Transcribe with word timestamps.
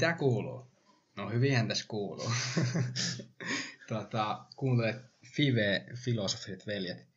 Mitä 0.00 0.12
kuuluu? 0.12 0.66
No 1.16 1.30
hyvinhän 1.30 1.68
tässä 1.68 1.84
kuuluu. 1.88 2.30
tota, 3.88 4.46
kuuntelet 4.56 4.96
Five 5.36 5.86
Filosofiset 6.04 6.66
veljet 6.66 7.08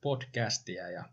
podcastia 0.00 0.90
ja 0.90 1.04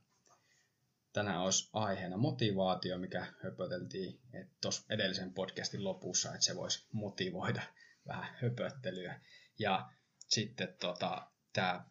tänään 1.13 1.41
olisi 1.41 1.69
aiheena 1.73 2.17
motivaatio, 2.17 2.97
mikä 2.97 3.25
höpöteltiin 3.43 4.21
tuossa 4.61 4.85
edellisen 4.89 5.33
podcastin 5.33 5.83
lopussa, 5.83 6.33
että 6.33 6.45
se 6.45 6.55
voisi 6.55 6.87
motivoida 6.91 7.61
vähän 8.07 8.35
höpöttelyä. 8.41 9.21
Ja 9.59 9.89
sitten 10.27 10.75
tota, 10.79 11.31
tämä 11.53 11.85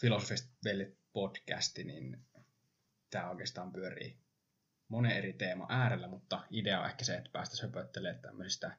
Filosofiset 0.00 0.50
veljet 0.64 0.98
podcasti, 1.12 1.84
niin 1.84 2.26
tämä 3.10 3.30
oikeastaan 3.30 3.72
pyörii 3.72 4.27
monen 4.88 5.12
eri 5.12 5.32
teema 5.32 5.66
äärellä, 5.68 6.08
mutta 6.08 6.44
idea 6.50 6.80
on 6.80 6.86
ehkä 6.86 7.04
se, 7.04 7.16
että 7.16 7.30
päästäisiin 7.32 7.68
höpöttelemään 7.68 8.22
tämmöisistä 8.22 8.76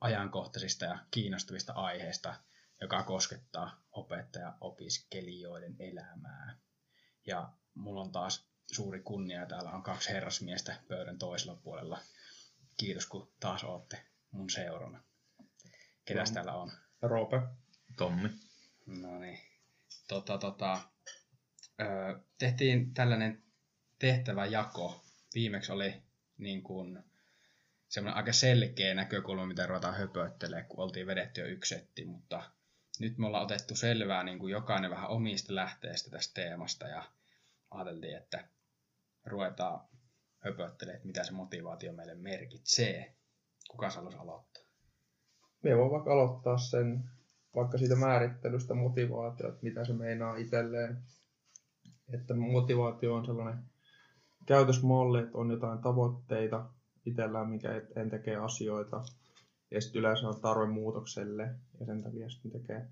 ajankohtaisista 0.00 0.84
ja 0.84 0.98
kiinnostavista 1.10 1.72
aiheista, 1.72 2.34
joka 2.80 3.02
koskettaa 3.02 3.82
opettaja-opiskelijoiden 3.92 5.76
elämää. 5.78 6.56
Ja 7.26 7.52
mulla 7.74 8.00
on 8.00 8.12
taas 8.12 8.50
suuri 8.72 9.00
kunnia, 9.00 9.46
täällä 9.46 9.70
on 9.70 9.82
kaksi 9.82 10.10
herrasmiestä 10.10 10.76
pöydän 10.88 11.18
toisella 11.18 11.56
puolella. 11.56 11.98
Kiitos, 12.76 13.06
kun 13.06 13.32
taas 13.40 13.64
olette 13.64 14.04
mun 14.30 14.50
seurana. 14.50 15.02
Ketäs 16.04 16.32
täällä 16.32 16.54
on? 16.54 16.72
Roope. 17.02 17.42
Tommi. 17.96 18.28
No 18.86 19.18
niin. 19.18 19.38
Tota, 20.08 20.38
tota, 20.38 20.80
öö, 21.80 22.20
tehtiin 22.38 22.94
tällainen 22.94 23.42
tehtäväjako 23.98 25.04
viimeksi 25.34 25.72
oli 25.72 25.94
niin 26.38 26.62
kuin 26.62 27.04
semmoinen 27.88 28.16
aika 28.16 28.32
selkeä 28.32 28.94
näkökulma, 28.94 29.46
mitä 29.46 29.66
ruvetaan 29.66 29.94
höpöttelemään, 29.94 30.66
kun 30.66 30.84
oltiin 30.84 31.06
vedetty 31.06 31.40
jo 31.40 31.46
yksi 31.46 31.74
mutta 32.06 32.42
nyt 33.00 33.18
me 33.18 33.26
ollaan 33.26 33.44
otettu 33.44 33.74
selvää 33.76 34.24
niin 34.24 34.38
kuin 34.38 34.52
jokainen 34.52 34.90
vähän 34.90 35.10
omista 35.10 35.54
lähteistä 35.54 36.10
tästä 36.10 36.34
teemasta 36.34 36.88
ja 36.88 37.04
ajateltiin, 37.70 38.16
että 38.16 38.44
ruvetaan 39.24 39.80
höpöttelemään, 40.38 40.96
että 40.96 41.06
mitä 41.06 41.24
se 41.24 41.32
motivaatio 41.32 41.92
meille 41.92 42.14
merkitsee. 42.14 43.14
Kuka 43.70 43.90
haluaisi 43.90 44.18
aloittaa? 44.18 44.62
Me 45.62 45.76
voi 45.76 45.90
vaikka 45.90 46.12
aloittaa 46.12 46.58
sen 46.58 47.04
vaikka 47.54 47.78
siitä 47.78 47.96
määrittelystä 47.96 48.74
motivaatio, 48.74 49.48
että 49.48 49.60
mitä 49.62 49.84
se 49.84 49.92
meinaa 49.92 50.36
itselleen. 50.36 50.98
Että 52.12 52.34
motivaatio 52.34 53.14
on 53.14 53.26
sellainen 53.26 53.69
käytösmalli, 54.50 55.18
että 55.18 55.38
on 55.38 55.50
jotain 55.50 55.78
tavoitteita 55.78 56.70
itsellään, 57.06 57.50
mikä 57.50 57.76
eteen 57.76 58.10
tekee 58.10 58.36
asioita. 58.36 59.02
Ja 59.70 59.80
sitten 59.80 60.00
yleensä 60.00 60.28
on 60.28 60.40
tarve 60.40 60.66
muutokselle 60.66 61.42
ja 61.80 61.86
sen 61.86 62.02
takia 62.02 62.30
sitten 62.30 62.50
tekee 62.50 62.88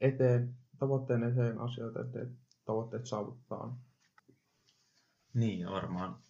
eteen, 0.00 0.54
tavoitteen 0.78 1.24
eteen 1.24 1.58
asioita, 1.58 2.00
että 2.00 2.18
tavoitteet 2.64 3.06
saavutetaan. 3.06 3.78
Niin, 5.34 5.60
ja 5.60 5.70
varmaan 5.70 6.22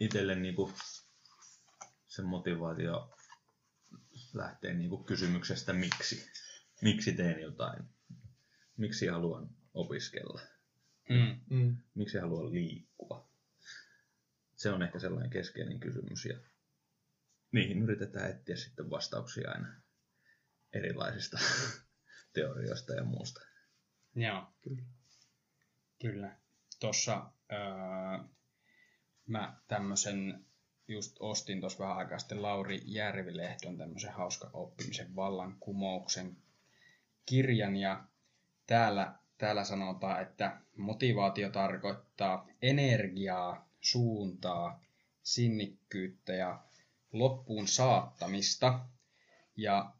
itselle 0.00 0.34
niinku 0.34 0.72
se 2.06 2.22
motivaatio 2.22 3.10
lähtee 4.34 4.74
niinku 4.74 4.98
kysymyksestä 5.04 5.72
miksi. 5.72 6.30
Miksi 6.82 7.12
teen 7.12 7.40
jotain? 7.40 7.84
Miksi 8.76 9.06
haluan 9.06 9.48
opiskella? 9.74 10.40
Mm. 11.08 11.56
Mm. 11.56 11.76
Miksi 11.94 12.18
haluan 12.18 12.52
liikkua? 12.52 13.27
Se 14.58 14.70
on 14.70 14.82
ehkä 14.82 14.98
sellainen 14.98 15.30
keskeinen 15.30 15.80
kysymys 15.80 16.24
ja 16.24 16.38
niihin 17.52 17.82
yritetään 17.82 18.30
etsiä 18.30 18.56
sitten 18.56 18.90
vastauksia 18.90 19.50
aina 19.50 19.68
erilaisista 20.72 21.38
teorioista 22.34 22.94
ja 22.94 23.04
muusta. 23.04 23.40
Joo, 24.14 24.46
kyllä. 24.60 24.82
Kyllä. 26.00 26.36
Tuossa 26.80 27.30
öö, 27.52 28.28
mä 29.26 29.60
tämmöisen 29.68 30.44
just 30.88 31.16
ostin 31.20 31.60
tuossa 31.60 31.84
vähän 31.84 31.96
aikaa 31.96 32.18
sitten 32.18 32.42
Lauri 32.42 32.80
Järvilehdon 32.84 33.78
tämmöisen 33.78 34.12
hauska 34.12 34.50
oppimisen 34.52 35.16
vallankumouksen 35.16 36.36
kirjan 37.26 37.76
ja 37.76 38.04
täällä, 38.66 39.14
täällä 39.38 39.64
sanotaan, 39.64 40.22
että 40.22 40.60
motivaatio 40.76 41.50
tarkoittaa 41.50 42.48
energiaa 42.62 43.67
suuntaa, 43.80 44.84
sinnikkyyttä 45.22 46.32
ja 46.32 46.64
loppuun 47.12 47.68
saattamista. 47.68 48.86
Ja 49.56 49.94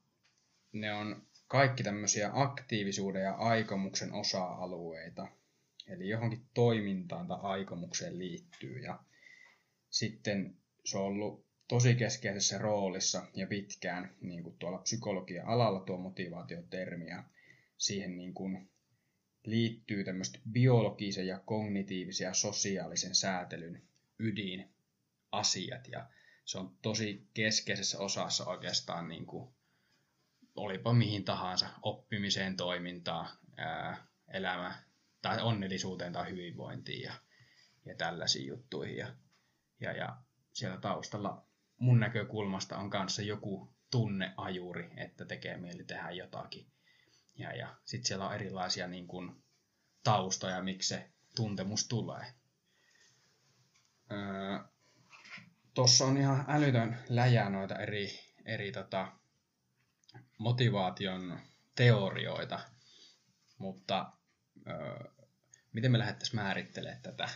ne 0.72 0.93
on 0.93 1.22
kaikki 1.47 1.83
tämmöisiä 1.83 2.31
aktiivisuuden 2.33 3.22
ja 3.22 3.34
aikomuksen 3.34 4.12
osa-alueita. 4.12 5.28
Eli 5.87 6.09
johonkin 6.09 6.47
toimintaan 6.55 7.28
tai 7.28 7.39
aikomukseen 7.43 8.19
liittyy. 8.19 8.78
Ja 8.78 8.99
sitten 9.91 10.56
se 10.84 10.99
on 10.99 11.05
ollut 11.05 11.47
tosi 11.69 11.95
keskeisessä 11.95 12.59
roolissa 12.59 13.27
ja 13.34 13.47
pitkään 13.47 14.15
niin 14.21 14.43
kuin 14.43 14.56
tuolla 14.59 14.78
psykologian 14.78 15.47
alalla 15.47 15.81
tuo 15.81 15.99
motivaatiotermi 15.99 17.06
ja 17.06 17.25
siihen 17.77 18.16
niin 18.16 18.34
kuin 18.34 18.71
liittyy 19.44 20.04
tämmöistä 20.04 20.38
biologisen 20.53 21.26
ja 21.26 21.38
kognitiivisen 21.38 22.25
ja 22.25 22.34
sosiaalisen 22.34 23.15
säätelyn 23.15 23.82
ydin 24.19 24.75
asiat 25.32 25.88
ja 25.88 26.06
se 26.44 26.59
on 26.59 26.76
tosi 26.82 27.28
keskeisessä 27.34 27.98
osassa 27.98 28.47
oikeastaan 28.47 29.09
niin 29.09 29.27
kuin, 29.27 29.54
olipa 30.56 30.93
mihin 30.93 31.25
tahansa 31.25 31.69
oppimiseen, 31.82 32.56
toimintaan, 32.56 33.28
elämä 34.28 34.82
tai 35.22 35.43
onnellisuuteen 35.43 36.12
tai 36.12 36.31
hyvinvointiin 36.31 37.03
ja, 37.03 37.12
ja 37.84 37.94
tällaisiin 37.94 38.47
juttuihin. 38.47 38.97
Ja, 38.97 39.15
ja, 39.81 39.93
ja 39.93 40.16
siellä 40.53 40.81
taustalla 40.81 41.47
mun 41.78 42.00
näkökulmasta 42.00 42.78
on 42.78 42.91
kanssa 42.91 43.22
joku 43.22 43.75
tunneajuri, 43.91 44.91
että 44.97 45.25
tekee 45.25 45.56
mieli 45.56 45.84
tehdä 45.84 46.10
jotakin 46.10 46.66
ja, 47.38 47.56
ja 47.56 47.76
sitten 47.84 48.09
siellä 48.09 48.28
on 48.28 48.34
erilaisia 48.34 48.87
niin 48.87 49.06
kuin, 49.06 49.43
taustoja, 50.04 50.62
miksi 50.62 50.88
se 50.88 51.10
tuntemus 51.37 51.88
tulee. 51.88 52.34
Öö, 54.12 54.69
Tuossa 55.75 56.04
on 56.04 56.16
ihan 56.16 56.44
älytön 56.48 56.98
läjä 57.09 57.50
noita 57.50 57.78
eri, 57.78 58.21
eri 58.44 58.72
tota, 58.72 59.12
motivaation 60.38 61.41
teorioita, 61.75 62.60
mutta 63.59 64.12
öö, 64.66 65.10
miten 65.72 65.93
me 65.93 65.98
lähdettäisiin 65.98 66.41
määrittelemään 66.41 67.03
tätä 67.03 67.28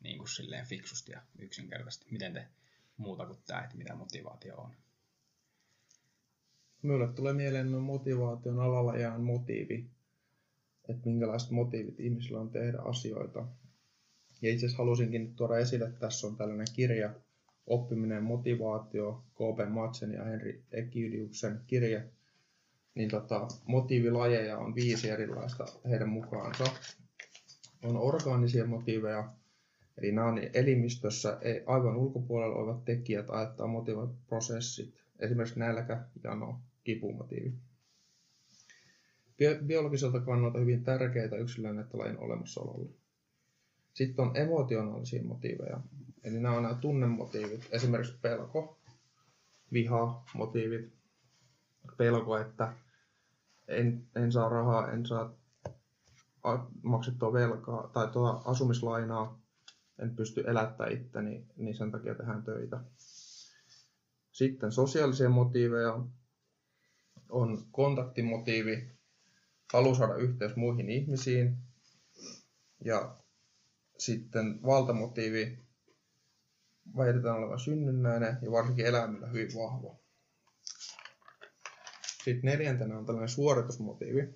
niin 0.00 0.18
kuin 0.18 0.28
silleen 0.28 0.66
fiksusti 0.66 1.12
ja 1.12 1.22
yksinkertaisesti? 1.38 2.06
Miten 2.10 2.32
te 2.32 2.48
muuta 2.96 3.26
kuin 3.26 3.42
tämä, 3.46 3.60
että 3.60 3.76
mitä 3.76 3.94
motivaatio 3.94 4.56
on? 4.56 4.76
Minulle 6.82 7.08
tulee 7.08 7.32
mieleen 7.32 7.72
no 7.72 7.80
motivaation 7.80 8.60
alalla 8.60 8.96
jään 8.96 9.20
motiivi, 9.20 9.86
että 10.88 11.08
minkälaiset 11.08 11.50
motiivit 11.50 12.00
ihmisillä 12.00 12.40
on 12.40 12.50
tehdä 12.50 12.78
asioita. 12.78 13.46
Ja 14.42 14.50
itse 14.50 14.66
asiassa 14.66 14.82
halusinkin 14.82 15.34
tuoda 15.34 15.58
esille, 15.58 15.84
että 15.84 16.00
tässä 16.00 16.26
on 16.26 16.36
tällainen 16.36 16.66
kirja, 16.74 17.14
Oppiminen 17.66 18.22
motivaatio, 18.22 19.24
K.P. 19.34 19.68
Matsen 19.68 20.12
ja 20.12 20.24
Henri 20.24 20.62
Ekidiuksen 20.72 21.60
kirje. 21.66 22.10
Niin 22.94 23.10
tota, 23.10 23.48
motiivilajeja 23.66 24.58
on 24.58 24.74
viisi 24.74 25.10
erilaista 25.10 25.66
heidän 25.90 26.08
mukaansa. 26.08 26.64
On 27.82 27.96
orgaanisia 27.96 28.66
motiiveja, 28.66 29.32
eli 29.98 30.12
nämä 30.12 30.28
on 30.28 30.40
elimistössä 30.54 31.38
aivan 31.66 31.96
ulkopuolella 31.96 32.56
olevat 32.56 32.84
tekijät 32.84 33.30
aiheuttaa 33.30 33.66
motivoivat 33.66 34.26
prosessit, 34.26 34.94
esimerkiksi 35.18 35.58
nälkä, 35.58 36.04
jano, 36.24 36.60
kipumotiivi. 36.84 37.52
Biologiselta 39.66 40.20
kannalta 40.20 40.58
hyvin 40.58 40.84
tärkeitä 40.84 41.36
yksilön 41.36 41.78
että 41.78 41.98
lajin 41.98 42.18
olemassaololle. 42.18 42.90
Sitten 43.94 44.24
on 44.24 44.36
emotionaalisia 44.36 45.22
motiiveja, 45.22 45.80
eli 46.24 46.40
nämä 46.40 46.56
on 46.56 46.62
nämä 46.62 46.74
tunnemotiivit, 46.74 47.68
esimerkiksi 47.70 48.18
pelko, 48.22 48.78
viha, 49.72 50.24
motiivit, 50.34 50.92
pelko, 51.96 52.38
että 52.38 52.72
en, 53.68 54.06
en 54.16 54.32
saa 54.32 54.48
rahaa, 54.48 54.92
en 54.92 55.06
saa 55.06 55.34
maksettua 56.82 57.32
velkaa 57.32 57.90
tai 57.92 58.08
tuota 58.08 58.50
asumislainaa, 58.50 59.40
en 59.98 60.16
pysty 60.16 60.44
elättämään 60.46 60.92
itteni, 60.92 61.46
niin 61.56 61.74
sen 61.74 61.90
takia 61.90 62.14
tehdään 62.14 62.42
töitä. 62.42 62.80
Sitten 64.32 64.72
sosiaalisia 64.72 65.28
motiiveja 65.28 66.00
on 67.30 67.66
kontaktimotiivi, 67.70 68.90
halu 69.72 69.94
saada 69.94 70.14
yhteys 70.14 70.56
muihin 70.56 70.90
ihmisiin 70.90 71.56
ja 72.84 73.16
sitten 73.98 74.62
valtamotiivi 74.62 75.58
väitetään 76.96 77.36
olevan 77.36 77.60
synnynnäinen 77.60 78.38
ja 78.42 78.50
varsinkin 78.50 78.86
eläimillä 78.86 79.26
hyvin 79.26 79.54
vahva. 79.54 79.96
Sitten 82.24 82.50
neljäntenä 82.50 82.98
on 82.98 83.06
tällainen 83.06 83.28
suoritusmotiivi, 83.28 84.34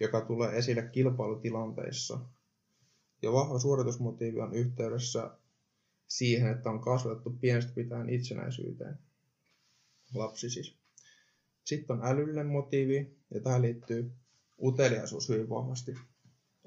joka 0.00 0.20
tulee 0.20 0.58
esille 0.58 0.82
kilpailutilanteissa. 0.82 2.20
Ja 3.22 3.32
vahva 3.32 3.58
suoritusmotiivi 3.58 4.40
on 4.40 4.54
yhteydessä 4.54 5.30
siihen, 6.08 6.52
että 6.52 6.70
on 6.70 6.80
kasvatettu 6.80 7.30
pienestä 7.40 7.72
pitäen 7.74 8.08
itsenäisyyteen. 8.08 8.98
Lapsi 10.14 10.50
siis. 10.50 10.79
Sitten 11.70 11.96
on 11.96 12.06
älyllinen 12.06 12.46
motiivi, 12.46 13.16
ja 13.34 13.40
tähän 13.40 13.62
liittyy 13.62 14.12
uteliaisuus 14.62 15.28
hyvin 15.28 15.50
vahvasti. 15.50 15.94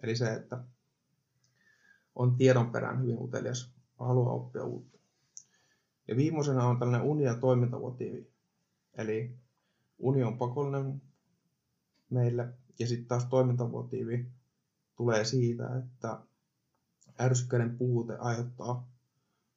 Eli 0.03 0.15
se, 0.15 0.33
että 0.33 0.63
on 2.15 2.35
tiedon 2.35 2.71
perään 2.71 3.01
hyvin 3.01 3.17
utelias, 3.19 3.73
haluaa 3.99 4.33
oppia 4.33 4.63
uutta. 4.63 4.99
Ja 6.07 6.15
viimeisenä 6.15 6.67
on 6.67 6.79
tällainen 6.79 7.07
uni- 7.07 7.23
ja 7.23 7.35
toimintamotiivi. 7.35 8.27
Eli 8.97 9.35
uni 9.99 10.23
on 10.23 10.37
pakollinen 10.37 11.01
meille, 12.09 12.53
ja 12.79 12.87
sitten 12.87 13.07
taas 13.07 13.25
toimintamotiivi 13.25 14.25
tulee 14.95 15.25
siitä, 15.25 15.77
että 15.77 16.19
ärsykkeiden 17.19 17.77
puute 17.77 18.17
aiheuttaa 18.17 18.89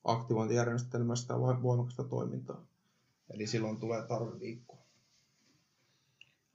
aktivointijärjestelmästä 0.04 1.34
voimakasta 1.38 2.04
toimintaa. 2.04 2.66
Eli 3.30 3.46
silloin 3.46 3.80
tulee 3.80 4.06
tarve 4.06 4.38
liikkua. 4.38 4.85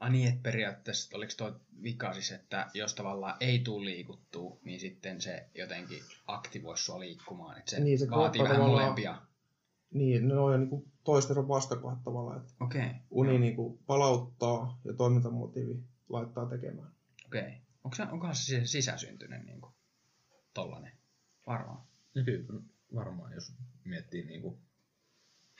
Ah 0.02 0.12
niin, 0.12 0.28
että 0.30 0.42
periaatteessa 0.44 1.18
oliko 1.18 1.32
tuo 1.38 1.60
vika 1.84 2.14
siis, 2.14 2.32
että 2.32 2.68
jos 2.74 2.94
tavallaan 2.94 3.38
ei 3.40 3.60
tule 3.60 3.86
liikuttua, 3.86 4.58
niin 4.64 4.80
sitten 4.80 5.22
se 5.22 5.50
jotenkin 5.56 6.04
aktivoisi 6.28 6.84
sua 6.86 7.00
liikkumaan. 7.00 7.58
Että 7.60 7.72
se, 7.72 7.80
Niin, 7.80 8.00
se 8.00 8.10
vaatii 8.10 8.42
vähän 8.44 8.56
tavallaan- 8.56 8.82
molempia. 8.84 9.22
Niin, 9.94 10.28
ne 10.28 10.36
on 10.38 10.52
jo 10.52 10.58
niin 10.58 10.92
toistensa 11.04 11.48
vastakohdat 11.48 12.04
tavallaan. 12.04 12.42
Että 12.42 12.54
Okei. 12.60 12.90
uni 13.12 13.40
niin 13.40 13.56
kuin 13.56 13.78
palauttaa 13.88 14.80
ja 14.86 14.94
toimintamotiivi 14.94 15.80
laittaa 16.10 16.46
tekemään. 16.46 16.92
Okei. 17.26 17.54
Onko 17.84 17.96
se, 17.96 18.04
onkohan 18.04 18.36
se 18.36 18.44
siis 18.44 18.72
sisäsyntyinen 18.72 19.46
niin 19.46 19.62
kuin, 19.62 19.74
tollanen? 20.54 20.92
Varmaan. 21.48 21.84
Ja 22.16 22.24
kyllä 22.24 22.62
varmaan, 22.96 23.34
jos 23.34 23.54
miettii 23.86 24.26
niin 24.26 24.42
kuin, 24.42 24.58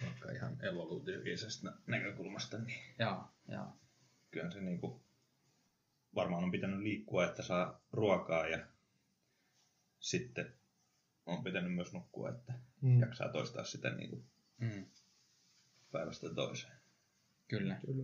vaikka 0.06 0.32
ihan 0.32 0.66
evoluutiokisesta 0.66 1.72
näkökulmasta, 1.88 2.58
niin 2.58 2.80
Joo, 3.00 3.24
joo. 3.48 3.66
Kyllä 4.32 4.52
se 4.52 4.62
niin 4.62 4.80
kuin, 4.80 5.02
varmaan 6.16 6.44
on 6.44 6.52
pitänyt 6.52 6.80
liikkua, 6.80 7.26
että 7.26 7.44
saa 7.44 7.82
ruokaa 7.92 8.48
ja 8.48 8.68
sitten 10.00 10.54
on 11.26 11.44
pitänyt 11.44 11.74
myös 11.74 11.94
nukkua, 11.94 12.30
että 12.30 12.54
Mm. 12.82 13.00
jaksaa 13.00 13.30
toistaa 13.32 13.64
sitä 13.64 13.90
niin 13.96 14.10
kuin, 14.10 14.26
Mm, 14.58 14.86
päivästä 15.92 16.34
toiseen. 16.36 16.74
kyllä. 17.48 17.80
Kyllä. 17.86 18.04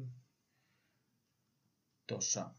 Tuossa 2.08 2.50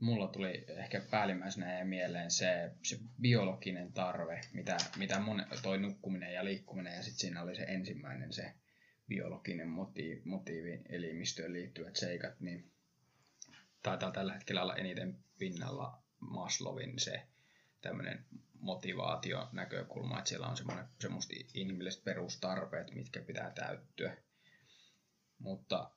mulla 0.00 0.28
tuli 0.28 0.64
ehkä 0.68 1.00
päällimmäisenä 1.10 1.84
mieleen 1.84 2.30
se, 2.30 2.70
se 2.82 2.98
biologinen 3.20 3.92
tarve, 3.92 4.40
mitä, 4.52 4.76
mitä 4.96 5.20
mon, 5.20 5.46
toi 5.62 5.78
nukkuminen 5.78 6.34
ja 6.34 6.44
liikkuminen, 6.44 6.94
ja 6.96 7.02
sitten 7.02 7.20
siinä 7.20 7.42
oli 7.42 7.56
se 7.56 7.62
ensimmäinen 7.62 8.32
se 8.32 8.54
biologinen 9.08 9.68
motiivi, 9.68 10.22
motiivi 10.24 10.82
elimistöön 10.88 11.52
liittyvät 11.52 11.96
seikat, 11.96 12.40
niin 12.40 12.70
taitaa 13.82 14.10
tällä 14.10 14.32
hetkellä 14.32 14.62
olla 14.62 14.76
eniten 14.76 15.18
pinnalla 15.38 16.02
Maslowin 16.20 16.98
se 16.98 17.22
tämmöinen 17.80 18.24
motivaationäkökulma, 18.60 20.18
että 20.18 20.28
siellä 20.28 20.46
on 20.46 20.56
semmoinen, 20.56 20.88
semmoista 21.00 21.34
inhimilliset 21.54 22.04
perustarpeet, 22.04 22.90
mitkä 22.94 23.22
pitää 23.22 23.50
täyttyä. 23.50 24.16
Mutta 25.38 25.90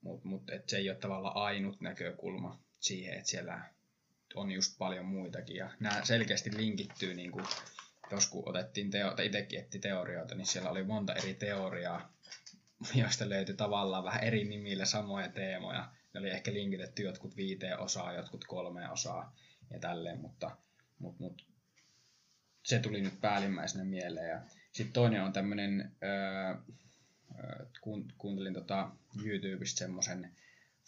mutta 0.00 0.28
mut, 0.28 0.50
et 0.50 0.68
se 0.68 0.76
ei 0.76 0.90
ole 0.90 0.98
tavallaan 0.98 1.36
ainut 1.36 1.80
näkökulma 1.80 2.58
siihen, 2.80 3.14
että 3.14 3.30
siellä 3.30 3.60
on 4.34 4.50
just 4.50 4.78
paljon 4.78 5.04
muitakin. 5.04 5.56
Ja 5.56 5.70
nämä 5.80 6.04
selkeästi 6.04 6.56
linkittyy, 6.56 7.14
niin 7.14 7.32
kuin, 7.32 7.46
jos 8.10 8.26
kun 8.26 8.48
otettiin 8.48 8.90
teo, 8.90 9.14
tai 9.14 9.26
itsekin 9.26 9.58
etti 9.58 9.78
teorioita, 9.78 10.34
niin 10.34 10.46
siellä 10.46 10.70
oli 10.70 10.84
monta 10.84 11.14
eri 11.14 11.34
teoriaa, 11.34 12.12
joista 12.94 13.28
löytyi 13.28 13.54
tavallaan 13.54 14.04
vähän 14.04 14.24
eri 14.24 14.44
nimillä 14.44 14.84
samoja 14.84 15.28
teemoja. 15.28 15.88
Ne 16.14 16.20
oli 16.20 16.30
ehkä 16.30 16.52
linkitetty 16.52 17.02
jotkut 17.02 17.36
viiteen 17.36 17.80
osaa, 17.80 18.12
jotkut 18.12 18.44
kolmeen 18.44 18.90
osaa 18.90 19.36
ja 19.70 19.78
tälleen, 19.78 20.20
mutta, 20.20 20.56
mutta, 20.98 21.22
mutta 21.22 21.44
se 22.62 22.78
tuli 22.78 23.00
nyt 23.00 23.20
päällimmäisenä 23.20 23.84
mieleen. 23.84 24.28
Ja 24.28 24.40
sitten 24.72 24.92
toinen 24.92 25.22
on 25.22 25.32
tämmöinen, 25.32 25.92
kuun- 27.80 28.12
kuuntelin 28.18 28.54
tota 28.54 28.90
YouTubesta 29.24 29.78
semmoisen 29.78 30.36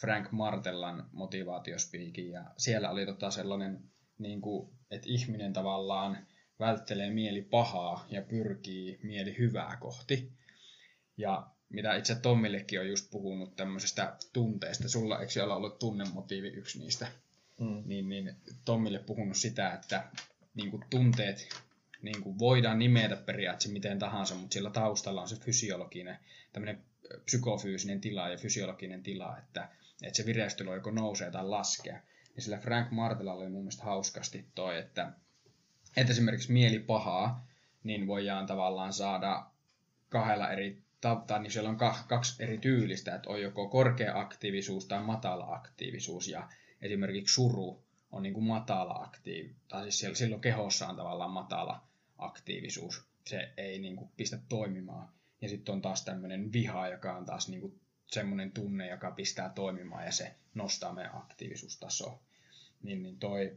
Frank 0.00 0.30
Martellan 0.30 1.08
motivaatiospiikin, 1.12 2.30
ja 2.30 2.44
siellä 2.56 2.90
oli 2.90 3.06
tota 3.06 3.30
sellainen, 3.30 3.80
niin 4.18 4.40
kuin, 4.40 4.70
että 4.90 5.06
ihminen 5.10 5.52
tavallaan 5.52 6.26
välttelee 6.60 7.10
mieli 7.10 7.42
pahaa 7.42 8.06
ja 8.10 8.22
pyrkii 8.22 9.00
mieli 9.02 9.38
hyvää 9.38 9.76
kohti. 9.80 10.32
Ja 11.16 11.50
mitä 11.70 11.94
itse 11.96 12.14
Tommillekin 12.14 12.80
on 12.80 12.88
just 12.88 13.10
puhunut 13.10 13.56
tämmöisestä 13.56 14.16
tunteesta, 14.32 14.88
sulla 14.88 15.20
eikö 15.20 15.32
siellä 15.32 15.56
ollut 15.56 15.78
tunnemotiivi 15.78 16.48
yksi 16.48 16.78
niistä, 16.78 17.06
Mm. 17.60 17.82
niin, 17.86 18.08
niin 18.08 18.36
Tommille 18.64 18.98
puhunut 18.98 19.36
sitä, 19.36 19.72
että 19.72 20.04
niin 20.54 20.70
kuin 20.70 20.84
tunteet 20.90 21.48
niin 22.02 22.22
kuin 22.22 22.38
voidaan 22.38 22.78
nimetä 22.78 23.16
periaatteessa 23.16 23.72
miten 23.72 23.98
tahansa, 23.98 24.34
mutta 24.34 24.54
sillä 24.54 24.70
taustalla 24.70 25.22
on 25.22 25.28
se 25.28 25.36
fysiologinen, 25.36 26.18
tämmöinen 26.52 26.80
psykofyysinen 27.24 28.00
tila 28.00 28.28
ja 28.28 28.38
fysiologinen 28.38 29.02
tila, 29.02 29.38
että, 29.38 29.68
että 30.02 30.16
se 30.16 30.26
vireystila 30.26 30.74
joko 30.74 30.90
nousee 30.90 31.30
tai 31.30 31.44
laskee. 31.44 32.02
Ja 32.36 32.42
sillä 32.42 32.58
Frank 32.58 32.90
Martelalla 32.90 33.42
oli 33.42 33.50
mun 33.50 33.62
mielestä 33.62 33.84
hauskasti 33.84 34.44
toi, 34.54 34.78
että, 34.78 35.12
että 35.96 36.12
esimerkiksi 36.12 36.52
mieli 36.52 36.78
pahaa, 36.78 37.46
niin 37.84 38.06
voidaan 38.06 38.46
tavallaan 38.46 38.92
saada 38.92 39.46
kahdella 40.08 40.52
eri 40.52 40.82
ta- 41.00 41.22
tai 41.26 41.42
niin 41.42 41.50
siellä 41.50 41.70
on 41.70 41.76
ka- 41.76 42.04
kaksi 42.08 42.42
eri 42.42 42.58
tyylistä, 42.58 43.14
että 43.14 43.30
on 43.30 43.42
joko 43.42 43.68
korkea 43.68 44.20
aktiivisuus 44.20 44.86
tai 44.86 45.02
matala 45.02 45.54
aktiivisuus, 45.54 46.28
ja 46.28 46.48
esimerkiksi 46.82 47.34
suru 47.34 47.84
on 48.12 48.22
niin 48.22 48.34
kuin 48.34 48.44
matala 48.44 48.94
aktiivi, 48.94 49.54
tai 49.68 49.82
siis 49.82 49.98
siellä, 49.98 50.16
silloin 50.16 50.40
kehossa 50.40 50.88
on 50.88 50.96
tavallaan 50.96 51.30
matala 51.30 51.88
aktiivisuus, 52.18 53.04
se 53.26 53.52
ei 53.56 53.78
niin 53.78 53.96
kuin 53.96 54.10
pistä 54.16 54.38
toimimaan. 54.48 55.08
Ja 55.40 55.48
sitten 55.48 55.72
on 55.72 55.82
taas 55.82 56.04
tämmöinen 56.04 56.52
viha, 56.52 56.88
joka 56.88 57.16
on 57.16 57.24
taas 57.24 57.48
niin 57.48 57.60
kuin 57.60 57.80
semmoinen 58.06 58.52
tunne, 58.52 58.88
joka 58.88 59.10
pistää 59.10 59.48
toimimaan, 59.48 60.04
ja 60.04 60.12
se 60.12 60.34
nostaa 60.54 60.92
meidän 60.92 61.16
aktiivisuustasoa. 61.16 62.18
Niin, 62.82 63.02
niin 63.02 63.18
toi, 63.18 63.56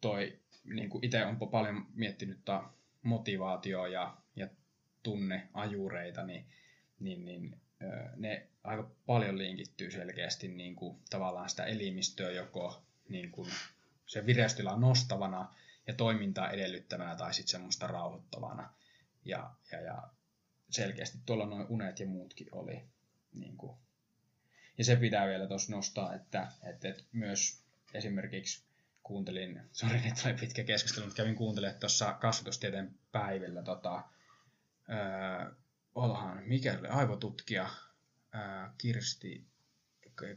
toi 0.00 0.38
niin 0.64 0.90
kuin 0.90 1.04
itse 1.04 1.24
on 1.24 1.38
paljon 1.50 1.86
miettinyt 1.94 2.38
motivaatioa 3.02 3.88
ja, 3.88 4.16
ja 5.08 5.12
tunneajureita, 5.12 6.24
niin, 6.24 6.46
niin, 7.00 7.24
niin 7.24 7.60
ne 8.16 8.48
aika 8.64 8.90
paljon 9.06 9.38
linkittyy 9.38 9.90
selkeästi 9.90 10.48
niin 10.48 10.76
kuin, 10.76 10.98
tavallaan 11.10 11.50
sitä 11.50 11.64
elimistöä 11.64 12.30
joko 12.30 12.82
niin 13.08 13.30
kuin, 13.30 13.50
se 14.06 14.26
vireystila 14.26 14.76
nostavana 14.76 15.54
ja 15.86 15.94
toimintaa 15.94 16.50
edellyttävänä 16.50 17.16
tai 17.16 17.34
sitten 17.34 17.50
semmoista 17.50 17.86
rauhoittavana. 17.86 18.74
Ja, 19.24 19.50
ja, 19.72 19.80
ja 19.80 20.08
selkeästi 20.70 21.18
tuolla 21.26 21.46
noin 21.46 21.66
unet 21.68 22.00
ja 22.00 22.06
muutkin 22.06 22.48
oli. 22.52 22.82
Niin 23.34 23.56
kuin. 23.56 23.76
Ja 24.78 24.84
se 24.84 24.96
pitää 24.96 25.26
vielä 25.26 25.46
tuossa 25.46 25.72
nostaa, 25.72 26.14
että, 26.14 26.52
että, 26.62 26.88
että 26.88 27.04
myös 27.12 27.62
esimerkiksi 27.94 28.64
kuuntelin, 29.02 29.60
sori 29.72 30.00
nyt 30.00 30.22
oli 30.26 30.34
pitkä 30.34 30.64
keskustelu, 30.64 31.06
mutta 31.06 31.16
kävin 31.16 31.36
kuuntelemaan 31.36 31.80
tuossa 31.80 32.12
kasvatustieteen 32.12 32.94
päivillä 33.12 33.62
tota, 33.62 34.02
öö, 34.90 35.50
olahan, 35.94 36.42
mikä 36.46 36.78
aivotutkija 36.90 37.70
öö, 38.34 38.40
Kirsti, 38.78 39.46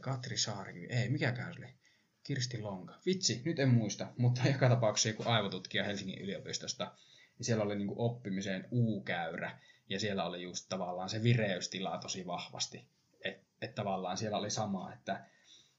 Katri 0.00 0.38
Saarikivi, 0.38 0.86
ei, 0.86 1.08
mikäkään 1.08 1.54
se 1.54 1.60
oli, 1.60 1.74
Kirsti 2.22 2.58
Lonka. 2.58 2.98
Vitsi, 3.06 3.42
nyt 3.44 3.58
en 3.58 3.68
muista, 3.68 4.12
mutta 4.18 4.40
joka 4.52 4.68
tapauksessa 4.68 5.08
joku 5.08 5.22
aivotutkija 5.26 5.84
Helsingin 5.84 6.20
yliopistosta, 6.22 6.92
niin 7.38 7.44
siellä 7.44 7.64
oli 7.64 7.76
niinku 7.76 7.94
oppimiseen 8.04 8.68
U-käyrä, 8.70 9.58
ja 9.88 10.00
siellä 10.00 10.24
oli 10.24 10.42
just 10.42 10.66
tavallaan 10.68 11.08
se 11.08 11.22
vireystila 11.22 11.98
tosi 11.98 12.26
vahvasti. 12.26 12.88
Että 13.24 13.46
et 13.62 13.74
tavallaan 13.74 14.16
siellä 14.16 14.38
oli 14.38 14.50
sama, 14.50 14.92
että 14.92 15.24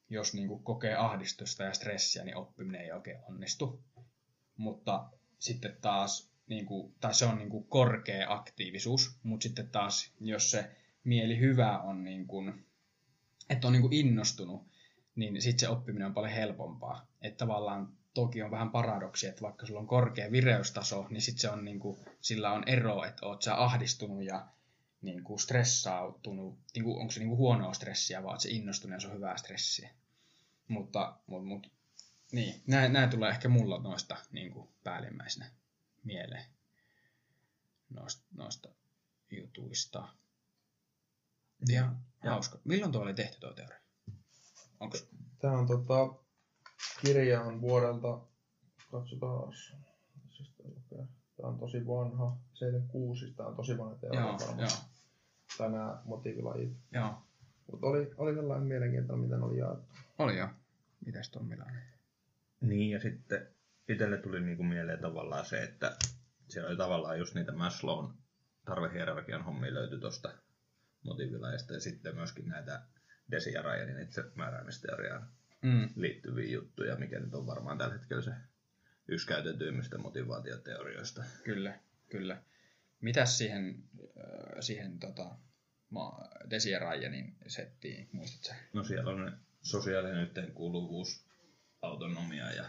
jos 0.10 0.34
niinku 0.34 0.60
kokee 0.60 0.96
ahdistusta 0.96 1.64
ja 1.64 1.74
stressiä, 1.74 2.24
niin 2.24 2.38
oppiminen 2.38 2.82
ei 2.82 2.92
oikein 2.92 3.20
onnistu. 3.30 3.84
Mutta 4.58 5.10
sitten 5.40 5.78
taas, 5.82 6.33
niinku, 6.48 6.94
tai 7.02 7.14
se 7.14 7.26
on 7.26 7.38
niinku 7.38 7.64
korkea 7.64 8.34
aktiivisuus, 8.34 9.16
mutta 9.24 9.44
sitten 9.44 9.70
taas, 9.70 10.12
jos 10.22 10.52
se 10.52 10.72
mieli 11.04 11.40
hyvä 11.40 11.80
on, 11.80 12.04
niinku, 12.04 12.44
että 13.50 13.68
on 13.68 13.74
niinku 13.74 13.90
innostunut, 13.92 14.68
niin 15.16 15.42
sitten 15.42 15.60
se 15.60 15.70
oppiminen 15.70 16.08
on 16.08 16.14
paljon 16.14 16.34
helpompaa. 16.34 17.08
Että 17.22 17.38
tavallaan 17.38 17.94
toki 18.14 18.44
on 18.44 18.52
vähän 18.52 18.70
paradoksi, 18.70 19.28
että 19.28 19.42
vaikka 19.42 19.66
sulla 19.66 19.80
on 19.80 19.88
korkea 19.88 20.32
vireystaso, 20.32 21.08
niin 21.10 21.22
sitten 21.22 21.42
se 21.42 21.50
on 21.50 21.66
niinku, 21.66 22.00
sillä 22.22 22.52
on 22.52 22.64
ero, 22.68 23.04
että 23.04 23.26
oot 23.26 23.42
sä 23.42 23.64
ahdistunut 23.64 24.24
ja 24.24 24.48
niin 25.02 25.24
kuin 25.24 25.40
stressautunut, 25.40 26.60
niin 26.76 26.84
kuin, 26.84 26.98
onko 27.00 27.12
se 27.12 27.20
niin 27.20 27.30
kuin 27.30 27.38
huonoa 27.38 27.74
stressiä, 27.74 28.24
vaan 28.24 28.40
se 28.40 28.50
innostunut 28.50 28.94
ja 28.94 29.00
se 29.00 29.08
on 29.08 29.16
hyvää 29.16 29.38
stressiä. 29.38 29.90
Mutta, 30.68 31.18
mutta, 31.28 31.48
mutta 31.48 31.70
niin, 32.32 32.62
nämä, 32.68 33.08
tulee 33.08 33.30
ehkä 33.30 33.50
mulla 33.50 33.80
noista 33.80 34.18
niin 34.32 34.52
kuin 34.52 34.70
päällimmäisenä 34.84 35.46
mieleen 36.04 36.46
noista, 37.90 38.24
noista 38.32 38.70
jutuista. 39.32 40.08
Ja, 41.68 41.94
ja 42.24 42.32
hauska. 42.32 42.60
Milloin 42.64 42.92
tuo 42.92 43.02
oli 43.02 43.14
tehty 43.14 43.40
tuo 43.40 43.54
teoria? 43.54 43.80
Onko... 44.80 44.98
Tämä 45.40 45.58
on 45.58 45.68
tota, 45.68 46.14
kirja 47.02 47.42
on 47.42 47.62
vuodelta, 47.62 48.20
katsotaan, 48.92 49.54
Tämä 51.38 51.50
on 51.50 51.58
tosi 51.58 51.88
vanha, 51.88 52.38
76, 52.54 53.34
tämä 53.34 53.50
on 53.50 53.56
tosi 53.56 53.78
vanha 53.78 53.96
teoria 53.96 54.22
joo, 54.22 54.38
varmaan. 54.40 54.60
Joo. 54.60 54.70
Tai 55.58 55.72
nämä 55.72 56.02
motiivilajit. 56.06 56.78
Joo. 56.92 57.14
Mutta 57.72 57.88
oli, 57.88 58.14
oli 58.18 58.34
sellainen 58.34 58.68
mielenkiintoinen, 58.68 59.26
miten 59.26 59.44
oli 59.44 59.58
jaettu. 59.58 59.94
Oli 60.20 60.38
joo. 60.38 60.50
Mitäs 61.06 61.30
tuon 61.30 61.46
Milanen? 61.46 61.84
Niin, 62.62 62.92
ja 62.92 63.00
sitten 63.00 63.48
itselle 63.90 64.18
tuli 64.18 64.42
niinku 64.42 64.64
mieleen 64.64 65.00
tavallaan 65.00 65.46
se, 65.46 65.64
että 65.64 65.96
siellä 66.50 66.70
oli 66.70 66.78
tavallaan 66.78 67.20
just 67.20 67.36
niitä 67.36 67.52
Maslown 67.52 68.14
tarvehierarkian 68.66 69.44
hommia 69.44 69.74
löytyi 69.74 70.00
tuosta 70.00 70.34
motiivilajista 71.04 71.74
ja 71.74 71.80
sitten 71.80 72.16
myöskin 72.16 72.48
näitä 72.48 72.82
Desi 73.32 73.54
ja 73.54 73.62
Ryanin 73.62 74.00
itsemääräämisteoriaan 74.00 75.30
mm. 75.62 75.90
liittyviä 75.96 76.52
juttuja, 76.52 76.96
mikä 76.96 77.20
nyt 77.20 77.34
on 77.34 77.48
varmaan 77.48 77.78
tällä 77.78 77.94
hetkellä 77.94 78.22
se 78.22 78.32
yksi 79.08 79.28
käytetyimmistä 79.28 79.98
motivaatioteorioista. 79.98 81.24
Kyllä, 81.44 81.80
kyllä. 82.10 82.44
Mitäs 83.02 83.38
siihen, 83.38 83.84
äh, 84.18 84.60
siihen 84.60 85.00
tota, 85.00 85.36
Desi 86.50 86.72
ja 86.72 86.80
Ryanin 86.80 87.36
settiin, 87.48 88.10
muistatko 88.12 88.54
No 88.74 88.84
siellä 88.84 89.12
on 89.12 89.38
sosiaalinen 89.62 90.24
yhteenkuuluvuus, 90.24 91.26
autonomia 91.82 92.52
ja 92.52 92.66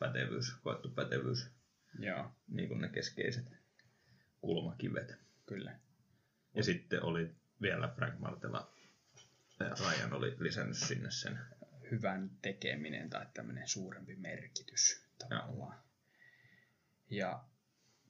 pätevyys, 0.00 0.54
koettu 0.62 0.88
pätevyys. 0.88 1.50
Joo. 1.98 2.30
Niin 2.48 2.68
kuin 2.68 2.80
ne 2.80 2.88
keskeiset 2.88 3.46
kulmakivet. 4.40 5.12
Kyllä. 5.46 5.78
Ja 6.54 6.62
sitten 6.62 7.02
oli 7.02 7.34
vielä 7.62 7.88
Frank 7.96 8.18
Martela 8.18 8.72
Ryan 9.60 10.12
oli 10.12 10.36
lisännyt 10.38 10.76
sinne 10.76 11.10
sen 11.10 11.38
hyvän 11.90 12.30
tekeminen 12.42 13.10
tai 13.10 13.26
tämmöinen 13.34 13.68
suurempi 13.68 14.16
merkitys 14.16 15.06
tavallaan. 15.18 15.82
Ja, 17.10 17.26
ja 17.26 17.44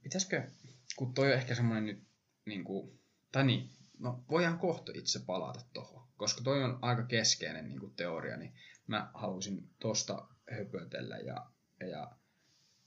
pitäisikö, 0.03 0.51
kun 0.97 1.15
toi 1.15 1.27
on 1.27 1.39
ehkä 1.39 1.55
semmoinen 1.55 1.87
nyt, 1.87 2.03
niin 2.45 2.65
kuin, 2.65 3.01
tai 3.33 3.45
niin, 3.45 3.71
no 3.99 4.25
voidaan 4.31 4.59
kohta 4.59 4.93
itse 4.95 5.21
palata 5.27 5.61
tuohon, 5.73 6.09
koska 6.17 6.43
toi 6.43 6.65
on 6.65 6.79
aika 6.83 7.07
keskeinen 7.07 7.69
niin 7.69 7.81
kuin 7.81 7.95
teoria, 7.95 8.37
niin 8.37 8.55
mä 8.87 9.11
halusin 9.15 9.71
tosta 9.79 10.29
höpötellä 10.51 11.17
ja, 11.17 11.51
ja 11.87 12.17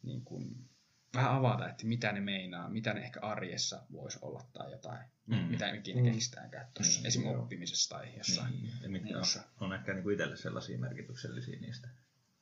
niin 0.04 0.22
kuin, 0.26 0.70
vähän 1.16 1.32
avata, 1.32 1.70
että 1.70 1.86
mitä 1.86 2.12
ne 2.12 2.22
meinaa, 2.22 2.70
mitä 2.70 2.94
ne 2.94 3.02
ehkä 3.02 3.20
arjessa 3.20 3.86
voisi 3.92 4.20
olla 4.22 4.46
tai 4.54 4.72
jotain, 4.72 5.06
mm. 5.28 5.36
mitä 5.36 5.74
ikinä 5.74 6.02
mm. 6.02 6.12
keksitäänkään 6.12 6.68
tuossa, 6.74 7.00
niin, 7.00 7.08
esimerkiksi 7.08 7.34
joo. 7.34 7.44
oppimisessa 7.44 7.96
tai 7.96 8.18
jossain 8.18 8.52
niin, 8.62 8.74
ja 8.82 8.90
mitkä 8.90 9.18
on, 9.18 9.24
on 9.60 9.74
ehkä 9.74 9.94
niin 9.94 10.04
kuin 10.04 10.14
itselle 10.14 10.38
sellaisia 10.38 10.78
merkityksellisiä 10.78 11.60
niistä. 11.60 11.90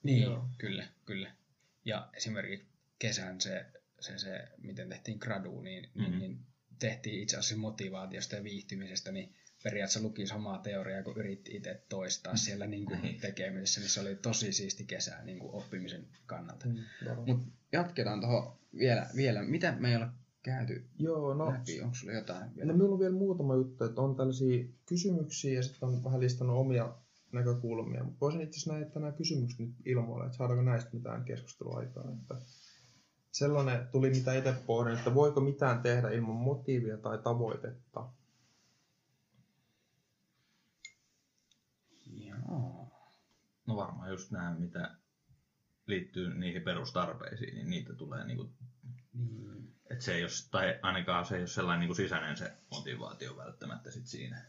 Niin, 0.04 0.24
joo. 0.24 0.50
kyllä, 0.58 0.88
kyllä. 1.06 1.32
Ja 1.86 2.10
esimerkiksi 2.14 2.68
kesän 3.00 3.42
se, 3.42 3.66
se, 4.00 4.18
se 4.18 4.48
miten 4.58 4.90
tehtiin 4.90 5.18
gradu, 5.22 5.62
niin, 5.62 5.82
niin 5.84 5.92
mm-hmm. 5.96 6.20
niin, 6.20 6.32
niin 6.32 6.46
tehtiin 6.80 7.24
itse 7.24 7.38
asiassa 7.38 7.58
motivaatiosta 7.58 8.36
ja 8.36 8.44
viihtymisestä, 8.44 9.12
niin 9.12 9.36
periaatteessa 9.64 10.08
luki 10.08 10.28
samaa 10.28 10.58
teoriaa, 10.58 11.04
kun 11.04 11.18
yritti 11.18 11.56
itse 11.56 11.84
toistaa 11.90 12.34
mm. 12.34 12.38
siellä 12.38 12.68
niin 12.68 12.86
kuin 12.86 13.02
niin. 13.02 13.22
tekemisessä, 13.22 13.80
niin 13.80 13.90
se 13.90 14.02
oli 14.02 14.16
tosi 14.16 14.54
siisti 14.54 14.84
kesä 14.86 15.24
niin 15.24 15.40
kuin 15.40 15.54
oppimisen 15.54 16.08
kannalta. 16.26 16.66
Mm, 16.68 16.76
Mutta 17.26 17.52
jatketaan 17.72 18.22
tuohon 18.22 18.58
vielä, 18.78 19.08
vielä. 19.16 19.44
Mitä 19.44 19.76
me 19.80 19.90
ei 19.90 19.96
ole 19.96 20.08
käyty 20.44 20.86
Joo, 21.00 21.34
no, 21.34 21.52
läpi? 21.54 21.82
Onko 21.82 21.96
sulla 21.96 22.14
jotain 22.14 22.56
vielä? 22.56 22.72
No, 22.72 22.78
minulla 22.78 22.94
on 22.94 23.00
vielä 23.00 23.14
muutama 23.14 23.56
juttu, 23.56 23.84
että 23.84 24.02
on 24.02 24.16
tällaisia 24.16 24.66
kysymyksiä 24.86 25.54
ja 25.54 25.64
sitten 25.64 25.90
on 25.90 26.04
vähän 26.04 26.20
listannut 26.20 26.58
omia 26.58 26.96
näkökulmia. 27.32 28.04
Mutta 28.04 28.20
voisin 28.22 28.42
itse 28.42 28.58
asiassa 28.58 28.74
näitä 28.74 29.00
nämä 29.00 29.12
kysymykset 29.12 29.60
nyt 29.60 29.76
ilmoille, 29.86 30.26
että 30.26 30.38
saadaanko 30.38 30.64
näistä 30.64 30.90
mitään 30.94 31.24
keskustelua 31.24 31.78
aikaa. 31.78 32.12
Että 32.22 32.36
sellainen 33.32 33.88
tuli, 33.92 34.10
mitä 34.10 34.34
itse 34.34 34.54
pohdin, 34.66 34.98
että 34.98 35.14
voiko 35.14 35.42
mitään 35.42 35.82
tehdä 35.82 36.10
ilman 36.10 36.36
motiivia 36.36 36.98
tai 36.98 37.18
tavoitetta. 37.18 38.10
No 43.68 43.76
varmaan 43.76 44.10
just 44.10 44.32
nämä, 44.32 44.56
mitä 44.60 44.96
liittyy 45.86 46.34
niihin 46.34 46.62
perustarpeisiin, 46.62 47.56
niin 47.56 47.70
niitä 47.70 47.94
tulee 47.94 48.26
niinku, 48.26 48.50
niin. 49.14 49.74
että 49.92 50.04
se 50.04 50.16
ei 50.16 50.24
ole, 50.24 50.32
tai 50.52 50.80
ainakaan 50.82 51.26
se 51.26 51.36
ei 51.36 51.42
ole 51.42 51.48
sellainen 51.48 51.80
niinku 51.80 51.96
sisäinen 51.96 52.38
se 52.38 52.52
motivaatio 52.72 53.38
välttämättä 53.38 53.92
sit 53.92 54.08
siinä. 54.08 54.46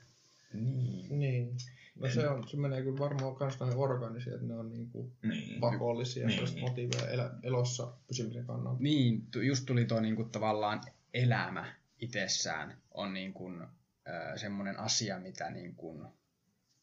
Niin. 0.53 1.19
niin. 1.19 1.57
No 1.95 2.11
se, 2.11 2.29
on, 2.29 2.49
se 2.49 2.57
menee 2.57 2.83
kyllä 2.83 2.99
varmaan 2.99 3.37
myös 3.41 3.61
näihin 3.61 3.79
organisiin, 3.79 4.35
että 4.35 4.47
ne 4.47 4.55
on 4.55 4.69
niinku 4.69 5.13
niin. 5.23 5.61
pakollisia 5.61 6.27
niin. 6.27 6.61
motiiveja 6.61 7.11
elä, 7.11 7.31
elossa 7.43 7.93
pysymisen 8.09 8.47
kannalta. 8.47 8.83
Niin, 8.83 9.27
just 9.43 9.67
tuli 9.67 9.85
tuo 9.85 10.01
niinku 10.01 10.25
tavallaan 10.25 10.81
elämä 11.15 11.75
itsessään 11.99 12.79
on 12.91 13.15
niinku, 13.15 13.51
äh, 13.61 14.37
semmoinen 14.37 14.79
asia, 14.79 15.19
mitä 15.19 15.51
niinku, 15.51 16.07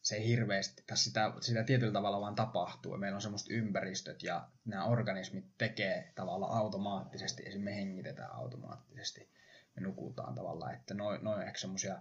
se 0.02 0.16
ei 0.16 0.28
hirveästi, 0.28 0.82
tai 0.86 0.96
sitä, 0.96 1.32
sitä 1.40 1.62
tietyllä 1.62 1.92
tavalla 1.92 2.20
vaan 2.20 2.34
tapahtuu. 2.34 2.96
Meillä 2.96 3.16
on 3.16 3.22
semmoiset 3.22 3.50
ympäristöt 3.50 4.22
ja 4.22 4.48
nämä 4.64 4.84
organismit 4.84 5.44
tekee 5.58 6.12
tavallaan 6.14 6.58
automaattisesti, 6.58 7.42
esimerkiksi 7.42 7.64
me 7.64 7.76
hengitetään 7.76 8.32
automaattisesti, 8.32 9.30
me 9.76 9.82
nukutaan 9.82 10.34
tavallaan, 10.34 10.74
että 10.74 10.94
noin 10.94 11.24
noi 11.24 11.44
ehkä 11.44 11.58
semmoisia 11.58 12.00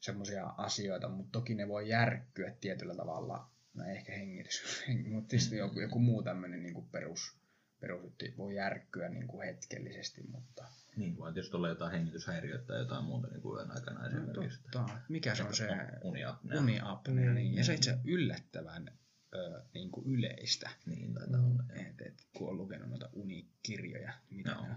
semmoisia 0.00 0.46
asioita, 0.46 1.08
mutta 1.08 1.32
toki 1.32 1.54
ne 1.54 1.68
voi 1.68 1.88
järkkyä 1.88 2.54
tietyllä 2.60 2.94
tavalla, 2.94 3.50
no 3.74 3.84
ehkä 3.84 4.12
hengitys, 4.12 4.84
mutta 5.12 5.28
tietysti 5.28 5.56
joku, 5.56 5.80
joku 5.80 5.98
muu 5.98 6.22
tämmöinen 6.22 6.62
niin 6.62 6.88
perus, 6.92 7.38
perus 7.80 8.12
voi 8.38 8.54
järkkyä 8.54 9.08
niin 9.08 9.26
kuin 9.26 9.46
hetkellisesti, 9.46 10.22
mutta... 10.22 10.64
Niin, 10.96 11.16
voi 11.16 11.32
tietysti 11.32 11.56
olla 11.56 11.68
jotain 11.68 11.92
hengityshäiriöitä 11.92 12.64
tai 12.64 12.78
jotain 12.78 13.04
muuta 13.04 13.28
niin 13.28 13.42
kuin 13.42 13.58
yön 13.58 13.70
aikana 13.70 14.00
no, 14.00 14.06
esimerkiksi. 14.06 14.62
Totta. 14.62 14.98
Mikä 15.08 15.34
se 15.34 15.42
on 15.42 15.54
se 15.54 15.68
uniapnea? 16.02 16.60
uniapnea 16.60 17.32
niin. 17.32 17.54
Ja 17.54 17.64
se 17.64 17.74
itse 17.74 17.98
yllättävän 18.04 18.90
ö, 19.34 19.62
niin 19.74 19.90
kuin 19.90 20.06
yleistä. 20.06 20.70
Niin, 20.86 21.14
taitaa 21.14 21.40
olla. 21.40 21.62
Et, 21.74 22.00
et, 22.00 22.26
kun 22.38 22.48
on 22.48 22.56
lukenut 22.56 22.88
noita 22.88 23.10
unikirjoja, 23.12 24.12
mitä 24.30 24.54
no. 24.54 24.60
on. 24.60 24.76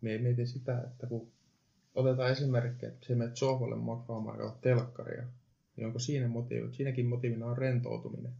Me 0.00 0.18
mietin 0.18 0.48
sitä, 0.48 0.82
että 0.82 1.06
kun 1.06 1.32
otetaan 1.94 2.30
esimerkki, 2.30 2.86
että 2.86 3.06
se 3.06 3.14
menet 3.14 3.36
sohvalle 3.36 3.76
makaamaan 3.76 4.38
ja 4.38 4.56
telkkaria, 4.60 5.26
niin 5.76 5.86
onko 5.86 5.98
siinä 5.98 6.28
motiivi? 6.28 6.74
Siinäkin 6.74 7.06
motiivina 7.06 7.46
on 7.46 7.58
rentoutuminen. 7.58 8.32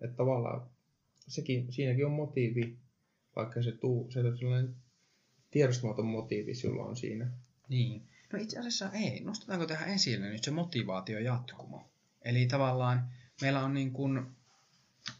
Että 0.00 0.16
tavallaan 0.16 0.70
sekin, 1.28 1.72
siinäkin 1.72 2.06
on 2.06 2.12
motiivi, 2.12 2.78
vaikka 3.36 3.62
se, 3.62 3.72
tuu, 3.72 4.10
se 4.10 4.20
on 4.20 4.38
sellainen 4.38 4.74
tiedostamaton 5.50 6.06
motiivi 6.06 6.54
sulla 6.54 6.84
on 6.84 6.96
siinä. 6.96 7.30
Niin. 7.68 8.08
No 8.32 8.38
itse 8.38 8.58
asiassa 8.58 8.90
ei. 8.92 9.20
Nostetaanko 9.20 9.66
tähän 9.66 9.88
esille 9.88 10.28
nyt 10.28 10.44
se 10.44 10.50
motivaatio 10.50 11.18
jatkumo? 11.18 11.90
Eli 12.22 12.46
tavallaan 12.46 13.10
meillä 13.40 13.64
on 13.64 13.74
niin 13.74 13.92
kuin, 13.92 14.26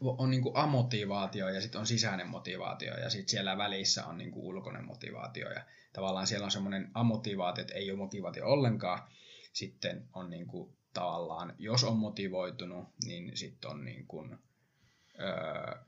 on 0.01 0.31
niin 0.31 0.43
kuin 0.43 0.57
amotivaatio 0.57 1.49
ja 1.49 1.61
sitten 1.61 1.81
on 1.81 1.87
sisäinen 1.87 2.29
motivaatio 2.29 2.99
ja 2.99 3.11
sitten 3.11 3.29
siellä 3.29 3.59
välissä 3.59 4.07
on 4.07 4.19
niin 4.19 4.31
kuin 4.31 4.45
ulkoinen 4.45 4.85
motivaatio 4.85 5.51
ja 5.51 5.65
tavallaan 5.93 6.27
siellä 6.27 6.45
on 6.45 6.51
semmoinen 6.51 6.91
amotivaatio, 6.95 7.63
että 7.63 7.75
ei 7.75 7.91
ole 7.91 7.99
motivaatio 7.99 8.47
ollenkaan. 8.47 9.09
Sitten 9.53 10.09
on 10.13 10.31
niin 10.31 10.47
kuin, 10.47 10.77
tavallaan, 10.93 11.55
jos 11.59 11.85
on 11.85 11.97
motivoitunut, 11.97 12.89
niin 13.05 13.37
sitten 13.37 13.71
on 13.71 13.85
niin 13.85 14.07
kuin, 14.07 14.39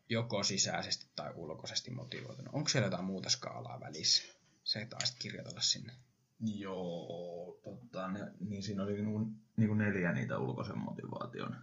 joko 0.09 0.43
sisäisesti 0.43 1.07
tai 1.17 1.33
ulkoisesti 1.35 1.91
motivoitunut. 1.91 2.55
Onko 2.55 2.69
siellä 2.69 2.87
jotain 2.87 3.05
muuta 3.05 3.31
skaalaa 3.31 3.81
välissä? 3.81 4.23
Se 4.65 4.87
taisit 4.87 5.17
kirjoitella 5.19 5.61
sinne. 5.61 5.93
Joo, 6.41 7.61
totta, 7.65 8.09
ne, 8.09 8.33
niin 8.41 8.63
siinä 8.63 8.83
oli 8.83 8.93
niinku, 8.93 9.31
niinku 9.57 9.75
neljä 9.75 10.13
niitä 10.13 10.39
ulkoisen 10.39 10.79
motivaation 10.79 11.57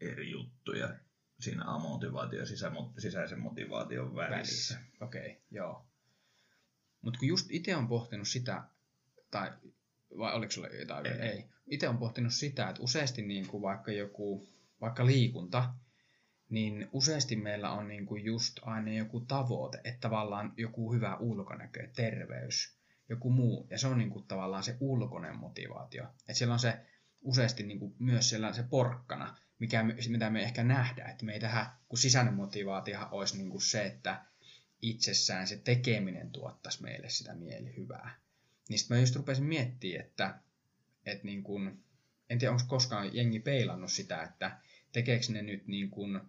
eri 0.00 0.30
juttuja 0.30 0.94
siinä 1.40 1.64
amotivaatio 1.66 2.38
ja 2.38 2.46
sisä, 2.46 2.72
sisäisen 2.98 3.40
motivaation 3.40 4.14
välissä. 4.14 4.34
välissä. 4.36 4.78
Okei, 5.00 5.30
okay, 5.30 5.42
joo. 5.50 5.86
Mutta 7.02 7.18
kun 7.18 7.28
just 7.28 7.46
itse 7.50 7.76
on 7.76 7.88
pohtinut 7.88 8.28
sitä, 8.28 8.62
tai 9.30 9.52
vai 10.18 10.34
oliko 10.34 10.50
sulla 10.50 10.68
jotain 10.68 11.06
ei. 11.06 11.12
ei. 11.12 11.44
Itse 11.66 11.88
on 11.88 11.98
pohtinut 11.98 12.32
sitä, 12.32 12.68
että 12.68 12.82
useasti 12.82 13.22
niin 13.22 13.46
kuin 13.46 13.62
vaikka 13.62 13.92
joku, 13.92 14.48
vaikka 14.80 15.06
liikunta, 15.06 15.74
niin 16.48 16.88
useasti 16.92 17.36
meillä 17.36 17.70
on 17.70 17.88
niin 17.88 18.06
kuin 18.06 18.24
just 18.24 18.58
aina 18.62 18.92
joku 18.92 19.20
tavoite, 19.20 19.80
että 19.84 20.00
tavallaan 20.00 20.52
joku 20.56 20.92
hyvä 20.92 21.16
ulkonäkö, 21.16 21.88
terveys. 21.96 22.78
joku 23.08 23.30
muu, 23.30 23.66
ja 23.70 23.78
se 23.78 23.86
on 23.86 23.98
niin 23.98 24.10
kuin 24.10 24.24
tavallaan 24.24 24.62
se 24.62 24.76
ulkoinen 24.80 25.36
motivaatio. 25.36 26.04
Että 26.04 26.34
siellä 26.34 26.52
on 26.52 26.58
se 26.58 26.80
useasti 27.22 27.62
niin 27.62 27.78
kuin 27.78 27.94
myös 27.98 28.28
siellä 28.28 28.52
se 28.52 28.62
porkkana, 28.62 29.36
mikä, 29.58 29.84
mitä 30.08 30.30
me 30.30 30.42
ehkä 30.42 30.64
nähdään, 30.64 31.10
että 31.10 31.24
me 31.24 31.32
ei 31.32 31.40
tähän, 31.40 31.66
kun 31.88 31.98
sisäinen 31.98 32.34
motivaatiohan 32.34 33.08
olisi 33.10 33.36
niin 33.36 33.50
kuin 33.50 33.62
se, 33.62 33.86
että 33.86 34.24
itsessään 34.82 35.46
se 35.46 35.56
tekeminen 35.56 36.30
tuottaisi 36.30 36.82
meille 36.82 37.08
sitä 37.08 37.34
mielihyvää. 37.34 38.14
Niin 38.68 38.78
sitten 38.78 38.96
mä 38.96 39.00
just 39.00 39.16
rupesin 39.16 39.44
miettimään, 39.44 40.04
että, 40.04 40.38
että 41.06 41.24
niin 41.24 41.42
kuin, 41.42 41.84
en 42.30 42.38
tiedä, 42.38 42.52
onko 42.52 42.64
koskaan 42.68 43.14
jengi 43.16 43.40
peilannut 43.40 43.92
sitä, 43.92 44.22
että 44.22 44.58
tekeekö 44.92 45.24
ne 45.32 45.42
nyt 45.42 45.66
niin 45.66 45.90
kuin 45.90 46.20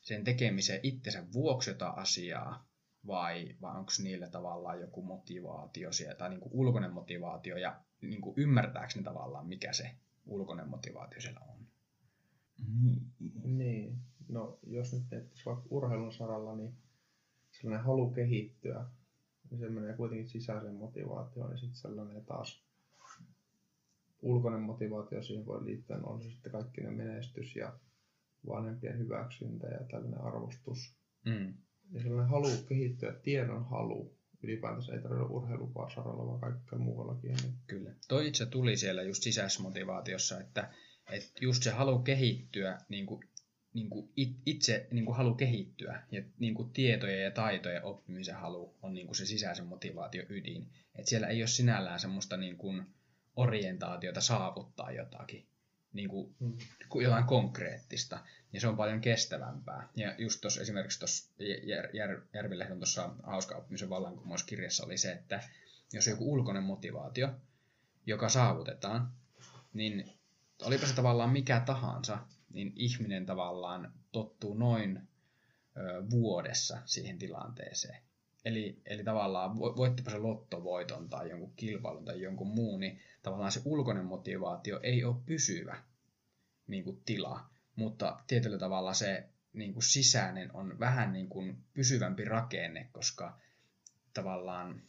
sen 0.00 0.24
tekemisen 0.24 0.80
itsensä 0.82 1.24
vuoksi 1.32 1.70
jotain 1.70 1.98
asiaa, 1.98 2.66
vai, 3.06 3.56
vai 3.60 3.78
onko 3.78 3.92
niillä 4.02 4.28
tavallaan 4.28 4.80
joku 4.80 5.02
motivaatio 5.02 5.92
siellä, 5.92 6.14
tai 6.14 6.30
niin 6.30 6.40
kuin 6.40 6.52
ulkoinen 6.52 6.92
motivaatio, 6.92 7.56
ja 7.56 7.80
niin 8.02 8.20
kuin 8.20 8.34
ymmärtääkö 8.36 8.92
ne 8.96 9.02
tavallaan, 9.02 9.46
mikä 9.46 9.72
se 9.72 9.90
ulkoinen 10.26 10.68
motivaatio 10.68 11.20
siellä 11.20 11.40
on? 11.40 11.66
Niin. 12.82 13.12
niin. 13.44 13.98
No, 14.28 14.58
jos 14.66 14.92
nyt 14.92 15.02
miettis 15.10 15.46
vaikka 15.46 15.64
urheilun 15.70 16.12
saralla, 16.12 16.56
niin 16.56 16.74
sellainen 17.50 17.86
halu 17.86 18.10
kehittyä, 18.10 18.86
niin 19.50 19.60
se 19.60 19.68
menee 19.68 19.96
kuitenkin 19.96 20.28
sisäiseen 20.28 20.74
motivaatioon, 20.74 21.50
niin 21.50 21.58
sitten 21.58 21.76
sellainen 21.76 22.24
taas 22.24 22.64
ulkoinen 24.24 24.60
motivaatio 24.60 25.22
siihen 25.22 25.46
voi 25.46 25.64
liittyä, 25.64 25.96
on 26.02 26.22
se 26.22 26.30
sitten 26.30 26.52
kaikki 26.52 26.80
ne 26.80 26.90
menestys 26.90 27.56
ja 27.56 27.78
vanhempien 28.46 28.98
hyväksyntä 28.98 29.66
ja 29.66 29.80
tällainen 29.90 30.20
arvostus. 30.20 30.96
Mm. 31.24 31.54
Ja 31.92 32.02
sellainen 32.02 32.30
halu 32.30 32.48
kehittyä, 32.68 33.12
tiedon 33.22 33.64
halu, 33.64 34.18
ylipäätänsä 34.42 34.92
ei 34.92 35.02
tarvitse 35.02 35.32
urheilupaa 35.32 35.88
vaan 35.96 36.40
kaikkea 36.40 36.78
muuallakin. 36.78 37.36
Kyllä. 37.66 37.94
Toi 38.08 38.28
itse 38.28 38.46
tuli 38.46 38.76
siellä 38.76 39.02
just 39.02 39.22
sisäisessä 39.22 39.62
motivaatiossa, 39.62 40.40
että, 40.40 40.72
että 41.10 41.30
just 41.40 41.62
se 41.62 41.70
halu 41.70 41.98
kehittyä 41.98 42.78
niin 42.88 43.06
kuin 43.06 43.20
niin 43.74 43.90
kuin 43.90 44.08
itse 44.46 44.88
niin 44.90 45.04
kuin 45.04 45.16
halu 45.16 45.34
kehittyä 45.34 46.02
ja 46.10 46.22
niin 46.38 46.54
kuin 46.54 46.70
tietoja 46.70 47.22
ja 47.22 47.30
taitoja 47.30 47.82
oppimisen 47.82 48.34
halu 48.34 48.74
on 48.82 48.94
niin 48.94 49.06
kuin 49.06 49.16
se 49.16 49.26
sisäisen 49.26 49.66
motivaatio 49.66 50.22
ydin. 50.28 50.66
Et 50.98 51.06
siellä 51.06 51.26
ei 51.26 51.42
ole 51.42 51.46
sinällään 51.46 52.00
semmoista 52.00 52.36
niin 52.36 52.56
kuin 52.56 52.86
orientaatiota 53.36 54.20
saavuttaa 54.20 54.92
jotakin, 54.92 55.46
niin 55.92 56.08
kuin, 56.08 56.34
mm. 56.40 56.56
jotain 57.02 57.24
konkreettista, 57.24 58.18
ja 58.52 58.60
se 58.60 58.68
on 58.68 58.76
paljon 58.76 59.00
kestävämpää. 59.00 59.88
Ja 59.96 60.14
just 60.18 60.40
tuossa 60.40 60.60
esimerkiksi 60.60 60.98
tuossa 60.98 61.32
Jär, 61.62 61.96
Jär, 61.96 62.20
Järvilehdon 62.34 62.78
tuossa 62.78 63.14
hauska 63.22 63.56
oppimisen 63.56 63.90
vallankumouskirjassa 63.90 64.84
oli 64.84 64.98
se, 64.98 65.12
että 65.12 65.42
jos 65.92 66.06
on 66.06 66.10
joku 66.10 66.32
ulkoinen 66.32 66.62
motivaatio, 66.62 67.28
joka 68.06 68.28
saavutetaan, 68.28 69.12
niin 69.72 70.12
olipa 70.62 70.86
se 70.86 70.94
tavallaan 70.94 71.30
mikä 71.30 71.60
tahansa, 71.60 72.18
niin 72.50 72.72
ihminen 72.76 73.26
tavallaan 73.26 73.92
tottuu 74.12 74.54
noin 74.54 74.96
ö, 75.76 76.10
vuodessa 76.10 76.78
siihen 76.84 77.18
tilanteeseen. 77.18 78.02
Eli, 78.44 78.82
eli 78.86 79.04
tavallaan 79.04 79.58
voittipa 79.58 80.10
se 80.10 80.18
lottovoiton 80.18 81.08
tai 81.08 81.30
jonkun 81.30 81.52
kilpailun 81.56 82.04
tai 82.04 82.22
jonkun 82.22 82.48
muun, 82.48 82.80
niin 82.80 83.00
tavallaan 83.22 83.52
se 83.52 83.60
ulkoinen 83.64 84.04
motivaatio 84.04 84.80
ei 84.82 85.04
ole 85.04 85.16
pysyvä 85.26 85.82
niin 86.66 86.84
kuin 86.84 87.02
tila, 87.04 87.50
mutta 87.76 88.20
tietyllä 88.26 88.58
tavalla 88.58 88.94
se 88.94 89.28
niin 89.52 89.72
kuin 89.72 89.82
sisäinen 89.82 90.56
on 90.56 90.78
vähän 90.78 91.12
niin 91.12 91.28
kuin 91.28 91.64
pysyvämpi 91.74 92.24
rakenne, 92.24 92.88
koska 92.92 93.38
tavallaan, 94.14 94.82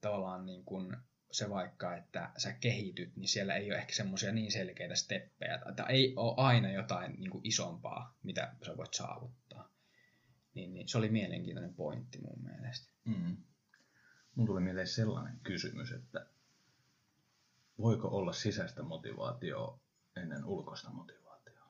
tavallaan 0.00 0.46
niin 0.46 0.64
kuin 0.64 0.96
se 1.32 1.50
vaikka, 1.50 1.96
että 1.96 2.30
sä 2.36 2.52
kehityt, 2.52 3.16
niin 3.16 3.28
siellä 3.28 3.56
ei 3.56 3.70
ole 3.70 3.78
ehkä 3.78 3.94
semmoisia 3.94 4.32
niin 4.32 4.52
selkeitä 4.52 4.94
steppejä, 4.94 5.60
tai 5.76 5.86
ei 5.88 6.12
ole 6.16 6.34
aina 6.36 6.72
jotain 6.72 7.12
niin 7.12 7.30
kuin 7.30 7.46
isompaa, 7.46 8.16
mitä 8.22 8.54
sä 8.66 8.76
voit 8.76 8.94
saavuttaa. 8.94 9.73
Niin, 10.54 10.74
niin 10.74 10.88
se 10.88 10.98
oli 10.98 11.08
mielenkiintoinen 11.08 11.74
pointti 11.74 12.18
mun 12.18 12.42
mielestä. 12.42 12.92
Mm. 13.04 13.36
Mun 14.34 14.46
tuli 14.46 14.60
mieleen 14.60 14.88
sellainen 14.88 15.40
kysymys, 15.42 15.92
että 15.92 16.26
voiko 17.78 18.08
olla 18.08 18.32
sisäistä 18.32 18.82
motivaatioa 18.82 19.80
ennen 20.16 20.44
ulkoista 20.44 20.90
motivaatiota? 20.90 21.60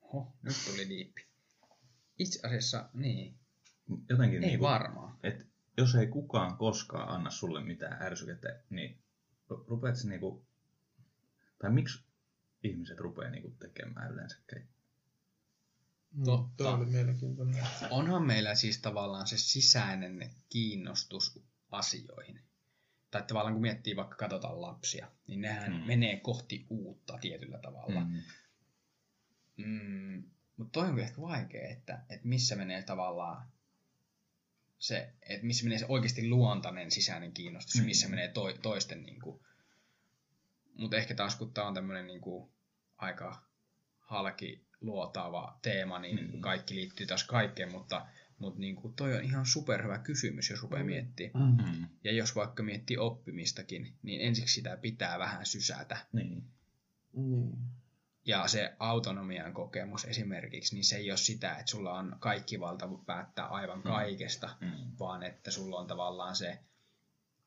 Oho, 0.00 0.32
nyt 0.42 0.56
tuli 0.66 0.88
diippi. 0.88 1.26
Itse 2.18 2.46
asiassa 2.46 2.88
niin. 2.94 3.34
Jotenkin 4.08 4.42
ei 4.42 4.48
niin 4.48 4.58
kuin, 4.58 4.70
varmaan. 4.70 5.18
Et 5.22 5.46
jos 5.76 5.94
ei 5.94 6.06
kukaan 6.06 6.56
koskaan 6.56 7.08
anna 7.08 7.30
sulle 7.30 7.64
mitään 7.64 8.02
ärsykettä, 8.02 8.60
niin 8.70 8.98
rupeat 9.48 9.96
niinku, 10.04 10.46
tai 11.58 11.70
miksi 11.70 12.04
ihmiset 12.62 12.98
rupeaa 12.98 13.30
niinku 13.30 13.50
tekemään 13.58 14.12
yleensäkään? 14.12 14.68
Mm, 16.12 16.24
Totta. 16.24 16.64
Tuo 16.64 16.72
oli 16.72 16.86
mielenkiintoinen. 16.86 17.66
Onhan 17.90 18.26
meillä 18.26 18.54
siis 18.54 18.78
tavallaan 18.78 19.26
se 19.26 19.38
sisäinen 19.38 20.30
kiinnostus 20.48 21.40
asioihin. 21.70 22.40
Tai 23.10 23.22
tavallaan 23.22 23.54
kun 23.54 23.62
miettii 23.62 23.96
vaikka 23.96 24.16
katsotaan 24.16 24.62
lapsia, 24.62 25.10
niin 25.26 25.40
nehän 25.40 25.72
mm. 25.72 25.86
menee 25.86 26.20
kohti 26.20 26.66
uutta 26.70 27.18
tietyllä 27.20 27.58
tavalla. 27.58 28.00
Mm. 28.00 28.22
Mm, 29.56 30.22
mutta 30.56 30.72
toi 30.72 30.88
on 30.88 30.98
ehkä 30.98 31.20
vaikea, 31.20 31.68
että, 31.68 32.04
että 32.10 32.28
missä 32.28 32.56
menee 32.56 32.82
tavallaan 32.82 33.48
se, 34.78 35.12
että 35.22 35.46
missä 35.46 35.64
menee 35.64 35.78
se 35.78 35.86
oikeasti 35.88 36.28
luontainen 36.28 36.90
sisäinen 36.90 37.32
kiinnostus, 37.32 37.80
mm. 37.80 37.86
missä 37.86 38.08
menee 38.08 38.28
to, 38.28 38.52
toisten 38.52 39.02
niin 39.02 39.20
kuin, 39.20 39.40
mutta 40.74 40.96
ehkä 40.96 41.14
taas 41.14 41.36
kun 41.36 41.52
tämä 41.52 41.66
on 41.66 41.74
tämmöinen 41.74 42.06
niin 42.06 42.20
kuin, 42.20 42.50
aika 42.96 43.47
halki 44.08 44.66
luotaava 44.80 45.58
teema, 45.62 45.98
niin 45.98 46.32
mm. 46.34 46.40
kaikki 46.40 46.74
liittyy 46.74 47.06
taas 47.06 47.24
kaikkeen, 47.24 47.72
mutta, 47.72 48.06
mutta 48.38 48.60
niin 48.60 48.76
kuin, 48.76 48.94
toi 48.94 49.16
on 49.16 49.24
ihan 49.24 49.46
superhyvä 49.46 49.98
kysymys, 49.98 50.50
jos 50.50 50.62
rupeaa 50.62 50.84
miettimään. 50.84 51.56
Mm. 51.56 51.88
Ja 52.04 52.12
jos 52.12 52.36
vaikka 52.36 52.62
miettii 52.62 52.98
oppimistakin, 52.98 53.94
niin 54.02 54.20
ensiksi 54.20 54.54
sitä 54.54 54.76
pitää 54.76 55.18
vähän 55.18 55.46
sysätä. 55.46 55.96
Niin. 56.12 56.44
Mm 57.16 57.52
ja 58.28 58.48
se 58.48 58.76
autonomian 58.78 59.54
kokemus 59.54 60.04
esimerkiksi, 60.04 60.74
niin 60.74 60.84
se 60.84 60.96
ei 60.96 61.10
ole 61.10 61.18
sitä, 61.18 61.52
että 61.52 61.70
sulla 61.70 61.92
on 61.92 62.16
kaikki 62.20 62.60
valta 62.60 62.88
päättää 63.06 63.46
aivan 63.46 63.78
mm. 63.78 63.82
kaikesta, 63.82 64.56
mm. 64.60 64.72
vaan 64.98 65.22
että 65.22 65.50
sulla 65.50 65.76
on 65.76 65.86
tavallaan 65.86 66.36
se 66.36 66.58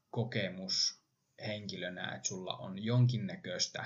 kokemus 0.10 1.02
henkilönä, 1.48 2.16
että 2.16 2.28
sulla 2.28 2.58
on 2.58 2.84
jonkinnäköistä 2.84 3.86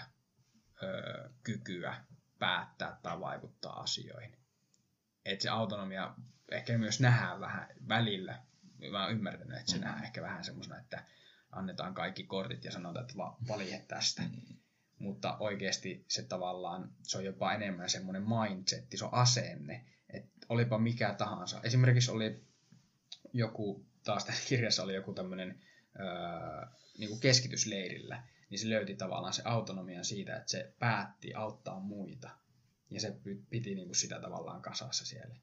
ö, 0.83 1.29
kykyä 1.43 2.05
päättää 2.39 2.97
tai 3.03 3.19
vaikuttaa 3.19 3.81
asioihin. 3.81 4.37
Että 5.25 5.43
se 5.43 5.49
autonomia 5.49 6.15
ehkä 6.51 6.77
myös 6.77 6.99
nähdään 6.99 7.39
vähän 7.39 7.67
välillä. 7.87 8.39
Mä 8.91 9.03
oon 9.03 9.11
ymmärtänyt, 9.11 9.57
että 9.57 9.71
se 9.71 9.77
mm. 9.77 9.83
nähdään 9.83 10.03
ehkä 10.03 10.21
vähän 10.21 10.43
semmoisena, 10.43 10.79
että 10.79 11.03
annetaan 11.51 11.93
kaikki 11.93 12.23
kortit 12.23 12.63
ja 12.63 12.71
sanotaan, 12.71 13.05
että 13.05 13.17
valje 13.47 13.85
tästä. 13.87 14.21
Mm 14.21 14.55
mutta 14.99 15.37
oikeasti 15.37 16.05
se 16.07 16.23
tavallaan, 16.23 16.91
se 17.03 17.17
on 17.17 17.25
jopa 17.25 17.53
enemmän 17.53 17.89
semmoinen 17.89 18.23
mindset, 18.23 18.85
se 18.95 19.05
on 19.05 19.13
asenne, 19.13 19.85
että 20.09 20.45
olipa 20.49 20.77
mikä 20.77 21.13
tahansa. 21.17 21.59
Esimerkiksi 21.63 22.11
oli 22.11 22.43
joku, 23.33 23.85
taas 24.03 24.25
tässä 24.25 24.47
kirjassa 24.49 24.83
oli 24.83 24.95
joku 24.95 25.13
tämmöinen 25.13 25.61
öö, 25.99 26.65
niin 26.97 27.09
kuin 27.09 27.19
keskitysleirillä, 27.19 28.23
niin 28.49 28.59
se 28.59 28.69
löyti 28.69 28.95
tavallaan 28.95 29.33
se 29.33 29.41
autonomian 29.45 30.05
siitä, 30.05 30.35
että 30.35 30.51
se 30.51 30.73
päätti 30.79 31.33
auttaa 31.33 31.79
muita. 31.79 32.29
Ja 32.89 32.99
se 32.99 33.15
piti 33.49 33.75
niin 33.75 33.87
kuin 33.87 33.95
sitä 33.95 34.21
tavallaan 34.21 34.61
kasassa 34.61 35.05
siellä. 35.05 35.35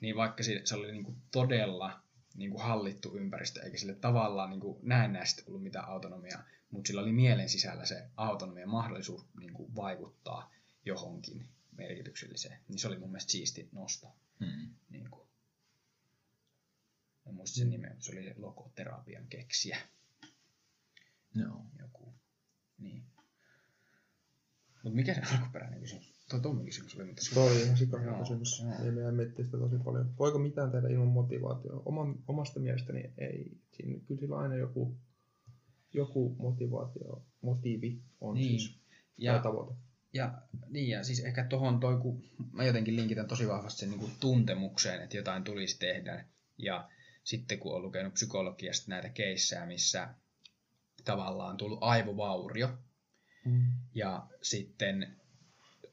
Niin 0.00 0.16
vaikka 0.16 0.42
se 0.42 0.74
oli 0.74 0.92
niin 0.92 1.04
kuin 1.04 1.16
todella 1.30 2.02
niin 2.34 2.50
kuin 2.50 2.62
hallittu 2.62 3.16
ympäristö, 3.16 3.62
eikä 3.62 3.78
sille 3.78 3.94
tavallaan 3.94 4.50
niin 4.50 4.60
kuin 4.60 4.78
näennäisesti 4.82 5.42
ollut 5.46 5.62
mitään 5.62 5.88
autonomiaa, 5.88 6.44
mutta 6.70 6.88
sillä 6.88 7.00
oli 7.00 7.12
mielen 7.12 7.48
sisällä 7.48 7.86
se 7.86 8.08
autonomia 8.16 8.66
mahdollisuus 8.66 9.26
niin 9.40 9.52
kuin 9.52 9.76
vaikuttaa 9.76 10.52
johonkin 10.84 11.48
merkitykselliseen. 11.72 12.60
Niin 12.68 12.78
se 12.78 12.88
oli 12.88 12.98
mun 12.98 13.10
mielestä 13.10 13.32
siisti 13.32 13.68
nosto. 13.72 14.16
Hmm. 14.40 14.74
Niin 14.90 15.10
kuin. 15.10 15.28
Mä 17.26 17.32
muistin 17.32 17.62
sen 17.62 17.70
nimen, 17.70 17.90
mutta 17.90 18.04
se 18.04 18.12
oli 18.12 18.34
logoterapian 18.36 19.26
keksiä. 19.26 19.78
Joo. 21.34 21.46
Joku. 21.48 21.69
Niin. 22.80 23.02
Mutta 24.84 24.96
mikä 24.96 25.14
se 25.14 25.36
alkuperäinen 25.36 25.80
kysymys? 25.80 26.26
Tuo 26.30 26.40
Tommin 26.40 26.66
kysymys 26.66 26.96
oli, 26.96 27.04
mutta... 27.04 27.22
Toi 27.34 27.56
on 27.56 27.62
ihan 27.62 27.76
sikana 27.76 28.18
kysymys. 28.18 28.62
Ei 28.84 28.90
meidän 28.90 29.14
miettiä 29.14 29.44
sitä 29.44 29.58
tosi 29.58 29.76
paljon. 29.84 30.14
Voiko 30.18 30.38
mitään 30.38 30.70
tehdä 30.70 30.88
ilman 30.88 31.08
motivaatiota? 31.08 31.82
Oma, 31.84 32.14
omasta 32.28 32.60
mielestäni 32.60 33.12
ei. 33.18 33.58
Siinä, 33.72 34.00
kyllä 34.06 34.20
sillä 34.20 34.38
aina 34.38 34.56
joku 34.56 34.96
joku 35.92 36.36
motivaatio, 36.38 37.22
motiivi 37.40 38.00
on 38.20 38.34
niin. 38.34 38.60
siis 38.60 38.78
ja, 39.18 39.38
tavoite. 39.38 39.74
Ja, 40.12 40.42
niin, 40.68 40.88
ja 40.88 41.04
siis 41.04 41.20
ehkä 41.20 41.44
tuohon 41.44 41.80
toi, 41.80 41.98
kun 42.00 42.22
mä 42.52 42.64
jotenkin 42.64 42.96
linkitän 42.96 43.28
tosi 43.28 43.48
vahvasti 43.48 43.80
sen 43.80 43.90
niin 43.90 44.00
kuin 44.00 44.12
tuntemukseen, 44.20 45.02
että 45.02 45.16
jotain 45.16 45.44
tulisi 45.44 45.78
tehdä. 45.78 46.24
Ja 46.58 46.88
sitten 47.24 47.58
kun 47.58 47.76
on 47.76 47.82
lukenut 47.82 48.14
psykologiasta 48.14 48.90
näitä 48.90 49.08
keissejä, 49.08 49.66
missä 49.66 50.14
tavallaan 51.04 51.56
tullut 51.56 51.78
aivovaurio, 51.82 52.78
Mm. 53.44 53.66
ja 53.94 54.26
sitten 54.42 55.16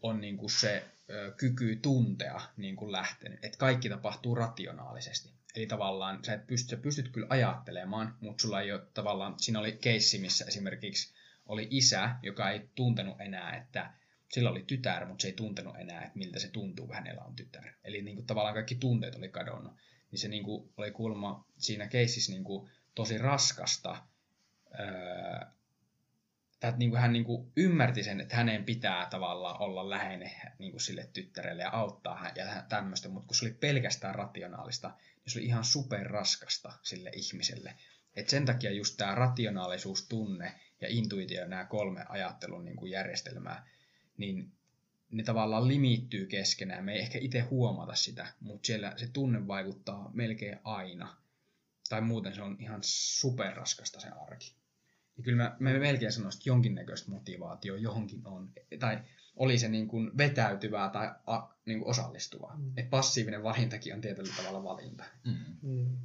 on 0.01 0.21
niin 0.21 0.37
kuin 0.37 0.49
se 0.49 0.85
ö, 1.09 1.33
kyky 1.37 1.75
tuntea 1.75 2.41
niin 2.57 2.75
kuin 2.75 2.91
lähtenyt, 2.91 3.45
että 3.45 3.57
kaikki 3.57 3.89
tapahtuu 3.89 4.35
rationaalisesti. 4.35 5.33
Eli 5.55 5.67
tavallaan 5.67 6.23
sä, 6.25 6.33
et 6.33 6.47
pysty, 6.47 6.69
sä 6.69 6.77
pystyt 6.81 7.09
kyllä 7.09 7.27
ajattelemaan, 7.29 8.17
mutta 8.21 8.41
sulla 8.41 8.61
ei 8.61 8.71
ole 8.71 8.81
tavallaan, 8.93 9.35
siinä 9.37 9.59
oli 9.59 9.71
keissi, 9.71 10.19
missä 10.19 10.45
esimerkiksi 10.45 11.13
oli 11.45 11.67
isä, 11.69 12.15
joka 12.23 12.49
ei 12.51 12.69
tuntenut 12.75 13.21
enää, 13.21 13.57
että 13.57 13.93
sillä 14.31 14.49
oli 14.49 14.63
tytär, 14.67 15.05
mutta 15.05 15.21
se 15.21 15.27
ei 15.27 15.33
tuntenut 15.33 15.75
enää, 15.79 16.01
että 16.05 16.17
miltä 16.17 16.39
se 16.39 16.47
tuntuu, 16.49 16.85
kun 16.85 16.95
hänellä 16.95 17.21
on 17.21 17.35
tytär. 17.35 17.63
Eli 17.83 18.01
niin 18.01 18.15
kuin 18.15 18.27
tavallaan 18.27 18.53
kaikki 18.55 18.75
tunteet 18.75 19.15
oli 19.15 19.29
kadonnut. 19.29 19.73
Niin 20.11 20.19
se 20.19 20.27
niin 20.27 20.43
kuin 20.43 20.73
oli 20.77 20.91
kuulemma 20.91 21.45
siinä 21.57 21.87
keississä 21.87 22.31
niin 22.31 22.43
kuin 22.43 22.69
tosi 22.95 23.17
raskasta, 23.17 24.03
öö, 24.79 25.57
että 26.53 26.77
niin 26.77 26.89
kuin 26.89 27.01
hän 27.01 27.13
niin 27.13 27.25
kuin 27.25 27.51
ymmärti 27.57 28.03
sen, 28.03 28.21
että 28.21 28.35
hänen 28.35 28.63
pitää 28.63 29.07
tavallaan 29.09 29.61
olla 29.61 29.89
läheinen 29.89 30.31
niin 30.59 30.71
kuin 30.71 30.81
sille 30.81 31.09
tyttärelle 31.13 31.63
ja 31.63 31.69
auttaa 31.69 32.17
hän 32.17 32.31
ja 32.35 32.63
tämmöistä, 32.69 33.09
mutta 33.09 33.27
kun 33.27 33.35
se 33.35 33.45
oli 33.45 33.53
pelkästään 33.53 34.15
rationaalista, 34.15 34.87
niin 34.87 35.33
se 35.33 35.39
oli 35.39 35.45
ihan 35.45 35.63
superraskasta 35.63 36.73
sille 36.83 37.11
ihmiselle. 37.13 37.75
Et 38.15 38.29
sen 38.29 38.45
takia 38.45 38.71
just 38.71 38.97
tämä 38.97 39.15
rationaalisuus, 39.15 40.07
tunne 40.07 40.59
ja 40.81 40.87
intuitio, 40.89 41.47
nämä 41.47 41.65
kolme 41.65 42.05
ajattelun 42.09 42.65
niin 42.65 42.77
kuin 42.77 42.91
järjestelmää, 42.91 43.67
niin 44.17 44.51
ne 45.11 45.23
tavallaan 45.23 45.67
limittyy 45.67 46.25
keskenään. 46.25 46.85
Me 46.85 46.93
ei 46.93 46.99
ehkä 46.99 47.19
itse 47.21 47.39
huomata 47.39 47.95
sitä, 47.95 48.27
mutta 48.39 48.67
siellä 48.67 48.93
se 48.95 49.07
tunne 49.07 49.47
vaikuttaa 49.47 50.11
melkein 50.13 50.59
aina. 50.63 51.17
Tai 51.89 52.01
muuten 52.01 52.35
se 52.35 52.41
on 52.41 52.57
ihan 52.59 52.79
superraskasta 52.83 53.99
se 53.99 54.07
arki. 54.27 54.56
Ja 55.17 55.23
kyllä 55.23 55.43
mä, 55.43 55.55
mä 55.59 55.79
melkein 55.79 56.11
sanoisin, 56.11 56.39
että 56.39 56.49
jonkinnäköistä 56.49 57.11
motivaatio 57.11 57.75
johonkin 57.75 58.27
on. 58.27 58.51
Tai 58.79 58.99
oli 59.35 59.59
se 59.59 59.67
niin 59.67 59.87
kuin 59.87 60.17
vetäytyvää 60.17 60.89
tai 60.89 61.11
a, 61.27 61.39
niin 61.65 61.79
kuin 61.79 61.89
osallistuvaa. 61.89 62.55
Mm. 62.55 62.63
Mm. 62.63 62.73
Et 62.77 62.89
passiivinen 62.89 63.43
valintakin 63.43 63.93
on 63.93 64.01
tietyllä 64.01 64.33
tavalla 64.37 64.63
valinta. 64.63 65.03
Mm. 65.25 65.57
Niin. 65.61 65.97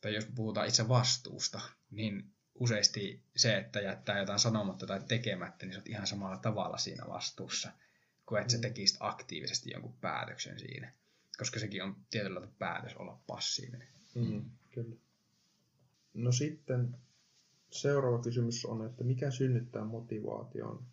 Tai 0.00 0.14
jos 0.14 0.26
puhutaan 0.34 0.68
itse 0.68 0.88
vastuusta, 0.88 1.60
niin 1.90 2.30
useasti 2.54 3.22
se, 3.36 3.56
että 3.56 3.80
jättää 3.80 4.18
jotain 4.18 4.38
sanomatta 4.38 4.86
tai 4.86 5.00
tekemättä, 5.08 5.66
niin 5.66 5.74
sä 5.74 5.78
oot 5.78 5.88
ihan 5.88 6.06
samalla 6.06 6.36
tavalla 6.36 6.78
siinä 6.78 7.04
vastuussa, 7.08 7.72
kuin 8.26 8.40
että 8.40 8.52
sä 8.52 8.58
Mm. 8.58 8.62
tekisit 8.62 8.96
aktiivisesti 9.00 9.70
jonkun 9.70 9.94
päätöksen 10.00 10.58
siinä. 10.58 10.92
Koska 11.38 11.60
sekin 11.60 11.82
on 11.82 11.96
tietyllä 12.10 12.34
tavalla 12.34 12.54
päätös 12.58 12.94
olla 12.96 13.20
passiivinen. 13.26 13.88
Mm. 14.14 14.50
Kyllä. 14.70 14.96
No 16.14 16.32
sitten 16.32 16.96
seuraava 17.74 18.18
kysymys 18.22 18.64
on, 18.64 18.86
että 18.86 19.04
mikä 19.04 19.30
synnyttää 19.30 19.84
motivaation? 19.84 20.84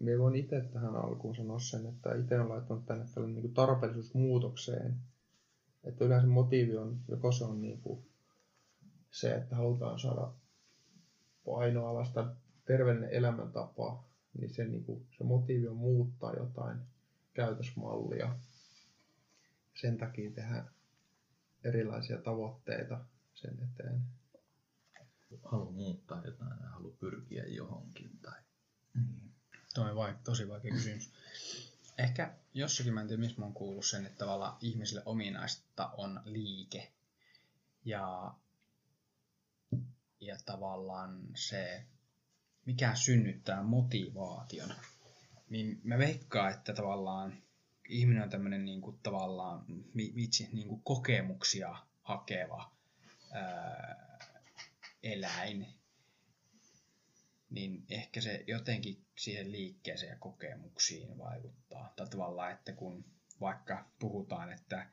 Minä 0.00 0.18
voin 0.18 0.36
itse 0.36 0.60
tähän 0.60 0.96
alkuun 0.96 1.34
sanoa 1.34 1.58
sen, 1.58 1.86
että 1.86 2.14
itse 2.14 2.36
olen 2.36 2.48
laittanut 2.48 2.86
tänne 2.86 3.04
tällainen 3.14 3.42
niin 3.42 3.54
tarpeellisuus 3.54 4.14
muutokseen. 4.14 4.96
Että 5.84 6.04
yleensä 6.04 6.26
motiivi 6.26 6.76
on, 6.76 7.00
joko 7.08 7.32
se 7.32 7.44
on 7.44 7.60
niin 7.60 7.80
kuin 7.80 8.04
se, 9.10 9.34
että 9.34 9.56
halutaan 9.56 9.98
saada 9.98 10.32
painoa 11.44 11.90
alasta 11.90 12.34
terveellinen 12.64 13.10
elämäntapa, 13.10 14.04
niin 14.38 14.50
se, 14.50 14.64
niin 14.64 14.84
kuin, 14.84 15.06
se 15.18 15.24
motiivi 15.24 15.68
on 15.68 15.76
muuttaa 15.76 16.32
jotain 16.32 16.78
käytösmallia. 17.34 18.36
Sen 19.74 19.98
takia 19.98 20.30
tehdään 20.30 20.70
erilaisia 21.64 22.18
tavoitteita 22.18 23.04
sen 23.34 23.58
eteen. 23.62 24.02
Halu 25.44 25.72
muuttaa 25.72 26.22
jotain 26.24 26.60
ja 26.62 26.68
halu 26.68 26.96
pyrkiä 27.00 27.44
johonkin. 27.46 28.18
Tai... 28.22 28.40
Niin. 28.94 29.32
Tuo 29.74 29.84
on 29.84 29.96
vaik- 29.96 30.22
tosi 30.24 30.48
vaikea 30.48 30.72
kysymys. 30.72 31.12
Ehkä 31.98 32.34
jossakin, 32.54 32.94
mä 32.94 33.00
en 33.00 33.08
tiedä 33.08 33.20
missä 33.20 33.38
mä 33.38 33.44
oon 33.44 33.54
kuullut 33.54 33.86
sen, 33.86 34.06
että 34.06 34.18
tavallaan 34.18 34.56
ihmisille 34.60 35.02
ominaista 35.06 35.90
on 35.96 36.20
liike. 36.24 36.92
Ja, 37.84 38.34
ja 40.20 40.36
tavallaan 40.44 41.20
se, 41.34 41.84
mikä 42.66 42.94
synnyttää 42.94 43.62
motivaation. 43.62 44.74
Niin 45.50 45.80
mä 45.84 45.98
veikkaan, 45.98 46.52
että 46.52 46.72
tavallaan 46.72 47.42
ihminen 47.88 48.22
on 48.22 48.30
tämmöinen 48.30 48.64
niin 48.64 48.80
kuin, 48.80 48.98
tavallaan 49.02 49.64
vi- 49.96 50.12
vitsi, 50.16 50.48
niin 50.52 50.68
kuin 50.68 50.82
kokemuksia 50.82 51.76
hakeva 52.02 52.72
ää, 53.32 54.11
eläin 55.02 55.66
niin 57.52 57.84
ehkä 57.88 58.20
se 58.20 58.44
jotenkin 58.46 59.04
siihen 59.18 59.52
liikkeeseen 59.52 60.10
ja 60.10 60.16
kokemuksiin 60.16 61.18
vaikuttaa. 61.18 61.92
Tai 61.96 62.08
tavallaan, 62.08 62.52
että 62.52 62.72
kun 62.72 63.04
vaikka 63.40 63.90
puhutaan, 63.98 64.52
että 64.52 64.86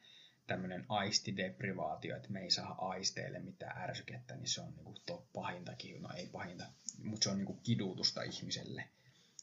tämmöinen 0.48 0.86
aistideprivaatio, 0.90 2.16
että 2.16 2.30
me 2.30 2.40
ei 2.40 2.52
saa 2.52 2.90
aisteille 2.90 3.40
mitään 3.40 3.90
ärsykettä, 3.90 4.36
niin 4.36 4.48
se 4.48 4.62
on 4.62 4.76
niinku 4.76 4.96
to 5.06 5.28
pahintakin, 5.34 6.02
no 6.02 6.10
ei 6.16 6.28
pahinta, 6.28 6.66
mutta 7.04 7.24
se 7.24 7.30
on 7.30 7.38
niinku 7.38 7.60
kidutusta 7.64 8.24
ihmiselle. 8.24 8.90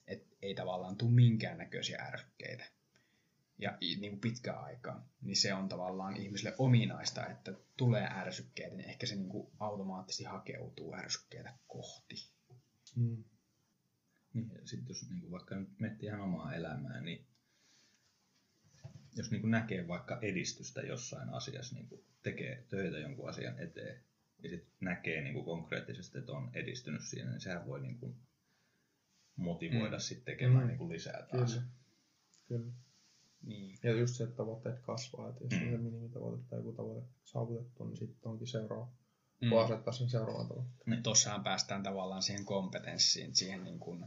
Et 0.06 0.26
ei 0.42 0.54
tavallaan 0.54 0.96
tule 0.96 1.10
minkäännäköisiä 1.10 1.98
ärsykkeitä. 2.02 2.64
Ja 3.58 3.78
i- 3.82 3.96
niinku 3.96 4.18
pitkään 4.20 4.64
aikaa, 4.64 5.08
niin 5.22 5.36
se 5.36 5.54
on 5.54 5.68
tavallaan 5.68 6.16
ihmiselle 6.16 6.54
ominaista, 6.58 7.26
että 7.26 7.54
tulee 7.76 8.08
ärsykkeitä, 8.10 8.76
niin 8.76 8.88
ehkä 8.88 9.06
se 9.06 9.16
niinku 9.16 9.52
automaattisesti 9.58 10.24
hakeutuu 10.24 10.94
ärsykkeitä 10.94 11.54
kohti. 11.66 12.14
Mm. 12.96 13.24
Niin, 14.34 14.50
sitten 14.64 14.88
jos 14.88 15.10
niin 15.10 15.30
vaikka 15.30 15.54
nyt 15.56 15.68
miettii 15.80 16.06
ihan 16.06 16.20
omaa 16.20 16.54
elämää, 16.54 17.00
niin 17.00 17.26
jos 19.16 19.30
niin 19.30 19.50
näkee 19.50 19.88
vaikka 19.88 20.18
edistystä 20.22 20.80
jossain 20.80 21.28
asiassa, 21.30 21.74
niin 21.74 21.88
tekee 22.22 22.64
töitä 22.68 22.98
jonkun 22.98 23.28
asian 23.28 23.58
eteen, 23.58 24.00
ja 24.42 24.48
sitten 24.50 24.72
näkee 24.80 25.20
niin 25.22 25.44
konkreettisesti, 25.44 26.18
että 26.18 26.32
on 26.32 26.50
edistynyt 26.54 27.02
siinä, 27.04 27.30
niin 27.30 27.40
sehän 27.40 27.66
voi 27.66 27.80
niin 27.80 28.16
motivoida 29.36 29.96
Mm. 29.96 30.00
sitten 30.00 30.24
tekemään 30.34 30.64
Mm. 30.68 30.76
niin 30.78 30.88
lisää 30.88 31.26
taas. 31.30 31.54
Kyllä. 31.54 31.66
Kyllä. 32.48 32.72
Niin. 33.46 33.78
Ja 33.82 33.92
just 33.92 34.14
se, 34.14 34.24
että 34.24 34.36
tavoitteet 34.36 34.78
kasvaa, 34.80 35.28
että 35.28 35.44
jos 35.44 35.52
on 35.52 35.70
se 35.70 35.78
minimitavoite 35.78 36.44
tai 36.48 36.58
joku 36.58 36.72
tavoite 36.72 37.06
saavutettu, 37.24 37.84
niin 37.84 37.96
sitten 37.96 38.30
onkin 38.30 38.46
seuraava. 38.46 38.92
Mm. 39.40 39.50
Voi 39.50 39.64
asettaa 39.64 39.92
sen 39.92 40.10
seuraavan 40.10 40.48
tavoitteen. 40.48 40.82
Niin 40.86 41.02
tossahan 41.02 41.44
päästään 41.44 41.82
tavallaan 41.82 42.22
siihen 42.22 42.44
kompetenssiin, 42.44 43.36
siihen 43.36 43.64
niin 43.64 43.78
kuin, 43.78 44.04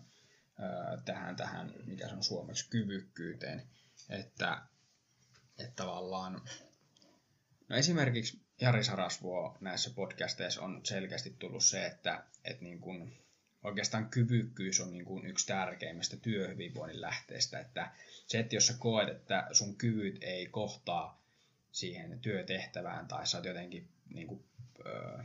tähän, 1.05 1.35
tähän, 1.35 1.73
mikä 1.85 2.07
se 2.07 2.15
on 2.15 2.23
suomeksi, 2.23 2.69
kyvykkyyteen. 2.69 3.69
Että, 4.09 4.61
että 5.59 5.75
tavallaan, 5.75 6.41
no 7.69 7.75
esimerkiksi 7.75 8.41
Jari 8.61 8.83
Sarasvuo 8.83 9.57
näissä 9.61 9.91
podcasteissa 9.95 10.61
on 10.61 10.81
selkeästi 10.83 11.35
tullut 11.39 11.63
se, 11.63 11.85
että, 11.85 12.23
että 12.43 12.63
niin 12.63 12.79
kuin, 12.79 13.17
oikeastaan 13.63 14.09
kyvykkyys 14.09 14.79
on 14.79 14.91
niin 14.91 15.05
kuin 15.05 15.25
yksi 15.25 15.47
tärkeimmistä 15.47 16.17
työhyvinvoinnin 16.17 17.01
lähteistä. 17.01 17.59
Että 17.59 17.91
se, 18.27 18.39
että 18.39 18.55
jos 18.55 18.67
sä 18.67 18.73
koet, 18.79 19.09
että 19.09 19.47
sun 19.51 19.75
kyvyt 19.75 20.17
ei 20.21 20.45
kohtaa 20.45 21.21
siihen 21.71 22.19
työtehtävään 22.19 23.07
tai 23.07 23.27
sä 23.27 23.37
oot 23.37 23.45
jotenkin 23.45 23.89
niin 24.13 24.27
kuin, 24.27 24.43
ö, 24.85 25.23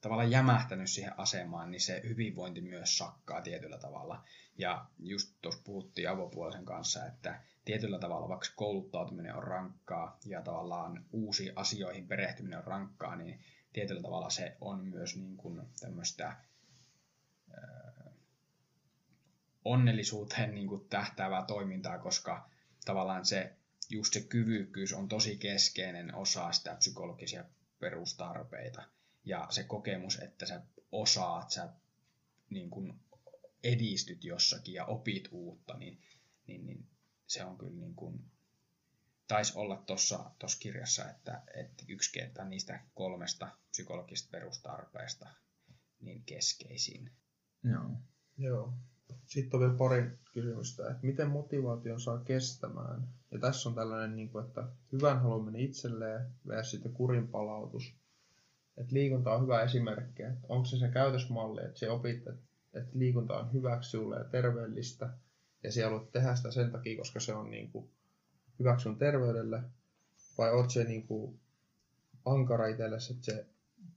tavallaan 0.00 0.30
jämähtänyt 0.30 0.90
siihen 0.90 1.18
asemaan, 1.18 1.70
niin 1.70 1.80
se 1.80 2.00
hyvinvointi 2.04 2.60
myös 2.60 2.98
sakkaa 2.98 3.42
tietyllä 3.42 3.78
tavalla. 3.78 4.24
Ja 4.58 4.86
just 4.98 5.36
tuossa 5.42 5.62
puhuttiin 5.64 6.08
avopuolisen 6.08 6.64
kanssa, 6.64 7.06
että 7.06 7.40
tietyllä 7.64 7.98
tavalla 7.98 8.28
vaikka 8.28 8.46
kouluttautuminen 8.56 9.34
on 9.34 9.42
rankkaa 9.42 10.18
ja 10.26 10.42
tavallaan 10.42 11.04
uusiin 11.12 11.52
asioihin 11.56 12.08
perehtyminen 12.08 12.58
on 12.58 12.64
rankkaa, 12.64 13.16
niin 13.16 13.40
tietyllä 13.72 14.02
tavalla 14.02 14.30
se 14.30 14.56
on 14.60 14.84
myös 14.84 15.16
niin 15.16 15.36
kuin 15.36 15.62
tämmöistä 15.80 16.36
onnellisuuteen 19.64 20.54
niin 20.54 20.68
kuin 20.68 20.88
tähtäävää 20.88 21.44
toimintaa, 21.44 21.98
koska 21.98 22.50
tavallaan 22.84 23.26
se 23.26 23.56
just 23.90 24.12
se 24.12 24.20
kyvykkyys 24.20 24.92
on 24.92 25.08
tosi 25.08 25.36
keskeinen 25.36 26.14
osa 26.14 26.52
sitä 26.52 26.74
psykologisia 26.74 27.44
perustarpeita. 27.78 28.82
Ja 29.24 29.46
se 29.50 29.64
kokemus, 29.64 30.18
että 30.18 30.46
sä 30.46 30.62
osaat, 30.92 31.50
sä 31.50 31.68
niin 32.50 32.70
kuin 32.70 33.00
edistyt 33.64 34.24
jossakin 34.24 34.74
ja 34.74 34.84
opit 34.84 35.28
uutta, 35.30 35.78
niin, 35.78 36.02
niin, 36.46 36.66
niin 36.66 36.86
se 37.26 37.44
on 37.44 37.58
kyllä 37.58 37.80
niin 37.80 37.94
kuin, 37.94 38.24
taisi 39.28 39.52
olla 39.56 39.76
tuossa 39.76 40.58
kirjassa, 40.58 41.10
että, 41.10 41.42
että 41.54 41.84
yksi 41.88 42.12
kerta 42.12 42.44
niistä 42.44 42.80
kolmesta 42.94 43.48
psykologisesta 43.70 44.30
perustarpeesta 44.30 45.28
niin 46.00 46.22
keskeisin. 46.22 47.12
Joo. 47.64 47.90
Joo. 48.38 48.72
Sitten 49.26 49.58
on 49.58 49.60
vielä 49.60 49.78
pari 49.78 50.10
kysymystä, 50.32 50.90
että 50.90 51.06
miten 51.06 51.30
motivaation 51.30 52.00
saa 52.00 52.18
kestämään. 52.18 53.08
Ja 53.30 53.38
tässä 53.38 53.68
on 53.68 53.74
tällainen, 53.74 54.16
niin 54.16 54.28
kuin, 54.28 54.46
että 54.46 54.68
hyvän 54.92 55.20
haluaminen 55.20 55.60
itselleen 55.60 56.26
ja 56.44 56.62
sitten 56.62 56.92
kurin 56.92 57.28
palautus. 57.28 57.94
Et 58.76 58.92
liikunta 58.92 59.32
on 59.32 59.42
hyvä 59.42 59.62
esimerkki, 59.62 60.22
onko 60.48 60.64
se 60.64 60.76
se 60.76 60.88
käytösmalli, 60.88 61.64
että 61.64 61.78
se 61.78 61.90
opit, 61.90 62.26
että, 62.26 62.90
liikunta 62.92 63.38
on 63.38 63.52
hyväksi 63.52 63.90
sinulle 63.90 64.16
ja 64.16 64.24
terveellistä, 64.24 65.10
ja 65.62 65.72
siellä 65.72 65.90
haluat 65.90 66.12
tehdä 66.12 66.34
sitä 66.34 66.50
sen 66.50 66.70
takia, 66.70 66.96
koska 66.96 67.20
se 67.20 67.34
on 67.34 67.50
niin 67.50 67.70
kuin, 67.70 67.90
hyväksi 68.58 68.82
sun 68.82 68.98
terveydelle, 68.98 69.62
vai 70.38 70.52
oot 70.52 70.70
se 70.70 70.84
niin 70.84 71.06
kuin, 71.06 71.40
ankara 72.24 72.66
itsellesi, 72.66 73.12
että 73.12 73.24
se 73.24 73.46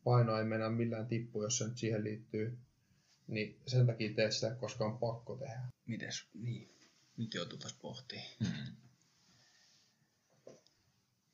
paino 0.03 0.37
ei 0.37 0.45
mennä 0.45 0.69
millään 0.69 1.07
tippu, 1.07 1.43
jos 1.43 1.57
se 1.57 1.67
nyt 1.67 1.77
siihen 1.77 2.03
liittyy, 2.03 2.57
niin 3.27 3.59
sen 3.67 3.85
takia 3.87 4.13
teet 4.15 4.31
sitä, 4.31 4.55
koska 4.55 4.85
on 4.85 4.97
pakko 4.97 5.35
tehdä. 5.35 5.61
Mites, 5.85 6.27
niin. 6.33 6.69
Nyt 7.17 7.33
joutuu 7.33 7.57
taas 7.57 7.73
pohtimaan. 7.81 8.27
Mm. 8.39 8.75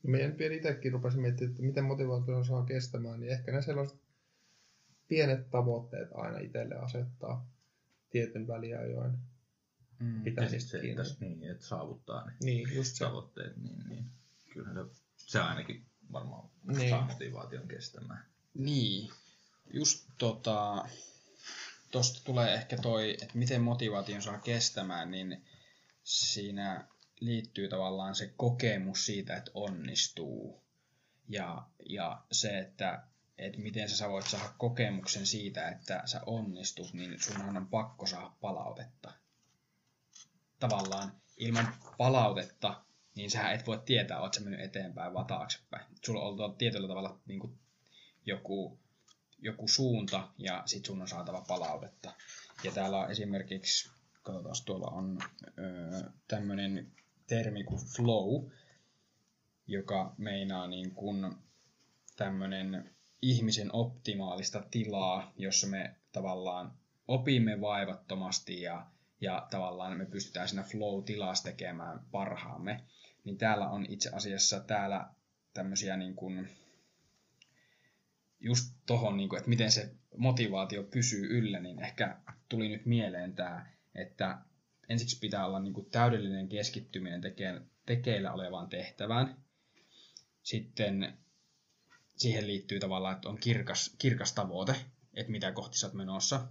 Meidän 0.04 0.38
vielä 0.38 0.56
itsekin 0.56 0.92
rupesin 0.92 1.22
miettimään, 1.22 1.52
että 1.52 1.64
miten 1.64 1.84
motivaatio 1.84 2.44
saa 2.44 2.66
kestämään, 2.66 3.20
niin 3.20 3.32
ehkä 3.32 3.52
ne 3.52 3.62
sellaiset 3.62 4.00
pienet 5.08 5.50
tavoitteet 5.50 6.10
aina 6.14 6.40
itselle 6.40 6.76
asettaa 6.76 7.50
tietyn 8.10 8.48
väliajoin. 8.48 9.18
Mm. 10.00 10.24
Pitää 10.24 10.50
sitten 10.50 10.82
se, 10.82 10.96
tässä, 10.96 11.16
niin, 11.20 11.52
että 11.52 11.66
saavuttaa 11.66 12.26
ne 12.26 12.34
Niin, 12.44 12.76
just 12.76 12.96
se. 12.96 13.06
tavoitteet, 13.06 13.58
niin, 13.58 13.90
niin 13.90 14.06
kyllähän 14.54 14.90
se, 14.92 15.02
se 15.18 15.40
ainakin 15.40 15.86
varmaan 16.12 16.50
Niin. 16.64 16.90
saa 16.90 17.08
motivaation 17.08 17.68
kestämään. 17.68 18.26
Niin, 18.54 19.12
just 19.74 20.10
tota, 20.18 20.88
tosta 21.92 22.22
tulee 22.24 22.54
ehkä 22.54 22.78
toi, 22.78 23.12
että 23.12 23.38
miten 23.38 23.62
motivaation 23.62 24.22
saa 24.22 24.38
kestämään, 24.38 25.12
niin 25.12 25.46
siinä 26.04 26.88
liittyy 27.20 27.68
tavallaan 27.68 28.16
se 28.16 28.34
kokemus 28.38 29.06
siitä, 29.06 29.38
että 29.38 29.52
onnistuu. 29.54 30.64
Ja, 31.30 31.68
ja 31.90 32.22
se, 32.32 32.60
että, 32.60 33.04
että 33.38 33.60
miten 33.60 33.90
sä 33.90 34.10
voit 34.10 34.28
saada 34.28 34.54
kokemuksen 34.58 35.26
siitä, 35.26 35.70
että 35.70 36.02
sä 36.06 36.22
onnistut, 36.26 36.94
niin 36.94 37.22
sunhan 37.22 37.58
on 37.58 37.68
pakko 37.68 38.06
saada 38.06 38.32
palautetta. 38.42 39.14
Tavallaan 40.60 41.22
ilman 41.38 41.74
palautetta, 41.98 42.86
niin 43.16 43.32
sä 43.32 43.52
et 43.52 43.68
voi 43.68 43.82
tietää, 43.86 44.22
oot 44.22 44.34
sä 44.34 44.42
mennyt 44.42 44.62
eteenpäin 44.62 45.14
vai 45.14 45.26
taaksepäin. 45.26 45.86
Sulla 46.06 46.46
on 46.46 46.56
tietyllä 46.56 46.88
tavalla 46.88 47.20
niin 47.26 47.40
kuin 47.40 47.60
joku, 48.26 48.80
joku 49.42 49.68
suunta 49.68 50.30
ja 50.38 50.64
sit 50.66 50.86
sun 50.86 51.02
on 51.02 51.08
saatava 51.08 51.46
palautetta. 51.48 52.14
Ja 52.64 52.72
täällä 52.72 52.98
on 53.00 53.12
esimerkiksi, 53.12 53.92
katsotaan, 54.24 54.56
tuolla 54.66 54.88
on 54.88 55.20
öö, 55.60 56.10
tämmöinen 56.28 56.92
termi 57.28 57.64
kuin 57.64 57.82
flow, 57.96 58.52
joka 59.68 60.16
meinaa 60.18 60.68
niin 60.68 60.92
kuin 60.92 61.36
tämmöinen 62.16 62.96
ihmisen 63.22 63.76
optimaalista 63.76 64.64
tilaa, 64.72 65.34
jossa 65.38 65.68
me 65.68 65.96
tavallaan 66.12 66.74
opimme 67.08 67.62
vaivattomasti 67.62 68.62
ja, 68.62 68.86
ja 69.22 69.48
tavallaan 69.52 69.98
me 69.98 70.06
pystytään 70.06 70.48
siinä 70.48 70.64
flow-tilassa 70.64 71.44
tekemään 71.44 72.00
parhaamme. 72.12 72.84
Niin 73.24 73.38
täällä 73.38 73.70
on 73.70 73.86
itse 73.90 74.10
asiassa 74.14 74.60
täällä 74.60 75.08
tämmöisiä 75.54 75.98
niin 75.98 76.16
kuin, 76.16 76.50
just 78.42 78.76
tohon, 78.86 79.18
niin 79.18 79.30
kuin, 79.30 79.38
että 79.38 79.50
miten 79.50 79.72
se 79.72 79.96
motivaatio 80.18 80.84
pysyy 80.84 81.38
yllä, 81.38 81.60
niin 81.60 81.80
ehkä 81.80 82.18
tuli 82.50 82.70
nyt 82.70 82.86
mieleen 82.86 83.36
tämä, 83.36 83.66
että 83.96 84.38
ensiksi 84.90 85.20
pitää 85.20 85.46
olla 85.46 85.60
niin 85.60 85.74
kuin 85.74 85.90
täydellinen 85.90 86.50
keskittyminen 86.50 87.22
tekeen, 87.22 87.70
tekeillä 87.86 88.34
olevaan 88.34 88.70
tehtävään. 88.70 89.38
Sitten 90.44 91.18
siihen 92.16 92.48
liittyy 92.48 92.80
tavallaan, 92.80 93.16
että 93.16 93.30
on 93.30 93.38
kirkas, 93.38 93.96
kirkas 93.98 94.34
tavoite, 94.34 94.76
että 95.14 95.32
mitä 95.32 95.52
kohti 95.52 95.78
sä 95.78 95.88
oot 95.88 95.94
menossa. 95.94 96.48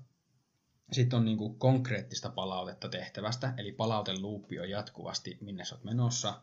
Sitten 0.93 1.17
on 1.17 1.25
niin 1.25 1.39
kuin 1.39 1.59
konkreettista 1.59 2.29
palautetta 2.31 2.89
tehtävästä, 2.89 3.55
eli 3.57 3.73
palauteluuppi 3.73 4.61
on 4.61 4.71
jatkuvasti, 4.71 5.39
minne 5.41 5.65
sä 5.65 5.75
oot 5.75 5.85
menossa. 5.85 6.43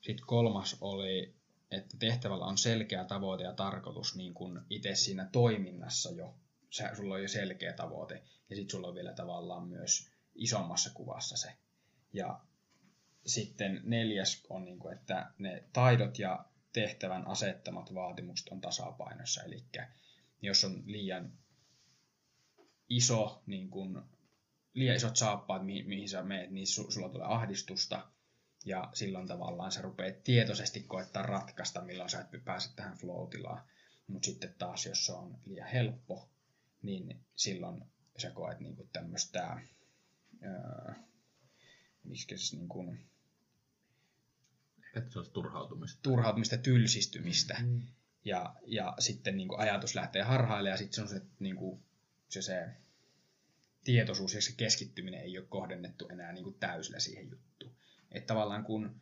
Sitten 0.00 0.26
kolmas 0.26 0.76
oli, 0.80 1.34
että 1.70 1.96
tehtävällä 1.98 2.44
on 2.44 2.58
selkeä 2.58 3.04
tavoite 3.04 3.44
ja 3.44 3.52
tarkoitus 3.52 4.16
niin 4.16 4.34
kuin 4.34 4.60
itse 4.70 4.94
siinä 4.94 5.28
toiminnassa 5.32 6.10
jo. 6.10 6.34
Sä, 6.70 6.90
sulla 6.96 7.14
on 7.14 7.22
jo 7.22 7.28
selkeä 7.28 7.72
tavoite, 7.72 8.22
ja 8.50 8.56
sitten 8.56 8.70
sulla 8.70 8.88
on 8.88 8.94
vielä 8.94 9.12
tavallaan 9.12 9.68
myös 9.68 10.10
isommassa 10.34 10.90
kuvassa 10.94 11.36
se. 11.36 11.48
Ja 12.12 12.40
sitten 13.26 13.80
neljäs 13.84 14.46
on, 14.48 14.64
niin 14.64 14.78
kuin, 14.78 14.94
että 14.94 15.32
ne 15.38 15.64
taidot 15.72 16.18
ja 16.18 16.44
tehtävän 16.72 17.26
asettamat 17.26 17.94
vaatimukset 17.94 18.48
on 18.48 18.60
tasapainossa. 18.60 19.42
Eli 19.42 19.64
jos 20.42 20.64
on 20.64 20.82
liian 20.86 21.32
iso, 22.88 23.42
niin 23.46 23.70
kuin, 23.70 24.02
liian 24.74 24.96
isot 24.96 25.16
saappaat, 25.16 25.66
mihin, 25.66 25.88
mihin 25.88 26.08
sä 26.08 26.22
meet, 26.22 26.50
niin 26.50 26.66
su, 26.66 26.90
sulla 26.90 27.08
tulee 27.08 27.26
ahdistusta. 27.26 28.08
Ja 28.64 28.90
silloin 28.94 29.28
tavallaan 29.28 29.72
sä 29.72 29.82
rupeat 29.82 30.24
tietoisesti 30.24 30.80
koettaa 30.80 31.22
ratkaista, 31.22 31.80
milloin 31.80 32.10
sä 32.10 32.20
et 32.20 32.44
pääse 32.44 32.70
tähän 32.76 32.98
flow-tilaan. 32.98 33.62
Mutta 34.06 34.26
sitten 34.26 34.54
taas, 34.58 34.86
jos 34.86 35.06
se 35.06 35.12
on 35.12 35.38
liian 35.44 35.68
helppo, 35.68 36.28
niin 36.82 37.20
silloin 37.36 37.84
sä 38.18 38.30
koet 38.30 38.60
niin 38.60 38.88
tämmöistä, 38.92 39.60
miksi 42.04 42.26
siis 42.28 42.52
niin 42.52 42.68
kuin, 42.68 43.06
Että 44.96 45.10
se 45.10 45.18
olisi 45.18 45.32
turhautumista. 45.32 45.98
turhautumista, 46.02 46.56
tylsistymistä. 46.56 47.56
Mm. 47.62 47.82
Ja, 48.24 48.54
ja 48.66 48.94
sitten 48.98 49.36
niin 49.36 49.48
kuin 49.48 49.60
ajatus 49.60 49.94
lähtee 49.94 50.22
harhaille 50.22 50.70
ja 50.70 50.76
sitten 50.76 50.94
se 50.94 51.02
on 51.02 51.08
se, 51.08 51.22
niin 51.38 51.56
kuin, 51.56 51.82
se, 52.28 52.42
se 52.42 52.68
tietoisuus 53.84 54.34
ja 54.34 54.42
se 54.42 54.52
keskittyminen 54.56 55.20
ei 55.20 55.38
ole 55.38 55.46
kohdennettu 55.46 56.08
enää 56.08 56.32
niin 56.32 56.44
kuin 56.44 56.58
täysillä 56.60 57.00
siihen 57.00 57.30
juttuun. 57.30 57.74
Että 58.14 58.26
tavallaan 58.26 58.64
kun 58.64 59.00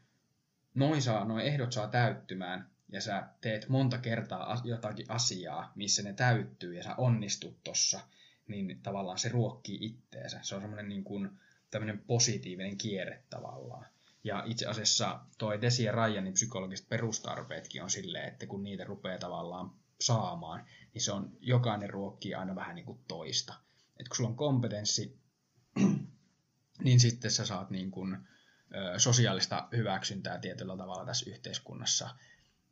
noin, 0.74 1.02
saa, 1.02 1.24
noin 1.24 1.46
ehdot 1.46 1.72
saa 1.72 1.88
täyttymään 1.88 2.70
ja 2.88 3.00
sä 3.00 3.28
teet 3.40 3.68
monta 3.68 3.98
kertaa 3.98 4.60
jotakin 4.64 5.10
asiaa, 5.10 5.72
missä 5.74 6.02
ne 6.02 6.12
täyttyy 6.12 6.74
ja 6.74 6.82
sä 6.82 6.94
onnistut 6.96 7.64
tossa, 7.64 8.00
niin 8.48 8.80
tavallaan 8.82 9.18
se 9.18 9.28
ruokkii 9.28 9.78
itteensä. 9.80 10.38
Se 10.42 10.54
on 10.54 10.60
semmoinen 10.60 10.88
niin 10.88 11.04
kuin, 11.04 11.30
tämmöinen 11.70 11.98
positiivinen 11.98 12.76
kierre 12.78 13.22
tavallaan. 13.30 13.86
Ja 14.24 14.42
itse 14.46 14.66
asiassa 14.66 15.20
toi 15.38 15.60
Desi 15.60 15.84
ja 15.84 15.92
Ryanin 15.92 16.32
psykologiset 16.32 16.88
perustarpeetkin 16.88 17.82
on 17.82 17.90
silleen, 17.90 18.28
että 18.28 18.46
kun 18.46 18.62
niitä 18.62 18.84
rupeaa 18.84 19.18
tavallaan 19.18 19.70
saamaan, 20.00 20.64
niin 20.94 21.02
se 21.02 21.12
on 21.12 21.36
jokainen 21.40 21.90
ruokkii 21.90 22.34
aina 22.34 22.54
vähän 22.54 22.74
niin 22.74 22.86
kuin 22.86 23.00
toista. 23.08 23.54
Et 24.00 24.08
kun 24.08 24.16
sulla 24.16 24.30
on 24.30 24.36
kompetenssi, 24.36 25.18
niin 26.84 27.00
sitten 27.00 27.30
sä 27.30 27.46
saat 27.46 27.70
niin 27.70 27.90
kuin, 27.90 28.18
sosiaalista 28.98 29.68
hyväksyntää 29.72 30.38
tietyllä 30.38 30.76
tavalla 30.76 31.06
tässä 31.06 31.30
yhteiskunnassa. 31.30 32.16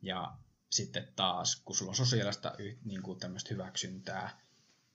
Ja 0.01 0.37
sitten 0.69 1.07
taas, 1.15 1.61
kun 1.65 1.75
sulla 1.75 1.89
on 1.89 1.95
sosiaalista 1.95 2.55
niin 2.85 3.01
kuin 3.01 3.19
tämmöistä 3.19 3.53
hyväksyntää, 3.53 4.39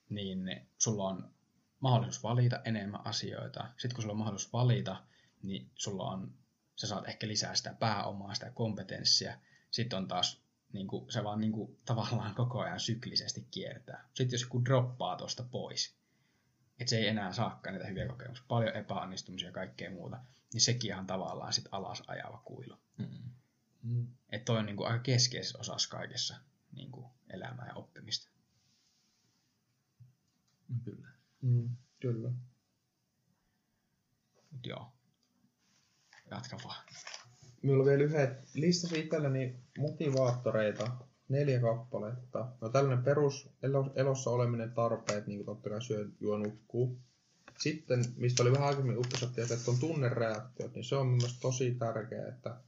niin 0.09 0.69
sulla 0.79 1.05
on 1.05 1.35
mahdollisuus 1.81 2.23
valita 2.23 2.61
enemmän 2.65 3.07
asioita. 3.07 3.69
Sitten 3.77 3.95
kun 3.95 4.03
sulla 4.03 4.13
on 4.13 4.19
mahdollisuus 4.19 4.53
valita, 4.53 5.03
niin 5.43 5.71
sulla 5.75 6.11
on, 6.11 6.35
sä 6.77 6.87
saat 6.87 7.09
ehkä 7.09 7.29
lisää 7.29 7.55
sitä 7.55 7.75
pääomaa, 7.75 8.35
sitä 8.35 8.51
kompetenssia. 8.51 9.39
Sitten 9.71 9.97
on 9.97 10.09
taas, 10.09 10.43
niin 10.73 10.87
kuin, 10.87 11.13
se 11.13 11.25
vaan 11.25 11.41
niin 11.41 11.53
kuin, 11.53 11.79
tavallaan 11.85 12.35
koko 12.35 12.61
ajan 12.61 12.81
syklisesti 12.81 13.47
kiertää. 13.51 14.09
Sitten 14.15 14.35
jos 14.35 14.43
joku 14.43 14.65
droppaa 14.65 15.17
tuosta 15.17 15.43
pois, 15.51 15.97
että 16.81 16.91
se 16.91 16.99
ei 16.99 17.09
enää 17.09 17.33
saakaan 17.33 17.75
niitä 17.75 17.89
hyviä 17.89 18.09
kokemuksia, 18.09 18.45
paljon 18.49 18.77
epäonnistumisia 18.77 19.49
ja 19.49 19.53
kaikkea 19.53 19.91
muuta, 19.91 20.21
niin 20.53 20.61
sekin 20.61 20.97
on 20.97 21.07
tavallaan 21.07 21.53
sit 21.53 21.69
alas 21.71 22.03
ajava 22.07 22.43
kuilu. 22.45 22.77
Mm. 22.99 23.07
Mm. 23.83 24.07
Että 24.31 24.45
toi 24.45 24.59
on 24.59 24.67
niin 24.67 24.77
kuin, 24.77 24.89
aika 24.89 25.03
keskeisessä 25.03 25.59
osassa 25.59 25.97
kaikessa 25.97 26.37
niin 26.73 26.91
kuin, 26.91 27.07
elämää 27.31 27.67
ja 27.67 27.75
oppimista. 27.75 28.31
Kyllä. 30.85 31.09
Mm. 31.43 31.77
Kyllä. 32.01 32.31
Mut 34.51 34.67
joo. 34.67 34.93
Jatka 36.31 36.57
vaan. 36.65 36.85
Minulla 37.63 37.83
on 37.83 37.89
vielä 37.89 38.03
yhdet, 38.03 38.55
listasin 38.55 39.01
itselleni 39.01 39.61
motivaattoreita, 39.79 40.97
neljä 41.29 41.61
kappaletta. 41.61 42.53
No 42.61 42.69
tällainen 42.69 43.05
perus 43.05 43.49
elo- 43.63 43.93
elossa 43.95 44.31
oleminen 44.31 44.75
tarpeet, 44.75 45.27
niin 45.27 45.39
kuin 45.39 45.47
totta 45.47 45.71
kai 45.71 45.83
syö, 45.83 46.09
juo, 46.21 46.39
nukkuu. 46.39 47.01
Sitten, 47.59 48.05
mistä 48.17 48.43
oli 48.43 48.53
vähän 48.53 48.67
aikaisemmin 48.67 48.99
uppusattu, 48.99 49.41
että 49.41 49.71
on 49.71 49.79
tunnereaktiot, 49.81 50.75
niin 50.75 50.85
se 50.85 50.97
on 50.97 51.07
myös 51.07 51.39
tosi 51.41 51.75
tärkeää, 51.75 52.29
että 52.29 52.61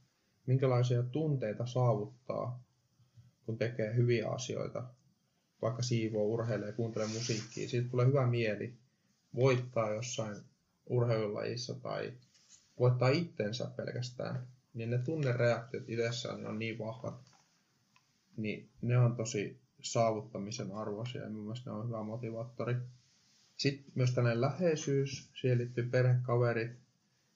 minkälaisia 0.45 1.03
tunteita 1.03 1.65
saavuttaa, 1.65 2.63
kun 3.45 3.57
tekee 3.57 3.95
hyviä 3.95 4.29
asioita, 4.29 4.83
vaikka 5.61 5.81
siivoo, 5.81 6.23
urheilee, 6.23 6.71
kuuntelee 6.71 7.07
musiikkia. 7.07 7.69
Siitä 7.69 7.89
tulee 7.89 8.05
hyvä 8.05 8.27
mieli. 8.27 8.77
voittaa 9.35 9.93
jossain 9.93 10.35
urheilulajissa 10.85 11.73
tai 11.73 12.13
voittaa 12.79 13.09
itsensä 13.09 13.71
pelkästään, 13.75 14.47
niin 14.73 14.89
ne 14.89 14.97
tunnereaktiot 14.97 15.89
itsessään 15.89 16.47
on 16.47 16.59
niin 16.59 16.79
vahvat, 16.79 17.31
niin 18.37 18.69
ne 18.81 18.97
on 18.97 19.15
tosi 19.15 19.61
saavuttamisen 19.81 20.71
arvoisia 20.71 21.21
ja 21.21 21.29
mielestäni 21.29 21.73
ne 21.73 21.79
on 21.79 21.87
hyvä 21.87 22.03
motivaattori. 22.03 22.75
Sitten 23.59 23.91
myös 23.95 24.11
tällainen 24.11 24.41
läheisyys, 24.41 25.31
siihen 25.41 25.57
liittyy 25.57 25.89
perhekaverit, 25.89 26.71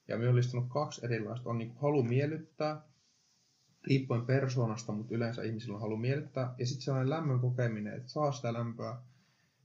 ja 0.08 0.18
minä 0.18 0.28
olen 0.28 0.36
listannut 0.36 0.70
kaksi 0.70 1.06
erilaista. 1.06 1.50
On 1.50 1.58
niin 1.58 1.76
halu 1.82 2.04
miellyttää, 2.04 2.82
riippuen 3.84 4.26
persoonasta, 4.26 4.92
mutta 4.92 5.16
yleensä 5.16 5.44
ihmisillä 5.44 5.76
on 5.76 5.82
halu 5.82 5.98
miellyttää. 5.98 6.56
Ja 6.58 6.66
sitten 6.66 6.82
sellainen 6.82 7.10
lämmön 7.10 7.40
kokeminen, 7.40 7.94
että 7.94 8.10
saa 8.10 8.32
sitä 8.32 8.54
lämpöä 8.54 8.98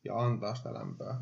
ja 0.05 0.21
antaa 0.21 0.55
sitä 0.55 0.75
lämpöä. 0.75 1.17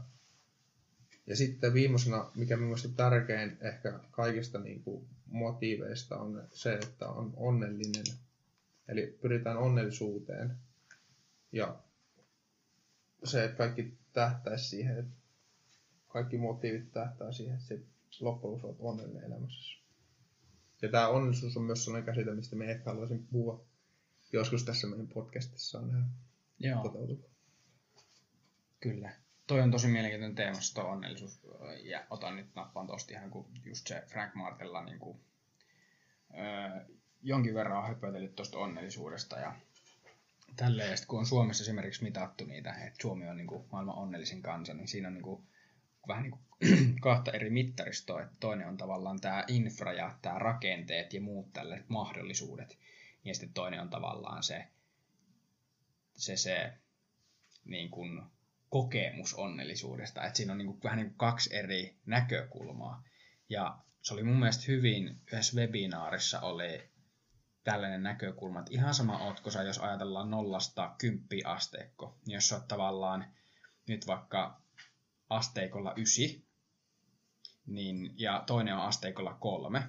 Ja 1.26 1.36
sitten 1.36 1.74
viimeisenä, 1.74 2.24
mikä 2.34 2.56
minusta 2.56 2.88
tärkein 2.88 3.58
ehkä 3.60 4.00
kaikista 4.10 4.58
niin 4.58 4.82
kuin 4.82 5.06
motiiveista 5.26 6.18
on 6.18 6.42
se, 6.52 6.74
että 6.74 7.08
on 7.08 7.32
onnellinen. 7.36 8.04
Eli 8.88 9.18
pyritään 9.22 9.58
onnellisuuteen. 9.58 10.56
Ja 11.52 11.76
se, 13.24 13.44
että 13.44 13.56
kaikki 13.56 13.98
tähtäisi 14.12 14.68
siihen, 14.68 14.98
että 14.98 15.25
kaikki 16.16 16.38
motiivit 16.38 16.92
tähtää 16.92 17.32
siihen, 17.32 17.58
että 17.70 17.86
loppujen 18.20 18.52
lopuksi 18.52 18.82
onnellinen 18.82 19.24
elämässä. 19.24 19.78
Ja 20.82 20.90
tämä 20.90 21.08
onnellisuus 21.08 21.56
on 21.56 21.62
myös 21.62 21.84
sellainen 21.84 22.06
käsite, 22.06 22.34
mistä 22.34 22.56
me 22.56 22.70
ehkä 22.70 22.90
haluaisin 22.90 23.26
puhua 23.26 23.66
joskus 24.32 24.64
tässä 24.64 24.86
meidän 24.86 25.08
podcastissa 25.08 25.78
on 25.78 26.04
Joo. 26.58 26.82
toteutunut. 26.82 27.30
Kyllä. 28.80 29.12
Toi 29.46 29.60
on 29.60 29.70
tosi 29.70 29.88
mielenkiintoinen 29.88 30.34
teema, 30.34 30.60
se 30.60 30.80
onnellisuus. 30.80 31.40
Ja 31.82 32.06
otan 32.10 32.36
nyt 32.36 32.54
nappaan 32.54 32.86
tosta 32.86 33.12
ihan 33.12 33.30
kuin 33.30 33.46
just 33.64 33.86
se 33.86 34.02
Frank 34.06 34.34
Martella 34.34 34.84
niin 34.84 34.98
kuin, 34.98 35.20
öö, 36.34 36.84
jonkin 37.22 37.54
verran 37.54 37.78
on 37.78 37.88
höpötellyt 37.88 38.36
tuosta 38.36 38.58
onnellisuudesta 38.58 39.38
ja 39.38 39.56
tälleen. 40.56 40.90
Ja 40.90 40.96
kun 41.08 41.18
on 41.18 41.26
Suomessa 41.26 41.62
esimerkiksi 41.64 42.02
mitattu 42.02 42.44
niitä, 42.44 42.72
että 42.72 43.02
Suomi 43.02 43.28
on 43.28 43.36
niin 43.36 43.46
kuin 43.46 43.64
maailman 43.72 43.98
onnellisin 43.98 44.42
kansa, 44.42 44.74
niin 44.74 44.88
siinä 44.88 45.08
on 45.08 45.14
niin 45.14 45.24
kuin, 45.24 45.46
vähän 46.08 46.22
niin 46.22 46.30
kuin 46.30 46.46
kahta 47.00 47.30
eri 47.30 47.50
mittaristoa. 47.50 48.22
Että 48.22 48.36
toinen 48.40 48.68
on 48.68 48.76
tavallaan 48.76 49.20
tämä 49.20 49.44
infra 49.48 49.92
ja 49.92 50.18
tämä 50.22 50.38
rakenteet 50.38 51.12
ja 51.12 51.20
muut 51.20 51.52
tällaiset 51.52 51.88
mahdollisuudet. 51.88 52.78
Ja 53.24 53.34
sitten 53.34 53.52
toinen 53.52 53.80
on 53.80 53.90
tavallaan 53.90 54.42
se, 54.42 54.66
se, 56.14 56.36
se 56.36 56.72
niin 57.64 57.90
kuin 57.90 58.22
kokemus 58.70 59.34
onnellisuudesta. 59.34 60.24
Että 60.24 60.36
siinä 60.36 60.52
on 60.52 60.58
niin 60.58 60.66
kuin, 60.66 60.82
vähän 60.84 60.96
niin 60.96 61.08
kuin 61.08 61.18
kaksi 61.18 61.56
eri 61.56 61.96
näkökulmaa. 62.06 63.04
Ja 63.48 63.78
se 64.02 64.14
oli 64.14 64.22
mun 64.22 64.38
mielestä 64.38 64.64
hyvin, 64.68 65.20
yhdessä 65.26 65.56
webinaarissa 65.56 66.40
oli 66.40 66.90
tällainen 67.64 68.02
näkökulma, 68.02 68.58
että 68.58 68.72
ihan 68.74 68.94
sama 68.94 69.18
ootko 69.18 69.50
sä, 69.50 69.62
jos 69.62 69.78
ajatellaan 69.78 70.30
nollasta 70.30 70.94
kymppi 70.98 71.42
asteikko, 71.44 72.18
niin 72.26 72.34
jos 72.34 72.48
sä 72.48 72.56
oot 72.56 72.68
tavallaan 72.68 73.26
nyt 73.88 74.06
vaikka 74.06 74.60
asteikolla 75.30 75.94
ysi, 75.96 76.44
niin, 77.66 78.14
ja 78.16 78.44
toinen 78.46 78.74
on 78.74 78.80
asteikolla 78.80 79.34
kolme, 79.34 79.82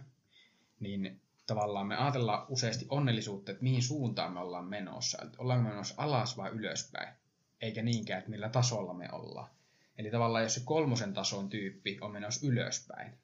niin 0.80 1.22
tavallaan 1.48 1.88
me 1.88 1.98
ajatellaan 1.98 2.46
useasti 2.50 2.86
onnellisuutta, 2.90 3.52
että 3.52 3.64
mihin 3.64 3.84
suuntaan 3.84 4.34
me 4.34 4.40
ollaan 4.40 4.66
menossa. 4.66 5.18
Että 5.24 5.38
ollaanko 5.42 5.64
me 5.64 5.70
menossa 5.70 5.96
alas 5.98 6.38
vai 6.38 6.50
ylöspäin, 6.50 7.14
eikä 7.62 7.82
niinkään, 7.82 8.20
että 8.20 8.32
millä 8.32 8.50
tasolla 8.50 8.94
me 8.94 9.10
ollaan. 9.12 9.50
Eli 9.98 10.12
tavallaan 10.12 10.44
jos 10.44 10.54
se 10.54 10.62
kolmosen 10.66 11.14
tason 11.14 11.50
tyyppi 11.50 11.98
on 12.02 12.12
menossa 12.12 12.48
ylöspäin, 12.48 13.18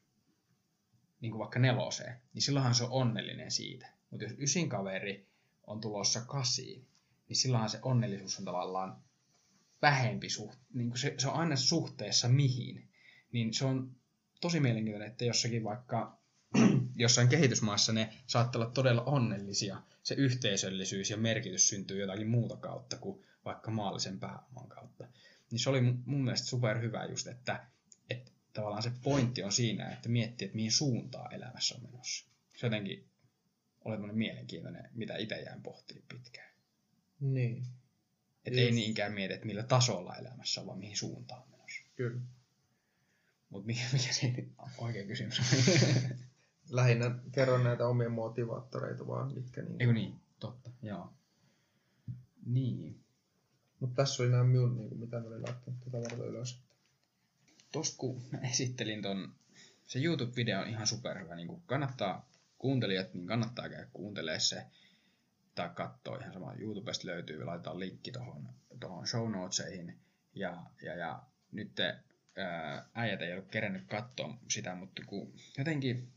niin 1.20 1.32
kuin 1.32 1.38
vaikka 1.38 1.58
neloseen, 1.58 2.20
niin 2.34 2.42
silloinhan 2.42 2.74
se 2.74 2.84
on 2.84 2.90
onnellinen 2.90 3.50
siitä. 3.50 3.88
Mutta 4.10 4.24
jos 4.24 4.34
ysin 4.38 4.68
kaveri 4.68 5.28
on 5.66 5.80
tulossa 5.80 6.20
kasiin, 6.20 6.88
niin 7.28 7.36
silloinhan 7.36 7.70
se 7.70 7.78
onnellisuus 7.82 8.38
on 8.38 8.44
tavallaan 8.44 9.02
vähempi 9.82 10.30
suht, 10.30 10.58
niin 10.74 10.88
kuin 10.88 10.98
se, 10.98 11.14
se 11.18 11.28
on 11.28 11.34
aina 11.34 11.56
suhteessa 11.56 12.28
mihin. 12.28 12.88
Niin 13.32 13.54
se 13.54 13.64
on 13.64 13.96
tosi 14.40 14.60
mielenkiintoinen, 14.60 15.10
että 15.10 15.24
jossakin 15.24 15.64
vaikka 15.64 16.18
jossain 16.96 17.28
kehitysmaassa 17.28 17.92
ne 17.92 18.14
saattaa 18.26 18.62
olla 18.62 18.70
todella 18.70 19.02
onnellisia. 19.02 19.82
Se 20.02 20.14
yhteisöllisyys 20.14 21.10
ja 21.10 21.16
merkitys 21.16 21.68
syntyy 21.68 22.00
jotakin 22.00 22.28
muuta 22.28 22.56
kautta 22.56 22.96
kuin 22.96 23.24
vaikka 23.44 23.70
maallisen 23.70 24.20
pääoman 24.20 24.68
kautta. 24.68 25.08
Niin 25.50 25.58
se 25.58 25.70
oli 25.70 25.80
mun 25.80 26.24
mielestä 26.24 26.46
super 26.46 26.80
hyvä 26.80 27.04
just, 27.04 27.26
että, 27.26 27.66
että 28.10 28.32
tavallaan 28.52 28.82
se 28.82 28.92
pointti 29.02 29.42
on 29.42 29.52
siinä, 29.52 29.92
että 29.92 30.08
miettii, 30.08 30.44
että 30.44 30.56
mihin 30.56 30.72
suuntaan 30.72 31.34
elämässä 31.34 31.74
on 31.74 31.82
menossa. 31.82 32.30
Se 32.56 32.66
jotenkin 32.66 33.08
oli 33.84 34.12
mielenkiintoinen, 34.12 34.90
mitä 34.94 35.16
itse 35.16 35.40
jäin 35.40 35.62
pohtimaan 35.62 36.06
pitkään. 36.08 36.54
Niin. 37.20 37.66
Että 38.46 38.60
ei 38.60 38.70
niinkään 38.70 39.12
mieti, 39.12 39.34
että 39.34 39.46
millä 39.46 39.62
tasolla 39.62 40.16
elämässä 40.16 40.60
on, 40.60 40.66
vaan 40.66 40.78
mihin 40.78 40.96
suuntaan 40.96 41.42
on 41.42 41.48
menossa. 41.50 41.82
Kyllä. 41.96 42.20
Mutta 43.50 43.66
mikä, 43.66 43.80
mikä 43.92 44.12
se 44.12 44.34
oikea 44.78 45.06
kysymys 45.06 45.38
on? 45.40 45.44
Lähinnä 46.70 47.18
kerron 47.32 47.64
näitä 47.64 47.86
omia 47.86 48.08
motivaattoreita 48.08 49.06
vaan, 49.06 49.34
mitkä 49.34 49.62
niin. 49.62 49.80
Eikö 49.80 49.92
niin? 49.92 50.14
Totta, 50.38 50.70
joo. 50.82 51.12
Niin. 52.46 53.00
Mutta 53.80 54.02
tässä 54.02 54.22
oli 54.22 54.30
nämä 54.30 54.44
minun, 54.44 54.76
niin 54.76 54.88
kuin, 54.88 55.00
mitä 55.00 55.20
mä 55.20 55.26
olin 55.26 55.42
laittanut 55.42 55.80
tätä 55.80 55.98
varten 56.00 56.28
ylös. 56.28 56.60
Tosta 57.72 57.96
kun 57.98 58.22
mä 58.32 58.38
esittelin 58.38 59.02
ton, 59.02 59.34
se 59.86 59.98
YouTube-video 59.98 60.60
on 60.62 60.68
ihan 60.68 60.86
superhyvä. 60.86 61.36
Niin 61.36 61.62
kannattaa 61.66 62.28
kuuntelijat, 62.58 63.14
niin 63.14 63.26
kannattaa 63.26 63.68
käydä 63.68 63.88
kuuntelemaan 63.92 64.40
se 64.40 64.66
tai 65.54 65.70
katsoa 65.74 66.18
ihan 66.18 66.32
sama. 66.32 66.54
YouTubesta 66.58 67.06
löytyy, 67.06 67.44
laitetaan 67.44 67.80
linkki 67.80 68.12
tuohon 68.12 68.48
tohon 68.80 69.06
show 69.06 69.30
notesihin. 69.30 69.98
Ja, 70.34 70.62
ja, 70.82 70.94
ja 70.94 71.22
nyt 71.52 71.74
te, 71.74 71.96
ää, 72.36 72.88
äijät 72.94 73.22
ei 73.22 73.34
ole 73.34 73.42
kerännyt 73.50 73.86
katsoa 73.86 74.38
sitä, 74.48 74.74
mutta 74.74 75.02
kun 75.06 75.32
jotenkin 75.58 76.12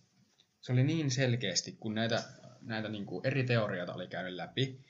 se 0.61 0.71
oli 0.71 0.83
niin 0.83 1.11
selkeästi, 1.11 1.71
kun 1.71 1.95
näitä, 1.95 2.23
näitä 2.61 2.89
niin 2.89 3.05
kuin 3.05 3.27
eri 3.27 3.43
teorioita 3.43 3.93
oli 3.93 4.07
käynyt 4.07 4.33
läpi, 4.33 4.85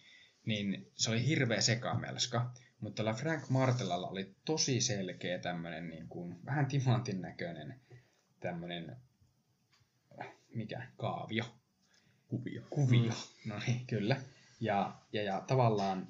niin 0.46 0.92
se 0.96 1.10
oli 1.10 1.28
hirveä 1.28 1.62
sekamelska. 1.62 2.54
Mutta 2.80 2.96
tällä 2.96 3.14
Frank 3.14 3.50
Martellalla 3.50 4.08
oli 4.08 4.36
tosi 4.46 4.82
selkeä 4.82 5.40
tämmöinen 5.40 5.90
niin 5.90 6.08
kuin, 6.08 6.46
vähän 6.46 6.66
timantin 6.66 7.22
näköinen 7.22 7.80
tämmöinen, 8.40 8.98
mikä, 10.54 10.88
kaavio. 10.98 11.44
Kuvio. 12.28 12.62
Kuvio, 12.70 13.14
no 13.46 13.60
niin, 13.68 13.88
kyllä. 13.88 14.22
Ja, 14.60 15.02
ja, 15.14 15.24
ja 15.24 15.42
tavallaan 15.48 16.08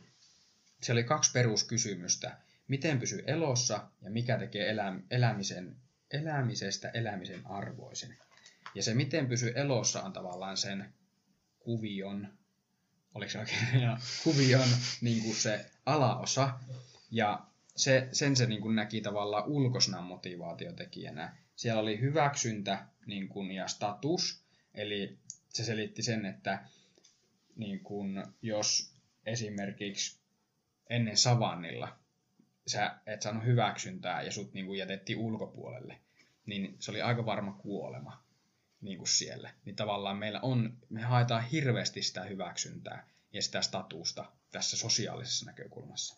se 0.82 0.92
oli 0.92 1.04
kaksi 1.04 1.32
peruskysymystä. 1.32 2.38
Miten 2.68 3.00
pysyy 3.00 3.24
elossa 3.28 3.88
ja 4.02 4.12
mikä 4.12 4.38
tekee 4.38 4.70
elä, 4.70 5.00
elämisen, 5.12 5.76
elämisestä 6.12 6.90
elämisen 6.90 7.48
arvoisen. 7.48 8.18
Ja 8.76 8.84
se 8.84 8.94
miten 8.94 9.28
pysyy 9.28 9.54
elossa 9.56 10.04
on 10.04 10.14
tavallaan 10.14 10.58
sen 10.58 10.94
kuvion, 11.60 12.28
oliko 13.14 13.32
se 13.32 13.40
oikein, 13.40 13.80
ja 13.82 13.98
kuvion 14.24 14.68
niin 15.02 15.24
kuin 15.24 15.36
se 15.36 15.66
alaosa. 15.86 16.60
Ja 17.12 17.46
se, 17.76 18.10
sen 18.12 18.36
se 18.36 18.46
niin 18.46 18.62
kuin 18.62 18.76
näki 18.76 19.02
tavallaan 19.02 19.48
ulkosnan 19.48 20.04
motivaatiotekijänä. 20.04 21.38
Siellä 21.56 21.82
oli 21.82 22.00
hyväksyntä 22.00 22.86
niin 23.06 23.30
kuin, 23.30 23.52
ja 23.52 23.68
status, 23.68 24.44
eli 24.74 25.18
se 25.50 25.64
selitti 25.64 26.04
sen, 26.04 26.26
että 26.26 26.64
niin 27.58 27.80
kuin, 27.80 28.24
jos 28.42 28.94
esimerkiksi 29.26 30.20
ennen 30.90 31.18
savannilla 31.18 31.98
sä 32.68 32.96
et 33.06 33.22
saanut 33.22 33.46
hyväksyntää 33.46 34.22
ja 34.22 34.32
sut 34.32 34.54
niin 34.54 34.78
jätettiin 34.78 35.20
ulkopuolelle, 35.20 36.00
niin 36.46 36.76
se 36.80 36.92
oli 36.92 37.02
aika 37.02 37.26
varma 37.26 37.52
kuolema 37.52 38.24
niin 38.82 38.98
kuin 38.98 39.08
siellä. 39.08 39.54
Niin 39.66 39.76
tavallaan 39.76 40.18
meillä 40.18 40.40
on, 40.42 40.78
me 40.90 41.02
haetaan 41.02 41.44
hirveästi 41.44 42.04
sitä 42.04 42.24
hyväksyntää 42.24 43.08
ja 43.34 43.42
sitä 43.42 43.62
statusta 43.62 44.32
tässä 44.52 44.78
sosiaalisessa 44.78 45.46
näkökulmassa. 45.46 46.18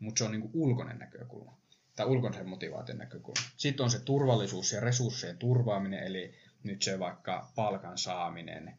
Mutta 0.00 0.18
se 0.18 0.24
on 0.24 0.30
niin 0.30 0.40
kuin 0.40 0.52
ulkoinen 0.54 0.98
näkökulma, 0.98 1.58
tai 1.96 2.06
ulkoisen 2.06 2.48
motivaation 2.48 2.98
näkökulma. 2.98 3.42
Sitten 3.56 3.84
on 3.84 3.90
se 3.90 4.00
turvallisuus 4.00 4.72
ja 4.72 4.80
resurssien 4.80 5.38
turvaaminen, 5.38 6.02
eli 6.02 6.34
nyt 6.62 6.82
se 6.82 6.98
vaikka 6.98 7.52
palkan 7.54 7.98
saaminen, 7.98 8.78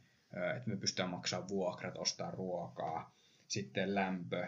että 0.55 0.69
me 0.69 0.77
pystytään 0.77 1.09
maksamaan 1.09 1.49
vuokrat, 1.49 1.97
ostaa 1.97 2.31
ruokaa, 2.31 3.15
sitten 3.47 3.95
lämpö 3.95 4.47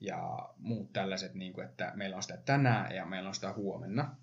ja 0.00 0.48
muut 0.56 0.92
tällaiset, 0.92 1.34
niin 1.34 1.52
kuin, 1.52 1.66
että 1.66 1.92
meillä 1.94 2.16
on 2.16 2.22
sitä 2.22 2.36
tänään 2.36 2.94
ja 2.94 3.06
meillä 3.06 3.28
on 3.28 3.34
sitä 3.34 3.52
huomenna. 3.52 4.16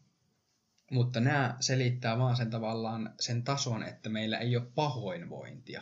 Mutta 0.92 1.20
nämä 1.20 1.58
selittää 1.60 2.18
vaan 2.18 2.36
sen 2.36 2.50
tavallaan 2.50 3.14
sen 3.20 3.44
tason, 3.44 3.84
että 3.84 4.10
meillä 4.10 4.38
ei 4.38 4.58
ole 4.58 4.66
pahoinvointia. 4.76 5.82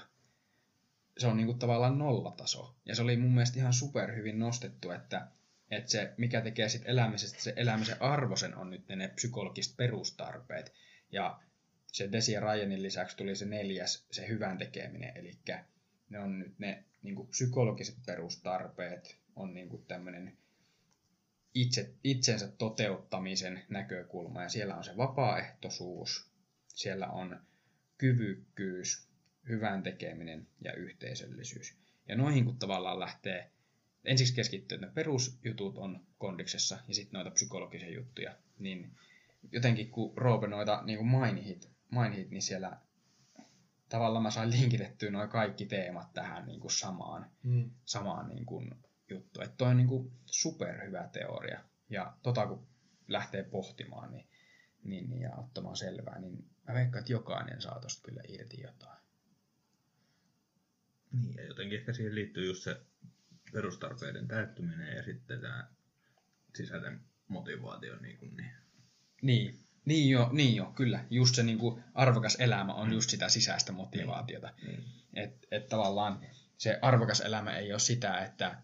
Se 1.17 1.27
on 1.27 1.37
niin 1.37 1.47
kuin 1.47 1.59
tavallaan 1.59 1.97
nollataso. 1.97 2.75
Ja 2.85 2.95
se 2.95 3.01
oli 3.01 3.17
mun 3.17 3.33
mielestä 3.33 3.59
ihan 3.59 3.73
superhyvin 3.73 4.39
nostettu, 4.39 4.91
että, 4.91 5.27
että 5.71 5.91
se, 5.91 6.13
mikä 6.17 6.41
tekee 6.41 6.69
sit 6.69 6.81
elämisestä 6.85 7.41
se 7.41 7.53
elämisen 7.55 8.01
arvoisen, 8.01 8.55
on 8.55 8.69
nyt 8.69 8.87
ne 8.87 9.07
psykologiset 9.07 9.77
perustarpeet. 9.77 10.73
Ja 11.11 11.39
se 11.91 12.11
Desi 12.11 12.31
ja 12.31 12.39
Ryanin 12.39 12.83
lisäksi 12.83 13.17
tuli 13.17 13.35
se 13.35 13.45
neljäs, 13.45 14.05
se 14.11 14.27
hyvän 14.27 14.57
tekeminen, 14.57 15.17
eli 15.17 15.37
ne 16.09 16.19
on 16.19 16.39
nyt 16.39 16.59
ne 16.59 16.83
niin 17.01 17.15
kuin 17.15 17.27
psykologiset 17.27 17.95
perustarpeet, 18.05 19.17
on 19.35 19.53
niin 19.53 19.69
kuin 19.69 19.85
tämmöinen 19.85 20.37
itse, 21.53 21.93
itsensä 22.03 22.47
toteuttamisen 22.47 23.63
näkökulma, 23.69 24.43
ja 24.43 24.49
siellä 24.49 24.75
on 24.75 24.83
se 24.83 24.97
vapaaehtoisuus, 24.97 26.31
siellä 26.67 27.07
on 27.07 27.39
kyvykkyys, 27.97 29.07
hyvän 29.49 29.83
tekeminen 29.83 30.47
ja 30.61 30.73
yhteisöllisyys. 30.73 31.75
Ja 32.07 32.15
noihin 32.15 32.45
kun 32.45 32.57
tavallaan 32.57 32.99
lähtee, 32.99 33.51
ensiksi 34.05 34.35
keskittyy, 34.35 34.75
että 34.75 34.87
ne 34.87 34.93
perusjutut 34.93 35.77
on 35.77 36.05
kondiksessa 36.17 36.79
ja 36.87 36.95
sitten 36.95 37.13
noita 37.13 37.31
psykologisia 37.31 37.89
juttuja, 37.89 38.35
niin 38.59 38.91
jotenkin 39.51 39.91
kun 39.91 40.13
Roope 40.17 40.47
noita 40.47 40.81
niin 40.85 40.97
kuin 40.97 41.07
mainit, 41.07 41.69
mainit, 41.91 42.29
niin 42.29 42.41
siellä 42.41 42.77
tavallaan 43.89 44.23
mä 44.23 44.31
sain 44.31 44.51
linkitettyä 44.51 45.11
noin 45.11 45.29
kaikki 45.29 45.65
teemat 45.65 46.13
tähän 46.13 46.45
niin 46.45 46.59
kuin 46.59 46.71
samaan, 46.71 47.31
mm. 47.43 47.71
samaan 47.85 48.29
niin 48.29 48.45
kuin 48.45 48.71
juttu. 49.09 49.41
Että 49.41 49.55
toi 49.57 49.67
on 49.67 49.77
niin 49.77 49.87
kuin 49.87 50.11
superhyvä 50.25 51.09
teoria. 51.13 51.63
Ja 51.89 52.17
tota 52.23 52.47
kun 52.47 52.67
lähtee 53.07 53.43
pohtimaan 53.43 54.11
niin, 54.11 54.27
niin, 54.83 55.09
niin, 55.09 55.21
ja 55.21 55.35
ottamaan 55.35 55.75
selvää, 55.75 56.19
niin 56.19 56.49
mä 56.67 56.73
veikkaan, 56.73 56.99
että 56.99 57.11
jokainen 57.11 57.61
saa 57.61 57.79
tosta 57.79 58.01
kyllä 58.05 58.21
irti 58.27 58.61
jotain. 58.61 59.01
Niin, 61.11 61.35
ja 61.37 61.45
jotenkin 61.45 61.79
ehkä 61.79 61.93
siihen 61.93 62.15
liittyy 62.15 62.45
just 62.45 62.63
se 62.63 62.81
perustarpeiden 63.53 64.27
täyttyminen 64.27 64.95
ja 64.97 65.03
sitten 65.03 65.41
tämä 65.41 65.67
sisäinen 66.55 67.01
motivaatio. 67.27 67.95
Niin, 67.95 68.17
kuin 68.17 68.37
niin. 68.37 68.51
niin. 69.21 69.70
Niin 69.85 70.09
jo, 70.09 70.29
niin 70.31 70.55
jo, 70.55 70.71
kyllä. 70.75 71.05
Just 71.09 71.35
se 71.35 71.43
niin 71.43 71.57
kuin, 71.57 71.83
arvokas 71.93 72.37
elämä 72.39 72.73
on 72.73 72.87
mm. 72.87 72.93
just 72.93 73.09
sitä 73.09 73.29
sisäistä 73.29 73.71
motivaatiota. 73.71 74.53
Mm. 74.63 74.71
mm. 74.71 74.83
Että 75.13 75.47
et 75.51 75.69
tavallaan 75.69 76.25
se 76.57 76.79
arvokas 76.81 77.21
elämä 77.21 77.57
ei 77.57 77.71
ole 77.73 77.79
sitä, 77.79 78.17
että 78.17 78.55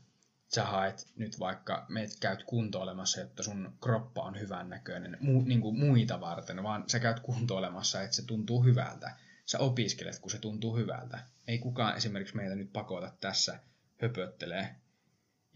sä 0.47 0.63
haet 0.63 1.07
nyt 1.15 1.39
vaikka, 1.39 1.85
meet 1.89 2.09
käyt 2.19 2.43
kuntoilemassa, 2.43 3.19
jotta 3.19 3.43
sun 3.43 3.77
kroppa 3.81 4.21
on 4.21 4.39
hyvän 4.39 4.69
näköinen 4.69 5.17
mu, 5.21 5.41
niin 5.41 5.61
kuin 5.61 5.79
muita 5.79 6.21
varten, 6.21 6.63
vaan 6.63 6.83
sä 6.87 6.99
käyt 6.99 7.19
kuntoilemassa, 7.19 8.01
että 8.01 8.15
se 8.15 8.25
tuntuu 8.25 8.63
hyvältä. 8.63 9.11
Sä 9.45 9.59
opiskelet, 9.59 10.19
kun 10.19 10.31
se 10.31 10.39
tuntuu 10.39 10.77
hyvältä. 10.77 11.19
Ei 11.47 11.59
kukaan 11.59 11.97
esimerkiksi 11.97 12.35
meitä 12.35 12.55
nyt 12.55 12.73
pakota 12.73 13.11
tässä 13.21 13.59
höpöttelee. 14.01 14.75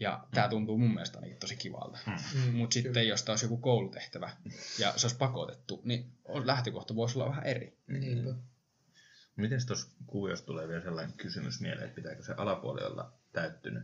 Ja 0.02 0.20
mm. 0.22 0.34
tämä 0.34 0.48
tuntuu 0.48 0.78
mun 0.78 0.94
mielestä 0.94 1.18
ainakin 1.18 1.38
tosi 1.38 1.56
kivalta. 1.56 1.98
Mm. 2.06 2.12
mm 2.42 2.56
Mutta 2.56 2.74
sitten 2.74 3.08
jos 3.08 3.22
taas 3.22 3.42
joku 3.42 3.56
koulutehtävä 3.56 4.30
ja 4.78 4.92
se 4.96 5.06
olisi 5.06 5.16
pakotettu, 5.16 5.82
niin 5.84 6.12
lähtökohta 6.44 6.96
voisi 6.96 7.18
olla 7.18 7.28
vähän 7.28 7.44
eri. 7.44 7.76
Niinpä. 7.86 8.30
Mm. 8.30 8.42
Miten 9.36 9.66
tuossa 9.66 9.88
kuviossa 10.06 10.46
tulee 10.46 10.68
vielä 10.68 10.82
sellainen 10.82 11.16
kysymys 11.16 11.60
mieleen, 11.60 11.84
että 11.84 11.96
pitääkö 11.96 12.22
se 12.22 12.34
alapuoli 12.36 12.84
olla 12.84 13.12
täyttynyt, 13.32 13.82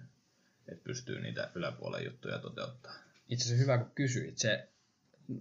että 0.69 0.85
pystyy 0.85 1.21
niitä 1.21 1.51
yläpuolen 1.55 2.05
juttuja 2.05 2.39
toteuttaa? 2.39 2.95
Itse 3.29 3.45
asiassa 3.45 3.63
hyvä, 3.63 3.79
kun 3.79 3.91
kysyit. 3.95 4.39
Se 4.39 4.69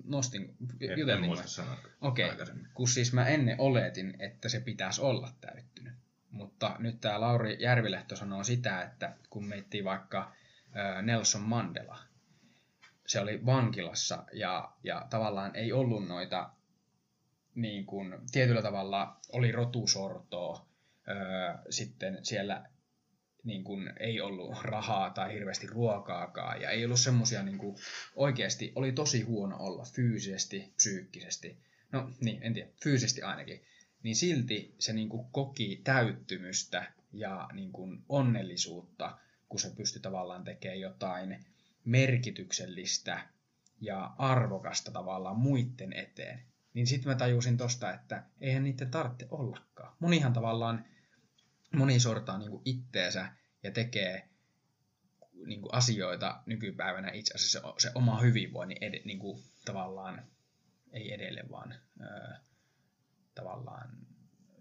nostin, 0.03 0.55
jutelin. 0.79 1.09
En 1.09 1.21
muista 1.21 1.47
sanoa 1.47 1.77
Okei, 2.01 2.31
okay. 2.31 2.45
kun 2.73 2.87
siis 2.87 3.13
mä 3.13 3.27
ennen 3.27 3.59
oletin, 3.59 4.15
että 4.19 4.49
se 4.49 4.59
pitäisi 4.59 5.01
olla 5.01 5.33
täyttynyt. 5.41 5.93
Mutta 6.31 6.75
nyt 6.79 7.01
tämä 7.01 7.21
Lauri 7.21 7.57
Järvilehto 7.59 8.15
sanoo 8.15 8.43
sitä, 8.43 8.81
että 8.81 9.15
kun 9.29 9.45
meittiin 9.45 9.83
vaikka 9.83 10.35
Nelson 11.01 11.41
Mandela, 11.41 11.99
se 13.07 13.19
oli 13.19 13.45
vankilassa 13.45 14.25
ja, 14.33 14.71
ja 14.83 15.07
tavallaan 15.09 15.55
ei 15.55 15.73
ollut 15.73 16.07
noita, 16.07 16.49
niin 17.55 17.85
kuin, 17.85 18.15
tietyllä 18.31 18.61
tavalla 18.61 19.19
oli 19.31 19.51
rotusortoa, 19.51 20.67
sitten 21.69 22.19
siellä 22.25 22.69
niin 23.43 23.63
kuin, 23.63 23.93
ei 23.99 24.21
ollut 24.21 24.61
rahaa 24.61 25.09
tai 25.09 25.33
hirveästi 25.33 25.67
ruokaakaan 25.67 26.61
ja 26.61 26.69
ei 26.69 26.85
ollut 26.85 26.99
semmoisia 26.99 27.43
niin 27.43 27.59
oikeasti 28.15 28.71
oli 28.75 28.91
tosi 28.91 29.21
huono 29.21 29.57
olla 29.59 29.83
fyysisesti, 29.95 30.73
psyykkisesti, 30.75 31.57
no 31.91 32.11
niin, 32.21 32.43
en 32.43 32.53
tiedä, 32.53 32.69
fyysisesti 32.83 33.21
ainakin, 33.21 33.63
niin 34.03 34.15
silti 34.15 34.75
se 34.79 34.93
niin 34.93 35.09
kuin 35.09 35.27
koki 35.31 35.81
täyttymystä 35.83 36.91
ja 37.13 37.47
niin 37.53 37.71
kuin 37.71 38.03
onnellisuutta, 38.09 39.17
kun 39.49 39.59
se 39.59 39.69
pystyi 39.75 40.01
tavallaan 40.01 40.43
tekemään 40.43 40.79
jotain 40.79 41.45
merkityksellistä 41.85 43.27
ja 43.81 44.13
arvokasta 44.17 44.91
tavallaan 44.91 45.39
muiden 45.39 45.93
eteen. 45.93 46.43
Niin 46.73 46.87
sitten 46.87 47.11
mä 47.11 47.15
tajusin 47.15 47.57
tosta, 47.57 47.93
että 47.93 48.23
eihän 48.41 48.63
niiden 48.63 48.91
tarvitse 48.91 49.27
ollakaan. 49.31 49.95
Monihan 49.99 50.33
tavallaan, 50.33 50.85
moni 51.75 51.99
sortaa 51.99 52.37
niin 52.37 52.51
kuin 52.51 52.61
itteensä 52.65 53.31
ja 53.63 53.71
tekee 53.71 54.29
niin 55.45 55.61
kuin 55.61 55.73
asioita 55.73 56.43
nykypäivänä 56.45 57.11
itse 57.11 57.33
asiassa 57.33 57.73
se, 57.77 57.91
oma 57.95 58.19
hyvinvoinnin 58.19 58.77
ed, 58.81 59.01
niin 59.05 59.19
kuin, 59.19 59.43
tavallaan, 59.65 60.25
ei 60.91 61.13
edelle, 61.13 61.43
vaan 61.51 61.75
öö, 62.01 62.33
tavallaan 63.35 63.97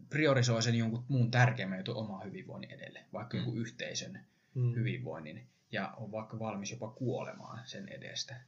priorisoi 0.09 0.63
sen 0.63 0.75
jonkun 0.75 1.05
muun 1.09 1.31
tärkeimmän 1.31 1.79
jutun 1.79 1.97
omaa 1.97 2.25
hyvinvoinnin 2.25 2.71
edelle, 2.71 3.05
vaikka 3.13 3.37
mm. 3.37 3.41
joku 3.41 3.57
yhteisön 3.57 4.27
mm. 4.57 4.75
hyvinvoinnin, 4.75 5.47
ja 5.73 5.95
on 5.97 6.13
vaikka 6.13 6.39
valmis 6.39 6.71
jopa 6.71 6.91
kuolemaan 6.91 7.61
sen 7.65 7.89
edestä. 7.89 8.41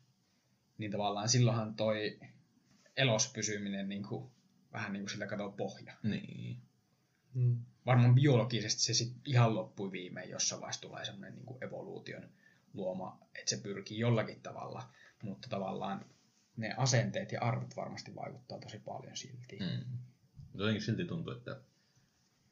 Niin 0.78 0.90
tavallaan 0.90 1.28
silloinhan 1.28 1.74
toi 1.74 2.20
elos 2.96 3.32
pysyminen 3.32 3.88
niin 3.88 4.02
kuin, 4.02 4.30
vähän 4.72 4.92
niin 4.92 5.02
kuin 5.02 5.10
sillä 5.10 5.26
katoo 5.26 5.52
pohja. 5.52 5.94
Niin. 6.02 6.62
Mm. 7.34 7.64
Varmaan 7.86 8.14
biologisesti 8.14 8.82
se 8.82 8.94
sitten 8.94 9.22
ihan 9.24 9.54
loppui 9.54 9.92
viimein, 9.92 10.30
jossa 10.30 10.60
vaiheessa 10.60 10.82
tulee 10.82 11.04
semmoinen 11.04 11.34
niin 11.34 11.46
kuin 11.46 11.64
evoluution 11.64 12.28
luoma, 12.74 13.18
että 13.38 13.50
se 13.50 13.56
pyrkii 13.56 13.98
jollakin 13.98 14.40
tavalla, 14.40 14.92
mutta 15.22 15.48
tavallaan 15.48 16.06
ne 16.56 16.74
asenteet 16.76 17.32
ja 17.32 17.40
arvot 17.40 17.76
varmasti 17.76 18.14
vaikuttaa 18.14 18.58
tosi 18.58 18.78
paljon 18.78 19.16
silti. 19.16 19.58
Mm. 19.60 19.98
Jotenkin 20.54 20.82
silti 20.82 21.04
tuntuu, 21.04 21.32
että, 21.32 21.60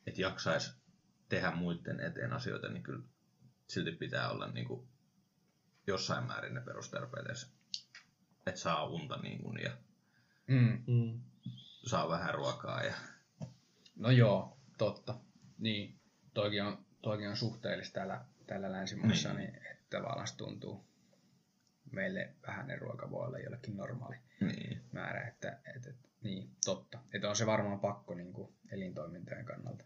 että 0.06 0.20
jaksaisi 0.20 0.72
tehdä 1.28 1.50
muiden 1.50 2.00
eteen 2.00 2.32
asioita, 2.32 2.68
niin 2.68 2.82
kyllä 2.82 3.02
silti 3.68 3.92
pitää 3.92 4.30
olla 4.30 4.46
niin 4.46 4.66
kuin 4.66 4.88
jossain 5.86 6.24
määrin 6.24 6.54
ne 6.54 6.60
perustarpeet 6.60 7.26
edes, 7.26 7.52
että 8.46 8.60
saa 8.60 8.84
unta 8.84 9.16
niin 9.16 9.42
kuin 9.42 9.58
ja 9.62 9.70
mm. 10.46 10.82
mm. 10.86 11.20
saa 11.86 12.08
vähän 12.08 12.34
ruokaa. 12.34 12.82
Ja... 12.82 12.94
No 13.96 14.10
joo, 14.10 14.58
totta. 14.78 15.20
Niin, 15.58 16.00
toikin 16.34 16.64
on, 16.64 16.86
toikin 17.02 17.28
on 17.28 17.36
suhteellista 17.36 17.94
täällä, 17.94 18.24
täällä 18.46 18.72
länsimaissa, 18.72 19.32
niin. 19.32 19.52
niin 19.52 19.66
että 19.66 19.98
tavallaan 19.98 20.28
tuntuu 20.36 20.86
meille 21.92 22.34
vähäinen 22.46 22.78
ruoka 22.78 23.10
voi 23.10 23.26
olla 23.26 23.38
jollekin 23.38 23.76
normaali 23.76 24.16
niin. 24.40 24.82
määrä. 24.92 25.28
Että, 25.28 25.60
että, 25.76 25.90
että, 25.90 26.08
niin, 26.22 26.50
totta. 26.64 26.98
Että 27.12 27.28
on 27.28 27.36
se 27.36 27.46
varmaan 27.46 27.80
pakko 27.80 28.14
niin 28.14 28.32
kuin 28.32 28.52
elintoimintojen 28.70 29.44
kannalta. 29.44 29.84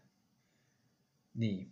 Niin. 1.33 1.71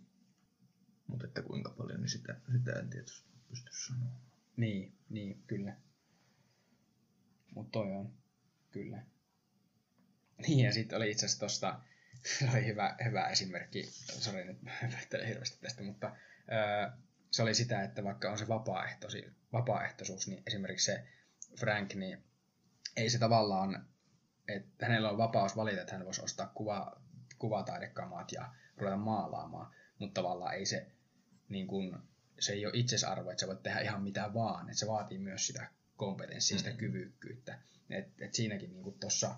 Mutta 1.10 1.26
että 1.26 1.42
kuinka 1.42 1.70
paljon, 1.70 2.00
niin 2.00 2.08
sitä, 2.08 2.40
sitä 2.52 2.72
en 2.72 2.90
tietysti 2.90 3.28
pysty 3.48 3.70
sanoa. 3.72 4.12
Niin, 4.56 4.98
niin, 5.08 5.42
kyllä. 5.46 5.76
Mutta 7.54 7.70
toi 7.70 7.92
on, 7.92 8.12
kyllä. 8.70 9.02
Niin, 10.46 10.64
ja 10.64 10.72
sitten 10.72 10.96
oli 10.96 11.10
itse 11.10 11.26
asiassa 11.26 11.40
tosta, 11.40 11.80
se 12.38 12.48
oli 12.52 12.66
hyvä, 12.66 12.96
hyvä 13.04 13.28
esimerkki, 13.28 13.82
sori 13.92 14.44
nyt 14.44 14.62
mä 14.62 14.70
hirveästi 15.26 15.58
tästä, 15.60 15.82
mutta 15.82 16.16
öö, 16.52 16.90
se 17.30 17.42
oli 17.42 17.54
sitä, 17.54 17.82
että 17.82 18.04
vaikka 18.04 18.30
on 18.30 18.38
se 18.38 18.48
vapaaehtoisuus, 19.52 20.28
niin 20.28 20.42
esimerkiksi 20.46 20.84
se 20.86 21.08
Frank, 21.60 21.94
niin 21.94 22.24
ei 22.96 23.10
se 23.10 23.18
tavallaan, 23.18 23.86
että 24.48 24.86
hänellä 24.86 25.10
on 25.10 25.18
vapaus 25.18 25.56
valita, 25.56 25.80
että 25.80 25.92
hän 25.92 26.04
voisi 26.04 26.22
ostaa 26.22 26.52
kuva, 26.54 27.00
kuvataidekamat 27.38 28.32
ja 28.32 28.54
ruveta 28.76 28.96
maalaamaan, 28.96 29.74
mutta 29.98 30.20
tavallaan 30.20 30.54
ei 30.54 30.66
se, 30.66 30.92
niin 31.50 31.66
kuin, 31.66 31.96
se 32.38 32.52
ei 32.52 32.66
ole 32.66 32.76
itsesarvo, 32.76 33.30
että 33.30 33.40
sä 33.40 33.46
voit 33.46 33.62
tehdä 33.62 33.80
ihan 33.80 34.02
mitä 34.02 34.34
vaan, 34.34 34.68
että 34.68 34.78
se 34.78 34.86
vaatii 34.86 35.18
myös 35.18 35.46
sitä 35.46 35.66
kompetenssia, 35.96 36.58
sitä 36.58 36.70
mm-hmm. 36.70 36.78
kyvykkyyttä. 36.78 37.58
Et, 37.90 38.22
et 38.22 38.34
siinäkin 38.34 38.72
niin 38.72 38.98
tuossa 39.00 39.34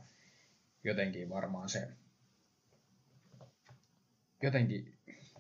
jotenkin 0.85 1.31
varmaan 1.31 1.69
se, 1.69 1.89
jotenkin 4.43 4.99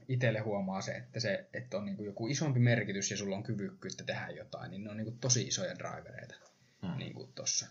itselle 0.08 0.40
huomaa 0.40 0.80
se, 0.80 0.92
että, 0.92 1.20
se, 1.20 1.48
että 1.52 1.76
on 1.76 1.84
niin 1.84 2.04
joku 2.04 2.26
isompi 2.26 2.60
merkitys 2.60 3.10
ja 3.10 3.16
sulla 3.16 3.36
on 3.36 3.42
kyvykkyyttä 3.42 4.04
tehdä 4.04 4.28
jotain, 4.28 4.70
niin 4.70 4.84
ne 4.84 4.90
on 4.90 4.96
niin 4.96 5.18
tosi 5.18 5.42
isoja 5.42 5.78
drivereita 5.78 6.34
mm. 6.82 6.98
niin 6.98 7.14
kuin 7.14 7.32
tossa. 7.32 7.66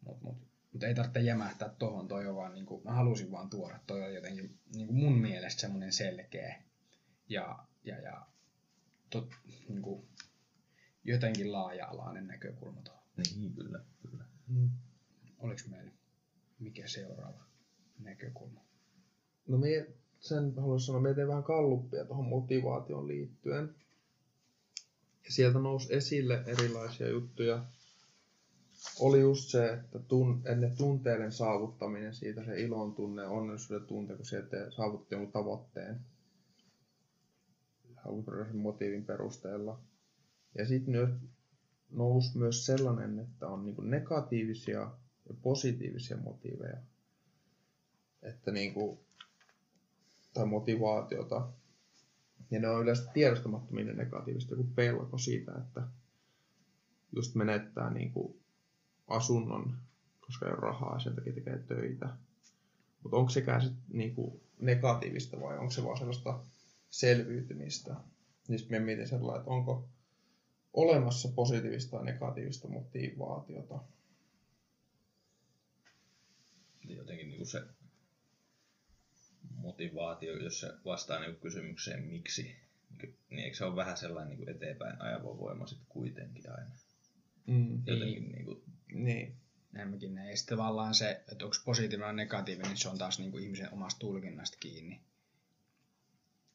Mutta 0.00 0.24
mut, 0.24 0.38
mut 0.72 0.82
ei 0.82 0.94
tarvitse 0.94 1.20
jämähtää 1.20 1.68
tuohon, 1.68 2.08
toi 2.08 2.26
on 2.26 2.36
vaan, 2.36 2.54
niin 2.54 2.66
kuin, 2.66 2.84
mä 2.84 2.92
halusin 2.92 3.30
vaan 3.30 3.50
tuoda, 3.50 3.80
toi 3.86 4.02
on 4.02 4.14
jotenkin 4.14 4.58
niin 4.74 4.94
mun 4.94 5.18
mielestä 5.18 5.60
semmoinen 5.60 5.92
selkeä 5.92 6.62
ja, 7.28 7.58
ja, 7.86 8.00
ja 8.00 8.26
tot, 9.10 9.30
niin 9.68 9.82
kuin, 9.82 10.06
jotenkin 11.04 11.52
laaja-alainen 11.52 12.26
näkökulma 12.26 12.82
tuohon. 12.82 13.02
Niin, 13.16 13.52
kyllä, 13.54 13.84
kyllä. 14.02 14.24
Mm. 14.48 14.70
Oliko 15.38 15.60
meillä 15.70 15.92
mikä 16.58 16.88
seuraava 16.88 17.44
näkökulma? 17.98 18.60
No 19.46 19.58
me, 19.58 19.86
sen 20.20 20.54
haluaisin 20.56 20.86
sanoa, 20.86 21.00
me 21.00 21.14
tein 21.14 21.28
vähän 21.28 21.42
kalluppia 21.42 22.04
tuohon 22.04 22.28
motivaation 22.28 23.08
liittyen. 23.08 23.74
Ja 25.24 25.32
sieltä 25.32 25.58
nousi 25.58 25.94
esille 25.94 26.42
erilaisia 26.46 27.08
juttuja. 27.08 27.64
Oli 29.00 29.20
just 29.20 29.50
se, 29.50 29.72
että 29.72 29.98
tun, 29.98 30.42
ennen 30.44 30.76
tunteiden 30.76 31.32
saavuttaminen, 31.32 32.14
siitä 32.14 32.44
se 32.44 32.60
ilon 32.60 32.94
tunne, 32.94 33.26
onnellisuuden 33.26 33.86
tunte, 33.86 34.16
kun 34.16 34.26
sieltä 34.26 34.70
saavutti 34.70 35.14
jonkun 35.14 35.32
tavoitteen 35.32 36.00
alkuperäisen 38.06 38.56
motiivin 38.56 39.04
perusteella. 39.04 39.80
Ja 40.58 40.66
sitten 40.66 41.20
nousi 41.90 42.38
myös 42.38 42.66
sellainen, 42.66 43.18
että 43.18 43.48
on 43.48 43.64
niinku 43.64 43.82
negatiivisia 43.82 44.80
ja 45.28 45.34
positiivisia 45.42 46.16
motiiveja. 46.16 46.76
Että 48.22 48.50
niinku, 48.50 49.04
tai 50.34 50.46
motivaatiota. 50.46 51.48
Ja 52.50 52.60
ne 52.60 52.68
on 52.68 52.82
yleensä 52.82 53.10
tiedostamattomia 53.12 53.84
ne 53.84 53.92
negatiivista, 53.92 54.54
joku 54.54 54.64
pelko 54.74 55.18
siitä, 55.18 55.52
että 55.58 55.82
just 57.16 57.34
menettää 57.34 57.90
niinku 57.90 58.40
asunnon, 59.08 59.76
koska 60.20 60.46
ei 60.46 60.52
ole 60.52 60.60
rahaa 60.60 60.94
ja 60.94 61.00
sen 61.00 61.14
takia 61.14 61.32
tekee 61.32 61.58
töitä. 61.58 62.08
Mutta 63.02 63.16
onko 63.16 63.30
sekään 63.30 63.62
sit 63.62 63.72
niinku 63.92 64.40
negatiivista 64.60 65.40
vai 65.40 65.58
onko 65.58 65.70
se 65.70 65.84
vaan 65.84 65.98
sellaista 65.98 66.44
selviytymistä? 66.98 67.96
Niin 68.48 68.58
sitten 68.58 68.82
mietin 68.82 69.08
sellainen, 69.08 69.40
että 69.40 69.50
onko 69.50 69.88
olemassa 70.72 71.28
positiivista 71.28 71.96
ja 71.96 72.02
negatiivista 72.02 72.68
motivaatiota. 72.68 73.80
Jotenkin 76.84 77.28
niin 77.28 77.36
kuin 77.36 77.46
se 77.46 77.62
motivaatio, 79.54 80.36
jos 80.36 80.60
se 80.60 80.72
vastaa 80.84 81.20
niin 81.20 81.36
kysymykseen 81.36 82.04
miksi, 82.04 82.56
niin 83.30 83.38
eikö 83.38 83.56
se 83.56 83.64
ole 83.64 83.76
vähän 83.76 83.96
sellainen 83.96 84.28
niin 84.28 84.38
kuin 84.38 84.56
eteenpäin 84.56 85.02
ajava 85.02 85.38
voima 85.38 85.66
sitten 85.66 85.88
kuitenkin 85.88 86.50
aina? 86.50 86.70
Mm. 87.46 87.82
Jotenkin 87.86 88.32
niin 88.32 88.44
kuin, 88.44 88.62
Niin. 88.92 89.36
Näin 89.72 89.88
mäkin 89.88 90.14
näin. 90.14 90.30
Ja 90.30 90.36
sitten 90.36 90.58
tavallaan 90.58 90.94
se, 90.94 91.10
että 91.10 91.44
onko 91.44 91.56
positiivinen 91.64 92.06
vai 92.06 92.14
negatiivinen, 92.14 92.68
niin 92.68 92.78
se 92.78 92.88
on 92.88 92.98
taas 92.98 93.18
niin 93.18 93.30
kuin 93.30 93.44
ihmisen 93.44 93.72
omasta 93.72 93.98
tulkinnasta 93.98 94.56
kiinni. 94.60 95.00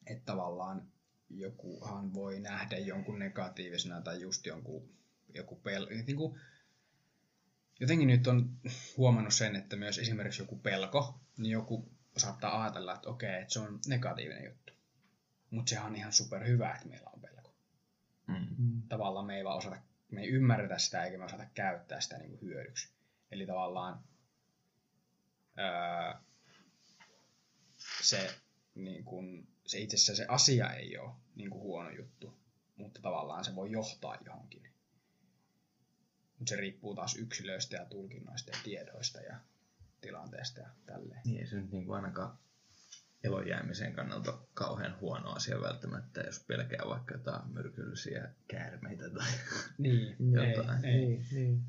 Että 0.06 0.24
tavallaan 0.24 0.92
jokuhan 1.30 2.14
voi 2.14 2.40
nähdä 2.40 2.78
jonkun 2.78 3.18
negatiivisena 3.18 4.00
tai 4.00 4.20
just 4.20 4.46
jonkun, 4.46 4.88
joku 5.34 5.56
pel... 5.56 5.86
Niin 6.06 6.16
kuin, 6.16 6.40
jotenkin 7.80 8.08
nyt 8.08 8.26
on 8.26 8.58
huomannut 8.96 9.34
sen, 9.34 9.56
että 9.56 9.76
myös 9.76 9.98
esimerkiksi 9.98 10.42
joku 10.42 10.56
pelko, 10.56 11.20
niin 11.36 11.52
joku 11.52 11.88
saattaa 12.16 12.62
ajatella, 12.62 12.94
että 12.94 13.08
okei, 13.08 13.40
että 13.40 13.52
se 13.52 13.60
on 13.60 13.80
negatiivinen 13.86 14.44
juttu. 14.44 14.72
Mutta 15.50 15.70
sehän 15.70 15.86
on 15.86 15.96
ihan 15.96 16.12
super 16.12 16.46
hyvä, 16.46 16.74
että 16.74 16.88
meillä 16.88 17.10
on 17.14 17.20
pelko. 17.20 17.54
mm. 18.26 18.46
Mm. 18.58 18.82
Tavallaan 18.88 19.26
me 19.26 19.36
ei 19.36 19.44
vaan 19.44 19.58
osata, 19.58 19.76
me 20.10 20.20
ei 20.20 20.28
ymmärretä 20.28 20.78
sitä 20.78 21.04
eikä 21.04 21.18
me 21.18 21.24
osata 21.24 21.46
käyttää 21.54 22.00
sitä 22.00 22.18
niin 22.18 22.30
kuin 22.30 22.40
hyödyksi. 22.40 22.88
Eli 23.30 23.46
tavallaan 23.46 24.04
öö, 25.58 26.20
se, 28.02 28.34
niin 28.74 29.04
kuin, 29.04 29.48
se 29.72 29.78
itse 29.78 29.96
asiassa 29.96 30.14
se 30.14 30.26
asia 30.28 30.70
ei 30.72 30.98
ole 30.98 31.10
niin 31.34 31.50
kuin 31.50 31.62
huono 31.62 31.90
juttu, 31.90 32.34
mutta 32.76 33.00
tavallaan 33.02 33.44
se 33.44 33.54
voi 33.54 33.70
johtaa 33.72 34.16
johonkin. 34.24 34.62
Mutta 36.38 36.50
se 36.50 36.56
riippuu 36.56 36.94
taas 36.94 37.16
yksilöistä 37.16 37.76
ja 37.76 37.84
tulkinnoista 37.84 38.50
ja 38.50 38.58
tiedoista 38.64 39.20
ja 39.20 39.36
tilanteesta 40.00 40.60
ja 40.60 40.68
tälleen. 40.86 41.20
Niin 41.24 41.40
ei 41.40 41.46
se 41.46 41.56
nyt 41.56 41.72
niin 41.72 41.86
kuin 41.86 41.96
ainakaan 41.96 42.38
elonjäämisen 43.24 43.92
kannalta 43.92 44.38
kauhean 44.54 45.00
huono 45.00 45.30
asia 45.30 45.60
välttämättä, 45.60 46.20
jos 46.20 46.44
pelkää 46.46 46.88
vaikka 46.88 47.14
jotain 47.14 47.52
myrkyllisiä 47.52 48.28
käärmeitä 48.48 49.10
tai 49.10 49.32
Niin, 49.78 50.16
Jotain. 50.56 50.84
ei, 50.84 50.94
ei. 50.94 51.20
Niin. 51.32 51.62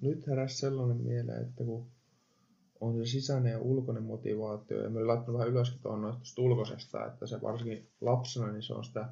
Nyt 0.00 0.26
heräsi 0.26 0.56
sellainen 0.56 0.96
mieleen, 0.96 1.42
että 1.42 1.64
kun 1.64 1.90
on 2.80 2.96
se 2.96 3.06
sisäinen 3.10 3.52
ja 3.52 3.60
ulkoinen 3.60 4.02
motivaatio, 4.02 4.82
ja 4.82 4.90
me 4.90 4.98
olin 4.98 5.08
laittanut 5.08 5.38
vähän 5.38 5.52
ylöskin 5.52 5.80
tuohon 5.80 6.02
noista 6.02 6.42
ulkoisesta, 6.42 7.06
että 7.06 7.26
se 7.26 7.42
varsinkin 7.42 7.88
lapsena, 8.00 8.52
niin 8.52 8.62
se 8.62 8.74
on 8.74 8.84
sitä 8.84 9.08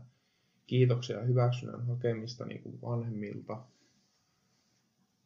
kiitoksia 0.66 1.18
ja 1.18 1.24
hyväksynnän 1.24 1.86
hakemista 1.86 2.44
niin 2.44 2.62
kuin 2.62 2.78
vanhemmilta. 2.82 3.62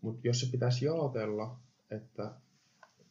Mutta 0.00 0.28
jos 0.28 0.40
se 0.40 0.46
pitäisi 0.50 0.84
jaotella, 0.84 1.58
että 1.90 2.34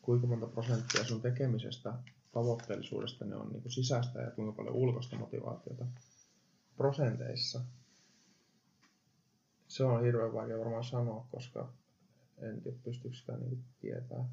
kuinka 0.02 0.28
monta 0.28 0.48
prosenttia 0.48 1.04
sun 1.04 1.22
tekemisestä, 1.22 1.94
tavoitteellisuudesta 2.32 3.26
ne 3.26 3.36
on 3.36 3.50
niin 3.50 3.62
kuin 3.62 3.72
sisäistä 3.72 4.22
ja 4.22 4.32
kuinka 4.32 4.54
paljon 4.54 4.76
ulkoista 4.76 5.16
motivaatiota 5.16 5.86
prosenteissa, 6.78 7.62
se 9.68 9.84
on 9.84 10.04
hirveän 10.04 10.34
vaikea 10.34 10.60
varmaan 10.60 10.84
sanoa, 10.84 11.28
koska 11.32 11.74
en 12.38 12.62
tiedä 12.62 12.78
pystyykö 12.84 13.18
sitä 13.18 13.38
niin 13.38 13.64
tietää. 13.80 14.30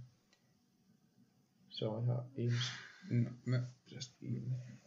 Se 1.72 1.86
on 1.86 2.04
ihan 2.04 2.24
No, 3.10 3.30
me, 3.46 3.62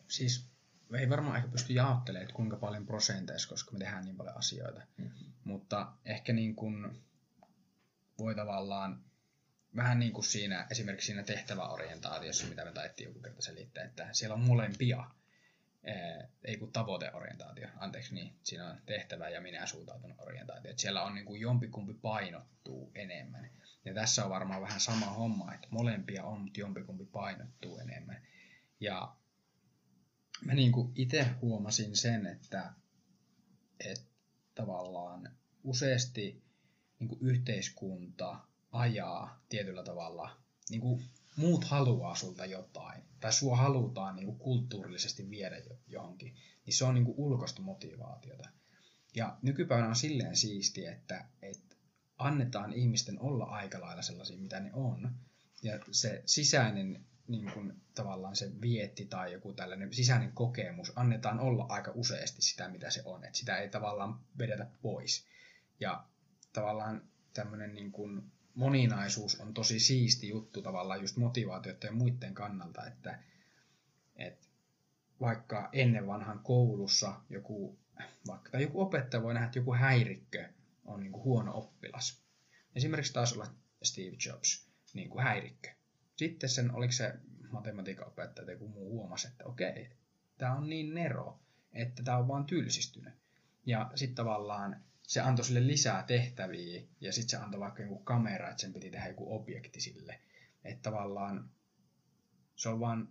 siis 0.08 0.50
me 0.90 1.00
ei 1.00 1.10
varmaan 1.10 1.38
ehkä 1.38 1.50
pysty 1.50 1.74
jaottelemaan, 1.74 2.24
että 2.24 2.36
kuinka 2.36 2.58
paljon 2.58 2.86
prosenteissa, 2.86 3.50
koska 3.50 3.72
me 3.72 3.80
tehdään 3.80 4.06
niin 4.06 4.18
paljon 4.18 4.38
asioita. 4.38 4.82
Mm. 4.98 5.10
Mutta 5.44 5.94
ehkä 6.06 6.34
niin 6.34 6.56
kuin 6.56 7.04
voi 8.20 8.36
tavallaan 8.36 9.04
vähän 9.76 10.00
niin 10.00 10.14
kuin 10.14 10.26
siinä, 10.26 10.68
esimerkiksi 10.72 11.06
siinä 11.06 11.24
tehtäväorientaatiossa, 11.24 12.48
mitä 12.48 12.66
me 12.66 12.72
taidettiin 12.72 13.08
joku 13.08 13.20
kerta 13.20 13.42
selittää, 13.42 13.84
että 13.84 14.10
siellä 14.12 14.34
on 14.34 14.42
molempia, 14.42 15.06
Ee, 15.86 16.30
ei 16.44 16.58
kun 16.58 16.72
tavoiteorientaatio, 16.72 17.68
anteeksi 17.78 18.14
niin, 18.14 18.34
siinä 18.44 18.70
on 18.70 18.78
tehtävä 18.86 19.30
ja 19.30 19.42
minä 19.42 19.66
suuntautunut 19.66 20.20
orientaatio, 20.20 20.72
että 20.72 20.82
siellä 20.82 21.04
on 21.04 21.16
niin 21.16 21.26
kuin 21.26 21.42
jompikumpi 21.42 21.94
painottuu 21.94 22.92
enemmän. 22.96 23.50
Ja 23.86 23.94
tässä 23.94 24.24
on 24.24 24.30
varmaan 24.30 24.62
vähän 24.62 24.80
sama 24.80 25.06
homma, 25.06 25.54
että 25.54 25.68
molempia 25.72 26.24
on, 26.24 26.42
mutta 26.42 26.60
jompikumpi 26.60 27.06
painottuu 27.06 27.78
enemmän. 27.78 28.22
Ja 28.80 29.16
mä 30.46 30.54
niin 30.54 30.72
kuin 30.72 30.92
itse 30.96 31.26
huomasin 31.42 31.96
sen, 31.96 32.26
että, 32.26 32.74
että 33.80 34.06
tavallaan 34.56 35.38
useasti 35.64 36.44
niin 37.00 37.08
kuin 37.08 37.20
yhteiskunta 37.22 38.40
ajaa 38.72 39.44
tietyllä 39.50 39.84
tavalla, 39.84 40.38
niin 40.70 40.82
kuin 40.82 41.04
muut 41.36 41.64
haluaa 41.64 42.16
sulta 42.16 42.46
jotain, 42.46 43.04
tai 43.20 43.34
sua 43.34 43.58
halutaan 43.58 44.16
niin 44.16 44.26
kuin 44.26 44.40
kulttuurillisesti 44.40 45.30
viedä 45.30 45.58
jo- 45.58 45.80
johonkin, 45.88 46.36
niin 46.66 46.74
se 46.74 46.86
on 46.86 46.94
niin 46.94 47.06
kuin 47.06 47.18
ulkoista 47.18 47.62
motivaatiota. 47.62 48.50
Ja 49.16 49.38
nykypäivänä 49.42 49.90
on 49.90 49.96
silleen 49.96 50.36
siisti, 50.36 50.86
että, 50.86 51.28
että 51.42 51.75
annetaan 52.18 52.74
ihmisten 52.74 53.20
olla 53.20 53.46
aika 53.46 53.82
lailla 53.82 54.02
sellaisia, 54.02 54.38
mitä 54.38 54.60
ne 54.60 54.70
on. 54.74 55.12
Ja 55.64 55.80
se 55.92 56.22
sisäinen 56.26 57.06
niin 57.28 57.52
kuin, 57.52 57.82
tavallaan 57.96 58.36
se 58.36 58.52
vietti 58.62 59.06
tai 59.06 59.34
joku 59.34 59.54
tällainen 59.54 59.94
sisäinen 59.94 60.32
kokemus 60.32 60.94
annetaan 60.96 61.40
olla 61.40 61.66
aika 61.70 61.92
useasti 61.96 62.42
sitä, 62.42 62.70
mitä 62.70 62.90
se 62.90 63.02
on. 63.06 63.24
Että 63.26 63.38
sitä 63.38 63.58
ei 63.58 63.70
tavallaan 63.70 64.20
vedetä 64.38 64.68
pois. 64.82 65.26
Ja 65.80 66.04
tavallaan 66.54 67.02
tämmöinen 67.34 67.76
niin 67.76 67.92
kuin 67.92 68.32
moninaisuus 68.56 69.40
on 69.40 69.54
tosi 69.54 69.80
siisti 69.80 70.28
juttu 70.28 70.62
tavallaan 70.62 71.02
just 71.02 71.18
motivaatioiden 71.18 71.88
ja 71.88 71.92
muiden 71.92 72.34
kannalta, 72.34 72.88
että, 72.88 73.20
että 74.16 74.48
vaikka 75.22 75.70
ennen 75.74 76.08
vanhan 76.08 76.40
koulussa 76.40 77.22
joku, 77.30 77.78
vaikka, 78.28 78.52
tai 78.52 78.62
joku 78.62 78.82
opettaja 78.82 79.24
voi 79.24 79.34
nähdä, 79.34 79.46
että 79.46 79.60
joku 79.60 79.74
häirikkö 79.74 80.50
on 80.86 81.04
niin 81.04 81.12
kuin 81.12 81.24
huono 81.24 81.58
oppilas. 81.58 82.24
Esimerkiksi 82.76 83.14
taisi 83.14 83.36
olla 83.36 83.48
Steve 83.84 84.18
Jobs, 84.26 84.70
niin 84.94 85.10
kuin 85.10 85.24
häirikkö. 85.24 85.70
Sitten 86.16 86.50
sen, 86.50 86.76
oliko 86.76 86.92
se 86.92 87.14
matematiikan 87.52 88.08
opettaja 88.08 88.46
tai 88.46 88.56
joku 88.56 88.68
muu 88.68 88.90
huomasi, 88.90 89.28
että 89.28 89.46
okei, 89.46 89.90
tämä 90.38 90.56
on 90.56 90.70
niin 90.70 90.94
nero, 90.94 91.40
että 91.74 92.04
tämä 92.04 92.18
on 92.18 92.28
vaan 92.28 92.46
tylsistynyt. 92.46 93.14
Ja 93.66 93.92
sitten 93.96 94.16
tavallaan 94.16 94.84
se 95.08 95.22
antoi 95.22 95.46
sille 95.46 95.68
lisää 95.68 96.04
tehtäviä 96.04 96.84
ja 97.02 97.14
sitten 97.14 97.30
se 97.30 97.38
antoi 97.38 97.60
vaikka 97.60 97.84
joku 97.84 98.00
kamera, 98.00 98.50
että 98.50 98.62
sen 98.62 98.74
piti 98.74 98.92
tehdä 98.92 99.08
joku 99.08 99.36
objekti 99.36 99.82
sille. 99.82 100.20
Että 100.64 100.82
tavallaan 100.82 101.50
se 102.56 102.70
on 102.70 102.80
vaan, 102.80 103.10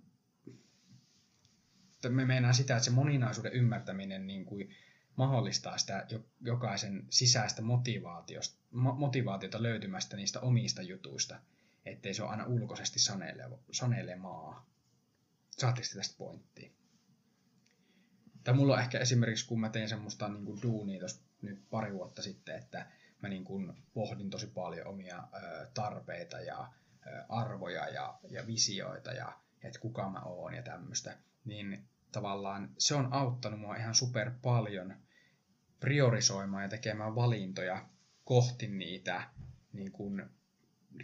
me 2.09 2.25
meinaa 2.25 2.53
sitä, 2.53 2.77
että 2.77 2.85
se 2.85 2.91
moninaisuuden 2.91 3.53
ymmärtäminen 3.53 4.27
niin 4.27 4.45
kuin 4.45 4.75
mahdollistaa 5.17 5.79
sitä 5.79 6.07
jo- 6.09 6.25
jokaisen 6.41 7.07
sisäistä 7.11 7.63
motivaatiota 8.73 9.63
löytymästä 9.63 10.17
niistä 10.17 10.41
omista 10.41 10.83
jutuista, 10.83 11.41
ettei 11.85 12.15
se 12.15 12.23
ole 12.23 12.31
aina 12.31 12.47
ulkoisesti 12.47 12.99
sanele- 12.99 13.59
sanelemaa. 13.73 14.67
Saatteko 15.51 15.89
te 15.93 15.97
tästä 15.99 16.15
pointtia? 16.19 16.71
Tai 18.45 18.55
mulla 18.55 18.75
on 18.75 18.81
ehkä 18.81 18.99
esimerkiksi, 18.99 19.47
kun 19.47 19.61
mä 19.61 19.69
tein 19.69 19.89
semmoista 19.89 20.29
niin 20.29 20.45
kuin 20.45 20.63
duunia 20.63 20.99
tuossa 20.99 21.23
nyt 21.43 21.71
pari 21.71 21.95
vuotta 21.95 22.23
sitten, 22.23 22.57
että 22.57 22.87
mä 23.23 23.29
niin 23.29 23.45
kuin 23.45 23.73
pohdin 23.95 24.31
tosi 24.31 24.47
paljon 24.47 24.87
omia 24.87 25.29
ö, 25.35 25.67
tarpeita 25.75 26.41
ja 26.41 26.73
ö, 27.07 27.25
arvoja 27.29 27.89
ja, 27.89 28.19
ja 28.31 28.47
visioita 28.47 29.13
ja 29.13 29.33
että 29.63 29.79
kuka 29.79 30.11
mä 30.11 30.21
oon 30.21 30.55
ja 30.55 30.63
tämmöistä, 30.63 31.19
niin 31.45 31.89
tavallaan 32.13 32.71
se 32.79 32.95
on 32.95 33.13
auttanut 33.13 33.61
mua 33.61 33.77
ihan 33.77 33.95
super 33.95 34.31
paljon 34.43 34.95
priorisoimaan 35.85 36.63
ja 36.63 36.69
tekemään 36.69 37.15
valintoja 37.15 37.89
kohti 38.25 38.67
niitä, 38.67 39.31
niin 39.73 39.93
kuin, 39.93 40.23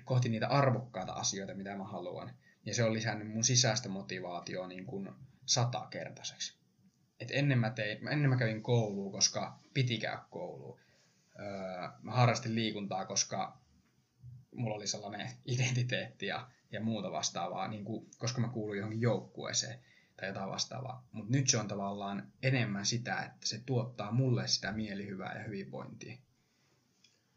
kohti 0.05 0.29
niitä 0.29 0.49
arvokkaita 0.49 1.13
asioita, 1.13 1.55
mitä 1.55 1.77
mä 1.77 1.85
haluan. 1.85 2.35
Ja 2.65 2.75
se 2.75 2.85
on 2.85 2.93
lisännyt 2.93 3.29
mun 3.29 3.45
sisäistä 3.45 3.89
motivaatioa 3.89 4.67
niin 4.67 4.87
kuin 4.87 5.09
satakertaiseksi. 5.47 6.59
Et 7.21 7.29
ennen, 7.31 7.59
mä 7.59 7.71
tein, 7.71 8.09
ennen 8.09 8.31
mä 8.31 8.37
kävin 8.37 8.63
kouluun, 8.63 9.13
koska 9.13 9.59
piti 9.75 9.99
käydä 9.99 10.23
kouluun. 10.31 10.81
Öö, 11.41 11.89
mä 12.03 12.13
harrastin 12.13 12.55
liikuntaa, 12.55 13.07
koska 13.07 13.59
mulla 14.55 14.77
oli 14.77 14.87
sellainen 14.87 15.31
identiteetti 15.45 16.27
ja, 16.27 16.51
ja 16.73 16.81
muuta 16.81 17.13
vastaavaa, 17.13 17.69
niin 17.69 17.85
kuin, 17.85 18.07
koska 18.19 18.41
mä 18.41 18.49
kuuluin 18.49 18.79
johonkin 18.79 19.01
joukkueeseen 19.01 19.81
tai 20.21 20.29
jotain 20.29 20.51
vastaavaa. 20.51 21.09
Mutta 21.13 21.33
nyt 21.33 21.49
se 21.49 21.59
on 21.59 21.69
tavallaan 21.69 22.33
enemmän 22.43 22.87
sitä, 22.87 23.21
että 23.23 23.47
se 23.47 23.63
tuottaa 23.67 24.13
mulle 24.13 24.49
sitä 24.49 24.73
mielihyvää 24.73 25.39
ja 25.39 25.45
hyvinvointia. 25.45 26.19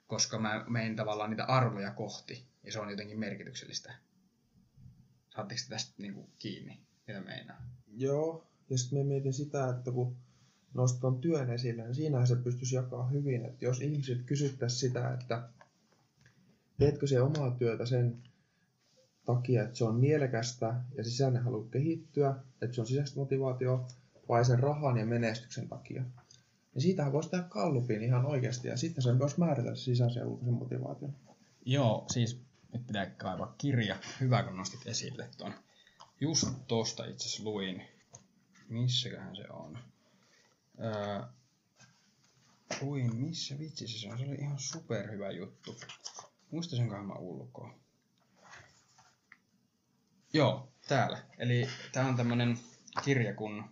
Koska 0.07 0.39
mä 0.39 0.65
menen 0.69 0.95
tavallaan 0.95 1.29
niitä 1.29 1.45
arvoja 1.45 1.91
kohti, 1.91 2.47
ja 2.63 2.71
se 2.71 2.79
on 2.79 2.89
jotenkin 2.89 3.19
merkityksellistä. 3.19 3.93
Saatteko 5.29 5.61
tästä 5.69 5.93
niin 5.97 6.13
kuin, 6.13 6.27
kiinni, 6.39 6.79
mitä 7.07 7.21
meinaa? 7.21 7.61
Joo, 7.87 8.47
ja 8.69 8.77
sitten 8.77 8.99
mä 8.99 9.03
mietin 9.03 9.33
sitä, 9.33 9.69
että 9.69 9.91
kun 9.91 10.17
nostan 10.73 11.19
työn 11.19 11.49
esille, 11.49 11.83
niin 11.83 11.95
siinähän 11.95 12.27
se 12.27 12.35
pystyisi 12.35 12.75
jakaa 12.75 13.07
hyvin. 13.07 13.45
Että 13.45 13.65
jos 13.65 13.81
ihmiset 13.81 14.23
kysyttäisiin 14.25 14.79
sitä, 14.79 15.13
että 15.13 15.49
teetkö 16.77 17.07
se 17.07 17.21
omaa 17.21 17.51
työtä 17.51 17.85
sen 17.85 18.23
takia, 19.25 19.63
että 19.63 19.77
se 19.77 19.83
on 19.83 19.95
mielekästä 19.95 20.75
ja 20.97 21.03
sisäinen 21.03 21.43
halu 21.43 21.63
kehittyä, 21.63 22.35
että 22.61 22.75
se 22.75 22.81
on 22.81 22.87
sisäistä 22.87 23.19
motivaatio, 23.19 23.87
vai 24.29 24.45
sen 24.45 24.59
rahan 24.59 24.97
ja 24.97 25.05
menestyksen 25.05 25.67
takia. 25.67 26.03
Niin 26.73 26.81
siitähän 26.81 27.13
voisi 27.13 27.29
tehdä 27.29 27.43
kallupin 27.43 28.03
ihan 28.03 28.25
oikeasti, 28.25 28.67
ja 28.67 28.77
sitten 28.77 29.03
se 29.03 29.19
voisi 29.19 29.39
määritellä 29.39 29.75
sisäisen 29.75 30.21
ja 30.21 30.27
ulkoisen 30.27 30.53
motivaation. 30.53 31.15
Joo, 31.65 32.05
siis 32.11 32.41
nyt 32.73 32.87
pitää 32.87 33.05
kaivaa 33.05 33.55
kirja. 33.57 33.97
Hyvä, 34.21 34.43
kun 34.43 34.57
nostit 34.57 34.87
esille 34.87 35.29
tuon. 35.37 35.53
Just 36.21 36.47
tosta 36.67 37.05
itse 37.05 37.25
asiassa 37.25 37.43
luin. 37.43 37.81
Missäköhän 38.69 39.35
se 39.35 39.45
on? 39.49 39.77
Öö, 40.79 41.21
luin, 42.81 43.15
missä 43.15 43.59
vitsi 43.59 43.87
se 43.87 44.11
on? 44.11 44.17
Se 44.17 44.25
oli 44.25 44.35
ihan 44.35 44.59
superhyvä 44.59 45.31
juttu. 45.31 45.75
Muistaisinkohan 46.51 47.05
mä 47.05 47.13
ulkoa. 47.13 47.82
Joo, 50.35 50.67
täällä. 50.87 51.17
Eli 51.37 51.67
tää 51.91 52.07
on 52.07 52.15
tämmönen 52.15 52.57
kirja 53.03 53.33
kun 53.33 53.63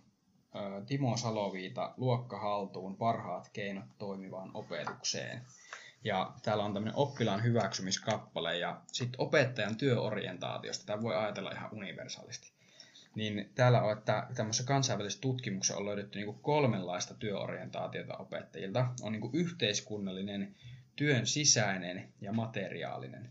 Timo 0.86 1.16
Saloviita, 1.16 1.94
Luokka 1.96 2.38
haltuun, 2.38 2.96
parhaat 2.96 3.48
keinot 3.52 3.84
toimivaan 3.98 4.50
opetukseen. 4.54 5.42
Ja 6.04 6.32
täällä 6.42 6.64
on 6.64 6.74
tämmöinen 6.74 6.96
oppilaan 6.96 7.42
hyväksymiskappale 7.42 8.58
ja 8.58 8.80
sitten 8.92 9.20
opettajan 9.20 9.76
työorientaatiosta. 9.76 10.86
Tämä 10.86 11.02
voi 11.02 11.16
ajatella 11.16 11.50
ihan 11.50 11.72
universaalisti. 11.72 12.52
Niin 13.14 13.50
täällä 13.54 13.82
on, 13.82 13.98
että 13.98 14.26
tämmöisessä 14.34 14.66
kansainvälisessä 14.66 15.20
tutkimuksessa 15.20 15.76
on 15.76 15.86
löydetty 15.86 16.18
niin 16.18 16.34
kolmenlaista 16.42 17.14
työorientaatiota 17.14 18.16
opettajilta. 18.16 18.86
On 19.02 19.12
niin 19.12 19.30
yhteiskunnallinen, 19.32 20.54
työn 20.96 21.26
sisäinen 21.26 22.12
ja 22.20 22.32
materiaalinen. 22.32 23.30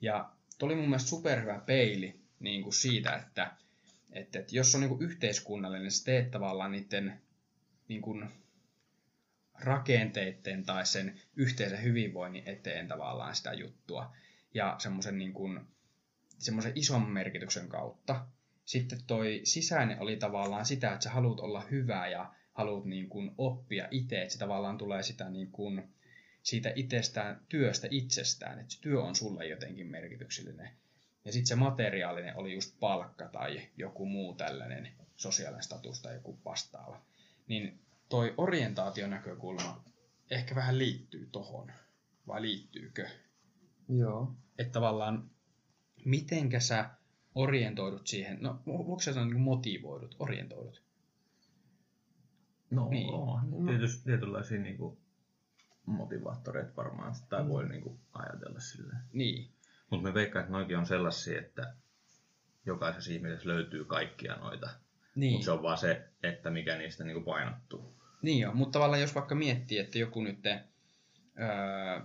Ja 0.00 0.30
tuli 0.58 0.74
mun 0.74 0.84
mielestä 0.84 1.08
superhyvä 1.08 1.60
peili 1.66 2.27
niin 2.40 2.62
kuin 2.62 2.72
siitä, 2.72 3.16
että, 3.16 3.52
että, 4.12 4.38
että 4.38 4.56
jos 4.56 4.74
on 4.74 4.80
niin 4.80 4.88
kuin 4.88 5.02
yhteiskunnallinen, 5.02 5.90
sä 5.90 6.04
teet 6.04 6.30
tavallaan 6.30 6.72
niiden 6.72 7.20
niin 7.88 8.02
kuin 8.02 8.28
rakenteiden 9.60 10.64
tai 10.64 10.86
sen 10.86 11.20
yhteisen 11.36 11.82
hyvinvoinnin 11.82 12.48
eteen 12.48 12.88
tavallaan 12.88 13.36
sitä 13.36 13.52
juttua. 13.52 14.16
Ja 14.54 14.76
semmoisen 14.78 15.18
niin 15.18 15.32
kuin, 15.32 15.60
semmoisen 16.38 16.72
ison 16.74 17.10
merkityksen 17.10 17.68
kautta. 17.68 18.26
Sitten 18.64 18.98
toi 19.06 19.40
sisäinen 19.44 20.00
oli 20.00 20.16
tavallaan 20.16 20.66
sitä, 20.66 20.92
että 20.92 21.04
sä 21.04 21.10
haluat 21.10 21.40
olla 21.40 21.60
hyvä 21.70 22.08
ja 22.08 22.34
haluat 22.52 22.84
niin 22.84 23.08
kuin 23.08 23.30
oppia 23.38 23.88
itse, 23.90 24.22
että 24.22 24.32
se 24.32 24.38
tavallaan 24.38 24.78
tulee 24.78 25.02
sitä 25.02 25.30
niin 25.30 25.52
kuin, 25.52 25.88
siitä 26.42 26.72
itsestään, 26.74 27.40
työstä 27.48 27.88
itsestään, 27.90 28.58
että 28.58 28.74
se 28.74 28.80
työ 28.80 29.02
on 29.02 29.14
sulle 29.14 29.46
jotenkin 29.46 29.86
merkityksellinen. 29.86 30.70
Ja 31.24 31.32
sitten 31.32 31.46
se 31.46 31.54
materiaalinen 31.54 32.36
oli 32.36 32.54
just 32.54 32.80
palkka 32.80 33.28
tai 33.28 33.68
joku 33.76 34.06
muu 34.06 34.34
tällainen 34.34 34.92
sosiaalinen 35.16 35.62
status 35.62 36.02
tai 36.02 36.14
joku 36.14 36.38
vastaava. 36.44 37.00
Niin 37.48 37.80
toi 38.08 38.34
orientaationäkökulma 38.36 39.84
ehkä 40.30 40.54
vähän 40.54 40.78
liittyy 40.78 41.28
tohon. 41.32 41.72
Vai 42.26 42.42
liittyykö? 42.42 43.08
Joo. 43.88 44.34
Että 44.58 44.72
tavallaan, 44.72 45.30
mitenkä 46.04 46.60
sä 46.60 46.90
orientoidut 47.34 48.06
siihen, 48.06 48.38
no 48.40 48.62
voiko 48.66 49.00
sä 49.00 49.12
sanoa 49.12 49.28
niin 49.28 49.40
motivoidut, 49.40 50.16
orientoidut? 50.18 50.82
No, 52.70 52.88
niin. 52.88 53.14
on. 53.14 53.66
Tietysti 53.66 54.04
tietynlaisia 54.04 54.60
niin 54.60 54.76
kuin, 54.76 54.98
motivaattoreita 55.86 56.76
varmaan, 56.76 57.14
tai 57.28 57.42
mm. 57.42 57.48
voi 57.48 57.68
niin 57.68 57.82
kuin, 57.82 57.98
ajatella 58.12 58.60
silleen. 58.60 59.00
Niin. 59.12 59.50
Mutta 59.90 60.08
me 60.08 60.14
veikkaan, 60.14 60.42
että 60.42 60.52
noikin 60.52 60.78
on 60.78 60.86
sellaisia, 60.86 61.40
että 61.40 61.74
jokaisessa 62.66 63.12
ihmisessä 63.12 63.48
löytyy 63.48 63.84
kaikkia 63.84 64.36
noita. 64.36 64.68
Niin. 65.14 65.32
Mutta 65.32 65.44
se 65.44 65.50
on 65.50 65.62
vaan 65.62 65.78
se, 65.78 66.08
että 66.22 66.50
mikä 66.50 66.76
niistä 66.76 67.04
niinku 67.04 67.22
painottuu. 67.22 67.98
Niin 68.22 68.40
joo, 68.40 68.54
mutta 68.54 68.72
tavallaan 68.72 69.00
jos 69.00 69.14
vaikka 69.14 69.34
miettii, 69.34 69.78
että 69.78 69.98
joku 69.98 70.22
nyt, 70.22 70.46
öö, 70.46 72.00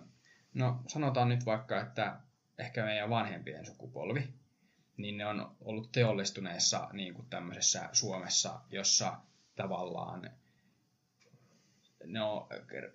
no 0.54 0.84
sanotaan 0.88 1.30
nyt 1.30 1.46
vaikka, 1.46 1.82
että 1.82 2.20
ehkä 2.58 2.86
meidän 2.86 3.10
vanhempien 3.10 3.66
sukupolvi, 3.66 4.34
niin 4.98 5.18
ne 5.18 5.26
on 5.26 5.56
ollut 5.62 5.92
teollistuneessa 5.92 6.90
niin 6.94 7.14
kuin 7.14 7.30
tämmöisessä 7.30 7.90
Suomessa, 7.92 8.62
jossa 8.70 9.18
tavallaan 9.56 10.32
ne 12.06 12.22
on 12.22 12.48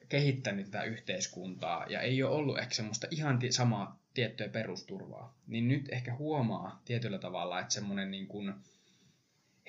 kehittänyt 0.08 0.70
tätä 0.70 0.84
yhteiskuntaa 0.84 1.86
ja 1.88 2.00
ei 2.00 2.22
ole 2.22 2.34
ollut 2.34 2.58
ehkä 2.58 2.74
semmoista 2.74 3.06
ihan 3.10 3.38
samaa 3.50 3.98
tiettyä 4.18 4.48
perusturvaa. 4.48 5.34
Niin 5.46 5.68
nyt 5.68 5.88
ehkä 5.92 6.14
huomaa 6.14 6.82
tietyllä 6.84 7.18
tavalla, 7.18 7.60
että 7.60 7.74
semmoinen 7.74 8.10
niin 8.10 8.26
kuin, 8.26 8.54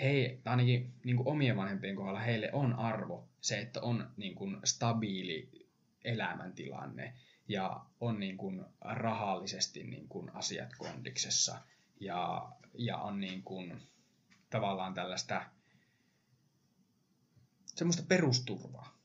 hei, 0.02 0.42
ainakin 0.46 0.94
niin 1.04 1.18
kuin 1.18 1.28
omien 1.28 1.58
vanhempien 1.58 1.96
kohdalla 1.96 2.20
heille 2.20 2.50
on 2.54 2.74
arvo 2.74 3.30
se, 3.42 3.60
että 3.60 3.82
on 3.82 4.12
niin 4.18 4.36
kuin 4.36 4.58
stabiili 4.64 5.68
elämäntilanne 6.04 7.14
ja 7.48 7.86
on 8.00 8.20
niin 8.20 8.38
kuin 8.38 8.66
rahallisesti 8.82 9.84
niin 9.84 10.08
kuin 10.08 10.36
asiat 10.36 10.70
kondiksessa 10.78 11.62
ja, 12.00 12.50
ja 12.74 12.98
on 12.98 13.20
niin 13.20 13.44
kuin 13.44 13.82
tavallaan 14.50 14.94
tällaista 14.94 15.46
semmoista 17.66 18.04
perusturvaa. 18.08 18.98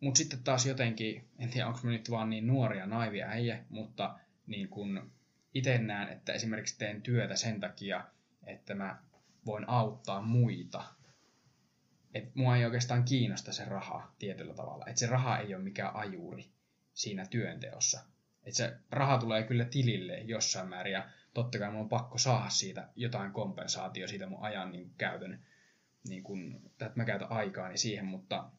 Mutta 0.00 0.18
sitten 0.18 0.42
taas 0.42 0.66
jotenkin, 0.66 1.28
en 1.38 1.50
tiedä 1.50 1.66
onko 1.66 1.80
me 1.82 1.90
nyt 1.90 2.10
vaan 2.10 2.30
niin 2.30 2.46
nuoria 2.46 2.86
naivia 2.86 3.26
äijä, 3.26 3.64
mutta 3.68 4.18
niin 4.50 4.68
kun 4.68 5.12
itse 5.54 5.78
näen, 5.78 6.08
että 6.08 6.32
esimerkiksi 6.32 6.78
teen 6.78 7.02
työtä 7.02 7.36
sen 7.36 7.60
takia, 7.60 8.04
että 8.46 8.74
mä 8.74 9.02
voin 9.46 9.68
auttaa 9.68 10.22
muita. 10.22 10.84
Että 12.14 12.30
mua 12.34 12.56
ei 12.56 12.64
oikeastaan 12.64 13.04
kiinnosta 13.04 13.52
se 13.52 13.64
raha 13.64 14.14
tietyllä 14.18 14.54
tavalla. 14.54 14.84
Että 14.86 15.00
se 15.00 15.06
raha 15.06 15.38
ei 15.38 15.54
ole 15.54 15.62
mikään 15.62 15.96
ajuri 15.96 16.50
siinä 16.92 17.26
työnteossa. 17.26 18.00
Että 18.44 18.56
se 18.56 18.76
raha 18.90 19.18
tulee 19.18 19.42
kyllä 19.42 19.64
tilille 19.64 20.18
jossain 20.18 20.68
määrin 20.68 20.92
ja 20.92 21.08
totta 21.34 21.58
kai 21.58 21.70
mun 21.70 21.80
on 21.80 21.88
pakko 21.88 22.18
saada 22.18 22.50
siitä 22.50 22.88
jotain 22.96 23.32
kompensaatio 23.32 24.08
siitä 24.08 24.26
mun 24.26 24.42
ajan 24.42 24.72
niin 24.72 24.94
käytön, 24.98 25.44
niin 26.08 26.22
kun, 26.22 26.60
että 26.70 26.92
mä 26.94 27.04
käytän 27.04 27.32
aikaani 27.32 27.78
siihen, 27.78 28.04
mutta, 28.04 28.50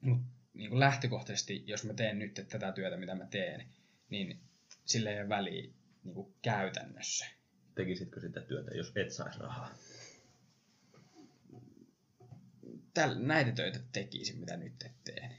mutta 0.00 0.26
niin 0.54 0.70
kuin 0.70 0.80
lähtökohtaisesti, 0.80 1.64
jos 1.66 1.84
mä 1.84 1.94
teen 1.94 2.18
nyt 2.18 2.46
tätä 2.48 2.72
työtä, 2.72 2.96
mitä 2.96 3.14
mä 3.14 3.26
teen, 3.26 3.68
niin 4.10 4.40
sille 4.88 5.12
ei 5.12 5.20
ole 5.20 5.28
väliä 5.28 5.70
niin 6.04 6.14
kuin 6.14 6.34
käytännössä. 6.42 7.26
Tekisitkö 7.74 8.20
sitä 8.20 8.40
työtä, 8.40 8.70
jos 8.74 8.92
et 8.96 9.12
saisi 9.12 9.38
rahaa? 9.38 9.74
Täl, 12.94 13.14
näitä 13.18 13.52
töitä 13.52 13.80
tekisin, 13.92 14.38
mitä 14.38 14.56
nyt 14.56 14.72
teen. 15.04 15.36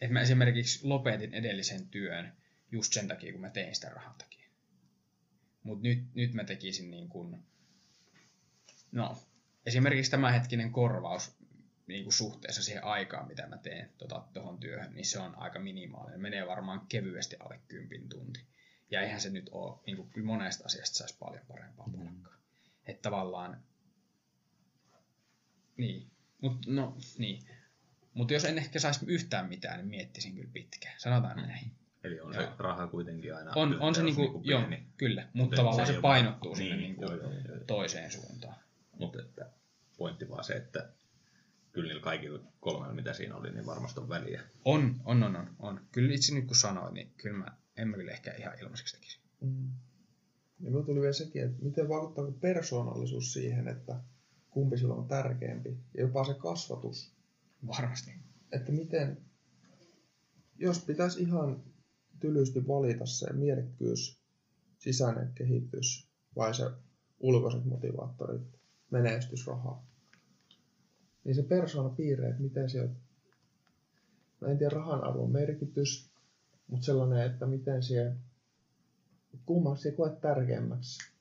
Et 0.00 0.10
mä 0.10 0.20
esimerkiksi 0.20 0.86
lopetin 0.86 1.34
edellisen 1.34 1.88
työn 1.88 2.32
just 2.72 2.92
sen 2.92 3.08
takia, 3.08 3.32
kun 3.32 3.40
mä 3.40 3.50
tein 3.50 3.74
sitä 3.74 3.88
rahan 3.88 4.14
takia. 4.18 4.48
Mutta 5.62 5.82
nyt, 5.82 6.14
nyt 6.14 6.32
mä 6.32 6.44
tekisin 6.44 6.90
niin 6.90 7.08
kuin, 7.08 7.38
no, 8.92 9.22
esimerkiksi 9.66 10.10
tämänhetkinen 10.10 10.72
korvaus 10.72 11.36
niin 11.86 12.04
kuin 12.04 12.12
suhteessa 12.12 12.62
siihen 12.62 12.84
aikaan, 12.84 13.28
mitä 13.28 13.46
mä 13.46 13.58
teen 13.58 13.90
tuohon 13.98 14.28
tota, 14.32 14.56
työhön, 14.60 14.94
niin 14.94 15.06
se 15.06 15.18
on 15.18 15.38
aika 15.38 15.58
minimaalinen. 15.58 16.20
Menee 16.20 16.46
varmaan 16.46 16.86
kevyesti 16.88 17.36
alle 17.40 17.60
kympin 17.68 18.08
tunti. 18.08 18.40
Ja 18.92 19.00
eihän 19.00 19.20
se 19.20 19.30
nyt 19.30 19.48
ole, 19.52 19.78
niin 19.86 19.96
kuin, 19.96 20.10
kyllä 20.10 20.26
monesta 20.26 20.64
asiasta 20.64 20.96
saisi 20.96 21.16
paljon 21.18 21.46
parempaa 21.48 21.86
mm. 21.86 21.92
palkkaa. 21.92 22.36
Että 22.86 23.02
tavallaan, 23.02 23.62
niin, 25.76 26.10
mutta 26.40 26.70
no, 26.70 26.96
niin. 27.18 27.42
Mutta 28.14 28.34
jos 28.34 28.44
en 28.44 28.58
ehkä 28.58 28.78
saisi 28.78 29.06
yhtään 29.06 29.48
mitään, 29.48 29.78
niin 29.78 29.88
miettisin 29.88 30.34
kyllä 30.34 30.50
pitkään. 30.52 30.94
Sanotaan 30.98 31.36
mm. 31.36 31.42
näin. 31.42 31.72
Eli 32.04 32.20
on 32.20 32.34
joo. 32.34 32.42
se 32.42 32.48
raha 32.58 32.86
kuitenkin 32.86 33.36
aina 33.36 33.52
On, 33.54 33.80
on 33.80 33.94
se 33.94 34.02
niinku, 34.02 34.22
niinku 34.22 34.40
joo, 34.44 34.62
kyllä, 34.96 35.28
mutta 35.32 35.56
tavallaan 35.56 35.86
se, 35.86 35.92
se 35.92 36.00
painottuu 36.00 36.54
sinne 36.54 36.76
niin, 36.76 36.82
niinku 36.82 37.04
joo, 37.04 37.14
joo, 37.14 37.32
joo, 37.32 37.64
toiseen 37.66 38.12
suuntaan. 38.12 38.56
Mutta 38.98 39.22
että 39.22 39.50
pointti 39.96 40.28
vaan 40.28 40.44
se, 40.44 40.52
että 40.52 40.88
kyllä 41.72 41.88
niillä 41.88 42.02
kaikilla 42.02 42.40
kolmella, 42.60 42.94
mitä 42.94 43.12
siinä 43.12 43.36
oli, 43.36 43.50
niin 43.50 43.66
varmasti 43.66 44.00
on 44.00 44.08
väliä. 44.08 44.42
On, 44.64 45.00
on, 45.04 45.22
on, 45.22 45.36
on. 45.36 45.56
on. 45.58 45.80
Kyllä 45.92 46.14
itse 46.14 46.34
nyt 46.34 46.46
kun 46.46 46.56
sanoin, 46.56 46.94
niin 46.94 47.12
kyllä 47.16 47.38
mä, 47.38 47.56
en 47.76 47.88
mä 47.88 47.96
kyllä 47.96 48.12
ehkä 48.12 48.34
ihan 48.38 48.58
ilmaiseksi 48.60 48.96
tekisi. 48.96 49.20
Mm. 49.40 49.70
Ja 50.60 50.70
minulla 50.70 50.86
tuli 50.86 51.00
vielä 51.00 51.12
sekin, 51.12 51.42
että 51.42 51.62
miten 51.62 51.88
vaikuttaako 51.88 52.32
persoonallisuus 52.32 53.32
siihen, 53.32 53.68
että 53.68 54.00
kumpi 54.50 54.78
sillä 54.78 54.94
on 54.94 55.08
tärkeämpi. 55.08 55.76
Ja 55.94 56.00
jopa 56.00 56.24
se 56.24 56.34
kasvatus. 56.34 57.12
Varmasti. 57.66 58.10
Että 58.52 58.72
miten, 58.72 59.18
jos 60.58 60.84
pitäisi 60.84 61.22
ihan 61.22 61.62
tylysti 62.20 62.68
valita 62.68 63.06
se 63.06 63.32
mielekkyys, 63.32 64.20
sisäinen 64.78 65.32
kehitys 65.34 66.08
vai 66.36 66.54
se 66.54 66.70
ulkoiset 67.20 67.64
motivaattorit, 67.64 68.42
menestys, 68.90 69.46
raha, 69.46 69.82
niin 71.24 71.34
se 71.34 71.44
piirre, 71.96 72.28
että 72.28 72.42
miten 72.42 72.70
se 72.70 72.82
on, 72.82 72.96
no 74.40 74.48
en 74.48 74.58
tiedä 74.58 74.74
rahan 74.74 75.04
arvon 75.04 75.30
merkitys, 75.30 76.11
mutta 76.72 76.84
sellainen, 76.86 77.26
että 77.26 77.46
miten 77.46 77.82
se, 77.82 78.12
kummaksi 79.46 79.92
koet 79.92 80.20
tärkeämmäksi? 80.20 81.12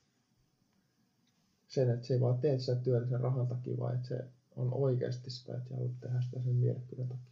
Sen, 1.68 1.90
että 1.90 2.08
se 2.08 2.14
ei 2.14 2.22
vaan 2.22 2.40
tee 2.40 2.60
sitä 2.60 2.76
työtä 2.76 3.10
sen 3.10 3.20
rahan 3.20 3.48
takia, 3.48 3.78
vaan 3.78 3.96
että 3.96 4.08
se 4.08 4.26
on 4.56 4.74
oikeasti 4.74 5.32
sitä, 5.32 5.58
että 5.58 5.74
haluat 5.74 6.00
tehdä 6.00 6.22
sitä 6.22 6.40
sen 6.44 6.56
mielekkyyden 6.56 7.08
takia. 7.08 7.32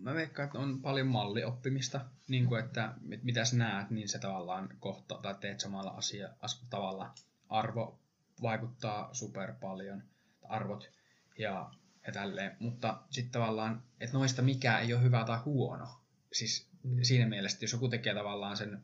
Mä 0.00 0.14
veikkaan, 0.14 0.46
että 0.46 0.58
on 0.58 0.82
paljon 0.82 1.06
mallioppimista, 1.06 2.00
niin 2.28 2.46
kuin 2.46 2.64
että 2.64 2.94
mitä 3.22 3.44
sä 3.44 3.56
näet, 3.56 3.90
niin 3.90 4.08
se 4.08 4.18
tavallaan 4.18 4.68
kohta, 4.80 5.18
tai 5.22 5.34
teet 5.40 5.60
samalla 5.60 5.90
asia, 5.90 6.28
as, 6.40 6.66
tavalla. 6.70 7.14
Arvo 7.48 7.98
vaikuttaa 8.42 9.14
super 9.14 9.52
paljon, 9.60 10.02
arvot. 10.42 10.90
Ja, 11.38 11.70
ja 12.06 12.12
tälleen, 12.12 12.56
mutta 12.58 13.02
sitten 13.10 13.32
tavallaan, 13.32 13.82
että 14.00 14.18
noista 14.18 14.42
mikä 14.42 14.78
ei 14.78 14.94
ole 14.94 15.02
hyvä 15.02 15.24
tai 15.24 15.38
huono. 15.38 15.88
Siis 16.32 16.68
mm. 16.82 17.02
siinä 17.02 17.26
mielessä, 17.26 17.58
jos 17.60 17.72
joku 17.72 17.88
tekee 17.88 18.14
tavallaan 18.14 18.56
sen, 18.56 18.82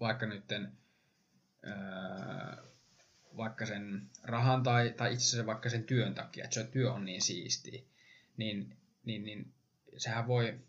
vaikka 0.00 0.26
nytten, 0.26 0.72
öö, 1.66 2.64
vaikka 3.36 3.66
sen 3.66 4.10
rahan 4.22 4.62
tai, 4.62 4.94
tai 4.96 5.12
itse 5.12 5.24
asiassa 5.24 5.46
vaikka 5.46 5.70
sen 5.70 5.84
työn 5.84 6.14
takia, 6.14 6.44
että 6.44 6.54
se 6.54 6.64
työ 6.64 6.92
on 6.92 7.04
niin 7.04 7.22
siistiä, 7.22 7.82
niin, 8.36 8.76
niin, 9.04 9.24
niin 9.24 9.52
sehän 9.96 10.26
voi, 10.26 10.60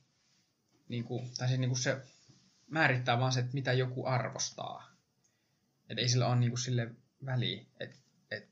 niin 0.90 1.04
kuin, 1.04 1.30
tai 1.38 1.48
siis 1.48 1.60
niin 1.60 1.70
kuin 1.70 1.80
se 1.80 2.02
määrittää 2.68 3.20
vaan 3.20 3.32
se, 3.32 3.40
että 3.40 3.54
mitä 3.54 3.74
joku 3.74 4.06
arvostaa. 4.06 4.94
Että 5.90 6.02
ei 6.02 6.10
sillä 6.10 6.28
ole 6.28 6.36
niin 6.36 6.52
kuin 6.52 6.60
sille 6.60 6.92
väliä. 7.26 7.66
Että 7.80 7.98
et, 8.32 8.50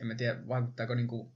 en 0.00 0.06
mä 0.06 0.14
tiedä, 0.14 0.48
vaikuttaako 0.48 0.94
niin 0.94 1.08
kuin, 1.08 1.32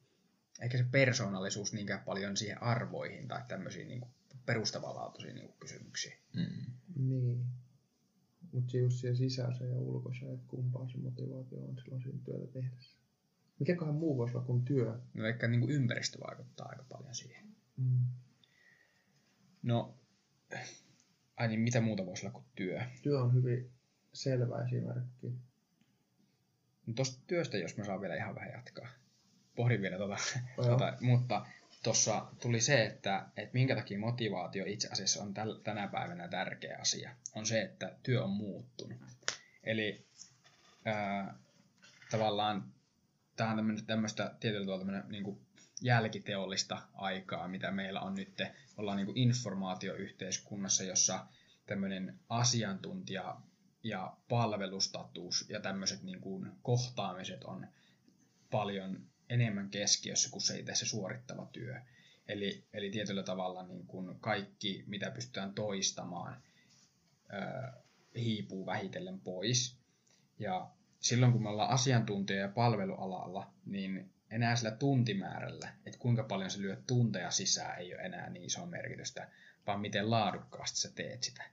ehkä 0.60 0.78
se 0.78 0.84
persoonallisuus 0.90 1.72
niinkään 1.72 2.04
paljon 2.04 2.36
siihen 2.36 2.62
arvoihin 2.62 3.28
tai 3.28 3.42
tämmöisiin 3.48 3.88
niin 3.88 4.06
perustavanlaatuisiin 4.46 5.34
niin 5.34 5.54
kysymyksiin. 5.60 6.18
Mm. 6.34 6.74
Niin. 6.96 7.44
Mutta 8.52 8.72
se 8.72 8.78
just 8.78 8.96
siihen 8.96 9.16
sisäiseen 9.16 9.70
ja 9.70 9.78
ulkoiseen, 9.78 10.34
että 10.34 10.46
kumpaa 10.48 10.88
se 10.88 10.98
motivaatio 10.98 11.58
on 11.58 11.78
silloin 11.78 12.02
siinä 12.02 12.18
työtä 12.24 12.46
tehdessä. 12.46 12.96
Mikäköhän 13.58 13.94
muu 13.94 14.16
voisi 14.18 14.36
olla 14.36 14.46
kuin 14.46 14.64
työ? 14.64 14.98
No 15.14 15.26
ehkä 15.26 15.48
niin 15.48 15.60
kuin 15.60 15.72
ympäristö 15.72 16.18
vaikuttaa 16.26 16.68
aika 16.68 16.84
paljon 16.88 17.14
siihen. 17.14 17.46
Mm. 17.76 17.98
No, 19.62 19.94
ai 21.36 21.48
niin, 21.48 21.60
mitä 21.60 21.80
muuta 21.80 22.06
voisi 22.06 22.26
olla 22.26 22.32
kuin 22.32 22.46
työ? 22.54 22.80
Työ 23.02 23.22
on 23.22 23.34
hyvin 23.34 23.70
selvä 24.12 24.64
esimerkki. 24.64 25.32
No 26.86 26.94
tuosta 26.94 27.22
työstä, 27.26 27.58
jos 27.58 27.76
mä 27.76 27.84
saan 27.84 28.00
vielä 28.00 28.16
ihan 28.16 28.34
vähän 28.34 28.52
jatkaa. 28.52 28.88
Pohdin 29.56 29.82
vielä 29.82 29.98
tota, 29.98 30.16
tota 30.56 30.96
mutta 31.00 31.46
tuossa 31.82 32.26
tuli 32.42 32.60
se, 32.60 32.84
että, 32.84 33.26
että 33.36 33.54
minkä 33.54 33.76
takia 33.76 33.98
motivaatio 33.98 34.64
itse 34.66 34.88
asiassa 34.88 35.22
on 35.22 35.34
täl, 35.34 35.54
tänä 35.54 35.88
päivänä 35.88 36.28
tärkeä 36.28 36.78
asia. 36.80 37.16
On 37.34 37.46
se, 37.46 37.62
että 37.62 37.96
työ 38.02 38.24
on 38.24 38.30
muuttunut. 38.30 38.98
Eli 39.64 40.06
ää, 40.84 41.34
tavallaan 42.10 42.72
tämä 43.36 43.50
on 43.50 43.86
tämmöistä 43.86 44.34
tietyllä 44.40 44.66
tavalla 44.66 45.02
niin 45.08 45.24
kuin 45.24 45.40
jälkiteollista 45.82 46.82
aikaa, 46.94 47.48
mitä 47.48 47.70
meillä 47.70 48.00
on 48.00 48.14
nyt. 48.14 48.42
Ollaan 48.76 48.96
niin 48.96 49.06
kuin 49.06 49.18
informaatioyhteiskunnassa, 49.18 50.84
jossa 50.84 51.26
tämmöinen 51.66 52.20
asiantuntija 52.28 53.36
ja 53.82 54.16
palvelustatus 54.28 55.46
ja 55.48 55.60
tämmöiset 55.60 56.02
niin 56.02 56.20
kuin 56.20 56.52
kohtaamiset 56.62 57.44
on 57.44 57.66
paljon 58.50 59.13
enemmän 59.28 59.70
keskiössä 59.70 60.30
kuin 60.30 60.42
se 60.42 60.58
itse 60.58 60.74
se 60.74 60.86
suorittava 60.86 61.48
työ. 61.52 61.80
Eli, 62.28 62.64
eli 62.72 62.90
tietyllä 62.90 63.22
tavalla 63.22 63.66
niin 63.66 63.86
kuin 63.86 64.20
kaikki, 64.20 64.84
mitä 64.86 65.10
pystytään 65.10 65.54
toistamaan, 65.54 66.42
hiipuu 68.16 68.66
vähitellen 68.66 69.20
pois. 69.20 69.76
Ja 70.38 70.70
silloin 71.00 71.32
kun 71.32 71.42
me 71.42 71.48
ollaan 71.48 71.70
asiantuntija- 71.70 72.40
ja 72.40 72.48
palvelualalla, 72.48 73.50
niin 73.66 74.10
enää 74.30 74.56
sillä 74.56 74.70
tuntimäärällä, 74.70 75.68
että 75.86 75.98
kuinka 75.98 76.22
paljon 76.22 76.50
se 76.50 76.60
lyöt 76.60 76.86
tunteja 76.86 77.30
sisään, 77.30 77.78
ei 77.78 77.94
ole 77.94 78.02
enää 78.02 78.30
niin 78.30 78.44
iso 78.44 78.66
merkitystä, 78.66 79.28
vaan 79.66 79.80
miten 79.80 80.10
laadukkaasti 80.10 80.78
sä 80.78 80.90
teet 80.94 81.22
sitä. 81.22 81.44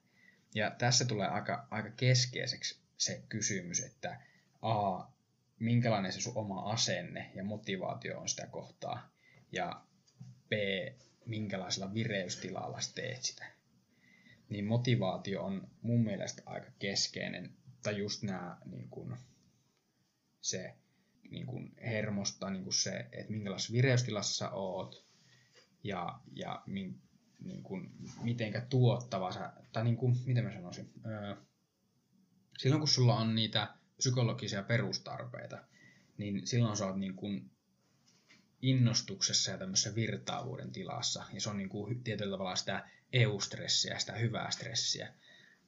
Ja 0.56 0.72
tässä 0.72 1.06
tulee 1.06 1.28
aika, 1.28 1.68
aika 1.72 1.90
keskeiseksi 1.90 2.80
se 2.98 3.24
kysymys, 3.30 3.80
että 3.84 4.22
A, 4.62 5.06
minkälainen 5.62 6.14
se 6.14 6.22
sun 6.22 6.38
oma 6.38 6.62
asenne 6.72 7.32
ja 7.36 7.44
motivaatio 7.44 8.20
on 8.20 8.30
sitä 8.30 8.48
kohtaa, 8.48 9.10
ja 9.52 9.86
B, 10.50 10.54
minkälaisella 11.26 11.94
vireystilalla 11.94 12.80
teet 12.96 13.24
sitä. 13.24 13.46
Niin 14.50 14.66
motivaatio 14.66 15.44
on 15.44 15.68
mun 15.82 16.04
mielestä 16.04 16.42
aika 16.46 16.72
keskeinen, 16.80 17.54
tai 17.84 17.98
just 17.98 18.24
nämä 18.24 18.58
niin 18.66 18.90
kun, 18.90 19.18
se 20.42 20.76
niin 21.30 21.46
kuin 21.46 21.74
hermosta 21.82 22.50
niin 22.50 22.64
kuin 22.64 22.74
se, 22.74 23.08
että 23.12 23.32
minkälaisessa 23.32 23.74
vireystilassa 23.74 24.38
sä 24.38 24.52
oot 24.52 25.06
ja, 25.84 26.20
ja 26.34 26.64
min, 26.66 27.02
niin 27.40 27.64
kuin, 27.64 27.92
mitenkä 28.22 28.62
tuottava 28.62 29.32
sä, 29.32 29.54
tai 29.74 29.84
niin 29.84 29.98
kuin, 29.98 30.16
miten 30.26 30.44
mä 30.44 30.54
sanoisin, 30.54 30.92
öö, 31.06 31.36
silloin 32.58 32.80
kun 32.80 32.88
sulla 32.88 33.16
on 33.16 33.36
niitä 33.36 33.81
psykologisia 34.02 34.64
perustarpeita, 34.64 35.58
niin 36.18 36.48
silloin 36.48 36.78
sä 36.78 36.86
oot 36.86 36.98
niin 36.98 37.16
kuin 37.16 37.52
innostuksessa 38.62 39.52
ja 39.52 39.58
tämmöisessä 39.58 39.96
virtaavuuden 39.96 40.72
tilassa, 40.72 41.24
ja 41.34 41.42
se 41.42 41.50
on 41.50 41.58
niin 41.58 41.70
kuin 41.70 42.04
tietyllä 42.04 42.32
tavalla 42.32 42.56
sitä 42.56 42.90
eustressiä, 43.14 44.00
sitä 44.00 44.14
hyvää 44.14 44.52
stressiä. 44.52 45.14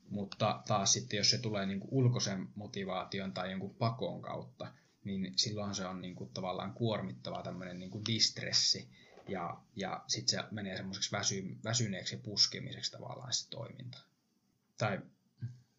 Mutta 0.09 0.61
taas 0.67 0.93
sitten, 0.93 1.17
jos 1.17 1.29
se 1.29 1.37
tulee 1.37 1.65
niin 1.65 1.79
kuin 1.79 1.89
ulkoisen 1.91 2.47
motivaation 2.55 3.33
tai 3.33 3.51
jonkun 3.51 3.75
pakon 3.75 4.21
kautta, 4.21 4.73
niin 5.03 5.33
silloin 5.35 5.75
se 5.75 5.85
on 5.85 6.01
niin 6.01 6.15
kuin 6.15 6.29
tavallaan 6.33 6.73
kuormittava 6.73 7.43
tämmöinen 7.43 7.79
niin 7.79 7.91
kuin 7.91 8.05
distressi, 8.05 8.89
ja, 9.27 9.61
ja 9.75 10.03
sitten 10.07 10.39
se 10.39 10.47
menee 10.51 10.77
semmoiseksi 10.77 11.11
väsy, 11.11 11.57
väsyneeksi 11.63 12.17
puskemiseksi 12.17 12.91
tavallaan 12.91 13.33
se 13.33 13.49
toiminta. 13.49 13.99
Tai 14.77 14.99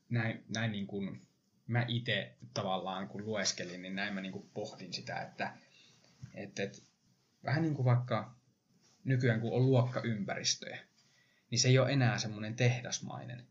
näin, 0.09 0.45
näin 0.49 0.73
niin 0.73 0.87
kuin 0.87 1.27
mä 1.67 1.85
itse 1.89 2.37
tavallaan 2.55 3.09
kun 3.09 3.27
lueskelin, 3.27 3.83
niin 3.83 3.95
näin 3.95 4.15
mä 4.15 4.21
niin 4.21 4.33
kuin 4.33 4.51
pohdin 4.55 4.93
sitä, 4.93 5.23
että, 5.23 5.53
että, 6.35 6.63
että 6.63 6.79
vähän 7.45 7.63
niin 7.63 7.75
kuin 7.75 7.85
vaikka 7.85 8.35
nykyään 9.05 9.41
kun 9.41 9.53
on 9.53 9.67
luokkaympäristöjä, 9.67 10.79
niin 11.51 11.59
se 11.59 11.69
ei 11.69 11.79
ole 11.79 11.93
enää 11.93 12.19
semmoinen 12.19 12.57
tehdasmainen, 12.57 13.47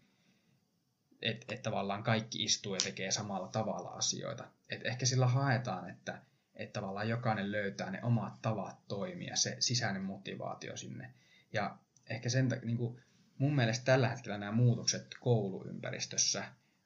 että 1.22 1.56
et 1.56 1.62
tavallaan 1.62 2.04
kaikki 2.04 2.44
istuu 2.44 2.76
ja 2.76 2.82
tekee 2.84 3.12
samalla 3.12 3.48
tavalla 3.48 3.90
asioita. 3.90 4.48
Et 4.70 4.86
ehkä 4.86 5.06
sillä 5.06 5.28
haetaan, 5.28 5.90
että 5.90 6.22
et 6.56 6.74
tavallaan 6.74 7.10
jokainen 7.10 7.52
löytää 7.52 7.92
ne 7.92 8.04
omat 8.04 8.42
tavat 8.42 8.88
toimia, 8.88 9.36
se 9.36 9.58
sisäinen 9.60 10.04
motivaatio 10.04 10.78
sinne. 10.78 11.14
Ja 11.54 11.78
ehkä 12.10 12.30
sen 12.30 12.50
niin 12.64 12.78
kuin, 12.78 13.04
mun 13.38 13.56
mielestä 13.56 13.86
tällä 13.86 14.10
hetkellä 14.10 14.38
nämä 14.38 14.52
muutokset 14.52 15.08
kouluympäristössä 15.20 16.46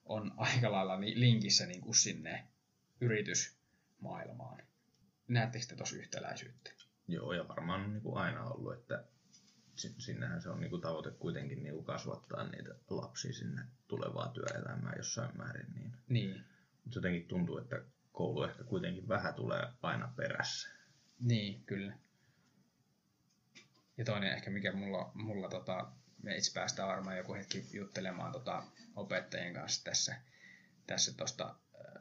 on 0.09 0.33
aika 0.37 0.71
lailla 0.71 0.99
linkissä 1.01 1.65
niin 1.65 1.81
kuin 1.81 1.95
sinne 1.95 2.47
yritysmaailmaan. 3.01 4.63
näettekö 5.27 5.65
te 5.65 5.75
tuossa 5.75 5.95
yhtäläisyyttä? 5.95 6.71
Joo, 7.07 7.33
ja 7.33 7.47
varmaan 7.47 7.81
on 7.81 7.93
niin 7.93 8.03
kuin 8.03 8.17
aina 8.17 8.43
ollut, 8.43 8.73
että 8.73 9.03
si- 9.75 9.95
sinnehän 9.97 10.41
se 10.41 10.49
on 10.49 10.59
niin 10.59 10.69
kuin 10.69 10.81
tavoite 10.81 11.11
kuitenkin 11.11 11.63
niin 11.63 11.73
kuin 11.73 11.85
kasvattaa 11.85 12.43
niitä 12.49 12.75
lapsia 12.89 13.33
sinne 13.33 13.61
tulevaa 13.87 14.27
työelämään 14.33 14.97
jossain 14.97 15.37
määrin. 15.37 15.73
Niin. 15.73 15.93
Niin. 16.09 16.43
Mut 16.85 16.93
se 16.93 16.97
jotenkin 16.97 17.27
tuntuu, 17.27 17.57
että 17.57 17.83
koulu 18.11 18.43
ehkä 18.43 18.63
kuitenkin 18.63 19.07
vähän 19.07 19.33
tulee 19.33 19.67
aina 19.81 20.13
perässä. 20.15 20.69
Niin, 21.19 21.63
kyllä. 21.65 21.93
Ja 23.97 24.05
toinen 24.05 24.31
ehkä, 24.33 24.49
mikä 24.49 24.73
mulla, 24.73 25.11
mulla 25.13 25.49
tota, 25.49 25.91
me 26.27 26.35
itse 26.37 26.53
päästään 26.53 26.87
varmaan 26.87 27.17
joku 27.17 27.33
hetki 27.33 27.65
juttelemaan 27.73 28.31
tota, 28.31 28.63
opettajien 28.95 29.53
kanssa 29.53 29.83
tässä, 29.83 30.15
tässä 30.87 31.17
tuosta 31.17 31.55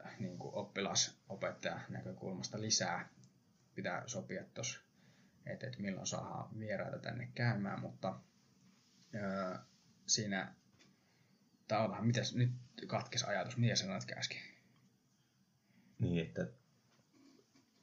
äh, 0.05 0.19
niin 0.19 0.37
oppilasopettajan 0.39 1.81
näkökulmasta 1.89 2.61
lisää. 2.61 3.09
Pitää 3.75 4.03
sopia 4.07 4.43
tuossa, 4.43 4.79
että 5.45 5.67
et 5.67 5.79
milloin 5.79 6.07
saadaan 6.07 6.59
vieraita 6.59 6.99
tänne 6.99 7.31
käymään, 7.35 7.79
mutta 7.79 8.19
äh, 9.15 9.59
siinä, 10.07 10.55
tai 11.67 11.85
otahan, 11.85 12.07
mitäs, 12.07 12.35
nyt 12.35 12.51
katkes 12.87 13.23
ajatus, 13.23 13.57
mitä 13.57 13.75
sanoit 13.75 14.11
äsken? 14.17 14.41
Niin, 15.99 16.27
että 16.27 16.41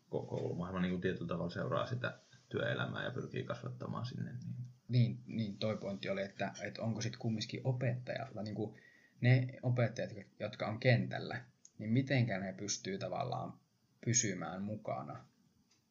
ko- 0.04 0.26
koulumaailma 0.26 0.80
niin 0.80 0.90
kuin 0.92 1.00
tietyllä 1.00 1.28
tavalla 1.28 1.50
seuraa 1.50 1.86
sitä 1.86 2.20
työelämää 2.48 3.04
ja 3.04 3.10
pyrkii 3.10 3.44
kasvattamaan 3.44 4.06
sinne. 4.06 4.32
Niin. 4.32 4.63
Niin, 4.88 5.18
niin 5.26 5.58
toi 5.58 5.76
pointti 5.76 6.08
oli, 6.08 6.22
että, 6.22 6.52
että 6.62 6.82
onko 6.82 7.00
sitten 7.00 7.20
kumminkin 7.20 7.60
opettajalla, 7.64 8.42
niin 8.42 8.54
kuin 8.54 8.80
ne 9.20 9.58
opettajat, 9.62 10.10
jotka 10.40 10.66
on 10.66 10.80
kentällä, 10.80 11.44
niin 11.78 11.90
mitenkä 11.90 12.38
ne 12.38 12.52
pystyy 12.52 12.98
tavallaan 12.98 13.58
pysymään 14.04 14.62
mukana 14.62 15.26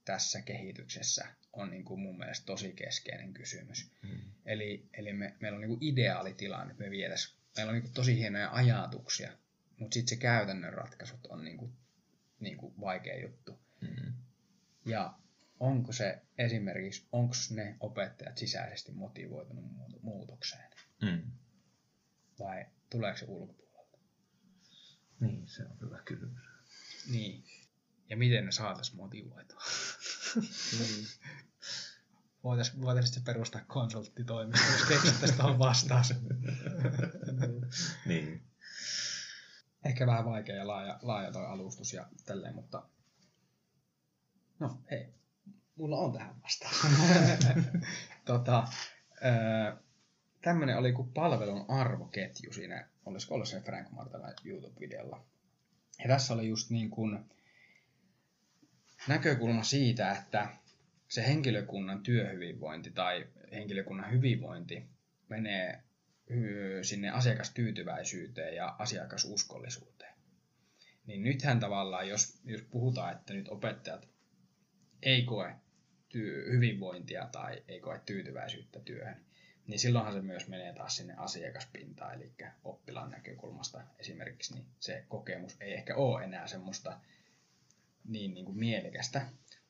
tässä 0.06 0.42
kehityksessä, 0.42 1.28
on 1.54 1.72
niin 1.72 1.86
kuin 1.86 2.00
mun 2.00 2.18
mielestä 2.18 2.46
tosi 2.46 2.74
keskeinen 2.74 3.34
kysymys. 3.34 3.92
Mm. 4.02 4.20
Eli, 4.46 4.90
eli 4.94 5.14
me, 5.14 5.36
meillä 5.40 5.56
on 5.56 5.62
niin 5.62 5.70
kuin 5.70 5.84
ideaalitilanne, 5.84 6.72
että 6.72 6.84
me 6.84 6.92
vietäis, 6.92 7.36
meillä 7.58 7.70
on 7.70 7.74
niin 7.74 7.84
kuin 7.84 7.94
tosi 7.94 8.18
hienoja 8.18 8.52
ajatuksia, 8.52 9.32
mutta 9.80 9.94
sitten 9.94 10.18
se 10.18 10.22
käytännön 10.22 10.74
ratkaisut 10.74 11.26
on 11.26 11.44
niin 11.44 11.58
kuin, 11.58 11.74
niin 12.40 12.58
kuin 12.58 12.74
vaikea 12.82 13.22
juttu. 13.22 13.60
Mm. 13.82 14.14
Ja 14.86 15.14
onko 15.64 15.92
se 15.94 16.22
esimerkiksi, 16.38 17.08
onko 17.12 17.34
ne 17.50 17.78
opettajat 17.80 18.38
sisäisesti 18.38 18.92
motivoitunut 18.92 19.66
muut- 19.66 20.00
muutokseen 20.02 20.72
Mm. 21.02 21.32
vai 22.40 22.66
tuleeko 22.90 23.18
se 23.18 23.26
ulkopuolelta? 23.28 23.98
Niin, 25.20 25.48
se 25.48 25.64
on 25.66 25.78
hyvä 25.82 26.02
kysymys. 26.06 26.44
Niin. 27.12 27.44
Ja 28.10 28.18
miten 28.18 28.46
ne 28.46 28.52
saataisiin 28.52 28.98
motivoitua? 28.98 29.62
Niin. 30.80 31.06
Voitaisiin 32.44 32.82
voitais 32.82 33.06
sitten 33.06 33.24
perustaa 33.24 33.62
konsulttitoimisto, 33.68 34.72
jos 34.72 34.86
keksittäisiin 34.88 35.38
tuohon 35.38 35.60
vastaus. 35.60 36.14
Niin. 38.06 38.44
Ehkä 39.86 40.08
vähän 40.08 40.26
vaikea 40.26 40.56
ja 40.56 40.68
laaja, 40.68 41.00
laaja 41.02 41.32
toi 41.32 41.46
alustus 41.46 41.94
ja 41.94 42.08
tälleen, 42.26 42.56
mutta 42.56 42.90
no 44.60 44.82
hei, 44.92 45.14
mulla 45.76 45.98
on 45.98 46.14
tähän 46.14 46.42
vastaus. 46.44 46.86
tota, 48.26 48.68
tämmönen 50.42 50.78
oli 50.78 50.92
kuin 50.92 51.14
palvelun 51.14 51.66
arvoketju 51.68 52.54
siinä, 52.54 52.88
olisiko 53.06 53.36
ollut 53.36 53.48
se 53.48 53.62
Frank 53.62 53.92
Martela 53.92 54.28
YouTube-videolla. 54.46 55.26
Ja 56.00 56.08
tässä 56.08 56.34
oli 56.34 56.48
just 56.48 56.70
niin 56.70 56.90
kuin 56.90 57.20
näkökulma 59.08 59.64
siitä, 59.64 60.12
että 60.12 60.50
se 61.08 61.28
henkilökunnan 61.28 62.04
työhyvinvointi 62.04 62.92
tai 62.92 63.28
henkilökunnan 63.52 64.12
hyvinvointi 64.12 64.90
menee 65.30 65.84
sinne 66.82 67.10
asiakastyytyväisyyteen 67.10 68.56
ja 68.56 68.76
asiakasuskollisuuteen. 68.80 70.14
Niin 71.06 71.24
nythän 71.24 71.60
tavallaan, 71.60 72.10
jos, 72.10 72.42
jos 72.46 72.62
puhutaan, 72.62 73.14
että 73.14 73.34
nyt 73.34 73.48
opettajat 73.48 74.08
ei 75.02 75.24
koe 75.24 75.56
hyvinvointia 76.52 77.30
tai 77.32 77.64
ei 77.68 77.80
koe 77.80 78.02
tyytyväisyyttä 78.06 78.80
työhön, 78.80 79.26
niin 79.68 79.80
silloinhan 79.80 80.14
se 80.14 80.22
myös 80.22 80.48
menee 80.48 80.74
taas 80.74 80.96
sinne 80.96 81.14
asiakaspintaan, 81.18 82.16
eli 82.16 82.32
oppilaan 82.64 83.12
näkökulmasta 83.12 83.82
esimerkiksi, 84.00 84.54
niin 84.54 84.66
se 84.80 85.06
kokemus 85.10 85.58
ei 85.60 85.74
ehkä 85.74 85.96
ole 85.96 86.24
enää 86.24 86.48
semmoista 86.48 87.00
niin, 88.08 88.34
niin 88.34 88.46
kuin 88.46 88.58
mielekästä, 88.60 89.28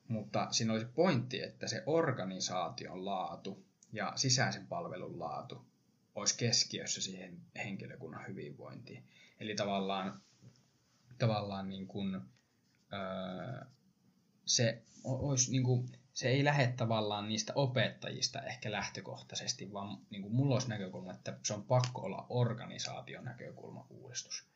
mutta 0.08 0.48
siinä 0.52 0.74
oli 0.74 0.82
se 0.82 0.88
pointti, 0.96 1.42
että 1.42 1.68
se 1.68 1.84
organisaation 1.86 3.06
laatu 3.06 3.66
ja 3.92 4.14
sisäisen 4.16 4.68
palvelun 4.68 5.20
laatu 5.20 5.66
olisi 6.16 6.38
keskiössä 6.38 7.02
siihen 7.02 7.38
henkilökunnan 7.56 8.28
hyvinvointiin. 8.28 9.04
Eli 9.40 9.56
tavallaan, 9.56 10.22
tavallaan 11.18 11.70
niin 11.70 11.88
kuin, 11.88 12.16
öö, 12.94 13.66
se, 14.46 14.82
olisi 15.04 15.52
niin 15.52 15.64
kuin, 15.64 15.90
se 16.14 16.30
ei 16.30 16.44
lähde 16.44 16.68
tavallaan 16.68 17.28
niistä 17.28 17.54
opettajista 17.56 18.42
ehkä 18.42 18.72
lähtökohtaisesti, 18.72 19.74
vaan 19.74 19.98
niin 20.10 20.22
kuin 20.22 20.36
mulla 20.36 20.56
olisi 20.56 20.70
näkökulma, 20.70 21.12
että 21.12 21.40
se 21.44 21.54
on 21.54 21.64
pakko 21.64 22.02
olla 22.02 22.26
organisaation 22.30 23.24
näkökulma 23.24 23.88
uudistus. 23.90 24.48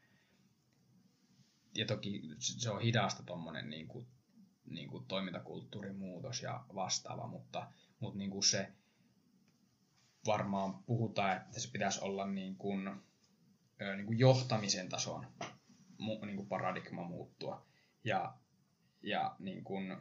Ja 1.76 1.86
toki 1.86 2.22
se 2.40 2.70
on 2.70 2.82
hidasta 2.82 3.24
tuommoinen 3.24 3.70
niin 3.70 3.88
kuin, 3.88 4.08
niin 4.66 4.90
kuin 4.90 5.06
toimintakulttuurin 5.06 5.96
muutos 5.96 6.42
ja 6.42 6.66
vastaava, 6.76 7.28
mutta, 7.28 7.72
mutta 8.00 8.18
niin 8.18 8.32
kuin 8.32 8.44
se 8.44 8.72
varmaan 10.26 10.84
puhutaan, 10.84 11.38
että 11.38 11.60
se 11.60 11.72
pitäisi 11.72 12.02
olla 12.02 12.28
niin 12.28 12.56
kuin, 12.56 12.86
niin 13.96 14.06
kuin 14.06 14.20
johtamisen 14.20 14.90
tason 14.90 15.28
niin 16.26 16.36
kuin 16.36 16.48
paradigma 16.48 17.04
muuttua. 17.04 17.66
Ja, 18.04 18.38
ja 19.04 19.36
niin 19.40 19.64
kuin, 19.64 19.98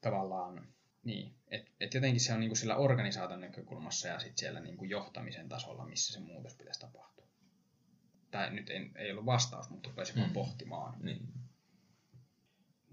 tavallaan, 0.00 0.66
niin, 1.04 1.34
että 1.48 1.70
et 1.80 1.94
jotenkin 1.94 2.20
se 2.20 2.32
on 2.32 2.40
niin 2.40 2.50
kuin 2.50 2.58
sillä 2.58 2.76
organisaation 2.76 3.40
näkökulmassa 3.40 4.08
ja 4.08 4.18
sitten 4.18 4.38
siellä 4.38 4.60
niin 4.60 4.76
kuin 4.76 4.90
johtamisen 4.90 5.48
tasolla, 5.48 5.86
missä 5.86 6.12
se 6.12 6.20
muutos 6.20 6.54
pitäisi 6.54 6.80
tapahtua. 6.80 7.26
Tai 8.30 8.54
nyt 8.54 8.70
ei, 8.70 8.90
ei 8.96 9.10
ollut 9.12 9.26
vastaus, 9.26 9.70
mutta 9.70 9.88
rupesin 9.88 10.16
vaan 10.16 10.28
Mm. 10.30 10.34
pohtimaan. 10.34 10.94
niin. 11.02 11.28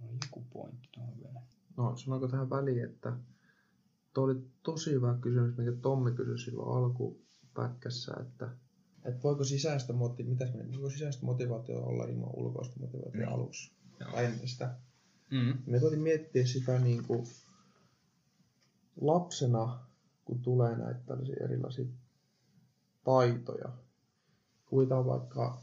No, 0.02 0.08
joku 0.24 0.44
pointti 0.54 0.90
tuohon 0.92 1.18
vielä. 1.20 1.42
No, 1.78 1.96
sanoinko 1.98 2.28
tähän 2.28 2.50
väliin, 2.50 2.84
että 2.86 3.14
tuo 4.14 4.24
oli 4.24 4.36
tosi 4.64 4.92
hyvä 4.92 5.18
kysymys, 5.22 5.58
minkä 5.58 5.72
Tommi 5.82 6.12
kysyi 6.12 6.38
silloin 6.38 6.78
alkupätkässä, 6.78 8.14
että, 8.22 8.50
että 9.06 9.24
voiko 9.24 9.44
sisäistä, 9.44 9.94
moti- 9.94 10.24
mitäs 10.24 10.50
voiko 10.54 10.90
sisäistä 10.90 11.26
motivaatiota 11.26 11.86
olla 11.86 12.06
ilman 12.06 12.30
ulkoista 12.34 12.80
motivaatiota 12.80 13.18
Niin. 13.18 13.30
aluksi? 13.30 13.72
Joo. 14.00 14.12
Tai 14.12 14.32
sitä. 14.46 14.76
Mm. 15.34 15.58
Me 15.66 15.80
koitin 15.80 16.02
miettiä 16.02 16.46
sitä 16.46 16.80
niin 16.80 17.04
kuin 17.04 17.28
lapsena, 19.02 19.80
kun 20.26 20.40
tulee 20.40 20.76
näitä 20.76 21.00
tällaisia 21.06 21.44
erilaisia 21.44 21.86
taitoja. 23.04 23.70
Kuitaan 24.66 25.06
vaikka 25.06 25.62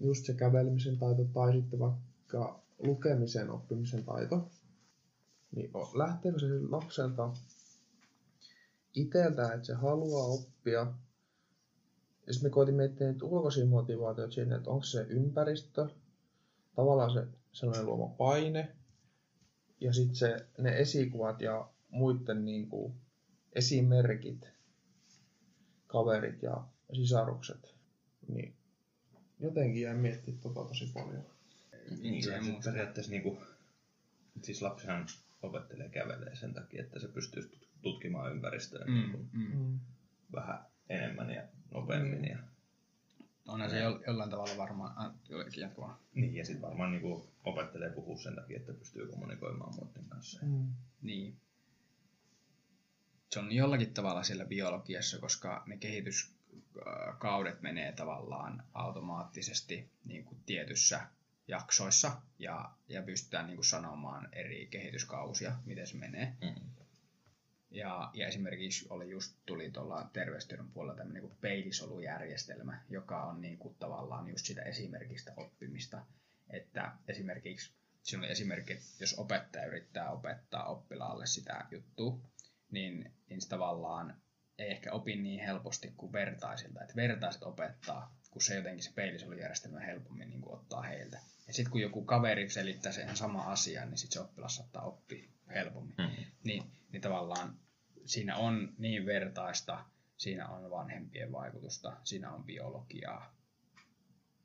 just 0.00 0.24
se 0.24 0.34
kävelemisen 0.34 0.98
taito 0.98 1.24
tai 1.24 1.52
sitten 1.52 1.78
vaikka 1.78 2.60
lukemisen 2.78 3.50
oppimisen 3.50 4.04
taito. 4.04 4.50
Niin 5.56 5.70
lähteekö 5.94 6.38
se 6.38 6.46
lapselta 6.68 7.32
itseltä, 8.94 9.52
että 9.52 9.66
se 9.66 9.74
haluaa 9.74 10.26
oppia. 10.26 10.94
Ja 12.26 12.32
sitten 12.32 12.50
me 12.50 12.52
koitin 12.54 12.74
miettiä 12.74 13.12
niitä 13.12 13.24
ulkoisia 13.24 13.66
motivaatioita 13.66 14.34
siinä, 14.34 14.56
että 14.56 14.70
onko 14.70 14.84
se 14.84 15.06
ympäristö, 15.08 15.88
tavallaan 16.76 17.12
se 17.12 17.26
sellainen 17.52 17.86
luoma 17.86 18.14
paine, 18.16 18.76
ja 19.82 19.92
sitten 19.92 20.16
se, 20.16 20.46
ne 20.58 20.78
esikuvat 20.78 21.40
ja 21.40 21.68
muiden 21.90 22.44
niin 22.44 22.68
kuin, 22.68 22.94
esimerkit, 23.52 24.48
kaverit 25.86 26.42
ja 26.42 26.64
sisarukset, 26.92 27.74
niin 28.28 28.54
jotenkin 29.40 29.82
jäin 29.82 29.98
miettimään 29.98 30.40
tota 30.42 30.64
tosi 30.64 30.90
paljon. 30.94 31.24
Niin, 32.00 32.24
Se 32.24 32.40
muuta. 32.40 32.70
periaatteessa 32.70 33.10
niinku, 33.12 33.38
siis 34.42 34.62
lapsihan 34.62 35.06
opettelee 35.42 35.88
kävelee 35.88 36.36
sen 36.36 36.54
takia, 36.54 36.82
että 36.82 37.00
se 37.00 37.08
pystyy 37.08 37.42
tut- 37.42 37.68
tutkimaan 37.82 38.32
ympäristöä 38.32 38.84
Mm, 38.84 38.92
niinku 38.94 39.18
mm. 39.32 39.80
vähän 40.32 40.64
enemmän 40.88 41.30
ja 41.30 41.42
nopeammin. 41.74 42.24
Ja, 42.24 42.38
Onhan 43.48 43.70
se 43.70 43.78
jo, 43.78 44.00
jollain 44.06 44.30
tavalla 44.30 44.56
varmaan, 44.56 44.98
ah, 44.98 45.14
jollekin 45.28 45.60
jatkumaan. 45.60 45.98
niin, 46.14 46.34
ja 46.34 46.44
sitten 46.44 46.62
varmaan 46.62 46.90
niinku 46.90 47.28
opettelee 47.44 47.90
puhua 47.90 48.16
sen 48.16 48.34
takia, 48.34 48.56
että 48.56 48.72
pystyy 48.72 49.06
kommunikoimaan 49.06 49.74
muiden 49.74 50.04
kanssa. 50.08 50.46
Mm. 50.46 50.68
Niin. 51.02 51.36
Se 53.30 53.40
on 53.40 53.52
jollakin 53.52 53.94
tavalla 53.94 54.22
siellä 54.22 54.44
biologiassa, 54.44 55.18
koska 55.18 55.62
ne 55.66 55.76
kehityskaudet 55.76 57.62
menee 57.62 57.92
tavallaan 57.92 58.64
automaattisesti 58.74 59.90
niin 60.04 60.24
kuin 60.24 60.38
tietyssä 60.46 61.00
jaksoissa 61.48 62.22
ja, 62.38 62.70
ja 62.88 63.02
pystytään 63.02 63.46
niin 63.46 63.56
kuin 63.56 63.64
sanomaan 63.64 64.28
eri 64.32 64.66
kehityskausia, 64.66 65.56
miten 65.64 65.86
se 65.86 65.96
menee. 65.96 66.36
Mm. 66.40 66.81
Ja, 67.72 68.10
ja 68.14 68.28
esimerkiksi 68.28 68.86
oli 68.90 69.10
just 69.10 69.36
tuli 69.46 69.70
tuolla 69.70 70.10
terveystiedon 70.12 70.70
puolella 70.70 70.96
tämmöinen 70.96 71.22
niin 71.22 71.38
peilisolujärjestelmä, 71.40 72.82
joka 72.88 73.22
on 73.22 73.40
niin 73.40 73.58
kuin 73.58 73.74
tavallaan 73.74 74.28
just 74.28 74.46
sitä 74.46 74.62
esimerkistä 74.62 75.32
oppimista. 75.36 76.06
Että 76.50 76.92
esimerkiksi 77.08 77.72
siinä 78.02 78.20
oli 78.20 78.32
esimerkki, 78.32 78.72
että 78.72 78.86
jos 79.00 79.18
opettaja 79.18 79.66
yrittää 79.66 80.10
opettaa 80.10 80.64
oppilaalle 80.64 81.26
sitä 81.26 81.66
juttua, 81.70 82.18
niin, 82.70 83.12
niin 83.28 83.40
se 83.40 83.48
tavallaan 83.48 84.22
ei 84.58 84.70
ehkä 84.70 84.92
opi 84.92 85.16
niin 85.16 85.44
helposti 85.44 85.92
kuin 85.96 86.12
vertaisilta. 86.12 86.82
Että 86.82 86.96
vertaiset 86.96 87.42
opettaa, 87.42 88.16
kun 88.30 88.42
se 88.42 88.54
jotenkin 88.54 88.84
se 88.84 88.92
peilisolujärjestelmä 88.94 89.80
helpommin 89.80 90.30
niin 90.30 90.40
kuin 90.40 90.54
ottaa 90.54 90.82
heiltä. 90.82 91.18
Ja 91.46 91.52
sitten 91.52 91.72
kun 91.72 91.80
joku 91.80 92.04
kaveri 92.04 92.50
selittää 92.50 92.92
sen 92.92 93.16
sama 93.16 93.42
asian, 93.42 93.90
niin 93.90 93.98
sitten 93.98 94.12
se 94.12 94.20
oppilas 94.20 94.56
saattaa 94.56 94.82
oppia 94.82 95.28
helpommin. 95.54 95.94
Mm. 95.98 96.24
Niin, 96.44 96.62
niin 96.92 97.02
tavallaan 97.02 97.58
siinä 98.04 98.36
on 98.36 98.74
niin 98.78 99.06
vertaista, 99.06 99.84
siinä 100.16 100.48
on 100.48 100.70
vanhempien 100.70 101.32
vaikutusta, 101.32 101.96
siinä 102.04 102.30
on 102.30 102.44
biologiaa 102.44 103.36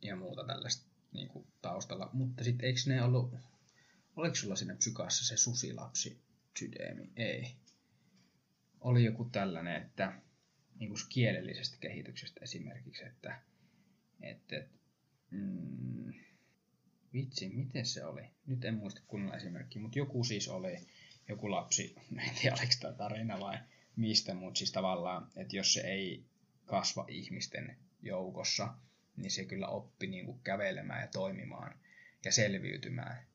ja 0.01 0.15
muuta 0.15 0.43
tällaista 0.43 0.87
niin 1.13 1.27
kuin 1.27 1.47
taustalla. 1.61 2.09
Mutta 2.13 2.43
sitten 2.43 2.65
eikö 2.67 2.79
ne 2.85 3.03
ollut, 3.03 3.35
oliko 4.15 4.35
sulla 4.35 4.55
siinä 4.55 4.75
psykaassa 4.75 5.25
se 5.25 5.37
susilapsi 5.37 6.21
sydeemi? 6.59 7.11
Ei. 7.15 7.55
Oli 8.81 9.03
joku 9.03 9.25
tällainen, 9.25 9.81
että 9.81 10.21
niin 10.79 10.89
kuin 10.89 10.99
kielellisestä 11.09 11.77
kehityksestä 11.79 12.39
esimerkiksi, 12.43 13.03
että, 13.05 13.41
että 14.21 14.67
mm, 15.31 16.13
vitsi, 17.13 17.49
miten 17.49 17.85
se 17.85 18.05
oli? 18.05 18.21
Nyt 18.45 18.65
en 18.65 18.73
muista 18.73 19.01
kunnolla 19.07 19.37
esimerkkiä, 19.37 19.81
mutta 19.81 19.99
joku 19.99 20.23
siis 20.23 20.47
oli, 20.47 20.87
joku 21.30 21.51
lapsi, 21.51 21.95
en 22.28 22.36
tiedä 22.41 22.55
oliko 22.59 22.73
tämä 22.80 22.93
tarina 22.93 23.39
vai 23.39 23.57
mistä, 23.95 24.34
mutta 24.34 24.57
siis 24.57 24.71
tavallaan, 24.71 25.32
että 25.36 25.55
jos 25.55 25.73
se 25.73 25.82
ei 25.82 26.25
kasva 26.65 27.05
ihmisten 27.07 27.78
joukossa, 28.01 28.73
niin 29.15 29.32
se 29.32 29.45
kyllä 29.45 29.67
oppi 29.67 30.07
niin 30.07 30.25
kuin 30.25 30.39
kävelemään 30.43 31.01
ja 31.01 31.07
toimimaan 31.07 31.80
ja 32.25 32.32
selviytymään. 32.32 33.28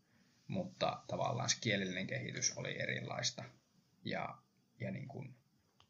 Mutta 0.49 1.03
tavallaan 1.07 1.51
se 1.51 1.57
kielellinen 1.61 2.07
kehitys 2.07 2.53
oli 2.57 2.83
erilaista. 2.83 3.45
Ja, 4.05 4.39
ja 4.81 4.91
niin 4.91 5.09
kuin, 5.09 5.35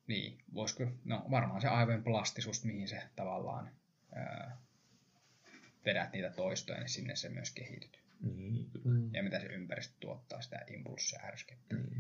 niin, 0.07 0.45
voisiko, 0.55 0.87
no 1.05 1.27
varmaan 1.31 1.61
se 1.61 1.69
aivojen 1.69 2.05
plastisuus, 2.05 2.65
mihin 2.65 2.89
se 2.89 3.03
tavallaan 3.17 3.71
ää, 4.15 4.57
vedät 5.85 6.13
niitä 6.13 6.31
toistoja, 6.31 6.79
niin 6.79 6.89
sinne 6.89 7.17
se 7.17 7.29
myös 7.29 7.51
kehityt. 7.51 8.02
Niin, 8.23 8.71
kyllä. 8.71 8.99
Mm. 8.99 9.15
Ja 9.15 9.23
mitä 9.23 9.41
se 9.41 9.47
ympäristö 9.47 9.95
tuottaa, 10.01 10.43
sitä 10.43 10.65
impulssia 10.75 11.21
ärskettää. 11.23 11.79
Niin. 11.79 11.91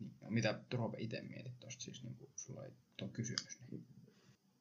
Niin, 0.00 0.14
no, 0.20 0.30
mitä 0.30 0.64
Roope 0.74 0.96
itse 1.00 1.22
mietit 1.22 1.60
tuosta, 1.60 1.82
siis 1.82 2.04
niin 2.04 2.16
sulla 2.36 2.60
oli 2.60 2.70
tuo 2.96 3.08
kysymys. 3.08 3.60
Niin. 3.70 3.86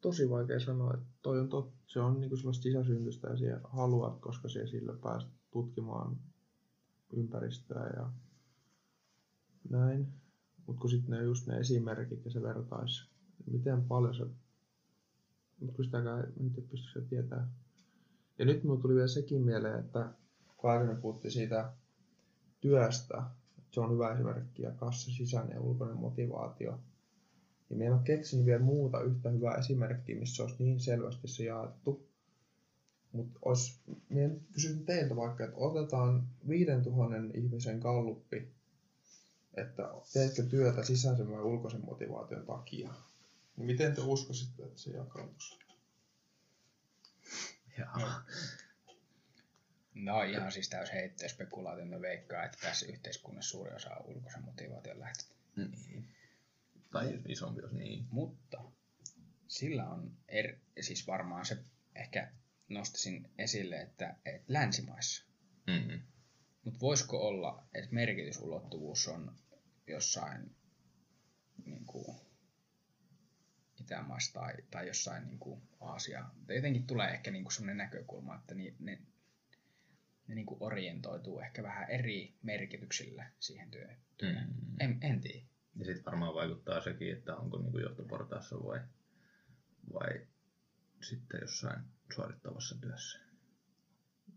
Tosi 0.02 0.30
vaikea 0.30 0.60
sanoa, 0.60 0.94
että 0.94 1.06
toi 1.22 1.40
on 1.40 1.50
tot, 1.50 1.74
se 1.88 2.00
on 2.00 2.22
niinku 2.22 2.38
sellaista 2.38 2.64
sisäsyntystä 2.64 3.28
ja 3.28 3.38
siihen 3.38 3.60
haluat, 3.64 4.20
koska 4.20 4.50
se 4.50 4.68
sillä 4.68 4.94
pääst 5.04 5.28
tutkimaan 5.52 6.18
ympäristöä 7.14 7.90
ja 7.96 8.12
näin. 9.70 10.08
Mutta 10.68 10.82
kun 10.82 10.90
sitten 10.90 11.12
ne 11.12 11.24
just 11.24 11.48
ne 11.48 11.58
esimerkit 11.58 12.26
ja 12.26 12.32
se 12.32 12.42
vertais, 12.42 13.10
miten 13.52 13.84
paljon 13.84 14.16
se, 14.16 14.26
mutta 15.60 15.76
kun 15.76 15.86
sitäkään, 15.86 16.34
en 16.40 16.52
tiedä 16.52 16.68
pystyykö 16.70 17.00
se 17.02 17.10
tietää. 17.10 17.48
Ja 18.40 18.46
nyt 18.46 18.64
mulle 18.64 18.82
tuli 18.82 18.96
vielä 18.96 19.08
sekin 19.08 19.42
mieleen, 19.42 19.80
että 19.80 20.14
kun 20.62 20.70
aikaisemmin 20.70 21.02
puhuttiin 21.02 21.32
siitä 21.32 21.74
työstä, 22.62 23.24
että 23.58 23.72
se 23.72 23.80
on 23.80 23.92
hyvä 23.92 24.14
esimerkki 24.14 24.62
ja 24.62 24.72
kassa 24.72 25.12
sisäinen 25.12 25.56
ja 25.56 25.62
ulkoinen 25.62 25.98
motivaatio, 25.98 26.80
niin 27.70 27.78
meillä 27.78 27.96
on 27.96 28.04
keksinyt 28.04 28.46
vielä 28.46 28.64
muuta 28.64 29.02
yhtä 29.02 29.30
hyvää 29.30 29.56
esimerkkiä, 29.56 30.20
missä 30.20 30.44
olisi 30.44 30.64
niin 30.64 30.80
selvästi 30.80 31.28
se 31.28 31.44
jaettu. 31.44 32.10
Mutta 33.12 33.40
olisi, 33.42 33.80
minä 34.10 34.36
kysyn 34.54 34.86
teiltä 34.86 35.16
vaikka, 35.16 35.44
että 35.44 35.58
otetaan 35.58 36.28
5000 36.48 37.16
ihmisen 37.34 37.80
galluppi, 37.80 38.52
että 39.54 39.92
teetkö 40.14 40.44
työtä 40.44 40.84
sisäisen 40.84 41.32
vai 41.32 41.42
ulkoisen 41.42 41.86
motivaation 41.86 42.46
takia. 42.46 42.94
Niin 43.58 43.66
miten 43.66 43.96
te 43.96 44.02
uskoisitte, 44.02 44.64
että 44.64 44.80
se 44.80 44.92
jakautuisi? 44.92 45.60
Jaa. 47.78 48.22
No 50.04 50.24
ihan 50.24 50.52
siis 50.52 50.70
täys 50.70 50.94
heitto 50.94 51.30
spekulaatio, 51.30 51.86
mä 51.86 52.02
veikkaan, 52.02 52.46
että 52.46 52.58
tässä 52.62 52.86
yhteiskunnassa 52.86 53.50
suuri 53.50 53.76
osa 53.76 53.96
on 53.96 54.06
ulkoisen 54.06 54.44
motivaation 54.44 55.00
lähtöstä. 55.00 55.36
Niin. 55.56 56.08
Tai 56.92 57.20
isompi 57.28 57.62
jos 57.62 57.72
niin. 57.72 58.06
Mutta 58.12 58.64
sillä 59.48 59.90
on, 59.90 60.18
er, 60.28 60.56
siis 60.82 61.08
varmaan 61.08 61.46
se 61.46 61.58
ehkä 61.96 62.32
nostaisin 62.70 63.30
esille, 63.38 63.82
että, 63.82 64.16
että 64.26 64.54
länsimaissa. 64.54 65.26
Mm-hmm. 65.68 66.02
Mutta 66.64 66.80
voisiko 66.80 67.28
olla, 67.28 67.64
että 67.74 67.96
merkitysulottuvuus 67.96 69.08
on 69.08 69.36
jossain 69.88 70.56
niin 71.66 71.86
kuin, 71.86 72.18
Itämaissa 73.82 74.34
tai, 74.34 74.54
tai 74.72 74.88
jossain 74.88 75.28
niin 75.28 75.40
kuin 75.40 75.62
Aasia. 75.80 76.26
Jotenkin 76.48 76.88
tulee 76.88 77.10
ehkä 77.10 77.32
niin 77.32 77.44
kuin 77.44 77.54
sellainen 77.54 77.78
näkökulma, 77.78 78.36
että 78.36 78.56
ni, 78.56 78.76
ne, 78.80 79.00
ne 80.30 80.36
niin 80.36 80.46
kuin 80.46 80.58
orientoituu 80.64 81.40
ehkä 81.40 81.64
vähän 81.64 81.90
eri 81.90 82.34
merkityksillä 82.44 83.30
siihen 83.40 83.72
työhön. 83.72 83.98
työhön. 84.18 84.48
Mm. 84.48 84.76
En, 84.80 84.98
en 85.02 85.22
tiedä. 85.22 85.46
Ja 85.76 85.86
sitten 85.86 86.06
varmaan 86.06 86.36
vaikuttaa 86.36 86.82
sekin, 86.82 87.14
että 87.14 87.36
onko 87.36 87.58
niinku 87.58 87.80
johtoportaassa 87.80 88.56
vai, 88.56 88.80
vai 89.94 90.28
sitten 91.02 91.40
jossain 91.42 91.82
suorittavassa 92.16 92.76
työssä. 92.82 93.20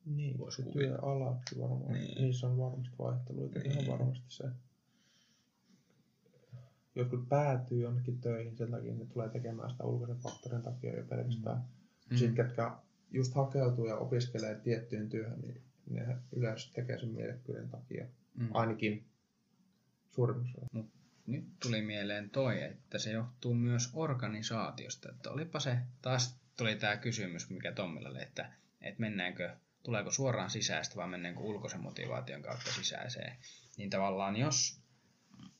Niin, 0.05 0.39
Vois 0.39 0.57
se 0.57 0.63
kuvitella. 0.63 0.99
työalatkin 0.99 1.59
varmaan. 1.61 1.93
Niin. 1.93 2.05
Niin. 2.05 2.23
Niissä 2.23 2.47
on 2.47 2.59
varmasti 2.59 2.95
vaihteluita. 2.99 3.59
Niin. 3.59 3.73
Ihan 3.73 3.99
varmasti 3.99 4.25
se. 4.29 4.45
Jotkut 6.95 7.29
päätyy 7.29 7.81
jonnekin 7.83 8.21
töihin 8.21 8.57
sen 8.57 8.71
takia, 8.71 8.95
ne 8.95 9.07
tulee 9.07 9.29
tekemään 9.29 9.71
sitä 9.71 9.85
ulkoisen 9.85 10.17
faktorin 10.17 10.63
takia 10.63 10.97
jo 10.97 11.05
pelkästään. 11.05 11.63
Mm. 12.11 12.17
Sitten 12.17 12.47
ketkä 12.47 12.77
just 13.11 13.35
hakeutuu 13.35 13.87
ja 13.87 13.97
opiskelee 13.97 14.55
tiettyyn 14.55 15.09
työhön, 15.09 15.41
niin 15.41 15.63
ne 15.95 16.17
yleensä 16.33 16.73
tekee 16.73 16.99
sen 16.99 17.09
mielekkyyden 17.09 17.69
takia. 17.69 18.07
Mm. 18.35 18.49
Ainakin 18.55 19.05
suurimmassa 20.11 20.59
osassa. 20.61 20.93
Nyt 21.27 21.45
tuli 21.63 21.83
mieleen 21.83 22.31
toi, 22.31 22.63
että 22.63 22.99
se 22.99 23.13
johtuu 23.13 23.55
myös 23.55 23.91
organisaatiosta. 23.95 25.11
Että 25.11 25.31
olipa 25.31 25.61
se, 25.61 25.79
taas 26.03 26.41
tuli 26.57 26.77
tämä 26.77 26.97
kysymys, 26.97 27.51
mikä 27.51 27.73
Tommilla 27.73 28.09
oli, 28.09 28.23
että, 28.23 28.53
että 28.81 29.01
mennäänkö, 29.01 29.57
tuleeko 29.83 30.11
suoraan 30.11 30.51
sisäistä 30.51 30.97
vai 30.97 31.09
mennäänkö 31.09 31.41
ulkoisen 31.41 31.81
motivaation 31.81 32.43
kautta 32.43 32.73
sisäiseen. 32.73 33.37
Niin 33.77 33.91
tavallaan 33.91 34.37
jos 34.37 34.81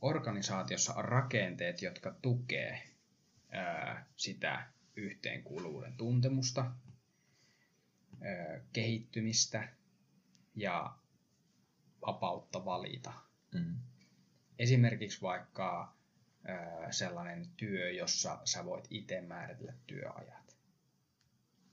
organisaatiossa 0.01 0.95
on 0.95 1.05
rakenteet, 1.05 1.83
jotka 1.83 2.15
tukee 2.23 2.83
ää, 3.51 4.07
sitä 4.17 4.67
yhteenkuuluvuuden 4.97 5.97
tuntemusta, 5.97 6.73
kehittymistä 8.73 9.69
ja 10.55 10.97
vapautta 12.07 12.65
valita, 12.65 13.13
Mm. 13.55 13.77
esimerkiksi 14.59 15.21
vaikka 15.23 15.95
ö, 16.49 16.93
sellainen 16.93 17.49
työ, 17.57 17.91
jossa 17.91 18.39
sä 18.45 18.65
voit 18.65 18.87
itse 18.91 19.21
määritellä 19.21 19.73
työajat, 19.87 20.57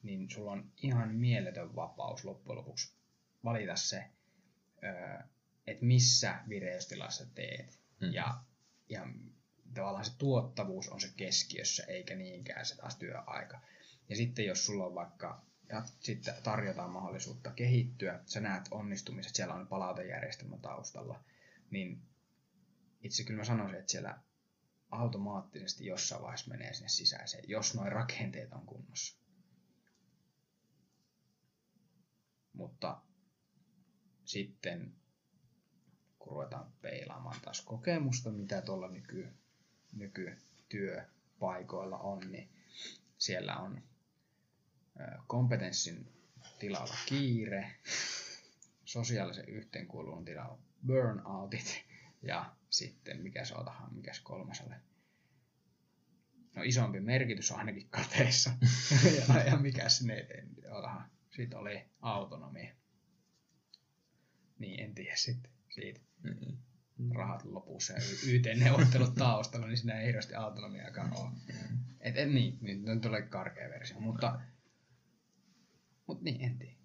niin 0.03 0.30
sulla 0.30 0.51
on 0.51 0.71
ihan 0.84 1.15
mieletön 1.15 1.75
vapaus 1.75 2.25
loppujen 2.25 2.57
lopuksi 2.57 2.93
valita 3.43 3.75
se, 3.75 4.05
että 5.67 5.86
missä 5.86 6.39
vireystilassa 6.49 7.25
teet. 7.36 7.80
Mm. 8.01 8.13
Ja, 8.13 8.43
ja 8.89 9.07
tavallaan 9.73 10.05
se 10.05 10.17
tuottavuus 10.17 10.89
on 10.89 11.01
se 11.01 11.07
keskiössä, 11.17 11.84
eikä 11.84 12.15
niinkään 12.15 12.65
se 12.65 12.77
taas 12.77 12.95
työaika. 12.95 13.61
Ja 14.09 14.15
sitten 14.15 14.45
jos 14.45 14.65
sulla 14.65 14.86
on 14.86 14.95
vaikka, 14.95 15.41
ja 15.70 15.84
sitten 15.99 16.34
tarjotaan 16.43 16.91
mahdollisuutta 16.91 17.51
kehittyä, 17.51 18.20
sä 18.26 18.39
näet 18.39 18.65
onnistumiset, 18.72 19.36
siellä 19.36 19.53
on 19.53 19.67
palautejärjestelmä 19.67 20.57
taustalla, 20.57 21.24
niin 21.72 22.01
itse 23.01 23.24
kyllä 23.24 23.38
mä 23.38 23.43
sanoisin, 23.43 23.80
että 23.80 23.91
siellä 23.91 24.20
automaattisesti 24.91 25.86
jossain 25.86 26.22
vaiheessa 26.22 26.51
menee 26.51 26.74
sinne 26.74 26.89
sisäiseen, 26.89 27.43
jos 27.47 27.76
noin 27.76 27.91
rakenteet 27.91 28.53
on 28.53 28.65
kunnossa. 28.65 29.20
Mutta 32.53 33.01
sitten 34.26 34.95
kun 36.20 36.32
ruvetaan 36.32 36.72
peilaamaan 36.82 37.41
taas 37.41 37.61
kokemusta, 37.61 38.32
mitä 38.32 38.61
tuolla 38.61 38.88
nyky, 38.88 39.28
nykytyöpaikoilla 39.93 41.97
on, 41.97 42.32
niin 42.32 42.49
siellä 43.17 43.57
on 43.57 43.88
kompetenssin 45.27 46.07
tilalla 46.59 46.95
kiire, 47.05 47.71
sosiaalisen 48.85 49.49
yhteenkuuluvan 49.49 50.25
tilan 50.25 50.57
burnoutit 50.87 51.85
ja 52.21 52.55
sitten 52.69 53.21
mikä 53.21 53.45
se 53.45 53.55
otahan, 53.55 53.93
mikäs 53.93 54.19
kolmas 54.19 54.61
oli? 54.61 54.75
No 56.55 56.63
isompi 56.63 56.99
merkitys 56.99 57.51
on 57.51 57.59
ainakin 57.59 57.87
kateissa. 57.89 58.51
ja, 59.29 59.39
ja 59.43 59.57
mikäs 59.57 60.01
ne, 60.01 60.27
otahan, 60.69 61.09
siitä 61.35 61.59
oli 61.59 61.85
autonomia. 62.01 62.73
Niin, 64.59 64.79
en 64.79 64.95
tiedä 64.95 65.15
sitten 65.15 65.51
siitä. 65.69 65.99
Mm. 66.23 66.57
Rahat 67.11 67.45
lopussa 67.45 67.93
ja 67.93 67.99
YT-neuvottelut 68.27 69.15
taustalla, 69.15 69.67
niin 69.67 69.77
siinä 69.77 69.99
ei 69.99 70.07
hirveästi 70.07 70.35
autonomiaakaan 70.35 71.13
ole. 71.17 71.31
Et, 71.99 72.17
et, 72.17 72.29
niin, 72.29 72.57
nyt 72.61 73.01
tulee 73.01 73.21
karkea 73.21 73.69
versio, 73.69 73.99
mutta, 73.99 74.41
mutta 76.10 76.24
niin, 76.24 76.41
en 76.41 76.57
tiedä. 76.57 76.76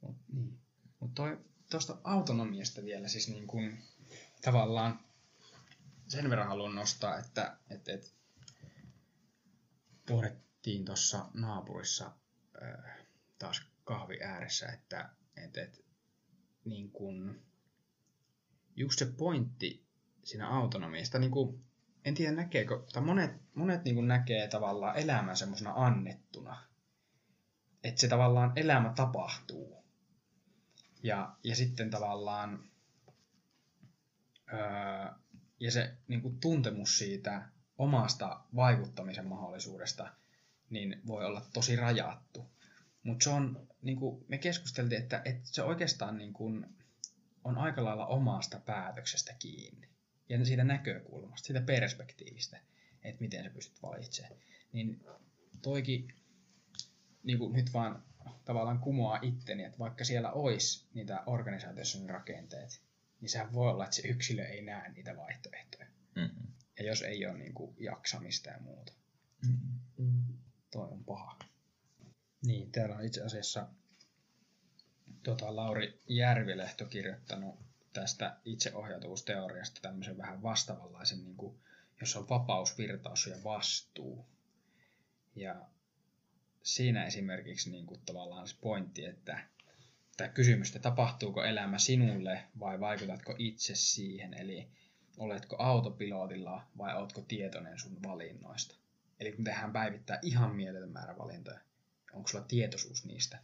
Mut, 0.00 0.16
niin. 0.32 0.58
Mut 1.00 1.10
tuosta 1.70 1.98
autonomiasta 2.04 2.84
vielä 2.84 3.08
siis 3.08 3.28
niin 3.28 3.46
kun, 3.46 3.78
tavallaan 4.42 5.00
sen 6.08 6.30
verran 6.30 6.48
haluan 6.48 6.74
nostaa, 6.74 7.18
että 7.18 7.56
et, 7.70 7.88
et, 7.88 8.14
pohdittiin 10.08 10.84
tuossa 10.84 11.28
naapurissa 11.34 12.12
äh, 12.62 13.06
taas 13.38 13.62
kahvi 13.84 14.22
ääressä, 14.22 14.66
että 14.66 15.10
et, 15.36 15.56
et, 15.56 15.84
niin 16.64 16.90
kun, 16.90 17.42
just 18.76 18.98
se 18.98 19.06
pointti 19.06 19.86
siinä 20.24 20.48
autonomiasta, 20.48 21.18
niin 21.18 21.30
kun, 21.30 21.64
en 22.04 22.14
tiedä 22.14 22.32
näkeekö, 22.32 22.82
tai 22.92 23.02
monet, 23.02 23.30
monet 23.54 23.84
niin 23.84 23.94
kun 23.94 24.08
näkee 24.08 24.48
tavallaan 24.48 24.96
elämän 24.96 25.36
semmoisena 25.36 25.72
annettuna. 25.76 26.62
Että 27.84 28.00
se 28.00 28.08
tavallaan 28.08 28.52
elämä 28.56 28.92
tapahtuu. 28.96 29.84
Ja, 31.02 31.36
ja 31.44 31.56
sitten 31.56 31.90
tavallaan 31.90 32.70
öö, 34.52 35.12
ja 35.60 35.70
se 35.70 35.94
niin 36.08 36.22
kuin 36.22 36.40
tuntemus 36.40 36.98
siitä 36.98 37.48
omasta 37.78 38.40
vaikuttamisen 38.56 39.26
mahdollisuudesta 39.26 40.12
niin 40.70 41.00
voi 41.06 41.24
olla 41.24 41.42
tosi 41.52 41.76
rajattu. 41.76 42.50
Mutta 43.02 43.24
se 43.24 43.30
on, 43.30 43.68
niin 43.82 43.98
kuin 43.98 44.24
me 44.28 44.38
keskusteltiin, 44.38 45.02
että, 45.02 45.22
että 45.24 45.48
se 45.52 45.62
oikeastaan 45.62 46.18
niin 46.18 46.32
kuin 46.32 46.66
on 47.44 47.58
aika 47.58 47.84
lailla 47.84 48.06
omasta 48.06 48.60
päätöksestä 48.60 49.34
kiinni. 49.38 49.93
Ja 50.28 50.44
siitä 50.44 50.64
näkökulmasta, 50.64 51.46
siitä 51.46 51.60
perspektiivistä, 51.60 52.60
että 53.04 53.20
miten 53.20 53.44
sä 53.44 53.50
pystyt 53.50 53.82
valitsemaan. 53.82 54.40
Niin 54.72 55.04
toikin 55.62 56.14
niin 57.22 57.38
kuin 57.38 57.52
nyt 57.52 57.72
vaan 57.72 58.02
tavallaan 58.44 58.78
kumoaa 58.78 59.18
itteni, 59.22 59.64
että 59.64 59.78
vaikka 59.78 60.04
siellä 60.04 60.32
olisi 60.32 60.86
niitä 60.94 61.22
organisaatioissa 61.26 61.98
rakenteet, 62.06 62.82
niin 63.20 63.30
sehän 63.30 63.52
voi 63.52 63.70
olla, 63.70 63.84
että 63.84 63.96
se 63.96 64.08
yksilö 64.08 64.44
ei 64.44 64.62
näe 64.62 64.92
niitä 64.92 65.16
vaihtoehtoja. 65.16 65.86
Mm-hmm. 66.14 66.46
Ja 66.78 66.84
jos 66.84 67.02
ei 67.02 67.26
ole 67.26 67.38
niin 67.38 67.54
kuin 67.54 67.76
jaksamista 67.78 68.50
ja 68.50 68.60
muuta. 68.60 68.92
Mm-hmm. 69.46 69.80
Mm. 69.98 70.38
Toi 70.70 70.88
on 70.88 71.04
paha. 71.04 71.38
Niin, 72.46 72.72
täällä 72.72 72.96
on 72.96 73.04
itse 73.04 73.22
asiassa 73.22 73.68
tota, 75.22 75.56
Lauri 75.56 76.00
Järvilehto 76.08 76.86
kirjoittanut 76.86 77.58
tästä 77.94 78.36
itseohjautuvuusteoriasta 78.44 79.80
tämmöisen 79.80 80.18
vähän 80.18 80.42
vastaavanlaisen, 80.42 81.24
niin 81.24 81.36
kuin, 81.36 81.58
jossa 82.00 82.18
on 82.18 82.28
vapaus, 82.28 82.78
virtaus 82.78 83.26
ja 83.26 83.36
vastuu. 83.44 84.26
Ja 85.36 85.66
siinä 86.62 87.06
esimerkiksi 87.06 87.70
niin 87.70 87.86
kuin, 87.86 88.00
tavallaan 88.06 88.48
se 88.48 88.56
pointti, 88.60 89.04
että 89.04 89.38
tämä 90.16 90.28
kysymys, 90.28 90.68
että 90.68 90.78
tapahtuuko 90.78 91.44
elämä 91.44 91.78
sinulle 91.78 92.44
vai 92.60 92.80
vaikutatko 92.80 93.34
itse 93.38 93.74
siihen, 93.74 94.34
eli 94.34 94.68
oletko 95.18 95.56
autopilotilla 95.58 96.66
vai 96.78 96.96
oletko 96.96 97.20
tietoinen 97.20 97.78
sun 97.78 98.02
valinnoista. 98.02 98.76
Eli 99.20 99.32
kun 99.32 99.44
tehdään 99.44 99.72
päivittää 99.72 100.18
ihan 100.22 100.56
mieletön 100.56 100.92
määrä 100.92 101.18
valintoja, 101.18 101.60
onko 102.12 102.28
sulla 102.28 102.44
tietoisuus 102.44 103.04
niistä 103.04 103.38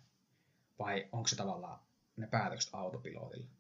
vai 0.78 1.08
onko 1.12 1.28
se 1.28 1.36
tavallaan 1.36 1.80
ne 2.16 2.26
päätökset 2.26 2.74
autopilotilla. 2.74 3.50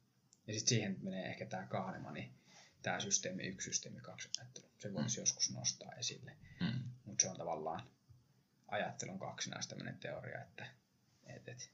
Ja 0.50 0.54
sitten 0.54 0.68
siihen 0.68 0.96
menee 1.02 1.26
ehkä 1.30 1.46
tämä 1.46 1.66
Kahneman, 1.66 2.14
niin 2.14 2.30
tämä 2.82 3.00
systeemi 3.00 3.42
yksi, 3.42 3.64
systeemi 3.64 4.00
kaksi 4.00 4.28
ajattelu. 4.38 4.66
Se 4.78 4.94
voisi 4.94 5.18
mm. 5.18 5.22
joskus 5.22 5.50
nostaa 5.50 5.92
esille. 5.94 6.36
Mm. 6.60 6.82
Mutta 7.04 7.22
se 7.22 7.28
on 7.28 7.36
tavallaan 7.36 7.82
ajattelun 8.68 9.18
kaksinaista 9.18 9.68
tämmöinen 9.68 10.00
teoria, 10.00 10.42
että 10.42 10.66
et, 11.26 11.48
et, 11.48 11.70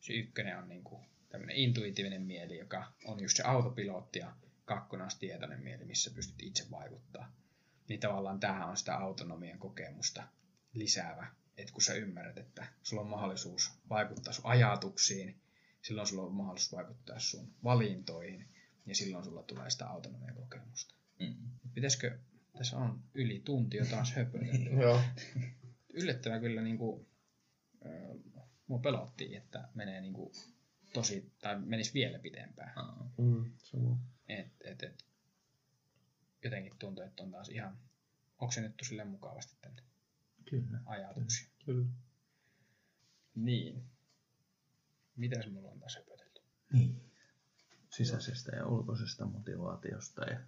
se 0.00 0.12
ykkönen 0.12 0.58
on 0.58 0.68
niinku 0.68 1.00
tämmöinen 1.28 1.56
intuitiivinen 1.56 2.22
mieli, 2.22 2.58
joka 2.58 2.92
on 3.04 3.20
just 3.20 3.36
se 3.36 3.42
autopilotti 3.42 4.18
ja 4.18 4.36
kakkonen 4.64 5.04
on 5.04 5.10
tietoinen 5.18 5.62
mieli, 5.62 5.84
missä 5.84 6.10
pystyt 6.10 6.42
itse 6.42 6.70
vaikuttaa. 6.70 7.32
Niin 7.88 8.00
tavallaan 8.00 8.40
tähän 8.40 8.68
on 8.68 8.76
sitä 8.76 8.96
autonomian 8.96 9.58
kokemusta 9.58 10.22
lisäävä, 10.74 11.26
että 11.56 11.72
kun 11.72 11.82
sä 11.82 11.94
ymmärrät, 11.94 12.38
että 12.38 12.66
sulla 12.82 13.02
on 13.02 13.08
mahdollisuus 13.08 13.72
vaikuttaa 13.90 14.32
sun 14.32 14.46
ajatuksiin, 14.46 15.41
silloin 15.82 16.06
sulla 16.06 16.22
on 16.22 16.34
mahdollisuus 16.34 16.72
vaikuttaa 16.72 17.18
sun 17.18 17.54
valintoihin, 17.64 18.48
ja 18.86 18.94
silloin 18.94 19.24
sulla 19.24 19.42
tulee 19.42 19.70
sitä 19.70 19.86
autonomian 19.86 20.34
kokemusta. 20.34 20.94
Mm. 21.20 21.34
Pitäisikö, 21.74 22.18
tässä 22.58 22.76
on 22.76 23.02
yli 23.14 23.42
tunti 23.44 23.76
jo 23.76 23.86
taas 23.86 24.12
höpötelty. 24.12 24.70
Joo. 24.82 25.00
Yllättävän 25.94 26.40
kyllä 26.40 26.62
niin 26.62 26.78
kuin, 26.78 27.06
äh, 27.86 28.42
mua 28.66 28.78
pelottiin, 28.78 29.36
että 29.36 29.68
menee 29.74 30.00
niin 30.00 30.12
kuin, 30.12 30.32
tosi, 30.92 31.32
tai 31.40 31.60
menisi 31.60 31.94
vielä 31.94 32.18
pitempään. 32.18 32.78
Aa. 32.78 33.12
Mm, 33.18 33.52
sama. 33.58 33.98
Et, 34.28 34.52
et, 34.64 34.82
et, 34.82 35.04
jotenkin 36.44 36.78
tuntuu, 36.78 37.04
että 37.04 37.22
on 37.22 37.30
taas 37.30 37.48
ihan 37.48 37.78
oksennettu 38.38 38.84
sille 38.84 39.04
mukavasti 39.04 39.56
tänne 39.60 39.82
Kyllä. 40.50 40.78
ajatuksia. 40.86 41.48
Kyllä. 41.64 41.86
Niin. 43.34 43.91
Mitäs 45.16 45.46
mulla 45.50 45.70
on 45.70 45.80
tässä 45.80 45.98
höpötelty? 45.98 46.40
Niin. 46.72 47.12
Sisäisestä 47.90 48.56
ja 48.56 48.66
ulkoisesta 48.66 49.26
motivaatiosta 49.26 50.24
ja 50.24 50.40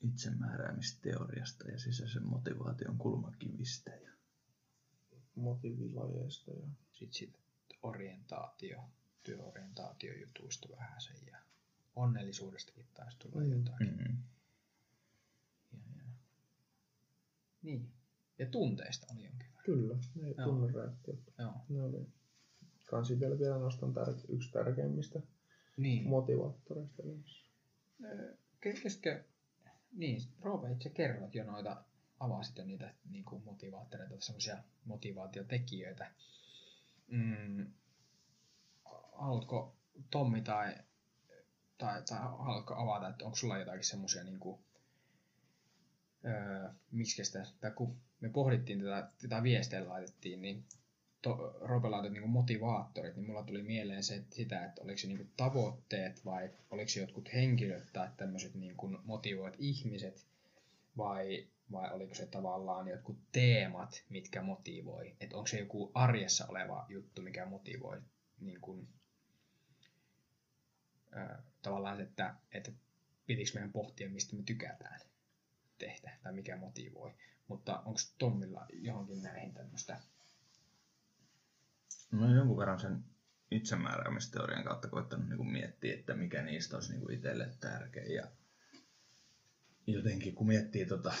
itsemääräämisteoriasta 0.00 1.70
ja 1.70 1.78
sisäisen 1.78 2.26
motivaation 2.28 2.98
kulmakivistä. 2.98 3.90
Ja... 3.90 4.10
Motiivilajeista 5.34 6.50
ja 6.50 6.68
Sitten 6.92 7.14
siitä 7.18 7.38
orientaatio, 7.82 8.84
työorientaatiojutuista 9.22 10.68
vähän 10.76 11.00
sen 11.00 11.16
ja 11.26 11.38
onnellisuudestakin 11.96 12.86
taisi 12.94 13.18
tulla 13.18 13.40
Mm. 13.40 13.52
jotakin. 13.52 13.86
Mm-hmm. 13.88 14.22
Ja, 15.72 15.78
ja. 15.96 16.04
Niin. 17.62 17.92
Ja 18.38 18.46
tunteista 18.46 19.06
oli 19.12 19.24
jonkin 19.24 19.48
verran. 19.48 19.64
kyllä, 19.64 19.98
ne 20.14 20.28
Joo. 20.38 20.46
tunnereaktiot. 20.46 21.20
Joo. 21.38 21.54
Ne 21.68 21.82
oli 21.82 22.06
kans 22.90 23.10
itsellä 23.10 23.38
vielä 23.38 23.58
nostan 23.58 23.94
tär- 23.94 24.24
yksi 24.34 24.52
tärkeimmistä 24.52 25.20
Niin. 25.76 26.08
motivaattoreista. 26.08 27.02
Öö, 28.04 28.34
Kerkesitkö, 28.60 29.24
niin, 29.92 30.20
Roope, 30.40 30.72
itse 30.72 30.88
kerroit 30.90 31.34
jo 31.34 31.44
noita, 31.44 31.84
avasit 32.20 32.56
jo 32.56 32.64
niitä 32.64 32.94
niin 33.10 33.24
kuin 33.24 33.44
motivaattoreita, 33.44 34.14
semmoisia 34.20 34.58
motivaatiotekijöitä. 34.84 36.10
Mm, 37.08 37.66
haluatko 39.12 39.76
Tommi 40.10 40.40
tai, 40.40 40.74
tai, 41.78 42.02
tai 42.02 42.18
haluatko 42.18 42.74
avata, 42.74 43.08
että 43.08 43.24
onko 43.24 43.36
sulla 43.36 43.58
jotakin 43.58 43.84
semmoisia 43.84 44.24
niin 44.24 44.38
kuin, 44.40 44.60
öö, 46.24 46.70
miksi 46.90 47.24
sitä, 47.24 47.46
tai 47.60 47.70
kun 47.70 47.96
me 48.20 48.28
pohdittiin 48.28 48.80
tätä, 48.80 49.10
tätä 49.22 49.42
viestiä 49.42 49.88
laitettiin, 49.88 50.42
niin 50.42 50.64
to, 51.28 51.90
laitot 51.90 52.12
niin 52.12 52.30
motivaattorit, 52.30 53.16
niin 53.16 53.26
mulla 53.26 53.42
tuli 53.42 53.62
mieleen 53.62 54.04
se, 54.04 54.14
että 54.14 54.36
sitä, 54.36 54.64
että 54.64 54.82
oliko 54.82 54.98
se 54.98 55.06
niin 55.06 55.16
kuin 55.16 55.30
tavoitteet 55.36 56.24
vai 56.24 56.50
oliko 56.70 56.88
se 56.88 57.00
jotkut 57.00 57.32
henkilöt 57.32 57.92
tai 57.92 58.08
tämmöiset 58.16 58.54
niin 58.54 58.76
kuin 58.76 58.98
motivoivat 59.04 59.56
ihmiset 59.58 60.26
vai, 60.96 61.46
vai 61.72 61.92
oliko 61.92 62.14
se 62.14 62.26
tavallaan 62.26 62.88
jotkut 62.88 63.18
teemat, 63.32 64.04
mitkä 64.08 64.42
motivoi. 64.42 65.16
Että 65.20 65.36
onko 65.36 65.46
se 65.46 65.58
joku 65.58 65.90
arjessa 65.94 66.46
oleva 66.48 66.86
juttu, 66.88 67.22
mikä 67.22 67.46
motivoi 67.46 68.00
niin 68.40 68.60
kuin, 68.60 68.88
ö, 71.16 71.42
tavallaan, 71.62 72.00
että, 72.00 72.34
että 72.52 72.72
pitikö 73.26 73.50
meidän 73.54 73.72
pohtia, 73.72 74.10
mistä 74.10 74.36
me 74.36 74.42
tykätään 74.42 75.00
tehdä 75.78 76.18
tai 76.22 76.32
mikä 76.32 76.56
motivoi. 76.56 77.12
Mutta 77.48 77.78
onko 77.78 78.00
Tommilla 78.18 78.66
johonkin 78.72 79.22
näihin 79.22 79.54
tämmöistä 79.54 80.00
No 82.10 82.34
jonkun 82.34 82.56
verran 82.56 82.80
sen 82.80 83.04
itsemääräämisteorian 83.50 84.64
kautta 84.64 84.88
koittanut 84.88 85.28
niin 85.28 85.52
miettiä, 85.52 85.94
että 85.94 86.14
mikä 86.14 86.42
niistä 86.42 86.76
olisi 86.76 86.92
niin 86.92 87.12
itselle 87.12 87.50
tärkeä. 87.60 88.04
Ja 88.04 88.26
jotenkin 89.86 90.34
kun 90.34 90.46
miettii 90.46 90.86
tota 90.86 91.12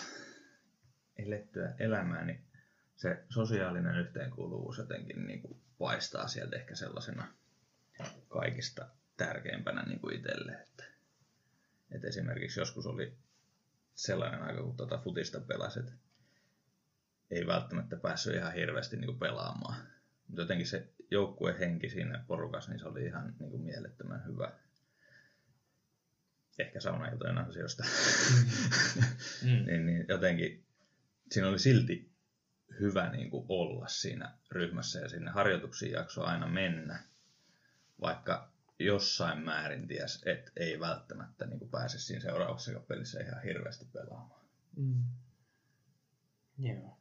elettyä 1.16 1.74
elämää, 1.78 2.24
niin 2.24 2.44
se 2.96 3.24
sosiaalinen 3.28 3.98
yhteenkuuluvuus 3.98 4.78
jotenkin 4.78 5.26
niin 5.26 5.42
kuin 5.42 5.60
paistaa 5.78 6.28
sieltä 6.28 6.56
ehkä 6.56 6.74
sellaisena 6.74 7.34
kaikista 8.28 8.88
tärkeimpänä 9.16 9.82
niin 9.82 10.00
kuin 10.00 10.16
itselle. 10.16 10.52
Että, 10.52 10.84
että 11.90 12.06
esimerkiksi 12.08 12.60
joskus 12.60 12.86
oli 12.86 13.16
sellainen 13.94 14.42
aika, 14.42 14.62
kun 14.62 14.76
tuota 14.76 14.98
futista 14.98 15.40
pelasit, 15.40 15.86
ei 17.30 17.46
välttämättä 17.46 17.96
päässyt 17.96 18.34
ihan 18.34 18.52
hirveästi 18.52 18.96
niin 18.96 19.06
kuin 19.06 19.18
pelaamaan. 19.18 19.97
Mutta 20.28 20.42
jotenkin 20.42 20.66
se 20.66 20.88
joukkuehenki 21.10 21.88
siinä 21.88 22.24
porukassa, 22.26 22.70
niin 22.70 22.78
se 22.78 22.88
oli 22.88 23.04
ihan 23.04 23.34
niin 23.38 23.50
kuin 23.50 23.62
mielettömän 23.62 24.26
hyvä. 24.26 24.52
Ehkä 26.58 26.80
saunailtojen 26.80 27.38
ansiosta. 27.38 27.84
Mm. 29.42 29.48
niin, 29.66 29.86
niin 29.86 30.04
jotenkin 30.08 30.64
siinä 31.30 31.48
oli 31.48 31.58
silti 31.58 32.12
hyvä 32.80 33.10
niin 33.10 33.30
kuin 33.30 33.46
olla 33.48 33.86
siinä 33.86 34.38
ryhmässä 34.50 35.00
ja 35.00 35.08
sinne 35.08 35.30
harjoituksiin 35.30 35.92
jakso 35.92 36.24
aina 36.24 36.46
mennä, 36.46 37.02
vaikka 38.00 38.52
jossain 38.78 39.38
määrin 39.38 39.88
ties, 39.88 40.22
että 40.26 40.50
ei 40.56 40.80
välttämättä 40.80 41.46
niin 41.46 41.58
kuin 41.58 41.70
pääse 41.70 41.98
siinä 41.98 42.22
seuraavassa 42.22 42.80
pelissä 42.80 43.20
ihan 43.20 43.42
hirveästi 43.42 43.86
pelaamaan. 43.92 44.44
Mm. 44.76 45.04
Joo. 46.58 46.98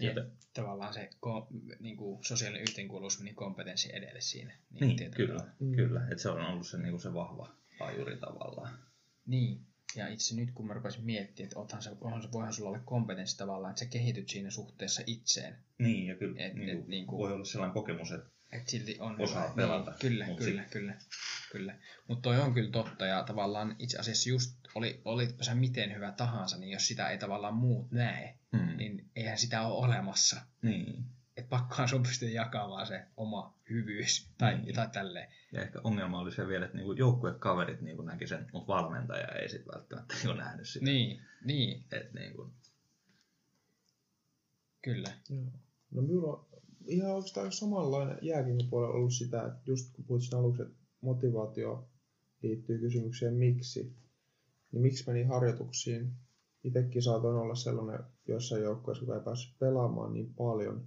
Ja 0.00 0.08
Joten, 0.08 0.32
tavallaan 0.54 0.94
se 0.94 1.10
ko, 1.20 1.48
niin 1.80 1.96
kuin 1.96 2.24
sosiaalinen 2.24 2.62
yhteenkuuluvuus 2.62 3.18
meni 3.18 3.34
kompetenssi 3.34 3.90
edelle 3.96 4.20
siinä. 4.20 4.52
niin, 4.80 4.96
tietyllä 4.96 5.26
kyllä. 5.26 5.52
Mm. 5.60 5.76
kyllä. 5.76 6.02
Että 6.10 6.22
se 6.22 6.28
on 6.28 6.46
ollut 6.46 6.66
se, 6.66 6.78
niin 6.78 6.90
kuin 6.90 7.00
se 7.00 7.14
vahva 7.14 7.54
ajuri 7.80 8.16
tavallaan. 8.16 8.78
Niin. 9.26 9.66
Ja 9.96 10.08
itse 10.08 10.34
nyt 10.36 10.50
kun 10.54 10.66
mä 10.66 10.74
rupesin 10.74 11.04
miettimään, 11.04 11.62
että 11.62 11.80
se, 11.80 11.90
onhan 12.00 12.22
se, 12.22 12.32
voihan 12.32 12.52
sulla 12.52 12.70
olla 12.70 12.78
kompetenssi 12.84 13.36
tavallaan, 13.38 13.70
että 13.70 13.84
sä 13.84 13.90
kehityt 13.90 14.28
siinä 14.28 14.50
suhteessa 14.50 15.02
itseen. 15.06 15.56
Niin, 15.78 16.06
ja 16.06 16.14
kyllä 16.16 16.44
Et- 16.46 16.54
niin 16.54 16.68
et 16.68 16.78
kuin, 16.78 16.90
niin 16.90 17.06
kuin- 17.06 17.18
voi 17.18 17.32
olla 17.32 17.44
sellainen 17.44 17.74
kokemus, 17.74 18.12
että 18.12 18.30
Että 18.52 18.70
silti 18.70 18.96
on 19.00 19.20
Osaa 19.20 19.42
hyvä. 19.42 19.54
pelata. 19.54 19.90
Niin, 19.90 19.98
kyllä, 20.00 20.26
Mut 20.26 20.38
kyllä, 20.38 20.62
kyllä, 20.64 20.94
kyllä. 21.52 21.74
Mutta 22.08 22.22
toi 22.22 22.40
on 22.40 22.54
kyllä 22.54 22.70
totta 22.70 23.06
ja 23.06 23.22
tavallaan 23.22 23.76
itse 23.78 23.98
asiassa 23.98 24.28
just 24.28 24.56
oli, 24.74 25.00
olitpa 25.04 25.44
sä 25.44 25.54
miten 25.54 25.94
hyvä 25.94 26.12
tahansa, 26.12 26.58
niin 26.58 26.70
jos 26.72 26.88
sitä 26.88 27.08
ei 27.08 27.18
tavallaan 27.18 27.54
muut 27.54 27.90
näe, 27.90 28.38
hmm. 28.56 28.76
niin 28.76 29.10
eihän 29.16 29.38
sitä 29.38 29.62
ole 29.62 29.86
olemassa. 29.86 30.40
niin. 30.62 31.04
Että 31.36 31.48
pakkohan 31.48 31.88
sun 31.88 32.02
pystyy 32.02 32.28
jakamaan 32.30 32.86
se 32.86 33.04
oma 33.16 33.54
hyvyys 33.70 34.28
tai 34.38 34.54
Niin. 34.54 34.66
jotain 34.66 34.90
tälleen. 34.90 35.32
Ja 35.52 35.62
ehkä 35.62 35.80
ongelma 35.84 36.18
oli 36.18 36.32
se 36.32 36.46
vielä, 36.48 36.64
että 36.64 36.76
niinku 36.76 36.92
joukkuekaverit 36.92 37.80
niinku 37.80 38.02
näki 38.02 38.26
sen, 38.26 38.46
mutta 38.52 38.66
valmentaja 38.72 39.26
ei 39.28 39.48
sitten 39.48 39.74
välttämättä 39.74 40.14
niinku 40.14 40.32
nähnyt 40.32 40.68
sitä. 40.68 40.84
Niin, 40.84 41.22
niin, 41.44 41.84
Et 41.92 42.12
niinku, 42.14 42.52
kyllä. 44.82 45.08
Joo. 45.30 45.44
No 45.90 46.02
minulla 46.02 46.32
on 46.32 46.46
ihan 46.86 47.10
oikeastaan 47.10 47.52
samanlainen 47.52 48.18
jääkiekon 48.22 48.68
puolella 48.70 48.94
ollut 48.94 49.12
sitä, 49.12 49.46
että 49.46 49.60
just 49.66 49.92
kun 49.92 50.04
puhuit 50.04 50.22
siinä 50.22 50.38
aluksi, 50.38 50.62
että 50.62 50.74
motivaatio 51.00 51.88
liittyy 52.42 52.78
kysymykseen 52.78 53.34
miksi, 53.34 53.96
niin 54.72 54.82
miksi 54.82 55.04
meni 55.06 55.24
harjoituksiin. 55.24 56.12
Itsekin 56.64 57.02
saatoin 57.02 57.36
olla 57.36 57.54
sellainen 57.54 58.04
jossain 58.28 58.62
joukkueessa, 58.62 59.04
kun 59.04 59.14
ei 59.14 59.20
päässyt 59.20 59.58
pelaamaan 59.58 60.14
niin 60.14 60.34
paljon, 60.34 60.86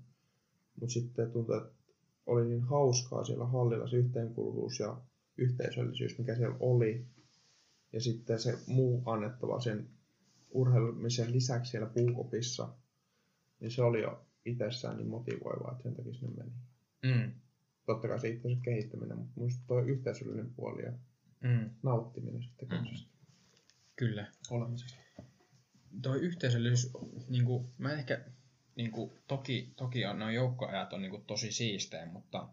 mutta 0.80 0.94
sitten 0.94 1.32
tuntui, 1.32 1.58
että 1.58 1.76
oli 2.26 2.46
niin 2.46 2.64
hauskaa 2.64 3.24
siellä 3.24 3.46
hallilla 3.46 3.88
se 3.88 3.98
yhteenkuuluvuus 3.98 4.80
ja 4.80 5.02
yhteisöllisyys, 5.38 6.18
mikä 6.18 6.36
siellä 6.36 6.58
oli. 6.60 7.06
Ja 7.94 8.02
sitten 8.02 8.40
se 8.40 8.58
muu 8.68 9.04
annettava 9.06 9.60
sen 9.60 9.90
urheilumisen 10.52 11.32
lisäksi 11.32 11.72
siellä 11.72 11.88
puukopissa, 11.88 12.70
niin 13.60 13.72
se 13.72 13.84
oli 13.84 14.02
jo 14.02 14.26
itsessään 14.46 14.98
niin 14.98 15.08
motivoivaa, 15.08 15.72
että 15.72 15.84
sen 15.84 15.96
takia 15.96 16.14
sinne 16.14 16.44
meni. 16.44 16.52
Mm, 17.04 17.32
Totta 17.86 18.08
kai 18.08 18.20
se 18.20 18.30
itsensä 18.30 18.62
kehittäminen, 18.62 19.18
mutta 19.18 19.34
minusta 19.36 19.64
tuo 19.68 19.82
yhteisöllinen 19.82 20.54
puoli 20.54 20.84
ja 20.84 20.92
mm, 21.42 21.70
nauttiminen 21.84 22.44
sitten 22.44 22.68
tekemisestä, 22.68 23.10
kyllä. 23.96 24.32
olemisesta. 24.50 24.98
Toi 26.02 26.20
yhteisöllisyys, 26.20 26.94
niin 27.30 27.46
kuin, 27.46 27.66
mä 27.78 27.94
ehkä, 27.94 28.26
niin 28.76 28.92
kuin, 28.92 29.12
toki, 29.28 29.74
toki 29.76 30.06
on, 30.06 30.20
nuo 30.20 30.30
joukkoajat 30.30 30.94
on 30.94 31.02
niin 31.02 31.10
kuin, 31.12 31.26
tosi 31.26 31.52
siistejä, 31.52 32.06
mutta, 32.06 32.48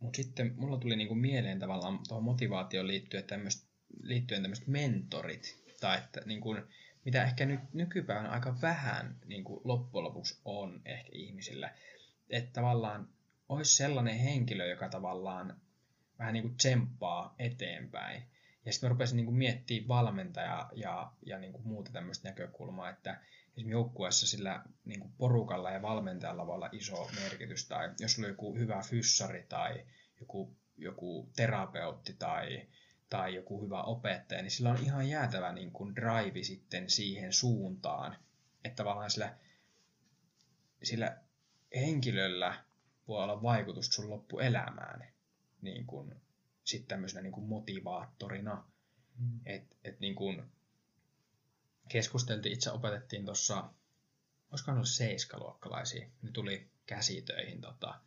mutta 0.00 0.16
sitten 0.16 0.54
mulla 0.56 0.78
tuli 0.78 0.96
niin 0.96 1.08
kuin, 1.08 1.18
mieleen 1.18 1.58
tavallaan 1.58 1.98
tuohon 2.08 2.24
motivaatioon 2.24 2.86
liittyen 2.86 3.24
tämmöistä 3.24 3.66
liittyen 4.02 4.42
tämmöiset 4.42 4.66
mentorit, 4.66 5.64
tai 5.80 5.98
että 5.98 6.20
niin 6.26 6.40
kuin, 6.40 6.62
mitä 7.06 7.24
ehkä 7.24 7.46
nyt 7.46 7.60
nykypäivänä 7.72 8.30
aika 8.30 8.60
vähän 8.62 9.16
niin 9.26 9.44
kuin 9.44 9.60
loppujen 9.64 10.04
lopuksi 10.04 10.40
on 10.44 10.82
ehkä 10.84 11.10
ihmisillä. 11.12 11.74
Että 12.30 12.52
tavallaan 12.52 13.08
olisi 13.48 13.76
sellainen 13.76 14.18
henkilö, 14.18 14.66
joka 14.66 14.88
tavallaan 14.88 15.60
vähän 16.18 16.34
niin 16.34 16.42
kuin 16.42 16.56
tsemppaa 16.56 17.34
eteenpäin. 17.38 18.22
Ja 18.64 18.72
sitten 18.72 18.88
mä 18.88 18.92
rupesin 18.92 19.16
niin 19.16 19.26
kuin 19.26 19.36
miettimään 19.36 19.88
valmentajaa 19.88 20.70
ja, 20.74 21.12
ja 21.26 21.38
niin 21.38 21.52
kuin 21.52 21.68
muuta 21.68 21.92
tämmöistä 21.92 22.28
näkökulmaa, 22.28 22.90
että 22.90 23.10
esimerkiksi 23.10 23.70
joukkueessa 23.70 24.26
sillä 24.26 24.62
niin 24.84 25.00
kuin 25.00 25.12
porukalla 25.18 25.70
ja 25.70 25.82
valmentajalla 25.82 26.46
voi 26.46 26.54
olla 26.54 26.68
iso 26.72 27.10
merkitys. 27.22 27.68
Tai 27.68 27.90
jos 28.00 28.12
sulla 28.12 28.26
on 28.26 28.32
joku 28.32 28.54
hyvä 28.54 28.82
fyssari 28.82 29.46
tai 29.48 29.84
joku, 30.20 30.56
joku 30.76 31.30
terapeutti 31.36 32.12
tai, 32.18 32.66
tai 33.08 33.34
joku 33.34 33.64
hyvä 33.64 33.82
opettaja, 33.82 34.42
niin 34.42 34.50
sillä 34.50 34.70
on 34.70 34.82
ihan 34.82 35.08
jäätävä 35.08 35.52
niin 35.52 35.72
kuin 35.72 35.96
drive 35.96 36.42
sitten 36.42 36.90
siihen 36.90 37.32
suuntaan, 37.32 38.16
että 38.64 38.76
tavallaan 38.76 39.10
sillä, 39.10 39.36
sillä 40.82 41.16
henkilöllä 41.74 42.64
voi 43.08 43.22
olla 43.22 43.42
vaikutusta 43.42 43.94
sun 43.94 44.10
loppuelämään 44.10 45.08
niin 45.62 45.86
kuin, 45.86 46.14
sitten 46.64 46.88
tämmöisenä 46.88 47.22
niin 47.22 47.32
kuin 47.32 47.46
motivaattorina. 47.46 48.64
Mm. 49.18 49.40
Et, 49.46 49.76
et 49.84 50.00
niin 50.00 50.14
kuin 50.14 50.42
keskusteltiin, 51.88 52.52
itse 52.54 52.70
opetettiin 52.70 53.24
tuossa, 53.24 53.70
olisikohan 54.50 54.76
ollut 54.76 54.88
seiskaluokkalaisia, 54.88 56.08
ne 56.22 56.30
tuli 56.30 56.70
käsitöihin, 56.86 57.60
tota, 57.60 58.00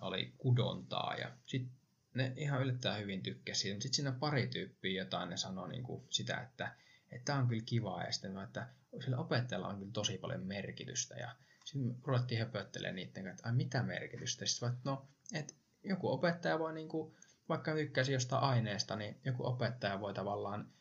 oli 0.00 0.34
kudontaa 0.38 1.14
ja 1.14 1.36
sitten 1.46 1.75
ne 2.16 2.32
ihan 2.36 2.62
yllättäen 2.62 3.02
hyvin 3.02 3.22
tykkäsi 3.22 3.60
siitä. 3.60 3.80
Sitten 3.80 3.94
siinä 3.94 4.12
pari 4.12 4.46
tyyppiä 4.46 5.02
jotain 5.02 5.30
ne 5.30 5.36
sanoi 5.36 5.68
niin 5.68 5.82
kuin 5.82 6.06
sitä, 6.10 6.40
että 6.40 6.76
tämä 7.24 7.38
on 7.38 7.48
kyllä 7.48 7.62
kivaa 7.66 8.04
ja 8.04 8.12
sitten 8.12 8.38
että 8.38 8.68
sillä 9.04 9.18
opettajalla 9.18 9.68
on 9.68 9.78
kyllä 9.78 9.92
tosi 9.92 10.18
paljon 10.18 10.46
merkitystä 10.46 11.14
ja 11.14 11.36
sitten 11.64 11.96
ruvettiin 12.02 12.40
höpöttelemään 12.40 12.96
niiden 12.96 13.12
kanssa, 13.24 13.30
että 13.30 13.48
ai 13.48 13.54
mitä 13.54 13.82
merkitystä. 13.82 14.46
Sitten 14.46 14.68
että 14.68 14.80
no, 14.84 15.08
että 15.34 15.54
joku 15.84 16.12
opettaja 16.12 16.58
voi 16.58 16.74
niin 16.74 16.88
kuin, 16.88 17.16
vaikka 17.48 17.74
tykkäisi 17.74 18.12
jostain 18.12 18.42
aineesta, 18.42 18.96
niin 18.96 19.20
joku 19.24 19.46
opettaja 19.46 20.00
voi 20.00 20.14
tavallaan 20.14 20.72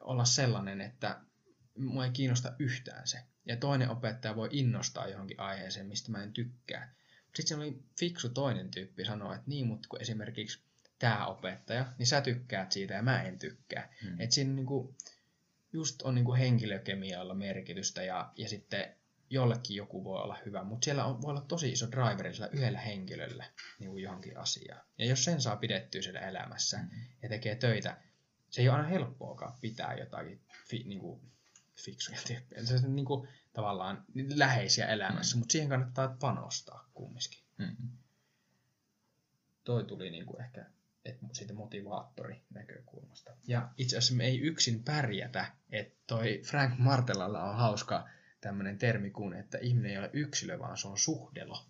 olla 0.00 0.24
sellainen, 0.24 0.80
että 0.80 1.20
mua 1.78 2.04
ei 2.04 2.10
kiinnosta 2.10 2.52
yhtään 2.58 3.06
se. 3.06 3.18
Ja 3.46 3.56
toinen 3.56 3.90
opettaja 3.90 4.36
voi 4.36 4.48
innostaa 4.52 5.08
johonkin 5.08 5.40
aiheeseen, 5.40 5.86
mistä 5.86 6.12
mä 6.12 6.22
en 6.22 6.32
tykkää. 6.32 6.94
Sitten 7.34 7.46
se 7.46 7.54
oli 7.54 7.82
fiksu 7.98 8.28
toinen 8.28 8.70
tyyppi 8.70 9.04
sanoa, 9.04 9.34
että 9.34 9.50
niin, 9.50 9.66
mutta 9.66 9.88
kun 9.88 10.00
esimerkiksi 10.02 10.58
tämä 10.98 11.26
opettaja, 11.26 11.86
niin 11.98 12.06
sä 12.06 12.20
tykkäät 12.20 12.72
siitä 12.72 12.94
ja 12.94 13.02
mä 13.02 13.22
en 13.22 13.38
tykkää. 13.38 13.94
Hmm. 14.02 14.10
Mm. 14.10 14.20
Että 14.20 14.34
siinä 14.34 14.52
niinku, 14.52 14.94
just 15.72 16.02
on 16.02 16.14
niinku 16.14 16.34
henkilökemialla 16.34 17.34
merkitystä 17.34 18.02
ja, 18.02 18.32
ja 18.36 18.48
sitten 18.48 18.94
jollekin 19.30 19.76
joku 19.76 20.04
voi 20.04 20.22
olla 20.22 20.38
hyvä, 20.46 20.64
mutta 20.64 20.84
siellä 20.84 21.04
on, 21.04 21.22
voi 21.22 21.30
olla 21.30 21.40
tosi 21.40 21.72
iso 21.72 21.90
driveri 21.90 22.34
sillä 22.34 22.48
yhdellä 22.52 22.80
henkilöllä 22.80 23.44
niin 23.78 23.90
kuin 23.90 24.02
johonkin 24.02 24.38
asiaan. 24.38 24.80
Ja 24.98 25.06
jos 25.06 25.24
sen 25.24 25.40
saa 25.40 25.56
pidettyä 25.56 26.02
siellä 26.02 26.20
elämässä 26.20 26.78
Mm. 26.78 26.88
ja 27.22 27.28
tekee 27.28 27.54
töitä, 27.54 27.96
se 28.50 28.62
ei 28.62 28.68
ole 28.68 28.76
aina 28.76 28.88
helppoakaan 28.88 29.58
pitää 29.60 29.94
jotakin 29.94 30.40
fi, 30.68 30.82
niin 30.86 31.00
kuin, 31.00 31.20
fiksuja 31.84 32.18
tyyppejä. 32.26 32.64
Se 32.64 32.88
niin 32.88 33.04
kuin, 33.04 33.28
tavallaan 33.58 34.04
läheisiä 34.34 34.86
elämässä, 34.86 35.36
Mm. 35.36 35.38
mutta 35.38 35.52
siihen 35.52 35.68
kannattaa 35.68 36.16
panostaa 36.20 36.90
kumminkin. 36.94 37.42
Hmm. 37.58 37.88
Toi 39.64 39.84
tuli 39.84 40.10
niin 40.10 40.26
kuin 40.26 40.40
ehkä 40.44 40.66
et 41.04 41.18
siitä 41.32 41.54
motivaattori 41.54 42.42
näkökulmasta. 42.50 43.30
Ja 43.46 43.68
itse 43.76 43.98
asiassa 43.98 44.14
me 44.14 44.24
ei 44.24 44.40
yksin 44.40 44.84
pärjätä, 44.84 45.52
että 45.70 45.98
toi 46.06 46.42
Frank 46.46 46.78
Martellalla 46.78 47.42
on 47.44 47.56
hauska 47.56 48.08
tämmöinen 48.40 48.78
termi 48.78 49.10
kuin, 49.10 49.32
että 49.34 49.58
ihminen 49.58 49.90
ei 49.90 49.98
ole 49.98 50.10
yksilö, 50.12 50.58
vaan 50.58 50.76
se 50.78 50.88
on 50.88 50.98
suhdelo. 50.98 51.66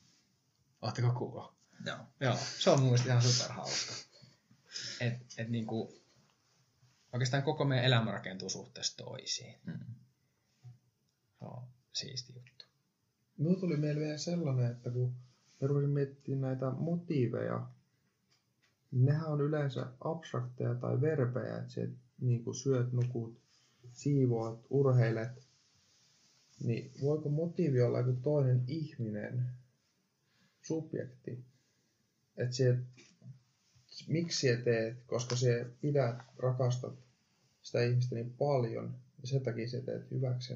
Oletteko 0.82 1.12
kuullut? 1.12 1.54
Joo. 1.86 1.98
Joo, 2.20 2.36
se 2.58 2.70
on 2.70 2.78
mun 2.80 2.88
mielestä 2.88 3.08
ihan 3.08 3.22
superhauska. 3.22 3.92
Et, 5.00 5.14
et 5.38 5.48
niinku, 5.48 6.02
oikeastaan 7.12 7.42
koko 7.42 7.64
meidän 7.64 7.84
elämä 7.86 8.12
rakentuu 8.12 8.48
suhteessa 8.50 8.96
toisiin. 8.96 9.60
Se 11.38 11.44
on 11.44 11.77
siisti 11.98 12.32
juttu. 12.36 12.64
Minulla 13.38 13.60
tuli 13.60 13.76
mieleen 13.76 14.04
vielä 14.04 14.18
sellainen, 14.18 14.70
että 14.70 14.90
kun 14.90 15.14
me 15.60 15.66
rupesin 15.66 15.90
miettimään 15.90 16.40
näitä 16.40 16.70
motiiveja, 16.70 17.68
niin 18.90 19.04
nehän 19.04 19.28
on 19.32 19.40
yleensä 19.40 19.86
abstrakteja 20.00 20.74
tai 20.74 21.00
verbejä, 21.00 21.58
että 21.58 21.72
se 21.72 21.88
niin 22.20 22.44
kuin 22.44 22.54
syöt, 22.54 22.92
nukut, 22.92 23.40
siivoat, 23.92 24.66
urheilet. 24.70 25.48
niin 26.64 26.92
voiko 27.02 27.28
motiivi 27.28 27.80
olla 27.80 27.98
joku 27.98 28.20
toinen 28.22 28.64
ihminen, 28.66 29.44
subjekti? 30.62 31.44
Että 32.36 32.56
se, 32.56 32.78
miksi 34.08 34.56
sä 34.56 34.62
teet, 34.62 34.96
koska 35.06 35.36
se 35.36 35.66
pidät, 35.80 36.16
rakastat 36.36 36.98
sitä 37.62 37.84
ihmistä 37.84 38.14
niin 38.14 38.34
paljon, 38.34 38.94
ja 39.20 39.26
sen 39.26 39.42
takia 39.42 39.68
sä 39.68 39.80
teet 39.80 40.10
hyväksi 40.10 40.54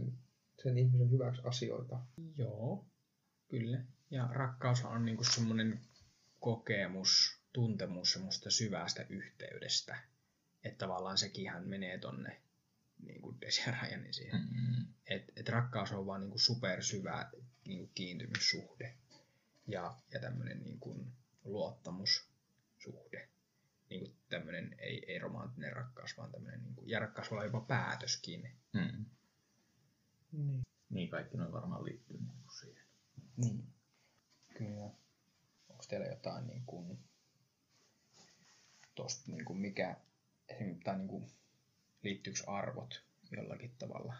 sen, 0.62 0.72
sen 0.72 0.78
ihmisen 0.78 1.10
hyväksi 1.10 1.42
asioita. 1.44 2.00
Joo, 2.36 2.86
kyllä. 3.48 3.84
Ja 4.10 4.26
rakkaus 4.26 4.84
on 4.84 5.04
niinku 5.04 5.24
semmoinen 5.24 5.80
kokemus, 6.40 7.40
tuntemus 7.52 8.12
semmoista 8.12 8.50
syvästä 8.50 9.06
yhteydestä. 9.08 9.98
Että 10.64 10.78
tavallaan 10.78 11.18
sekin 11.18 11.52
menee 11.60 11.98
tonne 11.98 12.42
niin 13.02 13.22
kuin 13.22 13.38
siihen. 14.10 14.40
Mm. 14.40 14.86
Et, 15.06 15.32
et 15.36 15.48
rakkaus 15.48 15.92
on 15.92 16.06
vaan 16.06 16.20
niin 16.20 16.30
kuin 16.30 16.40
supersyvä 16.40 17.30
niin 17.66 17.78
kuin 17.78 17.90
kiintymyssuhde 17.94 18.94
ja, 19.66 19.96
ja 20.12 20.20
tämmöinen 20.20 20.62
niin 20.62 20.78
kuin 20.80 21.12
luottamussuhde. 21.44 23.28
Niin 23.90 24.00
kuin 24.00 24.16
tämmöinen 24.28 24.76
ei, 24.78 25.04
ei 25.12 25.18
romanttinen 25.18 25.72
rakkaus, 25.72 26.16
vaan 26.16 26.32
tämmöinen, 26.32 26.62
niin 26.62 26.74
kuin, 26.74 26.88
ja 26.88 26.98
rakkaus 26.98 27.30
voi 27.30 27.36
olla 27.36 27.46
jopa 27.46 27.60
päätöskin. 27.60 28.56
Mm. 28.72 29.06
Niin. 30.32 30.62
Niin 30.90 31.10
kaikki 31.10 31.36
noin 31.36 31.52
varmaan 31.52 31.84
liittyy 31.84 32.16
niin 32.16 32.42
kuin 32.42 32.58
siihen. 32.60 32.84
Niin. 33.36 33.74
Kyllä. 34.58 34.90
Onko 35.68 35.84
teillä 35.88 36.06
jotain 36.06 36.46
niin 36.46 36.62
kuin, 36.66 36.98
tosta, 38.94 39.32
niin 39.32 39.44
kuin 39.44 39.58
mikä, 39.58 39.96
esimerkiksi, 40.48 40.84
tai 40.84 40.98
niin 40.98 41.08
kuin, 41.08 41.30
liittyykö 42.02 42.40
arvot 42.46 43.04
jollakin 43.30 43.74
tavalla 43.78 44.14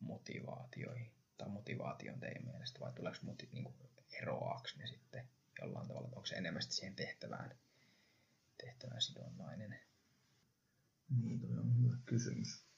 motivaatioihin 0.00 1.12
tai 1.38 1.48
motivaation 1.48 2.20
teidän 2.20 2.44
mielestä, 2.44 2.80
vai 2.80 2.92
tuleeko 2.92 3.18
moti, 3.22 3.48
niin 3.52 3.64
kuin, 3.64 3.74
eroaako 4.22 4.68
ne 4.76 4.86
sitten 4.86 5.28
jollain 5.62 5.88
tavalla, 5.88 6.08
onko 6.08 6.26
se 6.26 6.34
enemmän 6.34 6.62
siihen 6.62 6.96
tehtävään, 6.96 7.58
tehtävään 8.64 9.02
sidonnainen? 9.02 9.80
Niin, 11.20 11.40
toi 11.40 11.58
on 11.58 11.82
hyvä 11.82 11.96
kysymys. 12.06 12.69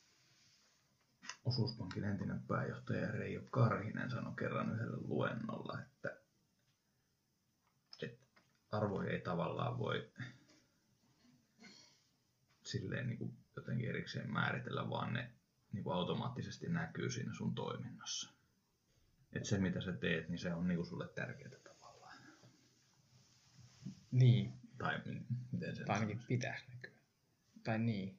Osuuspankin 1.45 2.05
entinen 2.05 2.41
pääjohtaja 2.41 3.11
Reijo 3.13 3.43
Karhinen 3.51 4.11
sanoi 4.11 4.33
kerran 4.39 4.75
yhdellä 4.75 4.97
luennolla, 5.01 5.79
että, 5.83 6.17
että 8.03 8.27
arvoja 8.73 9.11
ei 9.11 9.21
tavallaan 9.21 9.79
voi 9.79 10.11
silleen 12.63 13.07
niin 13.07 13.19
kuin 13.19 13.37
jotenkin 13.57 13.89
erikseen 13.89 14.33
määritellä, 14.33 14.91
vaan 14.91 15.13
ne 15.13 15.31
niin 15.73 15.85
kuin 15.85 15.97
automaattisesti 15.97 16.69
näkyy 16.69 17.11
siinä 17.11 17.35
sun 17.35 17.55
toiminnassa. 17.55 18.33
Että 19.33 19.49
se 19.49 19.59
mitä 19.59 19.81
sä 19.81 19.93
teet, 19.93 20.29
niin 20.29 20.39
se 20.39 20.55
on 20.55 20.69
niin 20.69 20.77
kuin 20.77 20.87
sulle 20.87 21.09
tärkeää 21.09 21.59
tavallaan. 21.65 22.17
Niin, 24.11 24.53
Tai 24.79 25.01
miten 25.53 25.77
se 25.77 25.85
tai 25.85 25.95
ainakin 25.95 26.17
sanoisi? 26.17 26.27
pitäisi 26.29 26.65
näkyä. 26.69 26.93
Tai 27.65 27.79
niin. 27.79 28.19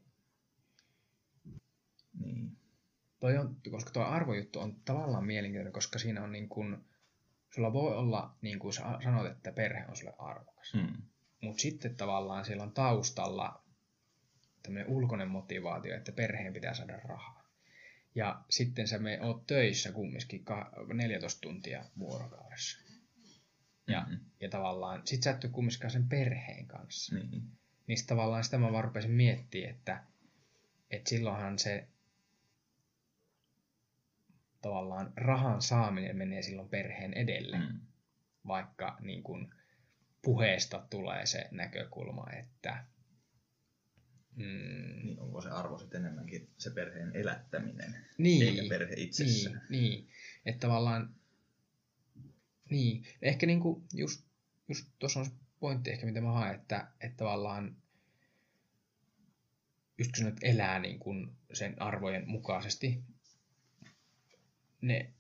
Niin. 2.20 2.58
Toi 3.24 3.38
on, 3.38 3.56
koska 3.72 3.92
tuo 3.92 4.04
arvojuttu 4.04 4.60
on 4.60 4.76
tavallaan 4.86 5.26
mielenkiintoinen, 5.26 5.74
koska 5.74 6.00
siinä 6.00 6.24
on 6.24 6.32
niin 6.32 6.50
kuin, 6.50 6.78
sulla 7.56 7.74
voi 7.74 7.96
olla, 7.96 8.36
niin 8.42 8.60
kuin 8.60 8.74
sanot, 8.74 9.32
että 9.32 9.52
perhe 9.52 9.86
on 9.90 9.96
sulle 9.96 10.14
arvokas. 10.18 10.74
Mm. 10.74 11.02
Mutta 11.42 11.62
sitten 11.62 11.96
tavallaan 11.96 12.46
siellä 12.46 12.64
on 12.64 12.72
taustalla 12.72 13.64
tämmöinen 14.64 14.90
ulkoinen 14.92 15.28
motivaatio, 15.28 15.96
että 15.96 16.12
perheen 16.12 16.54
pitää 16.54 16.74
saada 16.74 16.98
rahaa. 16.98 17.50
Ja 18.16 18.42
sitten 18.50 18.88
sä 18.88 19.00
me 19.00 19.20
oot 19.22 19.48
töissä 19.48 19.92
kumminkin 19.92 20.46
ka- 20.46 20.72
14 20.94 21.42
tuntia 21.42 21.86
vuorokaudessa. 22.00 22.80
Ja, 23.88 24.02
Mhm. 24.10 24.16
ja 24.40 24.50
tavallaan, 24.50 25.02
sit 25.06 25.24
sä 25.24 25.32
et 25.32 25.44
ole 25.44 25.52
kumminkaan 25.52 25.92
sen 25.92 26.10
perheen 26.10 26.68
kanssa. 26.68 27.16
Niin. 27.16 27.44
Niin 27.88 27.98
sit 27.98 28.08
tavallaan 28.08 28.44
sitä 28.44 28.58
mä 28.58 28.72
vaan 28.72 28.84
rupesin 28.84 29.12
miettimään, 29.12 29.70
että, 29.76 30.04
että 30.92 31.10
silloinhan 31.10 31.60
se 31.60 31.88
tavallaan 34.64 35.14
rahan 35.16 35.62
saaminen 35.62 36.18
menee 36.18 36.42
silloin 36.42 36.70
perheen 36.70 37.14
edelle, 37.14 37.58
Mm. 37.58 37.80
vaikka 38.48 38.98
niin 39.02 39.24
kun 39.24 39.54
puheesta 40.22 40.88
tulee 40.90 41.26
se 41.26 41.48
näkökulma, 41.52 42.26
että 42.40 42.86
mm, 44.36 45.06
Niin 45.06 45.20
onko 45.20 45.42
se 45.42 45.50
arvo 45.50 45.78
sitten 45.78 46.02
enemmänkin 46.06 46.50
se 46.58 46.70
perheen 46.70 47.12
elättäminen, 47.16 47.96
niin, 48.18 48.48
eikä 48.48 48.70
perhe 48.70 48.94
itsessään? 48.98 49.62
Niin, 49.70 49.82
niin. 49.82 50.08
että 50.46 50.68
tavallaan, 50.68 51.16
niin, 52.70 53.04
ehkä 53.22 53.46
niinku 53.46 53.84
just, 53.94 54.26
just 54.68 54.88
tuossa 55.00 55.20
on 55.20 55.26
se 55.26 55.32
pointti 55.60 55.92
ehkä, 55.92 56.06
mitä 56.06 56.22
mä 56.22 56.32
haen, 56.32 56.56
että, 56.56 56.88
että 57.02 57.18
tavallaan 57.18 57.76
just 59.98 60.12
kun 60.18 60.36
elää 60.42 60.80
niin 60.80 61.00
kuin 61.00 61.36
sen 61.54 61.82
arvojen 61.82 62.30
mukaisesti, 62.30 63.04
ne 64.84 65.14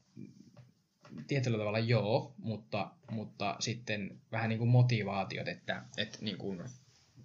tietyllä 1.28 1.58
tavalla 1.58 1.80
joo, 1.80 2.34
mutta, 2.38 2.92
mutta 3.12 3.56
sitten 3.60 4.22
vähän 4.32 4.50
niin 4.50 4.60
kuin 4.60 4.70
motivaatiot, 4.70 5.48
että, 5.48 5.84
että, 5.98 6.18
niin 6.22 6.38
kuin, 6.38 6.62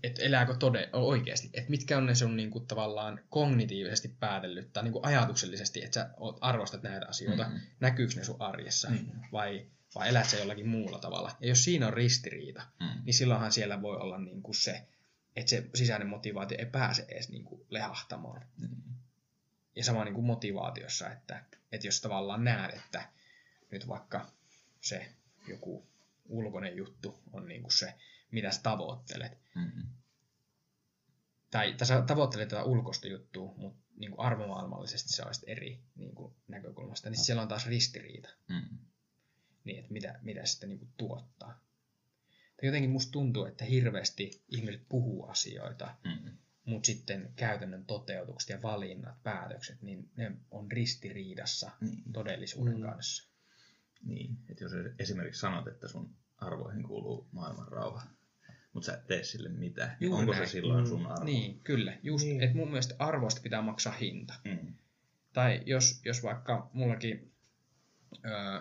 että 0.02 0.23
elääkö 0.23 0.55
tode, 0.55 0.89
oikeasti, 0.93 1.51
että 1.52 1.70
mitkä 1.70 1.98
on 1.98 2.06
ne 2.06 2.15
sun 2.15 2.36
niin 2.36 2.51
kuin 2.51 2.66
tavallaan 2.66 3.20
kognitiivisesti 3.28 4.09
päätellyt 4.20 4.73
tai 4.73 4.82
niin 4.82 4.93
kuin 4.93 5.05
ajatuksellisesti, 5.05 5.85
että 5.85 5.94
sä 5.94 6.10
arvostat 6.40 6.82
näitä 6.82 7.06
asioita, 7.09 7.48
Mhm. 7.48 7.56
näkyykö 7.81 8.15
ne 8.16 8.24
sun 8.24 8.36
arjessa 8.43 8.90
Niin. 8.90 9.12
vai, 9.32 9.66
vai 9.94 10.09
elät 10.09 10.28
sä 10.28 10.36
jollakin 10.39 10.69
muulla 10.69 10.98
tavalla. 10.98 11.36
Ja 11.40 11.48
jos 11.48 11.65
siinä 11.65 11.86
on 11.86 11.93
ristiriita, 11.93 12.62
Mm. 12.81 13.05
niin 13.05 13.15
silloinhan 13.15 13.52
siellä 13.52 13.82
voi 13.82 13.97
olla 13.97 14.19
niin 14.19 14.43
kuin 14.43 14.55
se, 14.55 14.86
että 15.36 15.51
se 15.51 15.70
sisäinen 15.74 16.09
motivaatio 16.09 16.59
ei 16.59 16.66
pääse 16.66 17.05
edes 17.09 17.28
niin 17.28 17.44
kuin 17.44 17.60
lehahtamaan. 17.70 18.47
Niin. 18.60 18.70
Ja 19.78 19.84
sama 19.84 20.05
niin 20.05 20.14
kuin 20.14 20.26
motivaatiossa, 20.26 21.10
että, 21.10 21.44
että 21.72 21.86
jos 21.86 22.00
tavallaan 22.00 22.44
näet, 22.44 22.74
että 22.74 23.09
nyt 23.70 23.88
vaikka 23.88 24.32
se 24.80 25.12
joku 25.48 25.86
ulkoinen 26.28 26.76
juttu 26.76 27.18
on 27.32 27.48
niin 27.48 27.62
kuin 27.62 27.72
se, 27.72 27.94
mitä 28.30 28.50
sä 28.50 28.60
tavoittelet, 28.62 29.38
Mm. 29.55 29.82
tai, 31.50 31.74
tai 31.74 31.86
sä 31.86 32.02
tavoittelet 32.02 32.48
tätä 32.48 32.64
ulkoista 32.64 33.09
juttua, 33.09 33.55
mutta 33.56 33.82
niin 33.96 34.10
kuin 34.10 34.20
arvomaailmallisesti 34.26 35.09
se 35.12 35.22
sitten 35.32 35.48
eri 35.56 35.78
niin 35.96 36.14
kuin 36.14 36.34
näkökulmasta, 36.48 37.10
niin 37.10 37.18
siellä 37.24 37.42
on 37.42 37.48
taas 37.48 37.66
ristiriita, 37.66 38.28
Mm. 38.48 38.78
niin 39.64 39.78
että 39.78 39.92
mitä, 39.92 40.18
mitä 40.22 40.46
sitten 40.46 40.68
niin 40.68 40.78
kuin 40.78 40.90
tuottaa. 40.96 41.60
Tai 42.30 42.66
jotenkin 42.68 42.90
musta 42.90 43.12
tuntuu, 43.12 43.44
että 43.44 43.64
hirveästi 43.64 44.42
ihmiset 44.48 44.82
puhuu 44.88 45.26
asioita, 45.26 45.94
Mm. 46.05 46.38
Mutta 46.69 46.86
sitten 46.86 47.32
käytännön 47.36 47.85
toteutukset 47.85 48.49
ja 48.51 48.62
valinnat, 48.62 49.23
päätökset, 49.23 49.82
niin 49.82 50.11
ne 50.16 50.32
on 50.51 50.73
ristiriidassa 50.73 51.70
Niin. 51.81 52.03
todellisuuden 52.12 52.77
Mm. 52.77 52.82
kanssa. 52.82 53.28
Niin, 54.05 54.39
että 54.51 54.65
jos 54.65 54.73
esimerkiksi 54.99 55.40
sanot, 55.40 55.66
että 55.69 55.89
sun 55.89 56.15
arvoihin 56.36 56.82
kuuluu 56.82 57.28
maailman 57.32 57.69
rauha, 57.69 58.03
mutta 58.73 58.86
sä 58.86 58.95
et 58.95 59.07
tee 59.07 59.24
sille 59.24 59.49
mitään, 59.49 59.97
niin 60.01 60.09
Juuri 60.09 60.20
onko 60.20 60.32
näin. 60.32 60.47
se 60.47 60.51
silloin 60.53 60.85
Mm. 60.85 60.89
sun 60.89 61.07
arvo? 61.07 61.24
Niin, 61.24 61.61
kyllä. 61.61 61.99
Just, 62.03 62.24
Niin. 62.24 62.36
niin. 62.39 62.43
että 62.45 62.57
mun 62.57 62.69
mielestä 62.69 62.95
arvoista 62.99 63.40
pitää 63.40 63.62
maksaa 63.62 63.93
hinta. 63.93 64.35
Mm. 64.45 64.74
Tai 65.32 65.62
jos, 65.66 66.01
jos 66.05 66.23
vaikka 66.23 66.70
mullakin, 66.73 67.32
öö, 68.24 68.61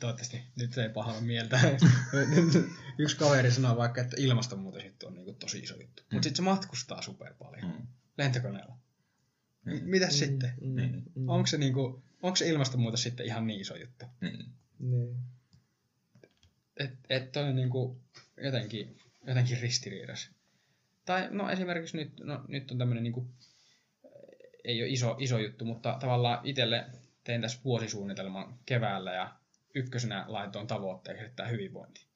toivottavasti 0.00 0.42
nyt 0.56 0.78
ei 0.78 0.88
pahalla 0.88 1.20
mieltä, 1.20 1.60
yksi 2.98 3.16
kaveri 3.16 3.50
sanoo 3.50 3.76
vaikka, 3.76 4.00
että 4.00 4.16
ilmastonmuutos 4.18 4.82
on 5.04 5.14
niinku 5.14 5.32
tosi 5.32 5.58
iso 5.58 5.74
juttu. 5.80 6.02
Mutta 6.02 6.16
Mm. 6.16 6.22
sitten 6.22 6.36
se 6.36 6.42
matkustaa 6.42 7.02
super 7.02 7.34
paljon 7.34 7.64
Mm. 7.64 7.86
lentokoneella. 8.18 8.76
M- 9.64 9.70
Niin. 9.70 9.88
Mitäs 9.90 10.18
sitten? 10.18 10.52
Mm, 10.60 10.74
Niin. 10.76 11.02
mm, 11.14 11.28
Onko 11.28 11.46
se, 11.46 11.58
niinku, 11.58 12.02
onko 12.22 12.36
se 12.36 12.48
ilmastonmuutos 12.48 13.02
sitten 13.02 13.26
ihan 13.26 13.46
niin 13.46 13.60
iso 13.60 13.76
juttu? 13.76 14.04
Niin. 14.20 14.46
Niin. 14.78 15.16
Et, 16.76 16.90
et 17.10 17.32
toi 17.32 17.42
on 17.44 17.56
niinku 17.56 18.00
jotenkin, 18.42 18.98
jotenkin 19.26 19.58
ristiriidassa. 19.60 20.30
Tai 21.04 21.28
no 21.30 21.50
esimerkiksi 21.50 21.96
nyt, 21.96 22.20
no, 22.20 22.44
nyt 22.48 22.70
on 22.70 22.78
tämmöinen 22.78 23.02
niinku, 23.02 23.26
ei 24.64 24.82
ole 24.82 24.88
iso, 24.90 25.16
iso 25.18 25.38
juttu, 25.38 25.64
mutta 25.64 25.96
tavallaan 26.00 26.40
itselle 26.46 26.86
tein 27.24 27.40
tässä 27.40 27.58
vuosisuunnitelman 27.64 28.58
keväällä 28.66 29.12
ja 29.12 29.36
ykkösenä 29.74 30.24
laitoin 30.28 30.66
tavoitteeksi, 30.66 31.24
että 31.24 31.46
hyvinvointi. 31.46 32.06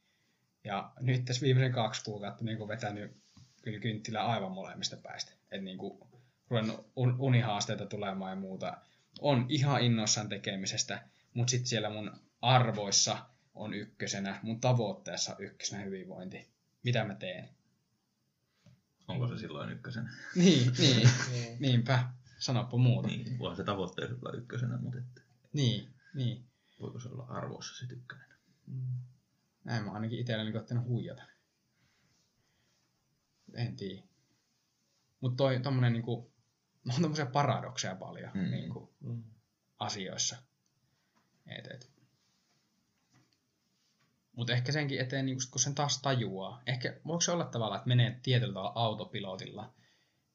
Ja 0.64 0.92
nyt 1.00 1.24
tässä 1.24 1.42
viimeisen 1.42 1.72
kaksi 1.72 2.04
kuukautta 2.04 2.44
niin 2.44 2.68
vetänyt 2.68 3.16
kyllä 3.62 3.78
kynttilä 3.78 4.26
aivan 4.26 4.52
molemmista 4.52 4.96
päistä. 4.96 5.32
Että 5.32 5.64
niin 5.64 5.78
kuin 5.78 6.08
ruvennut 6.48 6.86
un- 6.96 7.16
unihaasteita 7.18 7.86
tulemaan 7.86 8.30
ja 8.32 8.36
muuta. 8.36 8.76
On 9.20 9.46
ihan 9.48 9.82
innoissaan 9.82 10.28
tekemisestä, 10.28 11.02
mutta 11.34 11.50
sitten 11.50 11.68
siellä 11.68 11.90
mun 11.90 12.12
arvoissa 12.42 13.18
on 13.54 13.74
ykkösenä, 13.74 14.40
mun 14.42 14.60
tavoitteessa 14.60 15.32
on 15.32 15.44
ykkösenä 15.44 15.82
hyvinvointi. 15.82 16.48
Mitä 16.82 17.04
mä 17.04 17.14
teen? 17.14 17.48
Onko 19.08 19.28
se 19.28 19.38
silloin 19.38 19.70
ykkösenä? 19.70 20.10
Niin, 20.34 20.72
niin. 20.78 21.08
Niin. 21.32 21.56
Niinpä. 21.60 22.04
Sanoppa 22.38 22.76
muuta. 22.76 23.08
Niin, 23.08 23.38
voihan 23.38 23.56
se 23.56 23.64
tavoitteessa 23.64 24.16
olla 24.22 24.38
ykkösenä, 24.38 24.78
mutta 24.78 24.98
et, 24.98 25.24
Niin, 25.52 25.88
niin. 26.14 26.44
Voiko 26.80 27.00
se 27.00 27.08
olla 27.08 27.26
arvoissa 27.28 27.74
se 27.78 27.86
tykkänen? 27.86 28.28
Mm. 28.66 28.98
Näin 29.64 29.84
mä 29.84 29.90
ainakin 29.92 30.18
itselleni 30.18 30.52
koittanut 30.52 30.84
huijata. 30.84 31.22
En 33.54 33.76
tiedä. 33.76 34.02
Mutta 35.20 35.36
toi 35.36 35.60
tommonen 35.60 35.92
niinku, 35.92 36.32
on 36.96 37.02
tommosia 37.02 37.26
paradokseja 37.26 37.94
paljon 37.96 38.30
Mm. 38.34 38.50
niinku, 38.50 38.94
Mm. 39.00 39.24
asioissa. 39.78 40.36
Et, 41.46 41.66
et. 41.66 41.90
Mutta 44.32 44.52
ehkä 44.52 44.72
senkin 44.72 45.00
eteen, 45.00 45.26
niinku, 45.26 45.40
sit 45.40 45.50
kun 45.50 45.60
sen 45.60 45.74
taas 45.74 46.02
tajuaa. 46.02 46.62
Ehkä 46.66 47.00
voiko 47.06 47.20
se 47.20 47.32
olla 47.32 47.44
tavallaan, 47.44 47.78
että 47.78 47.88
menee 47.88 48.20
tietyllä 48.22 48.52
tavalla 48.54 48.72
autopilotilla 48.74 49.74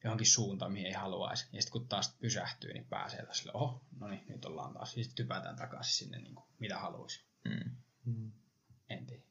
johonkin 0.03 0.27
suuntaan, 0.27 0.71
mihin 0.71 0.87
ei 0.87 0.93
haluaisi. 0.93 1.47
Ja 1.51 1.61
sitten 1.61 1.71
kun 1.71 1.87
taas 1.87 2.15
pysähtyy, 2.19 2.73
niin 2.73 2.85
pääsee 2.85 3.25
taas 3.25 3.37
sille, 3.37 3.51
oho, 3.53 3.85
no 3.99 4.07
niin, 4.07 4.25
nyt 4.27 4.45
ollaan 4.45 4.73
taas. 4.73 4.97
Ja 4.97 5.03
sitten 5.03 5.25
typätään 5.25 5.55
takaisin 5.55 5.93
sinne, 5.93 6.19
niinku, 6.19 6.43
mitä 6.59 6.79
haluaisi. 6.79 7.23
Mm. 7.45 7.75
Mm. 8.05 8.31
En 8.89 9.05
tiedä. 9.05 9.23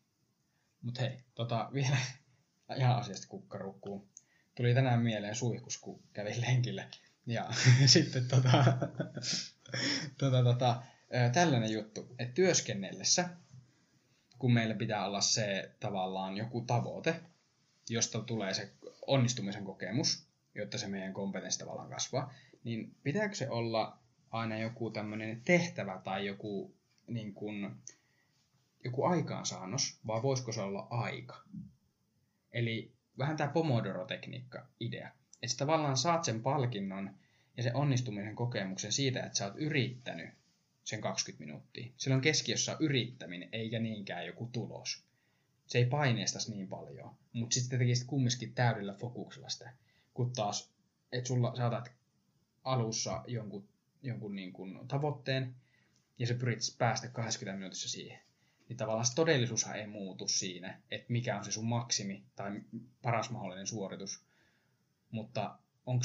Mut 0.82 1.00
hei, 1.00 1.24
tota, 1.34 1.70
vielä 1.72 1.96
ihan 2.78 2.96
asiasta 2.96 3.28
kukkarukkuun. 3.28 4.08
Tuli 4.54 4.74
tänään 4.74 5.00
mieleen 5.00 5.34
suihkus, 5.34 5.78
kun 5.78 6.02
kävin 6.12 6.40
lenkillä. 6.40 6.88
Ja 7.26 7.48
sitten 7.86 8.28
tota, 8.28 8.50
tota, 10.18 10.42
tota, 10.44 10.82
tällainen 11.32 11.72
juttu, 11.72 12.14
että 12.18 12.34
työskennellessä, 12.34 13.28
kun 14.38 14.52
meillä 14.52 14.74
pitää 14.74 15.06
olla 15.06 15.20
se 15.20 15.74
tavallaan 15.80 16.36
joku 16.36 16.60
tavoite, 16.60 17.20
josta 17.88 18.20
tulee 18.20 18.54
se 18.54 18.72
onnistumisen 19.06 19.64
kokemus, 19.64 20.27
jotta 20.60 20.78
se 20.78 20.88
meidän 20.88 21.14
kompetenssi 21.14 21.58
tavallaan 21.58 21.90
kasvaa, 21.90 22.32
niin 22.64 22.96
pitääkö 23.02 23.34
se 23.34 23.50
olla 23.50 23.98
aina 24.30 24.58
joku 24.58 24.90
tämmöinen 24.90 25.40
tehtävä 25.44 26.00
tai 26.04 26.26
joku 26.26 26.74
niin 27.06 27.34
kuin, 27.34 27.70
joku 28.84 29.04
aikaansaannos, 29.04 30.00
vai 30.06 30.22
voisiko 30.22 30.52
se 30.52 30.60
olla 30.60 30.86
aika? 30.90 31.42
Eli 32.52 32.92
vähän 33.18 33.36
tämä 33.36 33.52
Pomodoro-tekniikka 33.52 34.66
idea. 34.80 35.10
Että 35.42 35.56
tavallaan 35.56 35.96
saat 35.96 36.24
sen 36.24 36.42
palkinnon 36.42 37.10
ja 37.56 37.62
sen 37.62 37.76
onnistumisen 37.76 38.36
kokemuksen 38.36 38.92
siitä, 38.92 39.22
että 39.22 39.38
sä 39.38 39.44
oot 39.44 39.54
yrittänyt 39.56 40.30
sen 40.84 41.00
20 41.00 41.44
minuuttia. 41.44 41.92
Silloin 41.96 42.22
keskiössä 42.22 42.72
on 42.72 42.78
yrittäminen, 42.80 43.48
eikä 43.52 43.78
niinkään 43.78 44.26
joku 44.26 44.48
tulos. 44.52 45.04
Se 45.66 45.78
ei 45.78 45.86
paineistas 45.86 46.48
niin 46.48 46.68
paljon, 46.68 47.10
mutta 47.32 47.54
sitten 47.54 47.78
tekisit 47.78 48.06
kumminkin 48.06 48.54
täydellä 48.54 48.94
fokuksella 48.94 49.48
sitä. 49.48 49.72
Kun 50.18 50.32
taas, 50.32 50.72
että 51.12 51.28
sulla 51.28 51.56
saatat 51.56 51.92
alussa 52.64 53.24
jonkun, 53.26 53.68
jonkun 54.02 54.34
niin 54.34 54.52
kuin 54.52 54.88
tavoitteen, 54.88 55.54
ja 56.18 56.26
se 56.26 56.34
pyrit 56.34 56.58
päästä 56.78 57.08
20 57.08 57.58
minuutissa 57.58 57.88
siihen 57.88 58.20
niin 58.68 58.76
tavallaan 58.76 59.06
se 59.06 59.14
todellisuushan 59.14 59.76
ei 59.76 59.86
muutu 59.86 60.28
siinä, 60.28 60.80
että 60.90 61.12
mikä 61.12 61.36
on 61.36 61.44
se 61.44 61.50
sun 61.50 61.66
maksimi 61.66 62.24
tai 62.36 62.60
paras 63.02 63.30
mahdollinen 63.30 63.66
suoritus. 63.66 64.24
Mutta 65.10 65.58
onko 65.86 66.04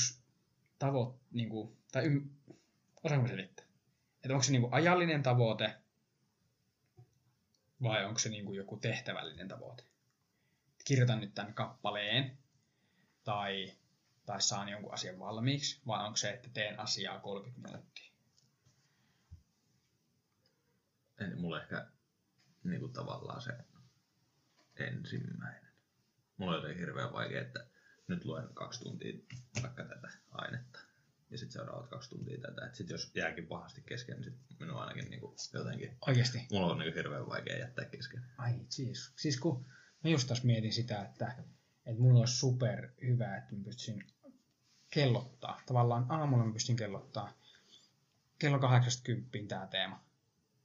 tavoite, 0.79 1.19
niin 1.31 1.49
kuin, 1.49 1.77
tai 1.91 2.05
ym, 2.05 2.29
osaanko 3.03 3.27
selittää? 3.27 3.65
Että 4.23 4.33
onko 4.33 4.43
se 4.43 4.51
niin 4.51 4.61
kuin 4.61 4.73
ajallinen 4.73 5.23
tavoite 5.23 5.73
vai 7.83 8.05
onko 8.05 8.19
se 8.19 8.29
niin 8.29 8.45
kuin 8.45 8.57
joku 8.57 8.77
tehtävällinen 8.77 9.47
tavoite? 9.47 9.83
Kirjoitan 10.85 11.19
nyt 11.19 11.33
tämän 11.33 11.53
kappaleen 11.53 12.37
tai, 13.23 13.73
tai 14.25 14.41
saan 14.41 14.69
jonkun 14.69 14.93
asian 14.93 15.19
valmiiksi, 15.19 15.81
vai 15.87 16.05
onko 16.05 16.17
se, 16.17 16.29
että 16.29 16.49
teen 16.49 16.79
asiaa 16.79 17.19
30 17.19 17.67
minuuttia? 17.67 18.13
Eli 21.19 21.35
mulla 21.35 21.61
ehkä 21.61 21.87
niin 22.63 22.79
kuin 22.79 22.93
tavallaan 22.93 23.41
se 23.41 23.51
ensimmäinen. 24.75 25.73
Mulla 26.37 26.51
on 26.51 26.57
jotenkin 26.57 26.79
hirveän 26.79 27.13
vaikea, 27.13 27.41
että 27.41 27.67
nyt 28.07 28.25
luen 28.25 28.53
kaksi 28.53 28.79
tuntia 28.83 29.13
vaikka 29.61 29.83
tätä 29.83 30.09
ainetta. 30.31 30.79
Ja 31.29 31.37
sitten 31.37 31.53
seuraavat 31.53 31.89
kaksi 31.89 32.09
tuntia 32.09 32.37
tätä. 32.41 32.65
Et 32.65 32.75
sit 32.75 32.89
jos 32.89 33.11
jääkin 33.15 33.47
pahasti 33.47 33.81
kesken, 33.81 34.15
niin 34.15 34.23
sit 34.23 34.59
minun 34.59 34.81
ainakin 34.81 35.09
niin 35.09 35.19
kuin 35.19 35.35
jotenkin... 35.53 35.97
Oikeasti. 36.07 36.47
Mulla 36.51 36.71
on 36.71 36.77
niin 36.77 36.93
hirveän 36.93 37.27
vaikea 37.27 37.57
jättää 37.57 37.85
kesken. 37.85 38.23
Ai 38.37 38.53
siis. 38.69 39.13
Siis 39.15 39.39
kun 39.39 39.65
mä 40.03 40.09
just 40.09 40.27
taas 40.27 40.43
mietin 40.43 40.73
sitä, 40.73 41.01
että, 41.01 41.35
että 41.85 42.01
mulla 42.01 42.19
olisi 42.19 42.37
super 42.37 42.89
hyvä, 43.01 43.37
että 43.37 43.55
mä 43.55 43.63
pystyisin 43.63 44.12
kellottaa. 44.93 45.61
Tavallaan 45.65 46.05
aamulla 46.09 46.45
mä 46.45 46.53
pystyn 46.53 46.75
kellottaa 46.75 47.33
kello 48.39 48.59
80 48.59 49.37
tää 49.47 49.67
teema. 49.67 49.99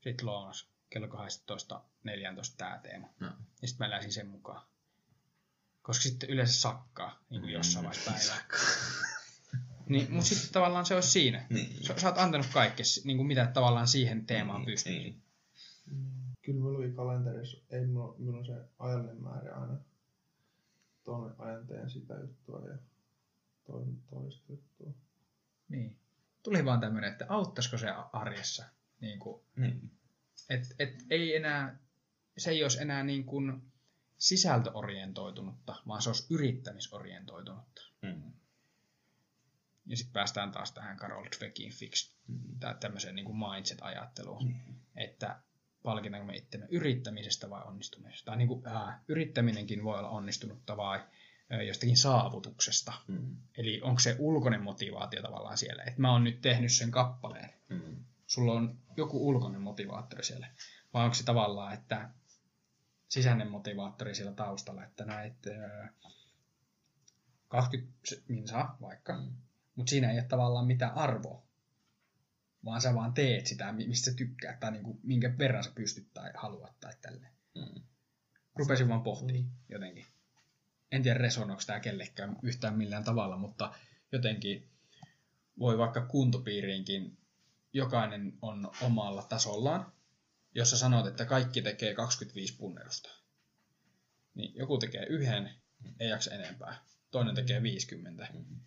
Sitten 0.00 0.26
lounas 0.26 0.68
kello 0.90 1.06
12.14 1.06 1.12
tää 2.56 2.78
teema. 2.82 3.08
No. 3.20 3.26
Ja 3.62 3.68
sitten 3.68 3.84
mä 3.84 3.86
eläisin 3.86 4.12
sen 4.12 4.26
mukaan. 4.26 4.66
Koska 5.82 6.02
sitten 6.02 6.30
yleensä 6.30 6.60
sakkaa 6.60 7.18
niin 7.30 7.40
kuin 7.40 7.52
jossain 7.52 7.84
vaiheessa 7.84 8.10
päivää. 8.12 8.44
Niin, 9.88 10.12
mutta 10.12 10.28
sitten 10.28 10.52
tavallaan 10.52 10.86
se 10.86 10.94
olisi 10.94 11.10
siinä. 11.10 11.46
Niin. 11.50 11.84
Sä, 11.84 11.94
sä 11.98 12.08
oot 12.08 12.18
antanut 12.18 12.46
kaikkea, 12.52 12.84
niin 13.04 13.16
kuin 13.16 13.26
mitä 13.26 13.46
tavallaan 13.46 13.88
siihen 13.88 14.26
teemaan 14.26 14.60
Niin, 14.60 14.66
pystyy. 14.66 14.92
niin. 14.92 15.22
Mm. 15.90 16.04
Kyllä 16.42 16.60
mulla 16.60 16.78
oli 16.78 16.90
kalenterissa, 16.92 17.58
ei 17.70 17.86
mulla, 17.86 18.14
mulla 18.18 18.38
on 18.38 18.46
se 18.46 18.52
ajallinen 18.78 19.22
määrä 19.22 19.54
aina. 19.54 19.74
Tuonne 21.04 21.34
ajan 21.38 21.66
teen 21.66 21.90
sitä 21.90 22.14
juttua 22.14 22.60
ja 22.60 22.78
juttua. 24.48 24.92
Niin. 25.68 25.98
Tuli 26.42 26.64
vaan 26.64 26.80
tämmöinen, 26.80 27.12
että 27.12 27.26
auttaisiko 27.28 27.78
se 27.78 27.86
arjessa. 28.12 28.64
Niin 29.00 29.18
kuin, 29.18 29.44
Niin. 29.56 29.90
et, 30.50 30.74
et 30.78 31.04
ei 31.10 31.36
enää, 31.36 31.78
se 32.38 32.50
ei 32.50 32.62
olisi 32.62 32.82
enää 32.82 33.02
niin 33.02 33.24
kuin 33.24 33.62
sisältöorientoitunutta, 34.18 35.74
vaan 35.86 36.02
se 36.02 36.08
olisi 36.08 36.34
yrittämisorientoitunutta. 36.34 37.82
Mm. 38.02 38.32
Ja 39.86 39.96
sitten 39.96 40.12
päästään 40.12 40.52
taas 40.52 40.72
tähän 40.72 40.96
Carol 40.96 41.24
Dweckin 41.40 41.72
fix, 41.72 42.12
Mm. 42.28 42.58
tää 42.60 42.74
tämmöiseen 42.74 43.14
niin 43.14 43.26
kuin 43.26 43.38
mindset-ajatteluun, 43.38 44.46
Niin. 44.46 44.80
että 44.96 45.40
palkitaanko 45.82 46.26
me 46.26 46.36
itsemme 46.36 46.66
yrittämisestä 46.70 47.50
vai 47.50 47.62
onnistumisesta. 47.64 48.24
Tai 48.30 48.36
niin 48.36 48.48
kuin, 48.48 48.66
ää, 48.66 49.04
yrittäminenkin 49.08 49.84
voi 49.84 49.98
olla 49.98 50.08
onnistunutta 50.08 50.76
vai 50.76 51.00
jostakin 51.66 51.96
saavutuksesta. 51.96 52.92
Mm. 53.08 53.36
Eli 53.58 53.80
onko 53.82 54.00
se 54.00 54.16
ulkoinen 54.18 54.62
motivaatio 54.62 55.22
tavallaan 55.22 55.58
siellä, 55.58 55.82
että 55.82 56.00
mä 56.00 56.12
oon 56.12 56.24
nyt 56.24 56.40
tehnyt 56.40 56.72
sen 56.72 56.90
kappaleen. 56.90 57.50
Mm. 57.68 58.04
Sulla 58.26 58.52
on 58.52 58.78
joku 58.96 59.28
ulkoinen 59.28 59.60
motivaattori 59.60 60.24
siellä. 60.24 60.48
Vai 60.94 61.04
onko 61.04 61.14
se 61.14 61.24
tavallaan, 61.24 61.74
että 61.74 62.10
sisäinen 63.08 63.50
motivaattori 63.50 64.14
siellä 64.14 64.32
taustalla, 64.32 64.84
että 64.84 65.04
näet 65.04 65.46
ää, 65.46 65.92
20 67.48 67.98
minsaa 68.28 68.76
vaikka, 68.80 69.18
Mm. 69.18 69.32
mutta 69.74 69.90
siinä 69.90 70.10
ei 70.10 70.18
ole 70.18 70.24
tavallaan 70.28 70.66
mitään 70.66 70.94
arvoa. 70.94 71.42
Vaan 72.64 72.80
sä 72.80 72.94
vaan 72.94 73.14
teet 73.14 73.46
sitä, 73.46 73.72
mi- 73.72 73.88
mistä 73.88 74.10
sä 74.10 74.16
tykkäät, 74.16 74.60
tai 74.60 74.70
niinku, 74.72 75.00
minkä 75.02 75.38
verran 75.38 75.64
sä 75.64 75.70
pystyt 75.74 76.06
tai 76.14 76.30
haluat 76.34 76.80
tai 76.80 76.92
tälleen. 77.02 77.32
Mm. 77.54 77.82
Rupesin 78.56 78.88
vaan 78.88 79.02
pohtimaan 79.02 79.44
Mm. 79.44 79.50
jotenkin. 79.68 80.06
En 80.92 81.02
tiedä 81.02 81.18
resonoiko 81.18 81.62
tämä 81.66 81.80
kellekään 81.80 82.36
yhtään 82.42 82.78
millään 82.78 83.04
tavalla, 83.04 83.36
mutta 83.36 83.74
jotenkin 84.12 84.68
voi 85.58 85.78
vaikka 85.78 86.06
kuntopiiriinkin 86.06 87.18
jokainen 87.72 88.32
on 88.42 88.70
omalla 88.82 89.22
tasollaan, 89.22 89.92
jos 90.54 90.70
sä 90.70 90.78
sanot, 90.78 91.06
että 91.06 91.24
kaikki 91.24 91.62
tekee 91.62 91.94
25 91.94 92.56
punnerusta. 92.56 93.10
Niin 94.34 94.54
joku 94.54 94.78
tekee 94.78 95.06
yhden, 95.06 95.50
ei 96.00 96.08
jaksa 96.08 96.34
enempää. 96.34 96.84
Toinen 97.10 97.34
tekee 97.34 97.62
50. 97.62 98.28
Mm. 98.34 98.60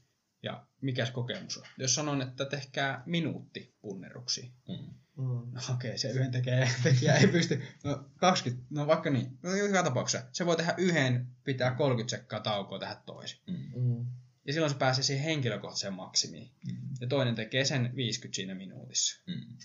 Ja 0.44 0.66
mikäs 0.82 1.12
kokemus 1.12 1.58
on? 1.58 1.64
Jos 1.78 1.96
sanon, 1.96 2.22
että 2.22 2.46
tehkää 2.46 3.04
minuutti 3.06 3.76
punneruksia. 3.82 4.50
Mm. 4.68 4.94
Mm. 5.22 5.74
Okei, 5.74 5.98
se 5.98 6.12
yhden 6.12 6.32
tekee, 6.32 6.70
tekijä 6.84 7.16
ei 7.16 7.28
pysty. 7.28 7.62
No 7.84 8.10
20, 8.16 8.66
no 8.70 8.88
vaikka 8.88 9.10
niin. 9.10 9.38
No 9.44 9.56
joka 9.56 9.84
tapauksessa. 9.84 10.28
Se 10.32 10.46
voi 10.46 10.58
tehdä 10.58 10.74
yhden, 10.78 11.28
pitää 11.44 11.76
30 11.76 12.18
sekkaa 12.18 12.40
taukoa 12.40 12.80
tehdä 12.80 12.96
toisen. 13.06 13.40
Mm. 13.48 13.82
Mm. 13.82 14.06
Ja 14.46 14.54
silloin 14.54 14.72
se 14.72 14.78
pääsee 14.78 15.04
siihen 15.04 15.26
henkilökohtaiseen 15.26 15.94
maksimiin. 15.94 16.52
Mm. 16.66 16.90
Ja 17.02 17.08
toinen 17.08 17.36
tekee 17.36 17.66
sen 17.66 17.96
50 17.96 18.36
siinä 18.36 18.56
minuutissa. 18.56 19.24
Mm. 19.28 19.58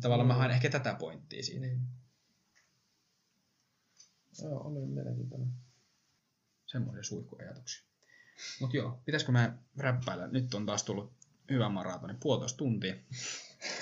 Tavallaan 0.00 0.26
mä 0.26 0.34
haen 0.34 0.50
ehkä 0.50 0.70
tätä 0.70 0.94
pointtia 0.94 1.42
siinä. 1.42 1.66
Niin. 1.66 1.80
Joo, 4.42 4.60
oli 4.64 4.86
mielenkiintoinen. 4.86 5.48
Semmoisia 6.66 7.02
suihkuajatuksia. 7.02 7.84
Mut 8.60 8.74
joo, 8.74 9.02
pitäisikö 9.04 9.32
mä 9.32 9.58
räppäillä? 9.76 10.26
Nyt 10.26 10.54
on 10.54 10.66
taas 10.66 10.82
tullut 10.82 11.12
hyvä 11.50 11.68
maratoni, 11.68 12.14
puolitoista 12.20 12.56
tuntia. 12.56 12.94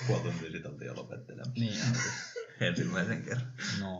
Puoli 0.07 0.21
tuntia 0.23 0.51
sitten 0.51 0.71
oltiin 0.71 0.87
jo 0.87 0.95
lopettelemaan. 0.95 1.53
Niin, 1.59 1.79
Ensimmäisen 2.61 3.23
kerran. 3.23 3.53
no, 3.79 3.97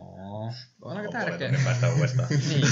on 0.82 0.96
aika 0.96 1.08
On 1.08 1.12
tärkeä. 1.12 1.48
tunnin 1.48 1.64
päästä 1.64 1.92
uudestaan. 1.92 2.28
Niin. 2.48 2.66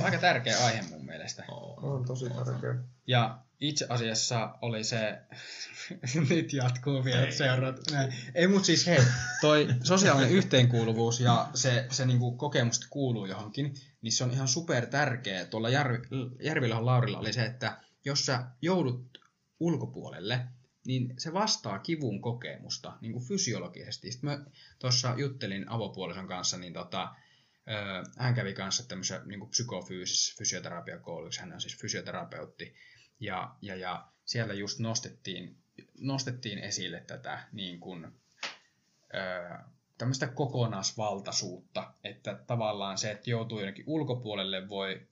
Aika 0.04 0.18
tärkeä 0.18 0.58
aihe 0.64 0.82
mun 0.90 1.04
mielestä. 1.06 1.44
Oo. 1.48 1.74
On 1.82 2.04
tosi 2.04 2.24
tärkeä. 2.30 2.74
Ja 3.06 3.38
itse 3.60 3.86
asiassa 3.88 4.54
oli 4.62 4.84
se, 4.84 5.18
nyt 6.28 6.52
jatkuu 6.52 7.04
vielä 7.04 7.24
Ei. 7.26 7.32
seuraat. 7.32 7.76
Näin. 7.90 8.14
Ei 8.34 8.46
mut 8.46 8.64
siis 8.64 8.86
hei, 8.86 8.98
toi 9.40 9.68
sosiaalinen 9.84 10.30
yhteenkuuluvuus 10.30 11.20
ja 11.20 11.48
se, 11.54 11.86
se 11.90 12.06
niinku 12.06 12.36
kokemus, 12.36 12.76
että 12.76 12.86
kuuluu 12.90 13.26
johonkin, 13.26 13.74
niin 14.02 14.12
se 14.12 14.24
on 14.24 14.30
ihan 14.30 14.48
super 14.48 14.86
tärkeä. 14.86 15.44
Tuolla 15.44 15.68
Järvi, 15.68 15.98
Järvilahon 16.42 16.86
Laurilla 16.86 17.18
oli 17.18 17.32
se, 17.32 17.44
että 17.44 17.78
jos 18.04 18.26
sä 18.26 18.44
joudut 18.62 19.18
ulkopuolelle, 19.60 20.46
niin 20.88 21.14
se 21.18 21.32
vastaa 21.32 21.78
kivun 21.78 22.22
kokemusta 22.22 22.96
niin 23.00 23.12
kuin 23.12 23.24
fysiologisesti. 23.24 24.12
Sitten 24.12 24.30
mä 24.30 24.44
tuossa 24.78 25.14
juttelin 25.16 25.68
avopuolison 25.68 26.26
kanssa, 26.26 26.58
niin 26.58 26.72
tota, 26.72 27.14
hän 28.18 28.34
kävi 28.34 28.54
kanssa 28.54 28.88
tämmöisessä 28.88 29.22
niin 29.24 29.40
kuin 29.40 29.50
psykofyysisessä 29.50 30.34
fysioterapiakoulutuksessa, 30.38 31.42
hän 31.42 31.52
on 31.52 31.60
siis 31.60 31.78
fysioterapeutti, 31.78 32.74
ja, 33.20 33.54
ja, 33.62 33.74
ja 33.74 34.08
siellä 34.24 34.54
just 34.54 34.78
nostettiin, 34.78 35.56
nostettiin 36.00 36.58
esille 36.58 37.00
tätä 37.06 37.48
niin 37.52 37.80
kuin, 37.80 38.04
ö, 38.04 39.58
tämmöistä 39.98 40.26
kokonaisvaltaisuutta, 40.26 41.92
että 42.04 42.34
tavallaan 42.46 42.98
se, 42.98 43.10
että 43.10 43.30
joutuu 43.30 43.58
jonnekin 43.58 43.84
ulkopuolelle, 43.86 44.68
voi, 44.68 45.06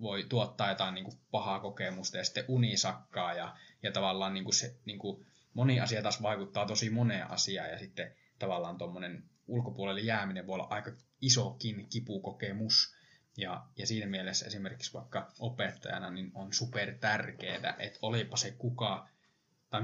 voi 0.00 0.26
tuottaa 0.28 0.68
jotain 0.68 0.94
niin 0.94 1.04
kuin 1.04 1.18
pahaa 1.30 1.60
kokemusta 1.60 2.16
ja 2.16 2.24
sitten 2.24 2.44
uni 2.48 2.76
sakkaa 2.76 3.34
ja, 3.34 3.56
ja 3.86 3.92
tavallaan 3.92 4.34
niin 4.34 4.44
kuin 4.44 4.54
se, 4.54 4.76
niin 4.84 4.98
kuin 4.98 5.26
moni 5.54 5.80
asia 5.80 6.02
taas 6.02 6.22
vaikuttaa 6.22 6.66
tosi 6.66 6.90
moneen 6.90 7.30
asiaan 7.30 7.70
ja 7.70 7.78
sitten 7.78 8.12
tavallaan 8.38 8.78
tuommoinen 8.78 9.24
ulkopuolelle 9.46 10.00
jääminen 10.00 10.46
voi 10.46 10.54
olla 10.54 10.66
aika 10.70 10.92
isokin 11.20 11.86
kipukokemus. 11.88 12.96
Ja, 13.36 13.66
ja 13.78 13.86
siinä 13.86 14.06
mielessä 14.06 14.46
esimerkiksi 14.46 14.92
vaikka 14.92 15.32
opettajana 15.38 16.10
niin 16.10 16.30
on 16.34 16.52
super 16.52 16.94
tärkeää, 16.98 17.76
että 17.78 17.98
olipa 18.02 18.36
se 18.36 18.50
kuka, 18.50 19.08
tai 19.70 19.82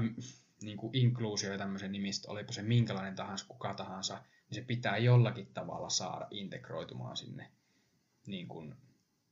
niin 0.61 0.77
kuin 0.77 0.95
inkluusio 0.97 1.51
ja 1.51 1.57
tämmöisen 1.57 1.91
nimistä, 1.91 2.31
olipa 2.31 2.53
se 2.53 2.61
minkälainen 2.61 3.15
tahansa, 3.15 3.45
kuka 3.47 3.73
tahansa, 3.73 4.15
niin 4.49 4.55
se 4.55 4.61
pitää 4.61 4.97
jollakin 4.97 5.53
tavalla 5.53 5.89
saada 5.89 6.27
integroitumaan 6.31 7.17
sinne. 7.17 7.51
Niin 8.25 8.47
kuin, 8.47 8.75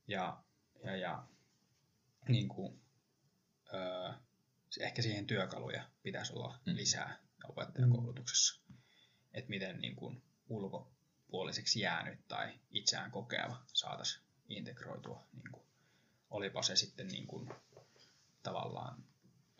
ja, 0.08 0.42
ja, 0.84 0.96
ja 0.96 1.22
niin 2.28 2.48
kuin, 2.48 2.80
öö, 3.74 4.12
ehkä 4.80 5.02
siihen 5.02 5.26
työkaluja 5.26 5.84
pitäisi 6.02 6.32
olla 6.32 6.58
Mm. 6.66 6.76
lisää 6.76 7.18
opettajakoulutuksessa. 7.48 8.60
Että 9.34 9.50
miten 9.50 9.80
niin 9.80 9.96
kuin, 9.96 10.22
ulkopuoliseksi 10.48 11.80
jäänyt 11.80 12.18
tai 12.28 12.52
itseään 12.70 13.10
kokeva 13.10 13.56
saataisiin 13.72 14.24
integroitua. 14.48 15.26
Niin 15.32 15.52
kuin, 15.52 15.62
olipa 16.30 16.62
se 16.62 16.76
sitten 16.76 17.08
niin 17.08 17.26
kuin, 17.26 17.48
tavallaan 18.42 19.04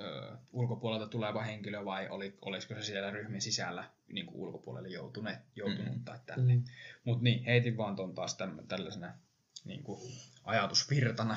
ö, 0.01 0.37
ulkopuolelta 0.53 1.07
tuleva 1.07 1.43
henkilö 1.43 1.85
vai 1.85 2.09
oli, 2.09 2.39
olisiko 2.43 2.75
se 2.75 2.83
siellä 2.83 3.11
ryhmän 3.11 3.41
sisällä 3.41 3.91
niin 4.13 4.27
kuin 4.27 4.37
ulkopuolelle 4.37 4.89
joutuneet, 4.89 5.39
joutunut 5.57 5.95
Mm. 5.97 6.05
tai 6.05 6.19
tälleen. 6.27 6.59
Mm. 6.59 6.65
Mutta 7.05 7.23
niin, 7.25 7.45
heitin 7.45 7.77
vaan 7.77 7.97
ton 7.97 8.15
taas 8.15 8.37
tällaisena 8.69 9.19
niin 9.65 9.83
kuin 9.83 10.01
ajatusvirtana, 10.45 11.37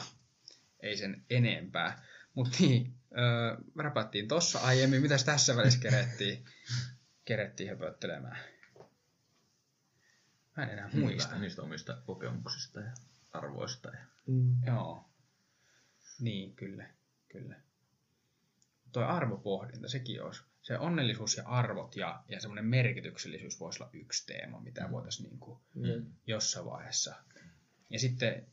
ei 0.80 0.98
sen 0.98 1.26
enempää. 1.30 2.04
Mutta 2.34 2.58
niin, 2.60 2.94
öö, 3.18 3.58
räpättiin 3.76 4.28
tossa 4.28 4.60
aiemmin, 4.60 5.02
mitäs 5.02 5.24
tässä 5.24 5.56
välissä 5.56 5.80
kerettiin, 5.80 6.46
kerettiin 7.26 7.70
höpöttelemään. 7.70 8.38
Mä 10.58 10.64
en 10.64 10.70
enää 10.70 10.90
muista. 10.94 11.30
Hyvä, 11.30 11.42
niistä 11.42 11.62
omista 11.62 12.02
kokemuksista 12.06 12.80
ja 12.80 12.92
arvoista. 13.32 13.90
Ja... 13.90 14.06
Mm. 14.28 14.64
Joo. 14.66 15.10
Niin, 16.20 16.56
kyllä, 16.56 16.90
kyllä. 17.32 17.56
Toi 18.92 19.04
arvopohdinta, 19.04 19.88
sekin 19.90 20.24
olisi. 20.24 20.44
Se 20.62 20.78
onnellisuus 20.78 21.38
ja 21.38 21.44
arvot 21.44 21.96
ja, 21.96 22.24
ja 22.30 22.40
semmoinen 22.40 22.66
merkityksellisyys 22.66 23.60
voisi 23.60 23.84
olla 23.84 23.90
yksi 23.94 24.26
teema, 24.26 24.60
mitä 24.60 24.92
voitaisiin 24.92 25.30
niin 25.30 25.40
kuin 25.40 25.60
Mm. 25.76 26.06
jossain 26.28 26.66
vaiheessa. 26.66 27.16
Ja 27.90 28.00
sitten, 28.00 28.48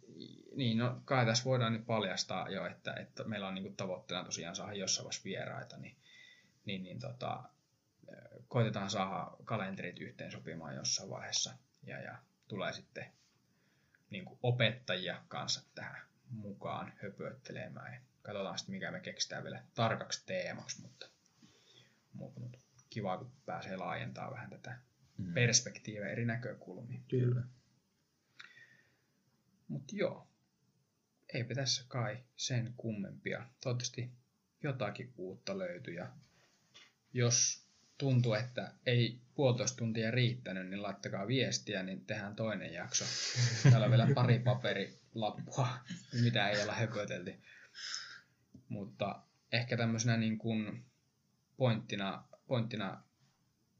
niin 0.55 0.79
no 0.79 1.03
kai 1.05 1.27
tässä 1.27 1.45
voidaan 1.45 1.73
nyt 1.73 1.87
paljastaa 1.87 2.49
jo, 2.49 2.66
että, 2.66 2.95
että 2.95 3.24
meillä 3.24 3.49
on 3.49 3.55
niin 3.55 3.62
kuin 3.65 3.77
tavoitteena 3.77 4.24
tosiaan 4.24 4.57
saada 4.57 4.73
jossain 4.73 5.05
vaiheessa 5.05 5.24
vieraita, 5.24 5.77
niin, 5.77 5.97
niin, 6.65 6.83
niin 6.83 7.01
tota, 7.01 7.43
koitetaan 8.49 8.91
saada 8.91 9.31
kalenterit 9.45 10.01
yhteen 10.01 10.33
sopimaan 10.33 10.77
jossain 10.77 11.11
vaiheessa 11.11 11.55
ja, 11.83 12.01
ja 12.01 12.19
tulee 12.49 12.73
sitten 12.73 13.12
niin 14.11 14.24
kuin 14.24 14.39
opettajia 14.43 15.23
kanssa 15.29 15.62
tähän 15.74 16.03
mukaan 16.31 16.93
höpöttelemään. 17.03 17.93
Ja 17.93 18.01
katsotaan 18.23 18.59
sitten, 18.59 18.74
mikä 18.74 18.91
me 18.91 19.01
keksitään 19.01 19.45
vielä 19.45 19.62
tarkaksi 19.74 20.27
teemaksi, 20.27 20.83
mutta, 20.83 21.09
mutta, 22.12 22.41
mutta 22.41 22.59
kiva, 22.91 23.19
kun 23.19 23.33
pääsee 23.47 23.77
laajentamaan 23.77 24.35
vähän 24.35 24.51
tätä 24.51 24.79
Mm. 25.19 25.35
perspektiivejä 25.35 26.12
eri 26.12 26.24
näkökulmia. 26.24 27.01
Kyllä. 27.09 27.43
Mutta 29.69 29.97
joo, 29.97 30.29
eipä 31.35 31.55
tässä 31.55 31.85
kai 31.89 32.19
sen 32.37 32.75
kummempia. 32.77 33.47
Toivottavasti 33.61 34.13
jotakin 34.63 35.13
uutta 35.17 35.59
löytyy 35.59 35.95
ja 35.95 36.09
jos 37.13 37.67
tuntuu, 37.99 38.35
että 38.35 38.73
ei 38.87 39.21
puolitoista 39.35 39.77
tuntia 39.77 40.11
riittänyt, 40.11 40.69
niin 40.69 40.83
laittakaa 40.83 41.27
viestiä, 41.27 41.83
niin 41.83 42.07
tehdään 42.07 42.37
toinen 42.37 42.73
jakso. 42.73 43.05
Täällä 43.63 43.85
on 43.85 43.91
vielä 43.91 44.09
pari 44.15 44.39
paperilappua, 44.39 45.69
mitä 46.23 46.49
ei 46.49 46.63
olla 46.63 46.75
höpötelty. 46.75 47.35
Mutta 48.69 49.23
ehkä 49.53 49.77
tämmöisenä 49.77 50.17
niin 50.17 50.39
kuin 50.39 50.85
pointtina, 51.57 52.25
pointtina 52.47 53.03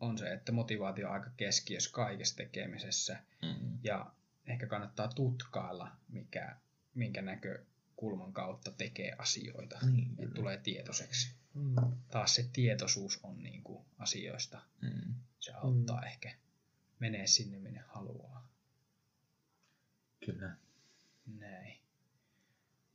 on 0.01 0.19
se, 0.19 0.33
että 0.33 0.53
motivaatio 0.53 1.09
on 1.09 1.15
aika 1.15 1.31
keskiössä 1.37 1.91
kaikessa 1.93 2.37
tekemisessä 2.37 3.19
Mm. 3.43 3.79
ja 3.83 4.13
ehkä 4.47 4.67
kannattaa 4.67 5.09
tutkailla, 5.09 5.97
mikä, 6.09 6.57
minkä 6.95 7.23
näkökulman 7.23 8.33
kautta 8.33 8.71
tekee 8.71 9.13
asioita. 9.19 9.79
Niin, 9.91 10.17
että 10.19 10.35
tulee 10.35 10.57
tietoiseksi. 10.57 11.35
Mm. 11.55 11.75
Taas 12.11 12.35
se 12.35 12.49
tietoisuus 12.53 13.21
on 13.23 13.43
niin 13.43 13.63
kuin 13.63 13.85
asioista. 13.99 14.63
Mm. 14.81 15.15
Se 15.39 15.53
auttaa 15.53 16.01
mm. 16.01 16.07
ehkä 16.07 16.35
menee 16.99 17.27
sinne, 17.27 17.59
minne 17.59 17.85
haluaa. 17.89 18.49
Kyllä. 20.27 20.57
Näin. 21.27 21.79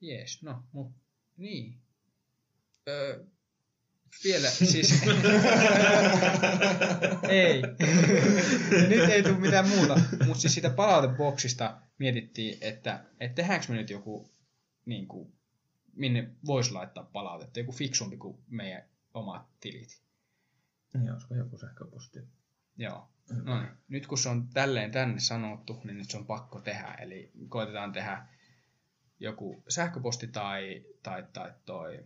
Jees, 0.01 0.43
no, 0.43 0.63
mut 0.71 0.91
niin. 1.37 1.77
Öö, 2.87 3.25
vielä 4.23 4.49
siis... 4.49 5.03
ei. 7.29 7.61
nyt 8.89 9.09
ei 9.09 9.23
tule 9.23 9.37
mitään 9.37 9.69
muuta. 9.69 9.99
Mutta 10.25 10.41
siis 10.41 10.53
siitä 10.53 10.69
palauteboksista 10.69 11.81
mietittiin, 11.97 12.57
että, 12.61 13.03
että 13.19 13.35
tehdäänkö 13.35 13.65
me 13.69 13.75
nyt 13.75 13.89
joku, 13.89 14.31
niin 14.85 15.07
kuin, 15.07 15.33
minne 15.95 16.29
voisi 16.45 16.71
laittaa 16.71 17.03
palautetta, 17.03 17.59
joku 17.59 17.71
fiksumpi 17.71 18.17
kuin 18.17 18.37
meidän 18.49 18.83
omat 19.13 19.47
tilit. 19.59 20.01
Niin, 20.93 21.11
olisiko 21.11 21.35
joku 21.35 21.57
sähköposti? 21.57 22.19
Joo. 22.77 23.09
No 23.43 23.61
niin. 23.61 23.71
Nyt 23.87 24.07
kun 24.07 24.17
se 24.17 24.29
on 24.29 24.47
tälleen 24.47 24.91
tänne 24.91 25.19
sanottu, 25.19 25.81
niin 25.83 25.97
nyt 25.97 26.09
se 26.09 26.17
on 26.17 26.25
pakko 26.25 26.59
tehdä. 26.59 26.95
Eli 27.01 27.31
koitetaan 27.49 27.91
tehdä 27.91 28.27
joku 29.19 29.63
sähköposti 29.69 30.27
tai, 30.27 30.85
tai, 31.03 31.23
tai 31.33 31.53
toi 31.65 32.03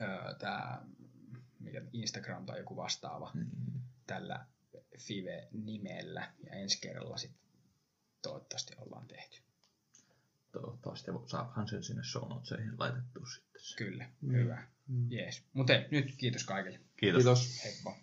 öö, 0.00 0.34
tää, 0.34 0.86
mikä 1.60 1.82
Instagram 1.92 2.46
tai 2.46 2.58
joku 2.58 2.76
vastaava 2.76 3.30
Mm. 3.34 3.80
tällä 4.06 4.46
Five-nimellä. 4.98 6.32
Ja 6.46 6.52
ensi 6.52 6.80
kerralla 6.80 7.16
sitten 7.16 7.40
toivottavasti 8.22 8.74
ollaan 8.78 9.06
tehty. 9.08 9.42
Toivottavasti 10.52 11.10
saahan 11.26 11.68
sen 11.68 11.82
sinne 11.82 12.02
show 12.04 12.28
notesihin 12.28 12.74
laitettua 12.78 13.26
sitten. 13.26 13.62
se. 13.62 13.76
Kyllä, 13.76 14.08
Mm. 14.20 14.32
hyvä. 14.32 14.66
Mm. 14.86 15.10
Jees. 15.12 15.42
Mutta 15.52 15.72
nyt 15.90 16.14
kiitos 16.16 16.44
kaikille. 16.44 16.80
Kiitos. 16.96 17.22
Kiitos. 17.24 17.64
Heippa. 17.64 17.94